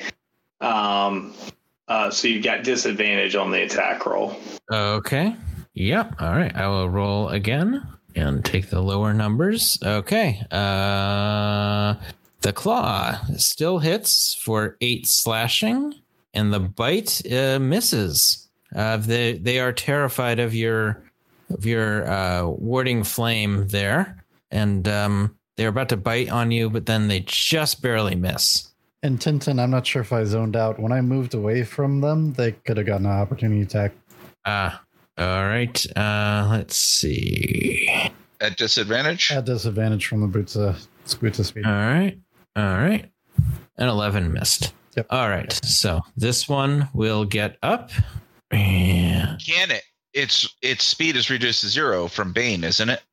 Um, 0.61 1.33
uh, 1.87 2.09
so 2.09 2.27
you've 2.27 2.43
got 2.43 2.63
disadvantage 2.63 3.35
on 3.35 3.51
the 3.51 3.63
attack 3.63 4.05
roll. 4.05 4.39
Okay. 4.71 5.35
Yep. 5.73 6.21
All 6.21 6.31
right. 6.31 6.55
I 6.55 6.67
will 6.67 6.89
roll 6.89 7.29
again 7.29 7.87
and 8.15 8.43
take 8.43 8.69
the 8.69 8.81
lower 8.81 9.13
numbers. 9.13 9.77
Okay. 9.83 10.41
Uh, 10.51 11.95
the 12.41 12.51
claw 12.53 13.19
still 13.37 13.79
hits 13.79 14.33
for 14.33 14.77
eight 14.81 15.07
slashing, 15.07 15.93
and 16.33 16.51
the 16.51 16.59
bite 16.59 17.21
uh, 17.31 17.59
misses. 17.59 18.47
Uh, 18.75 18.97
they 18.97 19.37
they 19.37 19.59
are 19.59 19.71
terrified 19.71 20.39
of 20.39 20.53
your 20.53 21.03
of 21.49 21.65
your 21.65 22.09
uh, 22.09 22.45
warding 22.47 23.03
flame 23.03 23.67
there, 23.69 24.23
and 24.51 24.87
um, 24.87 25.36
they're 25.57 25.69
about 25.69 25.89
to 25.89 25.97
bite 25.97 26.29
on 26.29 26.51
you, 26.51 26.69
but 26.69 26.85
then 26.85 27.07
they 27.07 27.21
just 27.21 27.81
barely 27.81 28.15
miss. 28.15 28.71
And 29.03 29.19
Tintin, 29.19 29.61
I'm 29.61 29.71
not 29.71 29.85
sure 29.85 30.01
if 30.01 30.13
I 30.13 30.23
zoned 30.23 30.55
out. 30.55 30.79
When 30.79 30.91
I 30.91 31.01
moved 31.01 31.33
away 31.33 31.63
from 31.63 32.01
them, 32.01 32.33
they 32.33 32.53
could 32.53 32.77
have 32.77 32.85
gotten 32.85 33.05
an 33.05 33.11
opportunity 33.11 33.61
attack. 33.61 33.93
Ah. 34.45 34.81
all 35.17 35.45
right. 35.45 35.85
Uh, 35.97 36.47
let's 36.49 36.77
see. 36.77 37.89
At 38.39 38.57
disadvantage? 38.57 39.31
At 39.31 39.45
disadvantage 39.45 40.07
from 40.07 40.21
the 40.21 40.27
boots 40.27 40.55
of 40.55 40.87
boots 41.19 41.45
speed. 41.45 41.65
All 41.65 41.71
right. 41.71 42.17
All 42.55 42.63
right. 42.63 43.11
An 43.77 43.89
11 43.89 44.31
missed. 44.31 44.73
Yep. 44.95 45.07
All 45.09 45.29
right. 45.29 45.53
So 45.65 46.01
this 46.15 46.49
one 46.49 46.89
will 46.93 47.25
get 47.25 47.57
up. 47.61 47.91
And 48.51 49.39
Can 49.39 49.71
it? 49.71 49.83
Its 50.13 50.55
its 50.63 50.83
speed 50.83 51.15
is 51.15 51.29
reduced 51.29 51.61
to 51.61 51.67
zero 51.67 52.07
from 52.07 52.33
Bane, 52.33 52.63
isn't 52.63 52.89
it? 52.89 53.03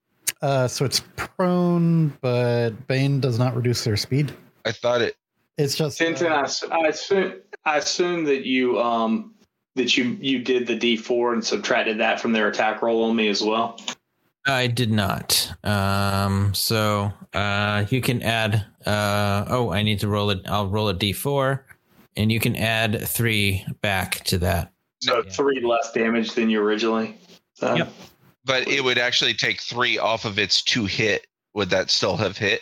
Uh, 0.45 0.69
so 0.69 0.85
it's 0.85 1.01
prone, 1.17 2.09
but 2.21 2.69
Bane 2.87 3.19
does 3.19 3.39
not 3.39 3.57
reduce 3.57 3.83
their 3.83 3.97
speed. 3.97 4.31
I 4.67 4.73
thought 4.73 5.01
it. 5.01 5.17
It's 5.57 5.75
just 5.75 5.99
Tintin, 5.99 6.31
I, 6.31 6.43
s- 6.43 6.63
I 6.71 6.89
assume 6.89 7.33
I 7.65 7.79
assume 7.79 8.25
that 8.25 8.45
you 8.45 8.79
um 8.79 9.33
that 9.75 9.97
you 9.97 10.19
you 10.21 10.41
did 10.41 10.67
the 10.67 10.77
D 10.77 10.99
four 10.99 11.33
and 11.33 11.43
subtracted 11.43 11.99
that 12.01 12.21
from 12.21 12.33
their 12.33 12.49
attack 12.49 12.83
roll 12.83 13.05
on 13.05 13.17
me 13.17 13.29
as 13.29 13.43
well. 13.43 13.81
I 14.47 14.67
did 14.67 14.91
not. 14.93 15.51
Um, 15.65 16.53
so 16.53 17.11
uh, 17.33 17.87
you 17.89 18.03
can 18.03 18.23
add. 18.23 18.67
Uh, 18.85 19.47
oh, 19.49 19.71
I 19.73 19.83
need 19.83 20.01
to 20.01 20.09
roll 20.09 20.29
it. 20.29 20.41
I'll 20.47 20.69
roll 20.69 20.91
a 20.91 20.95
d4, 20.95 21.61
and 22.19 22.31
you 22.31 22.39
can 22.39 22.55
add 22.55 23.01
three 23.09 23.65
back 23.81 24.23
to 24.25 24.37
that. 24.39 24.73
So 25.01 25.23
Yeah. 25.25 25.31
three 25.31 25.63
less 25.65 25.91
damage 25.93 26.35
than 26.35 26.51
you 26.51 26.61
originally. 26.61 27.17
So, 27.55 27.75
Yep. 27.77 27.93
But 28.45 28.69
it 28.69 28.83
would 28.85 28.99
actually 28.99 29.35
take 29.35 29.61
three 29.61 29.99
off 29.99 30.25
of 30.25 30.39
its 30.39 30.63
two 30.63 30.85
hit. 30.85 31.27
Would 31.55 31.71
that 31.71 31.91
still 31.91 32.17
have 32.17 32.37
hit? 32.37 32.61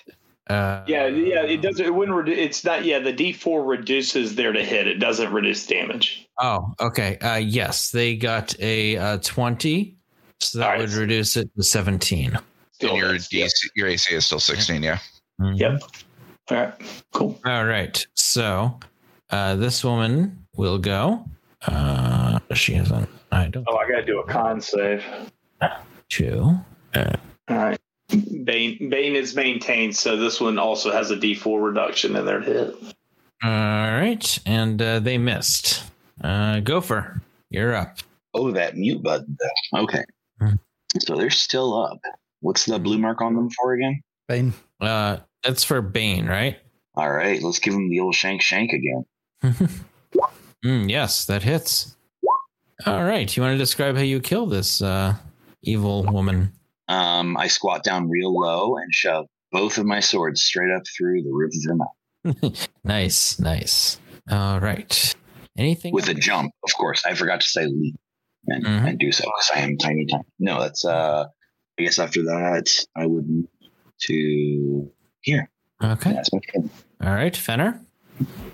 Uh, 0.48 0.84
Yeah, 0.86 1.06
yeah. 1.06 1.42
It 1.44 1.62
doesn't. 1.62 1.84
It 1.84 1.94
wouldn't. 1.94 2.16
Redu- 2.26 2.36
it's 2.36 2.62
not. 2.64 2.84
Yeah, 2.84 2.98
the 2.98 3.12
D 3.12 3.32
four 3.32 3.64
reduces 3.64 4.34
there 4.34 4.52
to 4.52 4.62
hit. 4.64 4.86
It 4.86 4.98
doesn't 4.98 5.32
reduce 5.32 5.66
damage. 5.66 6.28
Oh, 6.40 6.72
okay. 6.80 7.16
Uh, 7.18 7.36
yes, 7.36 7.90
they 7.90 8.16
got 8.16 8.59
a 8.60 8.96
uh, 8.96 9.18
20, 9.18 9.96
so 10.40 10.59
that 10.59 10.64
All 10.64 10.70
right. 10.72 10.80
would 10.80 10.90
reduce 10.92 11.36
it 11.36 11.48
to 11.56 11.62
17. 11.62 12.38
Still 12.72 12.90
and 12.90 12.98
your 12.98 13.12
hits, 13.12 13.28
DC, 13.28 13.52
your 13.76 13.86
AC 13.88 14.14
is 14.14 14.26
still 14.26 14.40
sixteen. 14.40 14.82
Yeah. 14.82 14.98
Mhm. 15.40 15.59
Yep. 15.59 15.82
All 16.50 16.56
right. 16.56 16.74
Cool. 17.12 17.40
All 17.46 17.64
right. 17.64 18.04
So 18.14 18.78
uh, 19.30 19.54
this 19.56 19.84
woman 19.84 20.44
will 20.56 20.78
go. 20.78 21.24
Uh, 21.66 22.40
she 22.54 22.74
hasn't. 22.74 23.09
I 23.30 23.46
don't. 23.48 23.64
Oh, 23.68 23.76
I 23.76 23.88
got 23.88 23.96
to 24.00 24.04
do 24.04 24.18
a 24.20 24.26
con 24.26 24.60
save. 24.60 25.04
Two. 26.12 26.59
All 26.94 27.05
right. 27.48 27.80
Bane 28.44 28.90
Bane 28.90 29.16
is 29.16 29.34
maintained, 29.34 29.97
so 29.97 30.18
this 30.18 30.43
one 30.43 30.59
also 30.59 30.93
has 30.93 31.10
a 31.10 31.16
D 31.16 31.34
four 31.34 31.62
reduction 31.62 32.14
in 32.16 32.26
their 32.26 32.43
hit. 32.43 32.74
All 33.43 33.51
right, 33.51 34.39
and 34.44 34.80
uh, 34.82 35.01
they 35.01 35.16
missed. 35.16 35.84
Uh, 36.22 36.60
Gopher, 36.60 37.22
you're 37.48 37.74
up. 37.74 37.98
Oh, 38.34 38.51
that 38.51 38.76
mute 38.76 39.02
button. 39.02 39.39
Okay. 39.74 40.05
Hmm. 40.39 40.56
So 40.98 41.16
they're 41.16 41.30
still 41.30 41.82
up. 41.82 41.98
What's 42.40 42.66
the 42.66 42.78
blue 42.78 42.98
mark 42.98 43.22
on 43.22 43.34
them 43.34 43.48
for 43.48 43.72
again? 43.72 44.02
Bane. 44.28 44.52
Uh, 44.82 45.16
that's 45.43 45.64
for 45.64 45.80
Bane, 45.80 46.26
right? 46.26 46.59
All 46.94 47.10
right, 47.10 47.43
let's 47.43 47.59
give 47.59 47.72
them 47.72 47.89
the 47.89 48.01
old 48.01 48.14
shank 48.14 48.43
shank 48.43 48.72
again. 48.72 49.06
Mm, 50.64 50.89
yes, 50.89 51.26
that 51.26 51.43
hits. 51.43 51.97
All 52.86 53.02
right. 53.02 53.36
You 53.36 53.43
want 53.43 53.55
to 53.55 53.59
describe 53.59 53.97
how 53.97 54.02
you 54.02 54.20
kill 54.20 54.47
this 54.47 54.80
uh, 54.80 55.16
evil 55.62 56.05
woman? 56.05 56.52
Um, 56.89 57.36
I 57.36 57.47
squat 57.48 57.84
down 57.84 58.09
real 58.10 58.39
low 58.39 58.76
and 58.76 58.93
shove 58.93 59.26
both 59.51 59.78
of 59.78 59.86
my 59.86 60.01
swords 60.01 60.43
straight 60.43 60.70
up 60.74 60.82
through 60.97 61.22
the 61.22 61.30
roof 61.32 61.52
of 61.55 61.62
her 61.68 61.76
mouth 61.76 62.68
nice, 62.84 63.39
nice. 63.40 63.98
All 64.30 64.60
right. 64.60 65.14
Anything 65.59 65.93
with 65.93 66.09
a 66.09 66.14
jump. 66.14 66.52
Of 66.64 66.74
course, 66.76 67.02
I 67.05 67.14
forgot 67.14 67.40
to 67.40 67.47
say 67.48 67.66
leap 67.66 67.97
and, 68.47 68.64
Mhm. 68.64 68.89
and 68.90 68.98
do 68.98 69.10
so 69.12 69.24
because 69.24 69.51
I 69.55 69.59
am 69.60 69.76
tiny, 69.76 70.06
tiny. 70.06 70.22
No, 70.39 70.60
that's. 70.60 70.84
uh 70.84 71.24
I 71.78 71.82
guess 71.82 71.98
after 71.98 72.22
that, 72.24 72.68
I 72.97 73.06
would 73.06 73.28
move 73.28 73.47
to 74.02 74.90
here. 75.22 75.51
Okay. 75.82 76.12
That's 76.12 76.32
my 76.32 76.39
turn. 76.55 76.70
All 77.02 77.12
right, 77.14 77.36
Fenner. 77.36 77.80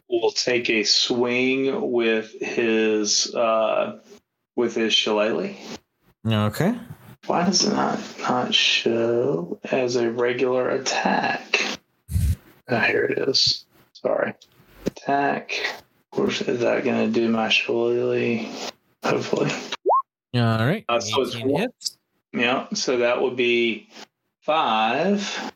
will 0.08 0.30
take 0.30 0.70
a 0.70 0.84
swing 0.84 1.90
with 1.92 2.32
his 2.40 3.34
uh, 3.34 3.98
with 4.56 4.74
his 4.76 4.94
shillelagh. 4.94 5.54
Okay. 6.26 6.74
Why 7.26 7.44
does 7.44 7.64
it 7.66 7.74
not 7.74 7.98
not 8.20 8.54
show 8.54 9.58
as 9.70 9.96
a 9.96 10.10
regular 10.10 10.70
attack? 10.70 11.78
Ah, 12.68 12.80
here 12.80 13.04
it 13.04 13.28
is. 13.28 13.64
Sorry, 13.92 14.34
attack. 14.86 15.52
Of 16.12 16.16
course, 16.16 16.40
is 16.42 16.60
that 16.60 16.84
going 16.84 17.06
to 17.06 17.20
do 17.20 17.28
my 17.28 17.48
shillelagh? 17.48 18.46
Hopefully, 19.04 19.50
All 20.34 20.40
right. 20.66 20.84
Uh, 20.88 21.00
so 21.00 21.22
it's 21.22 21.36
one- 21.36 21.50
hits. 21.60 21.98
yeah. 22.32 22.66
So 22.74 22.98
that 22.98 23.20
would 23.22 23.36
be 23.36 23.88
five. 24.40 25.52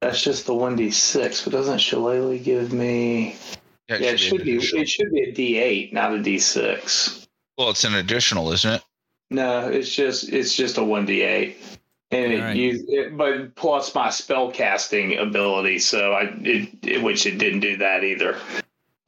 That's 0.00 0.22
just 0.22 0.46
the 0.46 0.54
one 0.54 0.76
d 0.76 0.90
six, 0.90 1.42
but 1.44 1.52
doesn't 1.52 1.78
shillelagh 1.78 2.38
give 2.42 2.72
me? 2.72 3.36
Yeah, 3.88 3.96
it 3.96 4.18
should 4.18 4.44
be. 4.44 4.56
additional. 4.56 4.82
It 4.82 4.88
should 4.88 5.10
be 5.12 5.20
a 5.22 5.32
d 5.32 5.58
eight, 5.58 5.92
not 5.92 6.12
a 6.14 6.22
d 6.22 6.38
six. 6.38 7.26
Well, 7.58 7.70
it's 7.70 7.84
an 7.84 7.94
additional, 7.94 8.52
isn't 8.52 8.70
it? 8.74 8.82
No, 9.34 9.68
it's 9.68 9.94
just 9.94 10.28
it's 10.32 10.54
just 10.54 10.78
a 10.78 10.84
one 10.84 11.06
d 11.06 11.22
eight, 11.22 11.56
and 12.10 12.32
it, 12.32 12.40
Alright. 12.40 12.56
use 12.56 12.84
it, 12.86 13.16
but 13.16 13.54
plus 13.56 13.94
my 13.94 14.10
spell 14.10 14.50
casting 14.50 15.18
ability. 15.18 15.80
So 15.80 16.12
I 16.12 16.32
it, 16.40 16.68
it 16.82 17.02
which 17.02 17.26
it 17.26 17.38
didn't 17.38 17.60
do 17.60 17.76
that 17.78 18.04
either. 18.04 18.36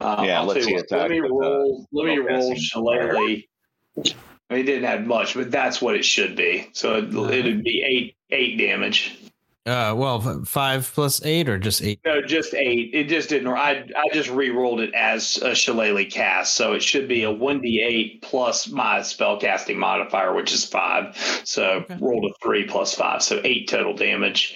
Um, 0.01 0.25
Yeah, 0.25 0.41
I'll 0.41 0.45
let's 0.45 0.65
see 0.65 0.73
what, 0.73 0.91
let 0.91 1.09
me 1.09 1.19
roll. 1.21 1.87
Let 1.91 2.05
me 2.05 2.17
roll 2.17 2.49
casting. 2.49 2.55
shillelagh. 2.57 3.43
I 4.49 4.53
mean, 4.53 4.59
it 4.59 4.63
didn't 4.63 4.83
have 4.83 5.05
much, 5.05 5.33
but 5.33 5.49
that's 5.49 5.81
what 5.81 5.95
it 5.95 6.03
should 6.05 6.35
be. 6.35 6.69
So 6.73 6.95
it, 6.97 7.13
it'd 7.13 7.63
be 7.63 7.83
eight 7.83 8.15
eight 8.29 8.57
damage. 8.57 9.17
Uh, 9.67 9.93
well, 9.93 10.21
five 10.45 10.89
plus 10.93 11.23
eight 11.25 11.49
or 11.49 11.59
just 11.59 11.81
eight? 11.83 11.99
No, 12.05 12.21
just 12.21 12.53
eight. 12.53 12.91
It 12.93 13.09
just 13.09 13.27
didn't. 13.29 13.49
I 13.49 13.85
I 13.95 14.03
just 14.13 14.29
re-rolled 14.29 14.79
it 14.79 14.93
as 14.93 15.37
a 15.37 15.53
shillelagh 15.53 16.09
cast, 16.09 16.55
so 16.55 16.71
it 16.73 16.81
should 16.81 17.07
be 17.09 17.23
a 17.23 17.31
one 17.31 17.59
d 17.61 17.83
eight 17.85 18.21
plus 18.21 18.69
my 18.69 18.99
spellcasting 18.99 19.75
modifier, 19.75 20.33
which 20.33 20.53
is 20.53 20.63
five. 20.63 21.17
So 21.43 21.83
Okay. 21.83 21.97
rolled 21.99 22.25
a 22.25 22.33
three 22.41 22.65
plus 22.65 22.93
five, 22.95 23.21
so 23.21 23.41
eight 23.43 23.67
total 23.67 23.93
damage. 23.93 24.55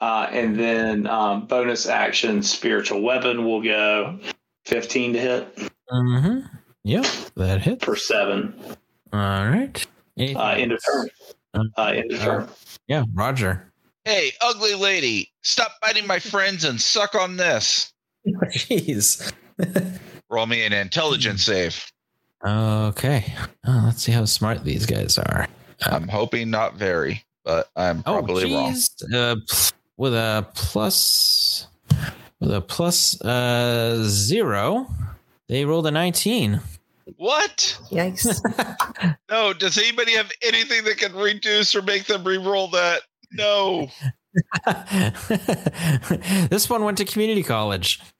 Uh, 0.00 0.28
and 0.30 0.58
then 0.58 1.06
um, 1.06 1.46
bonus 1.46 1.86
action, 1.86 2.42
spiritual 2.42 3.00
weapon 3.02 3.44
will 3.44 3.62
go 3.62 4.18
fifteen 4.66 5.14
to 5.14 5.18
hit 5.20 5.56
Mm-hmm. 5.90 6.40
Yep, 6.84 7.06
that 7.36 7.62
hits. 7.62 7.84
for 7.84 7.96
seven. 7.96 8.54
All 9.12 9.18
right. 9.18 9.84
Anything 10.18 10.36
Uh, 10.36 10.54
end 10.56 10.72
of 10.72 10.80
turn. 10.84 11.08
Uh, 11.76 11.82
end 11.86 12.12
of 12.12 12.20
turn. 12.20 12.48
Yeah, 12.86 13.04
Roger. 13.14 13.69
Hey, 14.04 14.32
ugly 14.40 14.74
lady, 14.74 15.30
stop 15.42 15.72
biting 15.82 16.06
my 16.06 16.18
friends 16.18 16.64
and 16.64 16.80
suck 16.80 17.14
on 17.14 17.36
this. 17.36 17.92
Jeez. 18.26 19.32
Roll 20.30 20.46
me 20.46 20.64
an 20.64 20.72
intelligence 20.72 21.44
save. 21.44 21.84
Okay. 22.44 23.34
Oh, 23.66 23.82
let's 23.84 24.02
see 24.02 24.12
how 24.12 24.24
smart 24.24 24.64
these 24.64 24.86
guys 24.86 25.18
are. 25.18 25.46
I'm 25.82 26.08
hoping 26.08 26.50
not 26.50 26.76
very, 26.76 27.22
but 27.44 27.68
I'm 27.76 28.02
probably 28.02 28.54
oh, 28.54 28.56
wrong. 28.56 28.76
Uh, 29.14 29.36
with 29.96 30.14
a 30.14 30.46
plus, 30.54 31.66
with 32.38 32.54
a 32.54 32.60
plus 32.62 33.20
uh, 33.20 34.02
zero, 34.04 34.86
they 35.48 35.66
rolled 35.66 35.86
a 35.86 35.90
19. 35.90 36.60
What? 37.16 37.78
Yikes. 37.90 38.40
No, 39.30 39.52
does 39.52 39.78
anybody 39.78 40.10
have 40.16 40.30
anything 40.42 40.82
that 40.84 40.98
can 40.98 41.14
reduce 41.14 41.72
or 41.76 41.82
make 41.82 42.06
them 42.06 42.24
re-roll 42.24 42.66
that? 42.72 43.02
No. 43.32 43.88
this 46.48 46.68
one 46.70 46.84
went 46.84 46.98
to 46.98 47.04
community 47.04 47.42
college. 47.42 48.00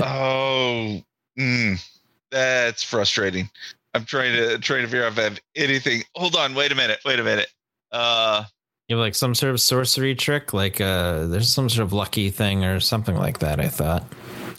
Oh, 0.00 1.00
mm, 1.38 1.82
that's 2.30 2.82
frustrating. 2.82 3.48
I'm 3.94 4.04
trying 4.04 4.34
to 4.36 4.58
trying 4.58 4.82
to 4.82 4.88
figure 4.88 5.04
out 5.06 5.12
if 5.12 5.18
I 5.18 5.22
have 5.22 5.40
anything. 5.54 6.02
Hold 6.14 6.36
on, 6.36 6.54
wait 6.54 6.70
a 6.72 6.74
minute, 6.74 6.98
wait 7.04 7.18
a 7.18 7.24
minute. 7.24 7.48
Uh, 7.92 8.44
You 8.88 8.96
have 8.96 9.02
like 9.04 9.14
some 9.14 9.34
sort 9.34 9.52
of 9.52 9.60
sorcery 9.60 10.14
trick, 10.14 10.52
like 10.52 10.80
uh, 10.80 11.26
there's 11.26 11.48
some 11.52 11.68
sort 11.70 11.84
of 11.86 11.92
lucky 11.94 12.28
thing 12.30 12.64
or 12.64 12.78
something 12.80 13.16
like 13.16 13.38
that. 13.38 13.58
I 13.60 13.68
thought. 13.68 14.04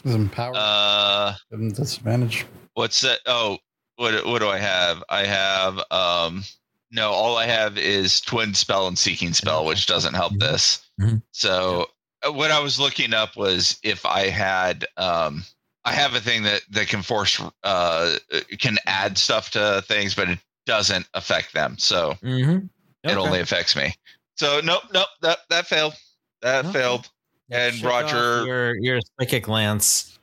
Is 0.04 0.14
empowered. 0.14 0.56
uh, 0.56 1.34
Give 1.52 1.74
disadvantage. 1.74 2.46
what's 2.74 3.00
that? 3.02 3.20
Oh, 3.26 3.58
what 3.96 4.26
what 4.26 4.40
do 4.40 4.48
I 4.48 4.58
have? 4.58 5.02
I 5.08 5.24
have 5.24 5.78
um, 5.92 6.42
no, 6.90 7.10
all 7.10 7.36
I 7.36 7.46
have 7.46 7.76
is 7.78 8.20
twin 8.20 8.54
spell 8.54 8.86
and 8.88 8.98
seeking 8.98 9.32
spell, 9.32 9.64
which 9.64 9.86
doesn't 9.86 10.14
help 10.14 10.32
this. 10.38 10.80
Mhm. 11.00 11.22
So 11.32 11.86
uh, 12.26 12.32
what 12.32 12.50
I 12.50 12.60
was 12.60 12.78
looking 12.80 13.14
up 13.14 13.36
was 13.36 13.78
if 13.82 14.04
I 14.06 14.28
had 14.28 14.86
um. 14.96 15.44
I 15.84 15.92
have 15.92 16.14
a 16.14 16.20
thing 16.20 16.42
that, 16.42 16.60
that 16.70 16.88
can 16.88 17.00
force 17.00 17.40
uh 17.62 18.16
can 18.58 18.76
add 18.84 19.16
stuff 19.16 19.50
to 19.52 19.82
things, 19.86 20.14
but 20.14 20.28
it 20.28 20.38
doesn't 20.66 21.08
affect 21.14 21.54
them. 21.54 21.76
So 21.78 22.14
Mm-hmm. 22.22 22.66
it 23.08 23.16
only 23.16 23.40
affects 23.40 23.74
me. 23.74 23.94
So 24.36 24.60
nope, 24.62 24.82
nope, 24.92 25.08
that 25.22 25.38
that 25.48 25.66
failed. 25.66 25.94
That 26.42 26.66
Okay. 26.66 26.72
failed. 26.80 27.08
And 27.50 27.80
Roger- 27.80 28.44
your 28.44 28.76
your 28.80 29.00
psychic 29.18 29.48
lance. 29.48 30.18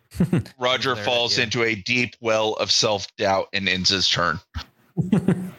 Roger 0.60 0.94
There, 0.96 1.04
falls 1.04 1.38
yeah. 1.38 1.46
into 1.46 1.64
a 1.64 1.74
deep 1.74 2.16
well 2.22 2.54
of 2.56 2.70
self 2.70 3.08
doubt 3.16 3.48
and 3.52 3.68
ends 3.68 3.90
his 3.90 4.08
turn. 4.08 4.40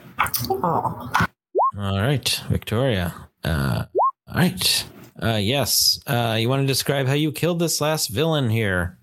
All 1.79 2.01
right, 2.01 2.43
Victoria. 2.49 3.15
Uh, 3.45 3.85
all 4.29 4.35
right. 4.35 4.85
Uh, 5.23 5.39
yes. 5.41 6.01
Uh, 6.07 6.37
you 6.39 6.49
want 6.49 6.63
to 6.63 6.67
describe 6.67 7.07
how 7.07 7.15
you 7.15 7.33
killed 7.33 7.59
this 7.59 7.81
last 7.81 8.09
villain 8.09 8.51
here? 8.51 8.99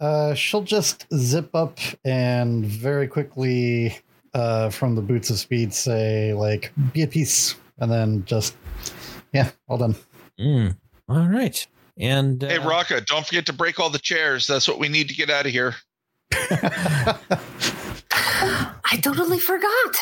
Uh, 0.00 0.34
she'll 0.34 0.62
just 0.62 1.06
zip 1.14 1.54
up 1.54 1.78
and 2.04 2.64
very 2.64 3.08
quickly, 3.08 3.98
uh, 4.34 4.70
from 4.70 4.94
the 4.94 5.02
boots 5.02 5.28
of 5.30 5.38
speed, 5.38 5.74
say 5.74 6.32
like 6.34 6.72
"be 6.92 7.02
at 7.02 7.10
peace," 7.10 7.56
and 7.78 7.90
then 7.90 8.24
just, 8.24 8.56
yeah, 9.32 9.50
well 9.66 9.78
done. 9.78 9.96
Mm. 10.38 10.76
All 11.08 11.26
right. 11.26 11.66
And 11.98 12.44
uh, 12.44 12.48
Hey 12.48 12.58
Rocka, 12.58 13.04
don't 13.06 13.26
forget 13.26 13.46
to 13.46 13.52
break 13.52 13.80
all 13.80 13.90
the 13.90 13.98
chairs. 13.98 14.46
That's 14.46 14.68
what 14.68 14.78
we 14.78 14.88
need 14.88 15.08
to 15.08 15.14
get 15.14 15.30
out 15.30 15.46
of 15.46 15.52
here. 15.52 15.74
I 18.90 18.98
totally 19.00 19.38
forgot. 19.38 19.96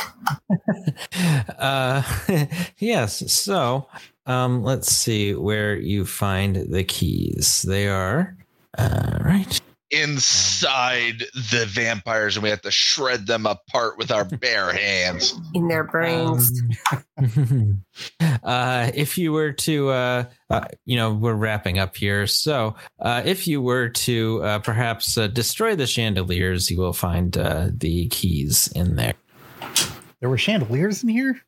uh, 1.59 2.03
yes. 2.79 3.33
So, 3.33 3.89
um, 4.27 4.63
let's 4.63 4.91
see 4.91 5.35
where 5.35 5.77
you 5.77 6.05
find 6.05 6.57
the 6.57 6.85
keys. 6.85 7.63
They 7.63 7.89
are 7.89 8.37
uh, 8.79 9.19
right. 9.25 9.61
Inside 9.91 11.25
the 11.35 11.65
vampires, 11.69 12.37
and 12.37 12.43
we 12.43 12.51
have 12.51 12.63
to 12.63 12.71
shred 12.71 13.27
them 13.27 13.47
apart 13.47 13.99
with 13.99 14.11
our 14.11 14.25
bare 14.41 14.73
hands. 14.73 15.39
In 15.55 15.69
their 15.69 15.85
brains. 15.85 16.61
Um, 17.17 17.85
uh, 18.43 18.91
if 18.95 19.17
you 19.17 19.33
were 19.33 19.53
to, 19.53 19.91
uh, 19.91 20.25
uh, 20.51 20.67
you 20.85 20.97
know, 20.97 21.15
we're 21.15 21.35
wrapping 21.35 21.79
up 21.79 21.97
here. 21.97 22.27
So, 22.27 22.75
uh, 23.01 23.23
if 23.25 23.47
you 23.47 23.63
were 23.63 23.89
to 23.89 24.43
uh, 24.43 24.59
perhaps 24.59 25.17
uh, 25.17 25.29
destroy 25.29 25.77
the 25.77 25.87
chandeliers, 25.87 26.71
you 26.71 26.79
will 26.79 26.93
find 26.93 27.37
uh, 27.39 27.69
the 27.73 28.09
keys 28.09 28.69
in 28.75 28.97
there. 28.97 29.15
there 30.21 30.29
were 30.29 30.39
chandeliers 30.39 31.03
in 31.03 31.11
here. 31.11 31.41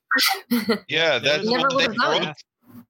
Yeah, 0.89 1.19
that's 1.19 1.47
what 1.47 1.77
they 1.77 1.89
broke. 1.89 2.37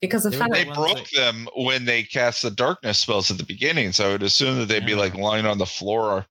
Because 0.01 0.25
of 0.27 0.33
They. 0.33 0.65
They 0.65 0.65
broke 0.65 1.09
that- 1.11 1.15
them 1.15 1.49
when 1.57 1.85
they 1.85 2.03
cast 2.03 2.43
the 2.43 2.51
darkness 2.51 2.99
spells 2.99 3.31
at 3.31 3.39
the 3.39 3.45
beginning. 3.45 3.93
So 3.93 4.09
I 4.09 4.13
would 4.13 4.23
assume 4.23 4.59
that 4.59 4.67
they'd 4.69 4.87
be 4.87 4.95
like 4.95 5.15
lying 5.15 5.47
on 5.47 5.59
the 5.59 5.67
floor, 5.67 6.27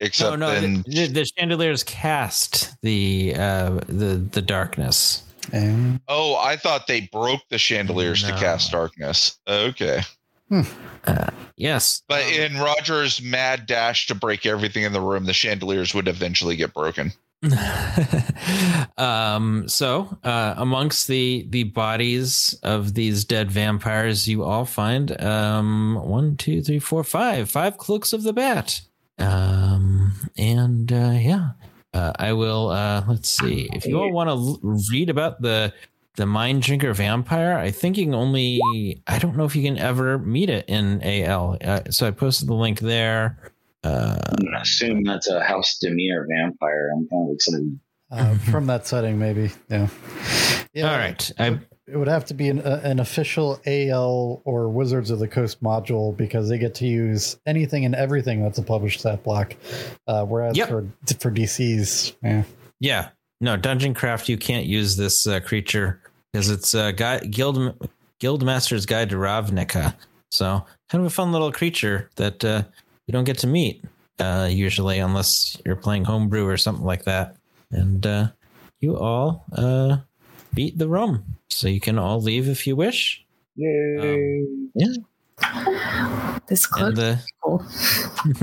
except 0.00 0.38
no, 0.38 0.52
no, 0.52 0.60
then 0.60 0.84
the, 0.86 1.06
the 1.08 1.24
chandeliers 1.24 1.82
cast 1.84 2.74
the 2.82 3.34
uh, 3.36 3.80
the 3.86 4.16
the 4.16 4.42
darkness. 4.42 5.22
And 5.52 6.00
Oh, 6.06 6.36
I 6.36 6.56
thought 6.56 6.86
they 6.86 7.08
broke 7.12 7.40
the 7.48 7.58
chandeliers 7.58 8.22
to 8.22 8.30
cast 8.32 8.70
darkness. 8.72 9.38
Okay. 9.48 10.02
Uh, 11.04 11.30
yes. 11.56 12.02
But 12.08 12.24
Um, 12.24 12.28
in 12.32 12.58
Roger's 12.58 13.22
mad 13.22 13.66
dash 13.66 14.06
to 14.08 14.14
break 14.14 14.44
everything 14.46 14.82
in 14.82 14.92
the 14.92 15.00
room, 15.00 15.24
the 15.24 15.32
chandeliers 15.32 15.94
would 15.94 16.08
eventually 16.08 16.56
get 16.56 16.74
broken. 16.74 17.12
um 18.98 19.66
so 19.66 20.18
uh 20.24 20.54
amongst 20.58 21.08
the 21.08 21.46
the 21.48 21.64
bodies 21.64 22.54
of 22.62 22.92
these 22.92 23.24
dead 23.24 23.50
vampires 23.50 24.28
you 24.28 24.44
all 24.44 24.66
find 24.66 25.18
um 25.22 25.94
one 26.04 26.36
two 26.36 26.60
three 26.60 26.78
four 26.78 27.02
five 27.02 27.50
five 27.50 27.78
cloaks 27.78 28.12
of 28.12 28.22
the 28.24 28.32
bat. 28.34 28.80
Um 29.18 30.12
and 30.36 30.92
uh 30.92 31.12
yeah. 31.18 31.50
Uh, 31.92 32.12
i 32.18 32.32
will 32.32 32.68
uh 32.68 33.02
let's 33.08 33.28
see. 33.30 33.68
If 33.72 33.86
you 33.86 33.98
all 33.98 34.12
want 34.12 34.28
to 34.28 34.32
l- 34.32 34.60
read 34.92 35.08
about 35.10 35.40
the 35.40 35.72
the 36.16 36.26
mind 36.26 36.62
drinker 36.62 36.92
vampire 36.92 37.56
i 37.56 37.70
think 37.70 37.96
you 37.96 38.04
can 38.04 38.14
only 38.14 38.60
i 39.06 39.18
don't 39.18 39.36
know 39.36 39.44
if 39.44 39.54
you 39.56 39.62
can 39.62 39.78
ever 39.78 40.18
meet 40.18 40.50
it 40.50 40.64
in 40.68 41.00
al 41.02 41.56
uh, 41.64 41.80
so 41.88 42.06
i 42.06 42.10
posted 42.10 42.48
the 42.48 42.54
link 42.54 42.80
there 42.80 43.52
uh 43.84 44.16
I'm 44.26 44.44
gonna 44.44 44.60
assume 44.60 45.04
that's 45.04 45.28
a 45.28 45.40
House 45.42 45.78
Dimir 45.82 46.26
vampire. 46.28 46.90
I'm 46.94 47.06
kind 47.08 47.28
of 47.30 47.34
excited. 47.34 47.80
Uh, 48.10 48.36
from 48.50 48.66
that 48.66 48.86
setting, 48.86 49.18
maybe. 49.18 49.50
Yeah. 49.70 49.88
Yeah. 50.72 50.90
all 50.92 50.98
right 50.98 51.30
i 51.38 51.58
It 51.86 51.96
would 51.96 52.08
have 52.08 52.24
to 52.26 52.34
be 52.34 52.48
an, 52.48 52.60
uh, 52.60 52.80
an 52.84 53.00
official 53.00 53.60
AL 53.66 54.42
or 54.44 54.68
Wizards 54.68 55.10
of 55.10 55.18
the 55.18 55.26
Coast 55.28 55.62
module 55.62 56.16
because 56.16 56.48
they 56.48 56.58
get 56.58 56.74
to 56.76 56.86
use 56.86 57.38
anything 57.46 57.84
and 57.84 57.94
everything 57.94 58.42
that's 58.42 58.58
a 58.58 58.62
published 58.62 59.00
stat 59.00 59.22
block. 59.24 59.54
Uh, 60.06 60.24
whereas 60.24 60.56
Yep. 60.56 60.68
for 60.68 60.86
for 61.18 61.30
DCs, 61.30 62.14
yeah. 62.22 62.42
Yeah. 62.80 63.08
No, 63.40 63.56
Dungeon 63.56 63.94
Craft, 63.94 64.28
you 64.28 64.36
can't 64.36 64.66
use 64.66 64.96
this 64.96 65.26
uh, 65.26 65.40
creature 65.40 66.00
because 66.32 66.50
it's 66.50 66.74
uh, 66.74 66.90
guy, 66.92 67.18
Guild 67.20 67.88
Guildmaster's 68.20 68.86
Guide 68.86 69.08
to 69.10 69.16
Ravnica. 69.16 69.94
So, 70.30 70.64
kind 70.90 71.00
of 71.02 71.06
a 71.06 71.10
fun 71.10 71.32
little 71.32 71.50
creature 71.50 72.10
that 72.16 72.44
uh, 72.44 72.62
you 73.10 73.12
don't 73.12 73.24
get 73.24 73.38
to 73.38 73.48
meet 73.48 73.84
uh, 74.20 74.48
usually 74.48 75.00
unless 75.00 75.60
you're 75.66 75.74
playing 75.74 76.04
homebrew 76.04 76.46
or 76.46 76.56
something 76.56 76.84
like 76.84 77.06
that. 77.06 77.34
And 77.72 78.06
uh, 78.06 78.28
you 78.78 78.96
all 78.96 79.46
uh, 79.52 79.96
beat 80.54 80.78
the 80.78 80.86
room. 80.86 81.24
So, 81.48 81.66
you 81.66 81.80
can 81.80 81.98
all 81.98 82.20
leave 82.20 82.48
if 82.48 82.68
you 82.68 82.76
wish. 82.76 83.26
Yay! 83.56 84.46
Yeah, 84.76 84.94
This 86.46 86.68
cloak 86.68 86.90
And 86.90 86.96
the, 86.96 87.20
cool. 87.42 87.66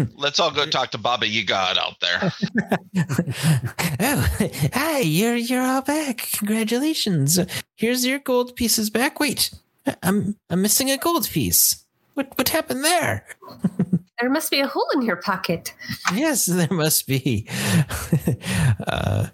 Let's 0.18 0.38
all 0.38 0.52
go 0.52 0.66
talk 0.66 0.92
to 0.92 0.98
Baba 0.98 1.26
Yaga 1.26 1.80
out 1.80 2.02
there. 2.02 2.20
oh, 4.02 4.38
hi, 4.74 5.00
you're 5.00 5.38
you're 5.38 5.64
all 5.64 5.82
back. 5.82 6.28
Congratulations. 6.34 7.40
Here's 7.76 8.06
your 8.06 8.20
gold 8.20 8.58
pieces 8.58 8.90
back. 8.90 9.22
Wait, 9.22 9.50
I'm 10.04 10.36
I'm 10.50 10.62
missing 10.62 10.92
a 10.92 10.98
gold 10.98 11.30
piece. 11.30 11.87
What 12.18 12.36
what 12.36 12.50
happened 12.50 12.84
there? 12.84 13.28
There 14.20 14.32
must 14.32 14.50
be 14.50 14.60
a 14.60 14.66
hole 14.66 14.88
in 14.96 15.04
your 15.04 15.18
pocket. 15.18 15.72
Yes, 16.16 16.48
there 16.48 16.72
must 16.72 17.06
be. 17.06 17.48
uh, 18.88 19.28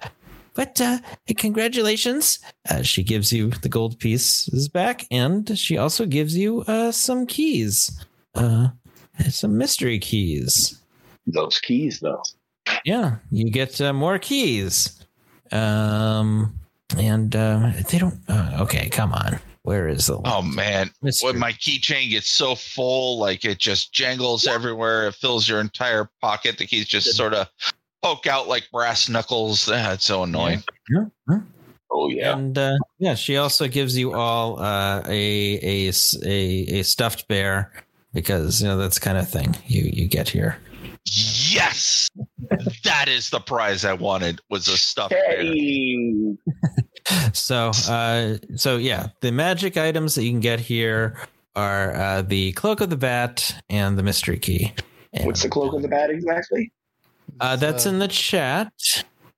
but 0.54 0.82
uh, 0.82 0.98
congratulations. 1.38 2.40
Uh, 2.70 2.82
she 2.82 3.02
gives 3.02 3.32
you 3.32 3.52
the 3.52 3.70
gold 3.70 4.00
pieces 4.00 4.68
back, 4.68 5.06
and 5.10 5.58
she 5.58 5.78
also 5.78 6.06
gives 6.06 6.36
you 6.36 6.66
uh, 6.68 6.92
some 6.92 7.26
keys. 7.26 8.06
Uh, 8.36 8.68
some 9.30 9.58
mystery 9.58 9.98
keys. 9.98 10.78
Those 11.26 11.60
keys, 11.60 12.02
though. 12.02 12.22
Yeah, 12.84 13.20
you 13.32 13.50
get 13.50 13.80
uh, 13.80 13.94
more 13.94 14.20
keys. 14.20 15.02
Um, 15.54 16.60
and 16.98 17.34
uh, 17.34 17.72
they 17.90 17.98
don't. 17.98 18.20
Uh, 18.28 18.58
okay, 18.64 18.90
come 18.90 19.14
on. 19.14 19.40
Where 19.64 19.88
is 19.88 20.08
the? 20.08 20.20
Oh 20.26 20.42
man, 20.42 20.92
mystery? 21.02 21.32
when 21.32 21.40
my 21.40 21.54
keychain 21.54 22.10
gets 22.10 22.30
so 22.30 22.54
full, 22.54 23.18
like 23.18 23.46
it 23.46 23.60
just 23.60 23.94
jangles 23.94 24.46
everywhere. 24.46 25.08
It 25.08 25.16
fills 25.16 25.48
your 25.48 25.62
entire 25.62 26.10
pocket. 26.22 26.58
The 26.58 26.66
keys 26.66 26.86
just 26.86 27.16
sort 27.16 27.34
of 27.34 27.48
poke 28.02 28.28
out 28.28 28.50
like 28.50 28.70
brass 28.74 29.08
knuckles. 29.08 29.66
That's 29.68 30.06
so 30.06 30.24
annoying. 30.24 30.64
Yeah, 30.90 31.06
yeah. 31.30 31.40
Oh 31.90 32.10
yeah. 32.10 32.38
And 32.38 32.58
uh, 32.58 32.78
yeah, 33.00 33.16
she 33.16 33.38
also 33.38 33.70
gives 33.70 33.98
you 33.98 34.14
all 34.14 34.60
uh, 34.60 35.02
a 35.06 35.92
stuffed 35.92 37.28
bear 37.30 37.72
because 38.14 38.62
you 38.62 38.68
know 38.68 38.78
that's 38.78 39.00
the 39.00 39.06
kind 39.06 39.18
of 39.18 39.30
thing 39.30 39.56
you 39.68 39.90
you 39.94 40.08
get 40.08 40.28
here. 40.28 40.58
Yes, 41.06 42.10
that 42.84 43.08
is 43.08 43.30
the 43.30 43.40
prize 43.40 43.86
I 43.86 43.94
wanted. 43.94 44.42
Was 44.50 44.68
a 44.68 44.78
stuffed 44.78 45.12
bear. 45.12 45.42
Hey! 47.08 47.30
So 47.34 47.72
uh, 47.90 48.38
so 48.56 48.78
yeah, 48.78 49.08
the 49.22 49.32
magic 49.32 49.78
items 49.78 50.16
that 50.16 50.24
you 50.24 50.32
can 50.32 50.40
get 50.40 50.60
here 50.60 51.18
are 51.56 51.94
uh, 51.96 52.22
the 52.22 52.52
cloak 52.54 52.82
of 52.82 52.90
the 52.90 52.96
bat 52.98 53.56
and 53.70 53.98
the 53.98 54.04
mystery 54.04 54.38
key. 54.40 54.74
And, 55.14 55.26
What's 55.26 55.44
the 55.44 55.50
cloak 55.50 55.74
of 55.74 55.82
the 55.82 55.88
bat 55.88 56.10
exactly? 56.10 56.72
Uh, 57.40 57.56
that's 57.56 57.86
in 57.86 58.00
the 58.00 58.08
chat. 58.08 58.72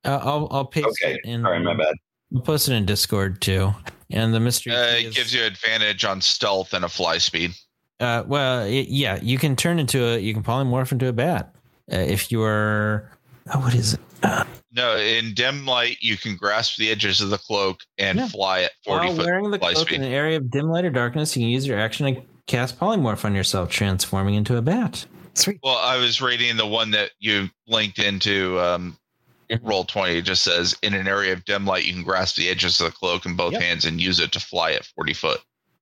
Uh, 0.04 0.20
I'll 0.22 0.48
I'll 0.52 0.66
paste 0.66 0.88
Okay. 1.04 1.16
it 1.16 1.22
in. 1.26 1.42
Sorry, 1.42 1.60
my 1.64 1.74
bad. 1.76 1.96
I'll 2.34 2.42
post 2.42 2.70
it 2.70 2.74
in 2.74 2.86
Discord 2.86 3.42
too. 3.42 3.74
And 4.12 4.34
the 4.34 4.40
mystery 4.40 4.74
Uh, 4.76 4.86
key 4.98 5.06
it 5.06 5.08
is- 5.08 5.16
gives 5.16 5.34
you 5.34 5.44
advantage 5.44 6.06
on 6.06 6.22
stealth 6.22 6.74
and 6.74 6.86
a 6.86 6.90
fly 6.90 7.18
speed. 7.18 7.52
Uh, 8.00 8.24
well, 8.28 8.62
y- 8.66 8.86
yeah, 8.88 9.20
you 9.22 9.38
can 9.40 9.56
turn 9.56 9.80
into 9.80 10.04
a, 10.06 10.20
you 10.20 10.34
can 10.34 10.44
polymorph 10.44 10.92
into 10.92 11.08
a 11.08 11.14
bat 11.14 11.56
uh, 11.92 11.96
if 11.98 12.32
you 12.32 12.42
are. 12.44 13.10
Oh, 13.54 13.60
what 13.60 13.74
is 13.74 13.94
it? 13.96 14.00
No, 14.72 14.98
in 14.98 15.34
dim 15.34 15.66
light, 15.66 15.98
you 16.02 16.18
can 16.18 16.36
grasp 16.36 16.78
the 16.78 16.90
edges 16.92 17.22
of 17.22 17.30
the 17.30 17.38
cloak 17.38 17.80
and 17.98 18.20
Yeah. 18.20 18.28
fly 18.28 18.62
at 18.64 18.72
forty 18.84 19.08
While 19.08 19.16
foot 19.16 19.26
wearing 19.26 19.52
the 19.52 19.60
fly 19.60 19.74
cloak 19.74 19.88
speed. 19.88 19.96
in 20.02 20.04
an 20.04 20.12
area 20.12 20.38
of 20.38 20.52
dim 20.52 20.68
light 20.70 20.84
or 20.86 20.90
darkness, 20.90 21.36
you 21.38 21.44
can 21.44 21.50
use 21.50 21.66
your 21.66 21.80
action 21.80 22.14
to 22.14 22.22
cast 22.48 22.78
polymorph 22.80 23.24
on 23.24 23.34
yourself, 23.36 23.70
transforming 23.70 24.36
into 24.36 24.58
a 24.58 24.62
bat. 24.62 25.06
Sweet. 25.34 25.60
Well, 25.64 25.78
I 25.78 25.98
was 25.98 26.22
reading 26.22 26.58
the 26.58 26.66
one 26.68 26.92
that 26.92 27.12
you 27.20 27.50
linked 27.68 28.00
into 28.00 28.60
um, 28.60 28.98
roll 29.62 29.86
twenty. 29.86 30.18
It 30.18 30.24
just 30.24 30.44
says 30.44 30.76
in 30.84 30.94
an 30.94 31.08
area 31.08 31.32
of 31.34 31.46
dim 31.46 31.66
light, 31.66 31.86
you 31.86 31.94
can 31.94 32.04
grasp 32.04 32.36
the 32.36 32.50
edges 32.50 32.80
of 32.82 32.88
the 32.88 32.92
cloak 32.92 33.26
in 33.26 33.36
both 33.36 33.54
Yep. 33.54 33.62
hands 33.62 33.86
and 33.86 34.02
use 34.02 34.20
it 34.20 34.32
to 34.34 34.40
fly 34.40 34.72
at 34.74 34.86
forty 34.96 35.14
foot. 35.14 35.40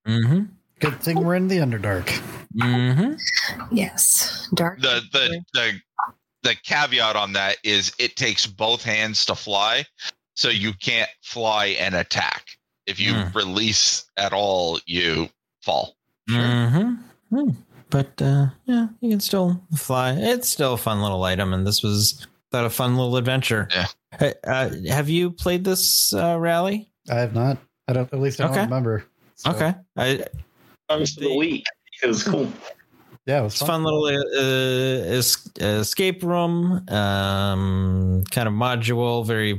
Mm-hmm. 0.08 0.44
Good 0.80 1.00
thing 1.02 1.24
we're 1.24 1.36
in 1.36 1.48
the 1.48 1.58
Underdark. 1.58 2.08
Mm-hmm. 2.58 3.14
Yes. 3.76 4.48
Dark. 4.54 4.82
the 4.82 5.02
the 5.12 5.42
the 5.54 5.80
the 6.44 6.56
caveat 6.64 7.16
on 7.16 7.34
that 7.34 7.58
is 7.64 7.92
it 8.00 8.16
takes 8.16 8.46
both 8.46 8.84
hands 8.84 9.26
to 9.26 9.36
fly, 9.36 9.86
so 10.36 10.50
you 10.50 10.74
can't 10.74 11.10
fly 11.22 11.68
and 11.80 11.96
attack. 11.96 12.46
If 12.86 13.00
you 13.00 13.14
Hmm. 13.16 13.38
release 13.38 14.06
at 14.18 14.34
all, 14.34 14.80
you 14.86 15.30
fall. 15.62 15.96
Mm-hmm. 16.30 17.50
But 17.90 18.22
uh, 18.22 18.48
yeah, 18.66 18.88
you 19.02 19.10
can 19.10 19.20
still 19.20 19.62
fly. 19.76 20.12
It's 20.14 20.50
still 20.50 20.74
a 20.74 20.78
fun 20.78 21.02
little 21.02 21.24
item, 21.24 21.54
and 21.54 21.66
this 21.66 21.82
was 21.84 22.28
that 22.52 22.66
a 22.66 22.70
fun 22.70 22.96
little 22.98 23.18
adventure. 23.18 23.68
Yeah. 23.74 23.86
Hey, 24.20 24.34
uh, 24.46 24.70
have 24.90 25.10
you 25.10 25.32
played 25.32 25.64
this 25.64 26.14
uh, 26.14 26.38
rally? 26.40 26.90
I 27.10 27.16
have 27.16 27.34
not. 27.34 27.58
I 27.88 27.94
don't. 27.94 28.12
At 28.14 28.20
least 28.20 28.40
I 28.40 28.44
don't 28.44 28.52
Okay. 28.54 28.62
remember. 28.64 29.06
So, 29.36 29.52
Okay, 29.52 29.74
I, 29.98 30.26
Comes 30.90 31.14
for 31.14 31.22
the 31.22 31.36
week. 31.36 31.64
It 32.02 32.08
was 32.08 32.24
cool. 32.24 32.52
Yeah, 33.26 33.40
it 33.40 33.44
was 33.44 33.54
It's 33.54 33.62
fun. 33.62 33.70
a 33.70 33.74
fun 33.74 33.84
little 33.84 34.06
uh, 34.06 35.78
escape 35.80 36.24
room, 36.24 36.84
um, 36.90 38.24
kind 38.32 38.48
of 38.48 38.54
module, 38.54 39.26
very 39.26 39.58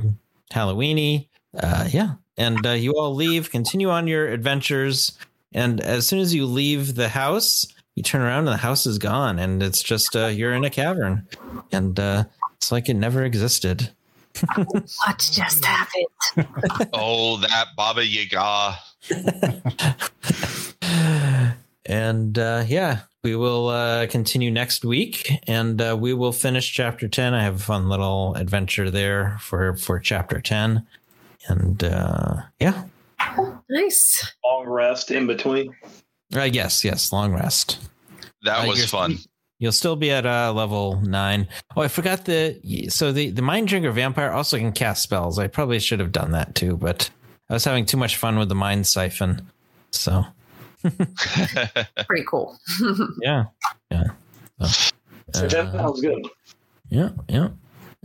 Halloweeny. 0.53 1.29
Uh, 1.59 1.89
yeah, 1.91 2.15
and 2.37 2.67
uh, 2.67 2.71
you 2.73 2.93
all 2.99 3.15
leave, 3.15 3.51
continue 3.51 3.89
on 3.89 4.07
your 4.07 4.29
adventures, 4.29 5.13
and 5.53 5.81
as 5.81 6.07
soon 6.07 6.19
as 6.19 6.35
you 6.35 6.45
leave 6.47 6.95
the 6.97 7.09
house, 7.09 7.67
you 7.95 8.03
turn 8.03 8.21
around 8.23 8.41
and 8.41 8.49
the 8.49 8.57
house 8.57 8.87
is 8.87 8.99
gone, 8.99 9.39
and 9.39 9.63
it's 9.63 9.83
just 9.83 10.15
uh, 10.17 10.27
you're 10.27 10.53
in 10.53 10.65
a 10.65 10.71
cavern, 10.71 11.27
and 11.73 11.99
uh, 11.99 12.25
it's 12.57 12.71
like 12.73 12.89
it 12.89 12.95
never 12.95 13.25
existed. 13.25 13.91
What 15.07 15.19
just 15.33 15.65
happened? 15.65 16.89
oh, 16.93 17.37
that 17.39 17.69
Baba 17.77 18.05
Yaga. 18.05 18.77
and 21.87 22.39
uh, 22.39 22.65
yeah, 22.67 23.01
we 23.23 23.37
will 23.37 23.69
uh, 23.69 24.07
continue 24.07 24.51
next 24.51 24.85
week, 24.85 25.31
and 25.47 25.81
uh, 25.81 25.97
we 25.99 26.15
will 26.15 26.33
finish 26.33 26.73
chapter 26.73 27.09
ten. 27.09 27.35
I 27.35 27.43
have 27.43 27.57
a 27.57 27.59
fun 27.59 27.89
little 27.89 28.35
adventure 28.37 28.91
there 28.91 29.37
for 29.41 29.77
for 29.77 29.99
chapter 29.99 30.41
ten, 30.41 30.87
and 31.49 31.83
uh, 31.85 32.37
yeah, 32.61 32.85
Nice. 33.69 34.33
Long 34.45 34.67
rest 34.67 35.11
in 35.11 35.27
between. 35.27 35.75
uh, 36.37 36.43
yes, 36.43 36.85
yes, 36.85 37.13
long 37.13 37.33
rest. 37.33 37.79
That 38.43 38.65
Uh, 38.65 38.69
was 38.69 38.85
fun. 38.91 39.19
You'll 39.59 39.73
still 39.73 39.97
be 39.97 40.11
at 40.11 40.27
uh, 40.27 40.53
level 40.53 41.01
nine. 41.01 41.49
Oh, 41.77 41.83
I 41.83 41.89
forgot 41.89 42.25
the 42.27 42.61
so 42.89 43.13
the 43.13 43.31
the 43.31 43.41
mind 43.43 43.69
drinker 43.69 43.93
vampire 43.93 44.31
also 44.31 44.59
can 44.59 44.73
cast 44.73 45.03
spells. 45.03 45.39
I 45.39 45.47
probably 45.47 45.79
should 45.79 46.01
have 46.01 46.13
done 46.13 46.33
that 46.33 46.55
too, 46.55 46.77
but 46.77 47.09
I 47.49 47.55
was 47.55 47.65
having 47.65 47.87
too 47.87 47.97
much 47.97 48.17
fun 48.17 48.39
with 48.39 48.49
the 48.49 48.55
mind 48.55 48.87
siphon. 48.87 49.49
So 49.93 50.25
Pretty 52.07 52.25
cool. 52.29 52.59
yeah, 53.23 53.45
yeah. 53.91 54.05
So, 55.33 55.49
that 55.49 55.55
uh, 55.55 55.73
sounds 55.73 56.01
good. 56.01 56.29
Yeah, 56.89 57.11
yeah. 57.29 57.49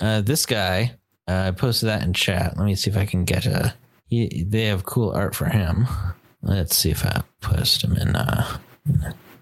Uh, 0.02 0.22
this 0.22 0.46
guy, 0.46 0.96
uh, 1.28 1.48
I 1.48 1.52
posted 1.52 1.90
that 1.90 2.04
in 2.04 2.14
chat. 2.14 2.58
Let 2.58 2.66
me 2.66 2.76
see 2.76 2.90
if 2.90 2.98
I 2.98 3.06
can 3.06 3.26
get 3.26 3.46
a. 3.46 3.74
He, 4.08 4.44
they 4.48 4.66
have 4.66 4.86
cool 4.86 5.12
art 5.12 5.36
for 5.36 5.46
him. 5.46 5.88
Let's 6.42 6.76
see 6.76 6.90
if 6.90 7.06
I 7.06 7.22
post 7.42 7.84
him 7.84 7.96
in. 7.98 8.16
Uh, 8.16 8.58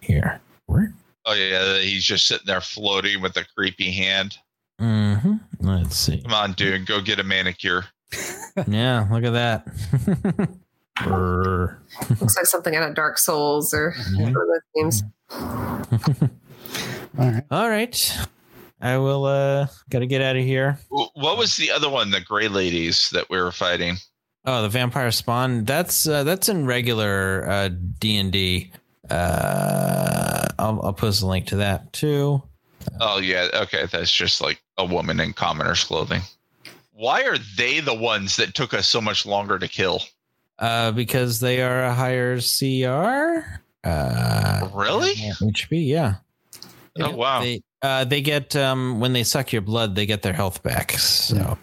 here. 0.01 0.41
Where? 0.65 0.93
Oh 1.26 1.34
yeah, 1.34 1.80
he's 1.80 2.05
just 2.05 2.27
sitting 2.27 2.45
there 2.45 2.61
floating 2.61 3.22
with 3.22 3.35
a 3.38 3.45
creepy 3.55 3.91
hand. 3.91 4.38
Mm-hmm. 4.81 5.35
Let's 5.59 5.97
see. 5.97 6.22
Come 6.22 6.34
on, 6.34 6.53
dude, 6.53 6.85
go 6.85 7.01
get 7.01 7.19
a 7.19 7.23
manicure. 7.23 7.85
Yeah, 8.68 9.07
look 9.11 9.23
at 9.23 9.34
that. 9.34 10.49
Brr. 11.03 11.78
Looks 12.19 12.36
like 12.36 12.45
something 12.45 12.76
out 12.76 12.88
of 12.90 12.95
Dark 12.95 13.18
Souls 13.18 13.74
or 13.74 13.94
Mhm. 13.98 14.22
one 14.22 14.28
of 14.30 14.48
those 14.48 14.61
games. 14.76 15.03
All 17.19 17.26
right. 17.32 17.44
All 17.52 17.69
right. 17.69 18.18
I 18.80 18.98
will 18.98 19.26
uh 19.26 19.68
gotta 19.90 20.06
get 20.06 20.22
out 20.22 20.36
of 20.36 20.44
here. 20.44 20.78
What 20.90 21.38
was 21.38 21.56
the 21.56 21.72
other 21.72 21.90
one? 21.90 22.11
The 22.11 22.22
gray 22.22 22.48
ladies 22.48 23.10
that 23.11 23.30
we 23.30 23.41
were 23.41 23.52
fighting. 23.52 23.98
Oh, 24.45 24.61
the 24.61 24.69
vampire 24.69 25.11
spawn. 25.11 25.64
That's 25.65 26.07
uh, 26.07 26.24
that's 26.24 26.48
in 26.48 26.65
regular 26.68 27.49
uh 27.49 27.69
D 27.99 28.18
and 28.18 28.32
D. 28.32 28.72
Uh, 29.10 30.45
I'll 30.60 30.80
I'll 30.84 30.94
post 30.94 31.22
a 31.24 31.26
link 31.28 31.48
to 31.48 31.56
that 31.57 31.91
too. 31.91 32.44
Oh 33.02 33.18
yeah, 33.19 33.48
okay, 33.53 33.86
that's 33.91 34.11
just 34.11 34.40
like 34.41 34.61
a 34.78 34.86
woman 34.86 35.19
in 35.19 35.34
commoner's 35.34 35.84
clothing. 35.84 36.22
Why 36.94 37.24
are 37.24 37.38
they 37.57 37.80
the 37.80 37.94
ones 37.95 38.36
that 38.38 38.53
took 38.56 38.74
us 38.74 38.88
so 38.88 39.02
much 39.02 39.26
longer 39.26 39.57
to 39.60 39.68
kill? 39.68 40.02
Uh, 40.59 40.91
because 40.91 41.39
they 41.39 41.61
are 41.61 41.84
a 41.85 41.93
higher 41.93 42.38
CR. 42.39 43.45
Uh, 43.84 44.67
Really? 44.73 45.13
HP. 45.15 45.88
Yeah. 45.88 46.15
Oh 46.99 47.15
wow. 47.15 47.41
They 47.41 47.61
uh 47.84 48.05
they 48.05 48.21
get 48.21 48.55
um 48.55 48.99
when 48.99 49.13
they 49.13 49.23
suck 49.23 49.53
your 49.53 49.61
blood, 49.61 49.95
they 49.95 50.05
get 50.07 50.23
their 50.23 50.34
health 50.34 50.63
back. 50.63 50.91
So. 50.93 51.57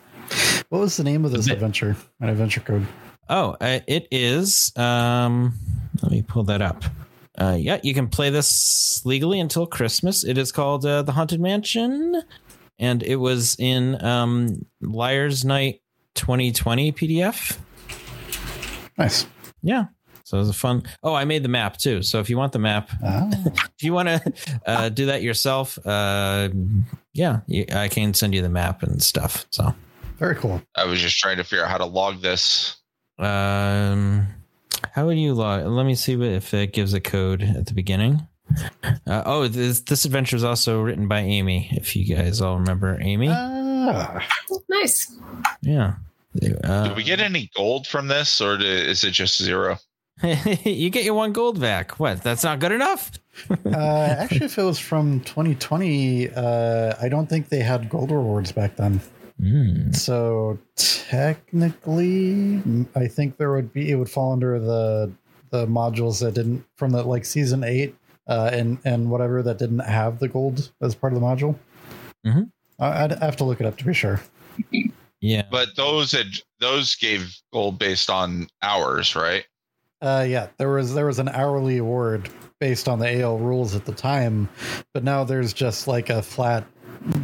What 0.68 0.80
was 0.80 0.96
the 0.96 1.04
name 1.04 1.24
of 1.24 1.32
this 1.32 1.46
Bit- 1.46 1.54
adventure? 1.54 1.96
An 2.20 2.28
adventure 2.28 2.60
code. 2.60 2.86
Oh, 3.28 3.56
uh, 3.60 3.80
it 3.86 4.06
is. 4.10 4.72
Um, 4.76 5.54
let 6.02 6.12
me 6.12 6.22
pull 6.22 6.44
that 6.44 6.60
up. 6.62 6.84
Uh, 7.38 7.56
yeah, 7.58 7.80
you 7.82 7.94
can 7.94 8.06
play 8.08 8.30
this 8.30 9.00
legally 9.04 9.40
until 9.40 9.66
Christmas. 9.66 10.24
It 10.24 10.36
is 10.38 10.52
called 10.52 10.84
uh, 10.86 11.02
the 11.02 11.12
Haunted 11.12 11.40
Mansion, 11.40 12.22
and 12.78 13.02
it 13.02 13.16
was 13.16 13.56
in 13.58 14.02
um, 14.04 14.66
Liar's 14.80 15.44
Night 15.44 15.80
2020 16.16 16.92
PDF. 16.92 17.58
Nice. 18.98 19.26
Yeah, 19.62 19.86
so 20.24 20.36
it 20.36 20.40
was 20.40 20.48
a 20.50 20.52
fun. 20.54 20.82
Oh, 21.02 21.14
I 21.14 21.24
made 21.24 21.42
the 21.42 21.48
map 21.48 21.76
too. 21.78 22.02
So 22.02 22.20
if 22.20 22.28
you 22.30 22.36
want 22.36 22.52
the 22.52 22.58
map, 22.58 22.90
Ah, 23.02 23.28
if 23.76 23.82
you 23.82 23.92
want 23.92 24.08
to 24.08 24.32
uh, 24.66 24.88
do 24.90 25.06
that 25.06 25.22
yourself, 25.22 25.78
uh, 25.86 26.48
yeah, 27.12 27.40
you, 27.46 27.64
I 27.72 27.88
can 27.88 28.14
send 28.14 28.34
you 28.34 28.42
the 28.42 28.48
map 28.48 28.82
and 28.82 29.02
stuff. 29.02 29.46
So. 29.50 29.74
very 30.18 30.36
cool. 30.36 30.62
I 30.76 30.84
was 30.84 31.00
just 31.00 31.18
trying 31.18 31.38
to 31.38 31.44
figure 31.44 31.64
out 31.64 31.70
how 31.70 31.78
to 31.78 31.86
log 31.86 32.20
this. 32.22 32.76
Um, 33.18 34.26
how 34.92 35.06
would 35.06 35.18
you 35.18 35.34
log? 35.34 35.66
Let 35.66 35.86
me 35.86 35.94
see 35.94 36.12
if 36.22 36.52
it 36.54 36.72
gives 36.72 36.92
a 36.94 37.00
code 37.00 37.42
at 37.42 37.66
the 37.66 37.74
beginning. 37.74 38.26
Uh, 39.06 39.22
oh, 39.24 39.48
this 39.48 39.80
this 39.80 40.04
adventure 40.04 40.36
is 40.36 40.44
also 40.44 40.80
written 40.82 41.08
by 41.08 41.20
Amy. 41.20 41.68
If 41.72 41.96
you 41.96 42.14
guys 42.14 42.40
all 42.40 42.58
remember 42.58 42.98
Amy, 43.00 43.28
Ah, 43.30 44.26
Nice. 44.68 45.16
yeah. 45.62 45.94
Uh, 46.64 46.88
Did 46.88 46.96
we 46.96 47.04
get 47.04 47.20
any 47.20 47.50
gold 47.56 47.86
from 47.86 48.08
this, 48.08 48.40
or 48.40 48.56
do- 48.56 48.64
is 48.66 49.04
it 49.04 49.12
just 49.12 49.40
zero? 49.42 49.78
you 50.64 50.90
get 50.90 51.04
your 51.04 51.14
one 51.14 51.32
gold 51.32 51.60
back. 51.60 51.98
What? 51.98 52.22
That's 52.22 52.44
not 52.44 52.58
good 52.60 52.72
enough. 52.72 53.10
uh, 53.66 54.16
actually, 54.18 54.46
if 54.46 54.58
it 54.58 54.62
was 54.62 54.78
from 54.78 55.20
2020, 55.20 56.30
uh, 56.30 56.94
I 57.00 57.08
don't 57.08 57.28
think 57.28 57.48
they 57.48 57.60
had 57.60 57.88
gold 57.88 58.10
rewards 58.10 58.52
back 58.52 58.76
then. 58.76 59.00
Hmm. 59.40 59.90
So 59.92 60.58
technically, 60.76 62.62
I 62.94 63.08
think 63.08 63.36
there 63.36 63.52
would 63.52 63.72
be 63.72 63.90
it 63.90 63.96
would 63.96 64.10
fall 64.10 64.32
under 64.32 64.58
the 64.60 65.12
the 65.50 65.66
modules 65.66 66.20
that 66.20 66.34
didn't 66.34 66.64
from 66.76 66.90
the 66.90 67.02
like 67.02 67.24
season 67.24 67.64
eight 67.64 67.94
uh, 68.28 68.50
and 68.52 68.78
and 68.84 69.10
whatever 69.10 69.42
that 69.42 69.58
didn't 69.58 69.80
have 69.80 70.18
the 70.20 70.28
gold 70.28 70.70
as 70.80 70.94
part 70.94 71.12
of 71.12 71.20
the 71.20 71.26
module. 71.26 71.56
Mhm. 72.24 72.50
I, 72.78 73.04
I'd 73.04 73.12
have 73.22 73.36
to 73.36 73.44
look 73.44 73.60
it 73.60 73.66
up 73.66 73.76
to 73.78 73.84
be 73.84 73.94
sure. 73.94 74.20
Yeah. 75.24 75.46
But 75.50 75.74
those 75.74 76.12
had 76.12 76.26
those 76.60 76.94
gave 76.96 77.34
gold 77.50 77.78
based 77.78 78.10
on 78.10 78.46
hours, 78.62 79.16
right? 79.16 79.46
Uh, 80.02 80.26
yeah, 80.28 80.48
there 80.58 80.68
was 80.68 80.92
there 80.92 81.06
was 81.06 81.18
an 81.18 81.30
hourly 81.30 81.78
award 81.78 82.28
based 82.60 82.88
on 82.88 82.98
the 82.98 83.22
AL 83.22 83.38
rules 83.38 83.74
at 83.74 83.86
the 83.86 83.94
time, 83.94 84.50
but 84.92 85.02
now 85.02 85.24
there's 85.24 85.54
just 85.54 85.88
like 85.88 86.10
a 86.10 86.20
flat, 86.20 86.66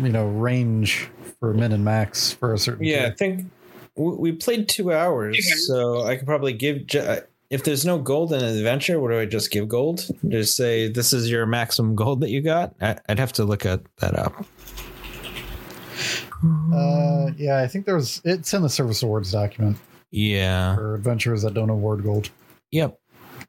you 0.02 0.08
know, 0.08 0.26
range 0.28 1.10
for 1.38 1.52
min 1.52 1.72
and 1.72 1.84
max 1.84 2.32
for 2.32 2.54
a 2.54 2.58
certain. 2.58 2.86
Yeah, 2.86 3.10
I 3.12 3.14
think 3.14 3.50
we 3.96 4.12
we 4.16 4.32
played 4.32 4.66
two 4.66 4.94
hours, 4.94 5.36
so 5.66 6.06
I 6.06 6.16
could 6.16 6.26
probably 6.26 6.54
give. 6.54 6.86
uh, 6.94 7.20
If 7.50 7.64
there's 7.64 7.84
no 7.84 7.98
gold 7.98 8.32
in 8.32 8.42
an 8.42 8.56
adventure, 8.56 8.98
what 8.98 9.10
do 9.10 9.20
I 9.20 9.26
just 9.26 9.50
give 9.50 9.68
gold? 9.68 10.06
Just 10.28 10.56
say 10.56 10.88
this 10.88 11.12
is 11.12 11.30
your 11.30 11.44
maximum 11.44 11.96
gold 11.96 12.20
that 12.22 12.30
you 12.30 12.40
got. 12.40 12.74
I'd 12.80 13.18
have 13.18 13.34
to 13.34 13.44
look 13.44 13.66
at 13.66 13.82
that 13.98 14.18
up. 14.18 14.46
Uh, 16.44 17.30
yeah, 17.36 17.58
I 17.58 17.66
think 17.68 17.86
there 17.86 17.94
was. 17.96 18.20
It's 18.24 18.52
in 18.54 18.62
the 18.62 18.68
service 18.68 19.02
awards 19.02 19.32
document 19.32 19.76
Yeah. 20.10 20.74
for 20.74 20.94
adventures 20.94 21.42
that 21.42 21.54
don't 21.54 21.70
award 21.70 22.02
gold. 22.02 22.30
Yep. 22.70 22.98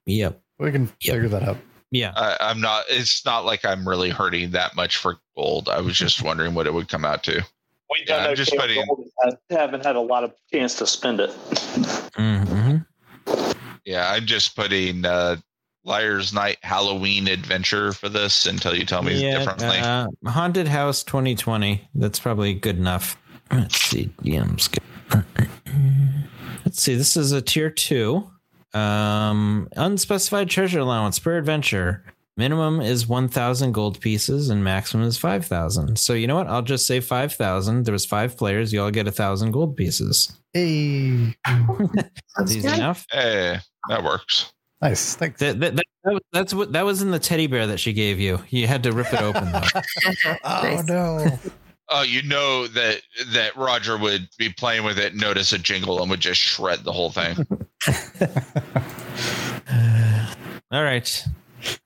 Yep. 0.06 0.42
We 0.60 0.72
can 0.72 0.84
Yep. 1.02 1.14
figure 1.16 1.30
that 1.30 1.44
out. 1.44 1.58
Yeah. 1.92 2.14
I, 2.16 2.38
I'm 2.40 2.60
not. 2.62 2.86
It's 2.90 3.26
not 3.26 3.46
like 3.46 3.64
I'm 3.66 3.88
really 3.88 4.10
hurting 4.10 4.52
that 4.52 4.76
much 4.76 4.98
for 4.98 5.18
gold. 5.36 5.70
I 5.70 5.80
was 5.82 5.98
just 5.98 6.22
wondering 6.24 6.54
what 6.54 6.68
it 6.68 6.74
would 6.74 6.88
come 6.90 7.06
out 7.06 7.24
to. 7.24 7.34
We 7.90 8.04
Yeah, 8.08 8.18
done 8.18 8.30
I'm 8.30 8.36
just 8.36 8.56
putting- 8.56 8.86
gold. 8.86 9.08
I 9.24 9.34
haven't 9.50 9.86
had 9.86 9.96
a 9.96 10.02
lot 10.02 10.24
of 10.24 10.34
chance 10.52 10.76
to 10.76 10.88
spend 10.88 11.20
it. 11.20 11.32
hmm 12.16 12.78
Yeah, 13.86 14.10
I'm 14.12 14.26
just 14.26 14.56
putting 14.56 15.06
uh, 15.06 15.38
Liar's 15.84 16.34
Night 16.34 16.58
Halloween 16.62 17.28
Adventure 17.28 17.92
for 17.94 18.08
this 18.10 18.46
until 18.46 18.76
you 18.76 18.86
tell 18.86 19.02
me 19.02 19.22
Yeah. 19.22 19.40
differently. 19.40 19.78
Uh, 19.80 20.08
Haunted 20.28 20.68
House 20.68 21.04
2020. 21.04 21.88
That's 21.96 22.20
probably 22.20 22.54
good 22.54 22.78
enough. 22.78 23.18
Let's 23.52 23.78
see. 23.78 24.12
Yeah, 24.22 24.42
I'm 24.44 24.56
just 24.56 24.78
Let's 26.66 26.82
see. 26.82 26.96
This 26.96 27.18
is 27.18 27.32
a 27.32 27.42
tier 27.42 27.70
two. 27.70 28.30
Um, 28.74 29.68
unspecified 29.76 30.50
treasure 30.50 30.80
allowance 30.80 31.20
per 31.20 31.38
adventure. 31.38 32.06
Minimum 32.38 32.80
is 32.80 33.08
1,000 33.10 33.74
gold 33.74 34.00
pieces 34.00 34.50
and 34.50 34.64
maximum 34.64 35.06
is 35.06 35.18
5,000. 35.18 36.00
So 36.00 36.14
you 36.14 36.28
know 36.28 36.36
what? 36.36 36.48
I'll 36.48 36.62
just 36.62 36.88
say 36.88 37.02
5,000. 37.02 37.84
There 37.86 37.92
was 37.92 38.06
five 38.06 38.38
players. 38.38 38.72
You 38.72 38.82
all 38.84 38.90
get 38.92 39.06
a 39.08 39.12
thousand 39.12 39.52
gold 39.52 39.76
pieces. 39.76 40.32
Hey, 40.54 41.36
Sounds 41.46 42.56
Easy 42.56 42.62
good. 42.62 42.78
enough. 42.78 43.06
hey, 43.12 43.58
that 43.90 44.04
works. 44.04 44.54
Nice. 44.82 45.16
Thanks. 45.16 45.40
That, 45.40 45.60
that, 45.60 45.76
that, 45.76 45.86
that 46.04 46.14
was- 46.14 46.22
that's 46.34 46.54
what 46.54 46.72
that 46.74 46.86
was 46.86 47.02
in 47.02 47.12
the 47.12 47.20
teddy 47.20 47.48
bear 47.48 47.68
that 47.68 47.80
she 47.80 47.94
gave 47.94 48.20
you. 48.20 48.40
You 48.50 48.68
had 48.68 48.84
to 48.84 48.92
rip 48.92 49.14
it 49.14 49.22
open 49.22 49.52
though. 49.52 49.62
Oh 50.44 50.82
no! 50.88 51.40
Oh, 51.90 52.02
you 52.04 52.24
know 52.24 52.68
that 52.68 53.02
that 53.34 53.56
Roger 53.58 53.98
would 53.98 54.28
be 54.38 54.50
playing 54.50 54.84
with 54.86 54.98
it, 54.98 55.14
notice 55.16 55.52
a 55.54 55.60
jingle, 55.60 56.02
and 56.02 56.10
would 56.10 56.20
just 56.22 56.40
shred 56.40 56.84
the 56.84 56.92
whole 56.94 57.12
thing. 57.12 57.36
All 60.72 60.84
right. 60.84 61.26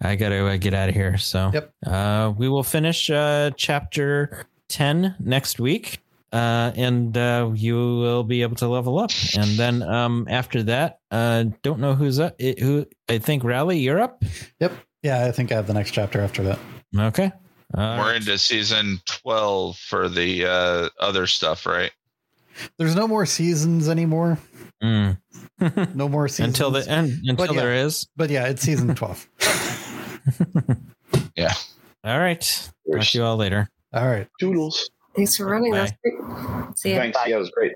I 0.01 0.15
got 0.15 0.29
to 0.29 0.47
uh, 0.47 0.57
get 0.57 0.73
out 0.73 0.89
of 0.89 0.95
here. 0.95 1.17
So, 1.17 1.51
Yep. 1.53 1.73
uh, 1.85 2.33
we 2.37 2.47
will 2.47 2.63
finish 2.63 3.09
uh, 3.09 3.51
chapter 3.57 4.45
10 4.69 5.15
next 5.19 5.59
week. 5.59 5.99
Uh, 6.31 6.71
and 6.75 7.17
uh, 7.17 7.51
you 7.53 7.75
will 7.75 8.23
be 8.23 8.41
able 8.41 8.55
to 8.57 8.67
level 8.67 8.99
up. 8.99 9.11
And 9.37 9.51
then 9.51 9.81
um, 9.83 10.27
after 10.29 10.63
that, 10.63 10.99
uh, 11.11 11.45
don't 11.61 11.79
know 11.79 11.95
who's 11.95 12.19
up. 12.19 12.35
It, 12.39 12.59
who 12.59 12.85
I 13.07 13.19
think 13.19 13.43
Rally, 13.43 13.79
you're 13.79 14.01
up. 14.01 14.23
Yep. 14.59 14.73
Yeah, 15.03 15.25
I 15.25 15.31
think 15.31 15.51
I 15.51 15.55
have 15.55 15.67
the 15.67 15.73
next 15.73 15.91
chapter 15.91 16.19
after 16.19 16.43
that. 16.43 16.59
Okay. 16.97 17.31
Uh, 17.73 17.97
We're 17.99 18.15
into 18.15 18.37
season 18.37 18.99
twelve 19.05 19.77
for 19.77 20.09
the 20.09 20.45
uh, 20.45 20.89
other 20.99 21.27
stuff, 21.27 21.65
right? 21.65 21.91
There's 22.77 22.95
no 22.95 23.07
more 23.07 23.25
seasons 23.25 23.89
anymore. 23.89 24.37
mm. 24.83 25.17
No 25.95 26.09
more 26.09 26.27
seasons 26.27 26.47
until 26.59 26.71
the 26.71 26.89
end. 26.89 27.13
Until 27.25 27.53
yeah. 27.53 27.61
there 27.61 27.73
is. 27.73 28.07
But 28.15 28.29
yeah, 28.29 28.47
it's 28.47 28.61
season 28.61 28.93
twelve. 28.95 29.27
yeah. 31.35 31.53
All 32.03 32.19
right. 32.19 32.69
Talk 32.91 33.03
to 33.03 33.17
you 33.17 33.23
all 33.23 33.37
later. 33.37 33.69
All 33.93 34.07
right. 34.07 34.27
Doodles. 34.39 34.89
Thanks 35.15 35.37
for 35.37 35.45
running. 35.45 35.71
That's 35.71 35.93
great. 36.03 36.77
See 36.77 36.91
ya. 36.93 36.99
Thanks. 36.99 37.17
Yeah, 37.25 37.35
it 37.35 37.39
was 37.39 37.51
great. 37.51 37.73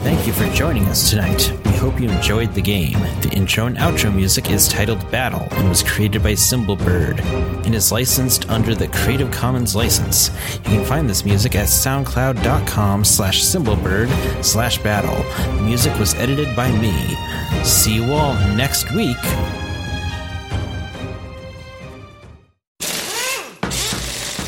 Thank 0.00 0.26
you 0.26 0.32
for 0.32 0.48
joining 0.54 0.84
us 0.86 1.10
tonight. 1.10 1.52
We 1.64 1.72
hope 1.72 2.00
you 2.00 2.08
enjoyed 2.08 2.54
the 2.54 2.62
game. 2.62 2.98
The 3.20 3.30
intro 3.32 3.66
and 3.66 3.76
outro 3.76 4.14
music 4.14 4.50
is 4.50 4.68
titled 4.68 4.98
Battle 5.10 5.46
and 5.52 5.68
was 5.68 5.82
created 5.82 6.22
by 6.22 6.32
Symbolbird 6.32 7.20
and 7.66 7.74
is 7.74 7.92
licensed 7.92 8.48
under 8.48 8.74
the 8.74 8.88
Creative 8.88 9.30
Commons 9.30 9.74
license. 9.76 10.30
You 10.54 10.76
can 10.76 10.84
find 10.84 11.10
this 11.10 11.24
music 11.24 11.56
at 11.56 11.66
soundcloud.com 11.66 13.04
slash 13.04 13.42
symbolbird 13.42 14.08
slash 14.44 14.78
battle. 14.78 15.22
The 15.56 15.62
music 15.62 15.98
was 15.98 16.14
edited 16.14 16.54
by 16.56 16.70
me. 16.72 16.94
See 17.64 17.94
you 17.96 18.12
all 18.12 18.34
next 18.54 18.92
week. 18.94 19.16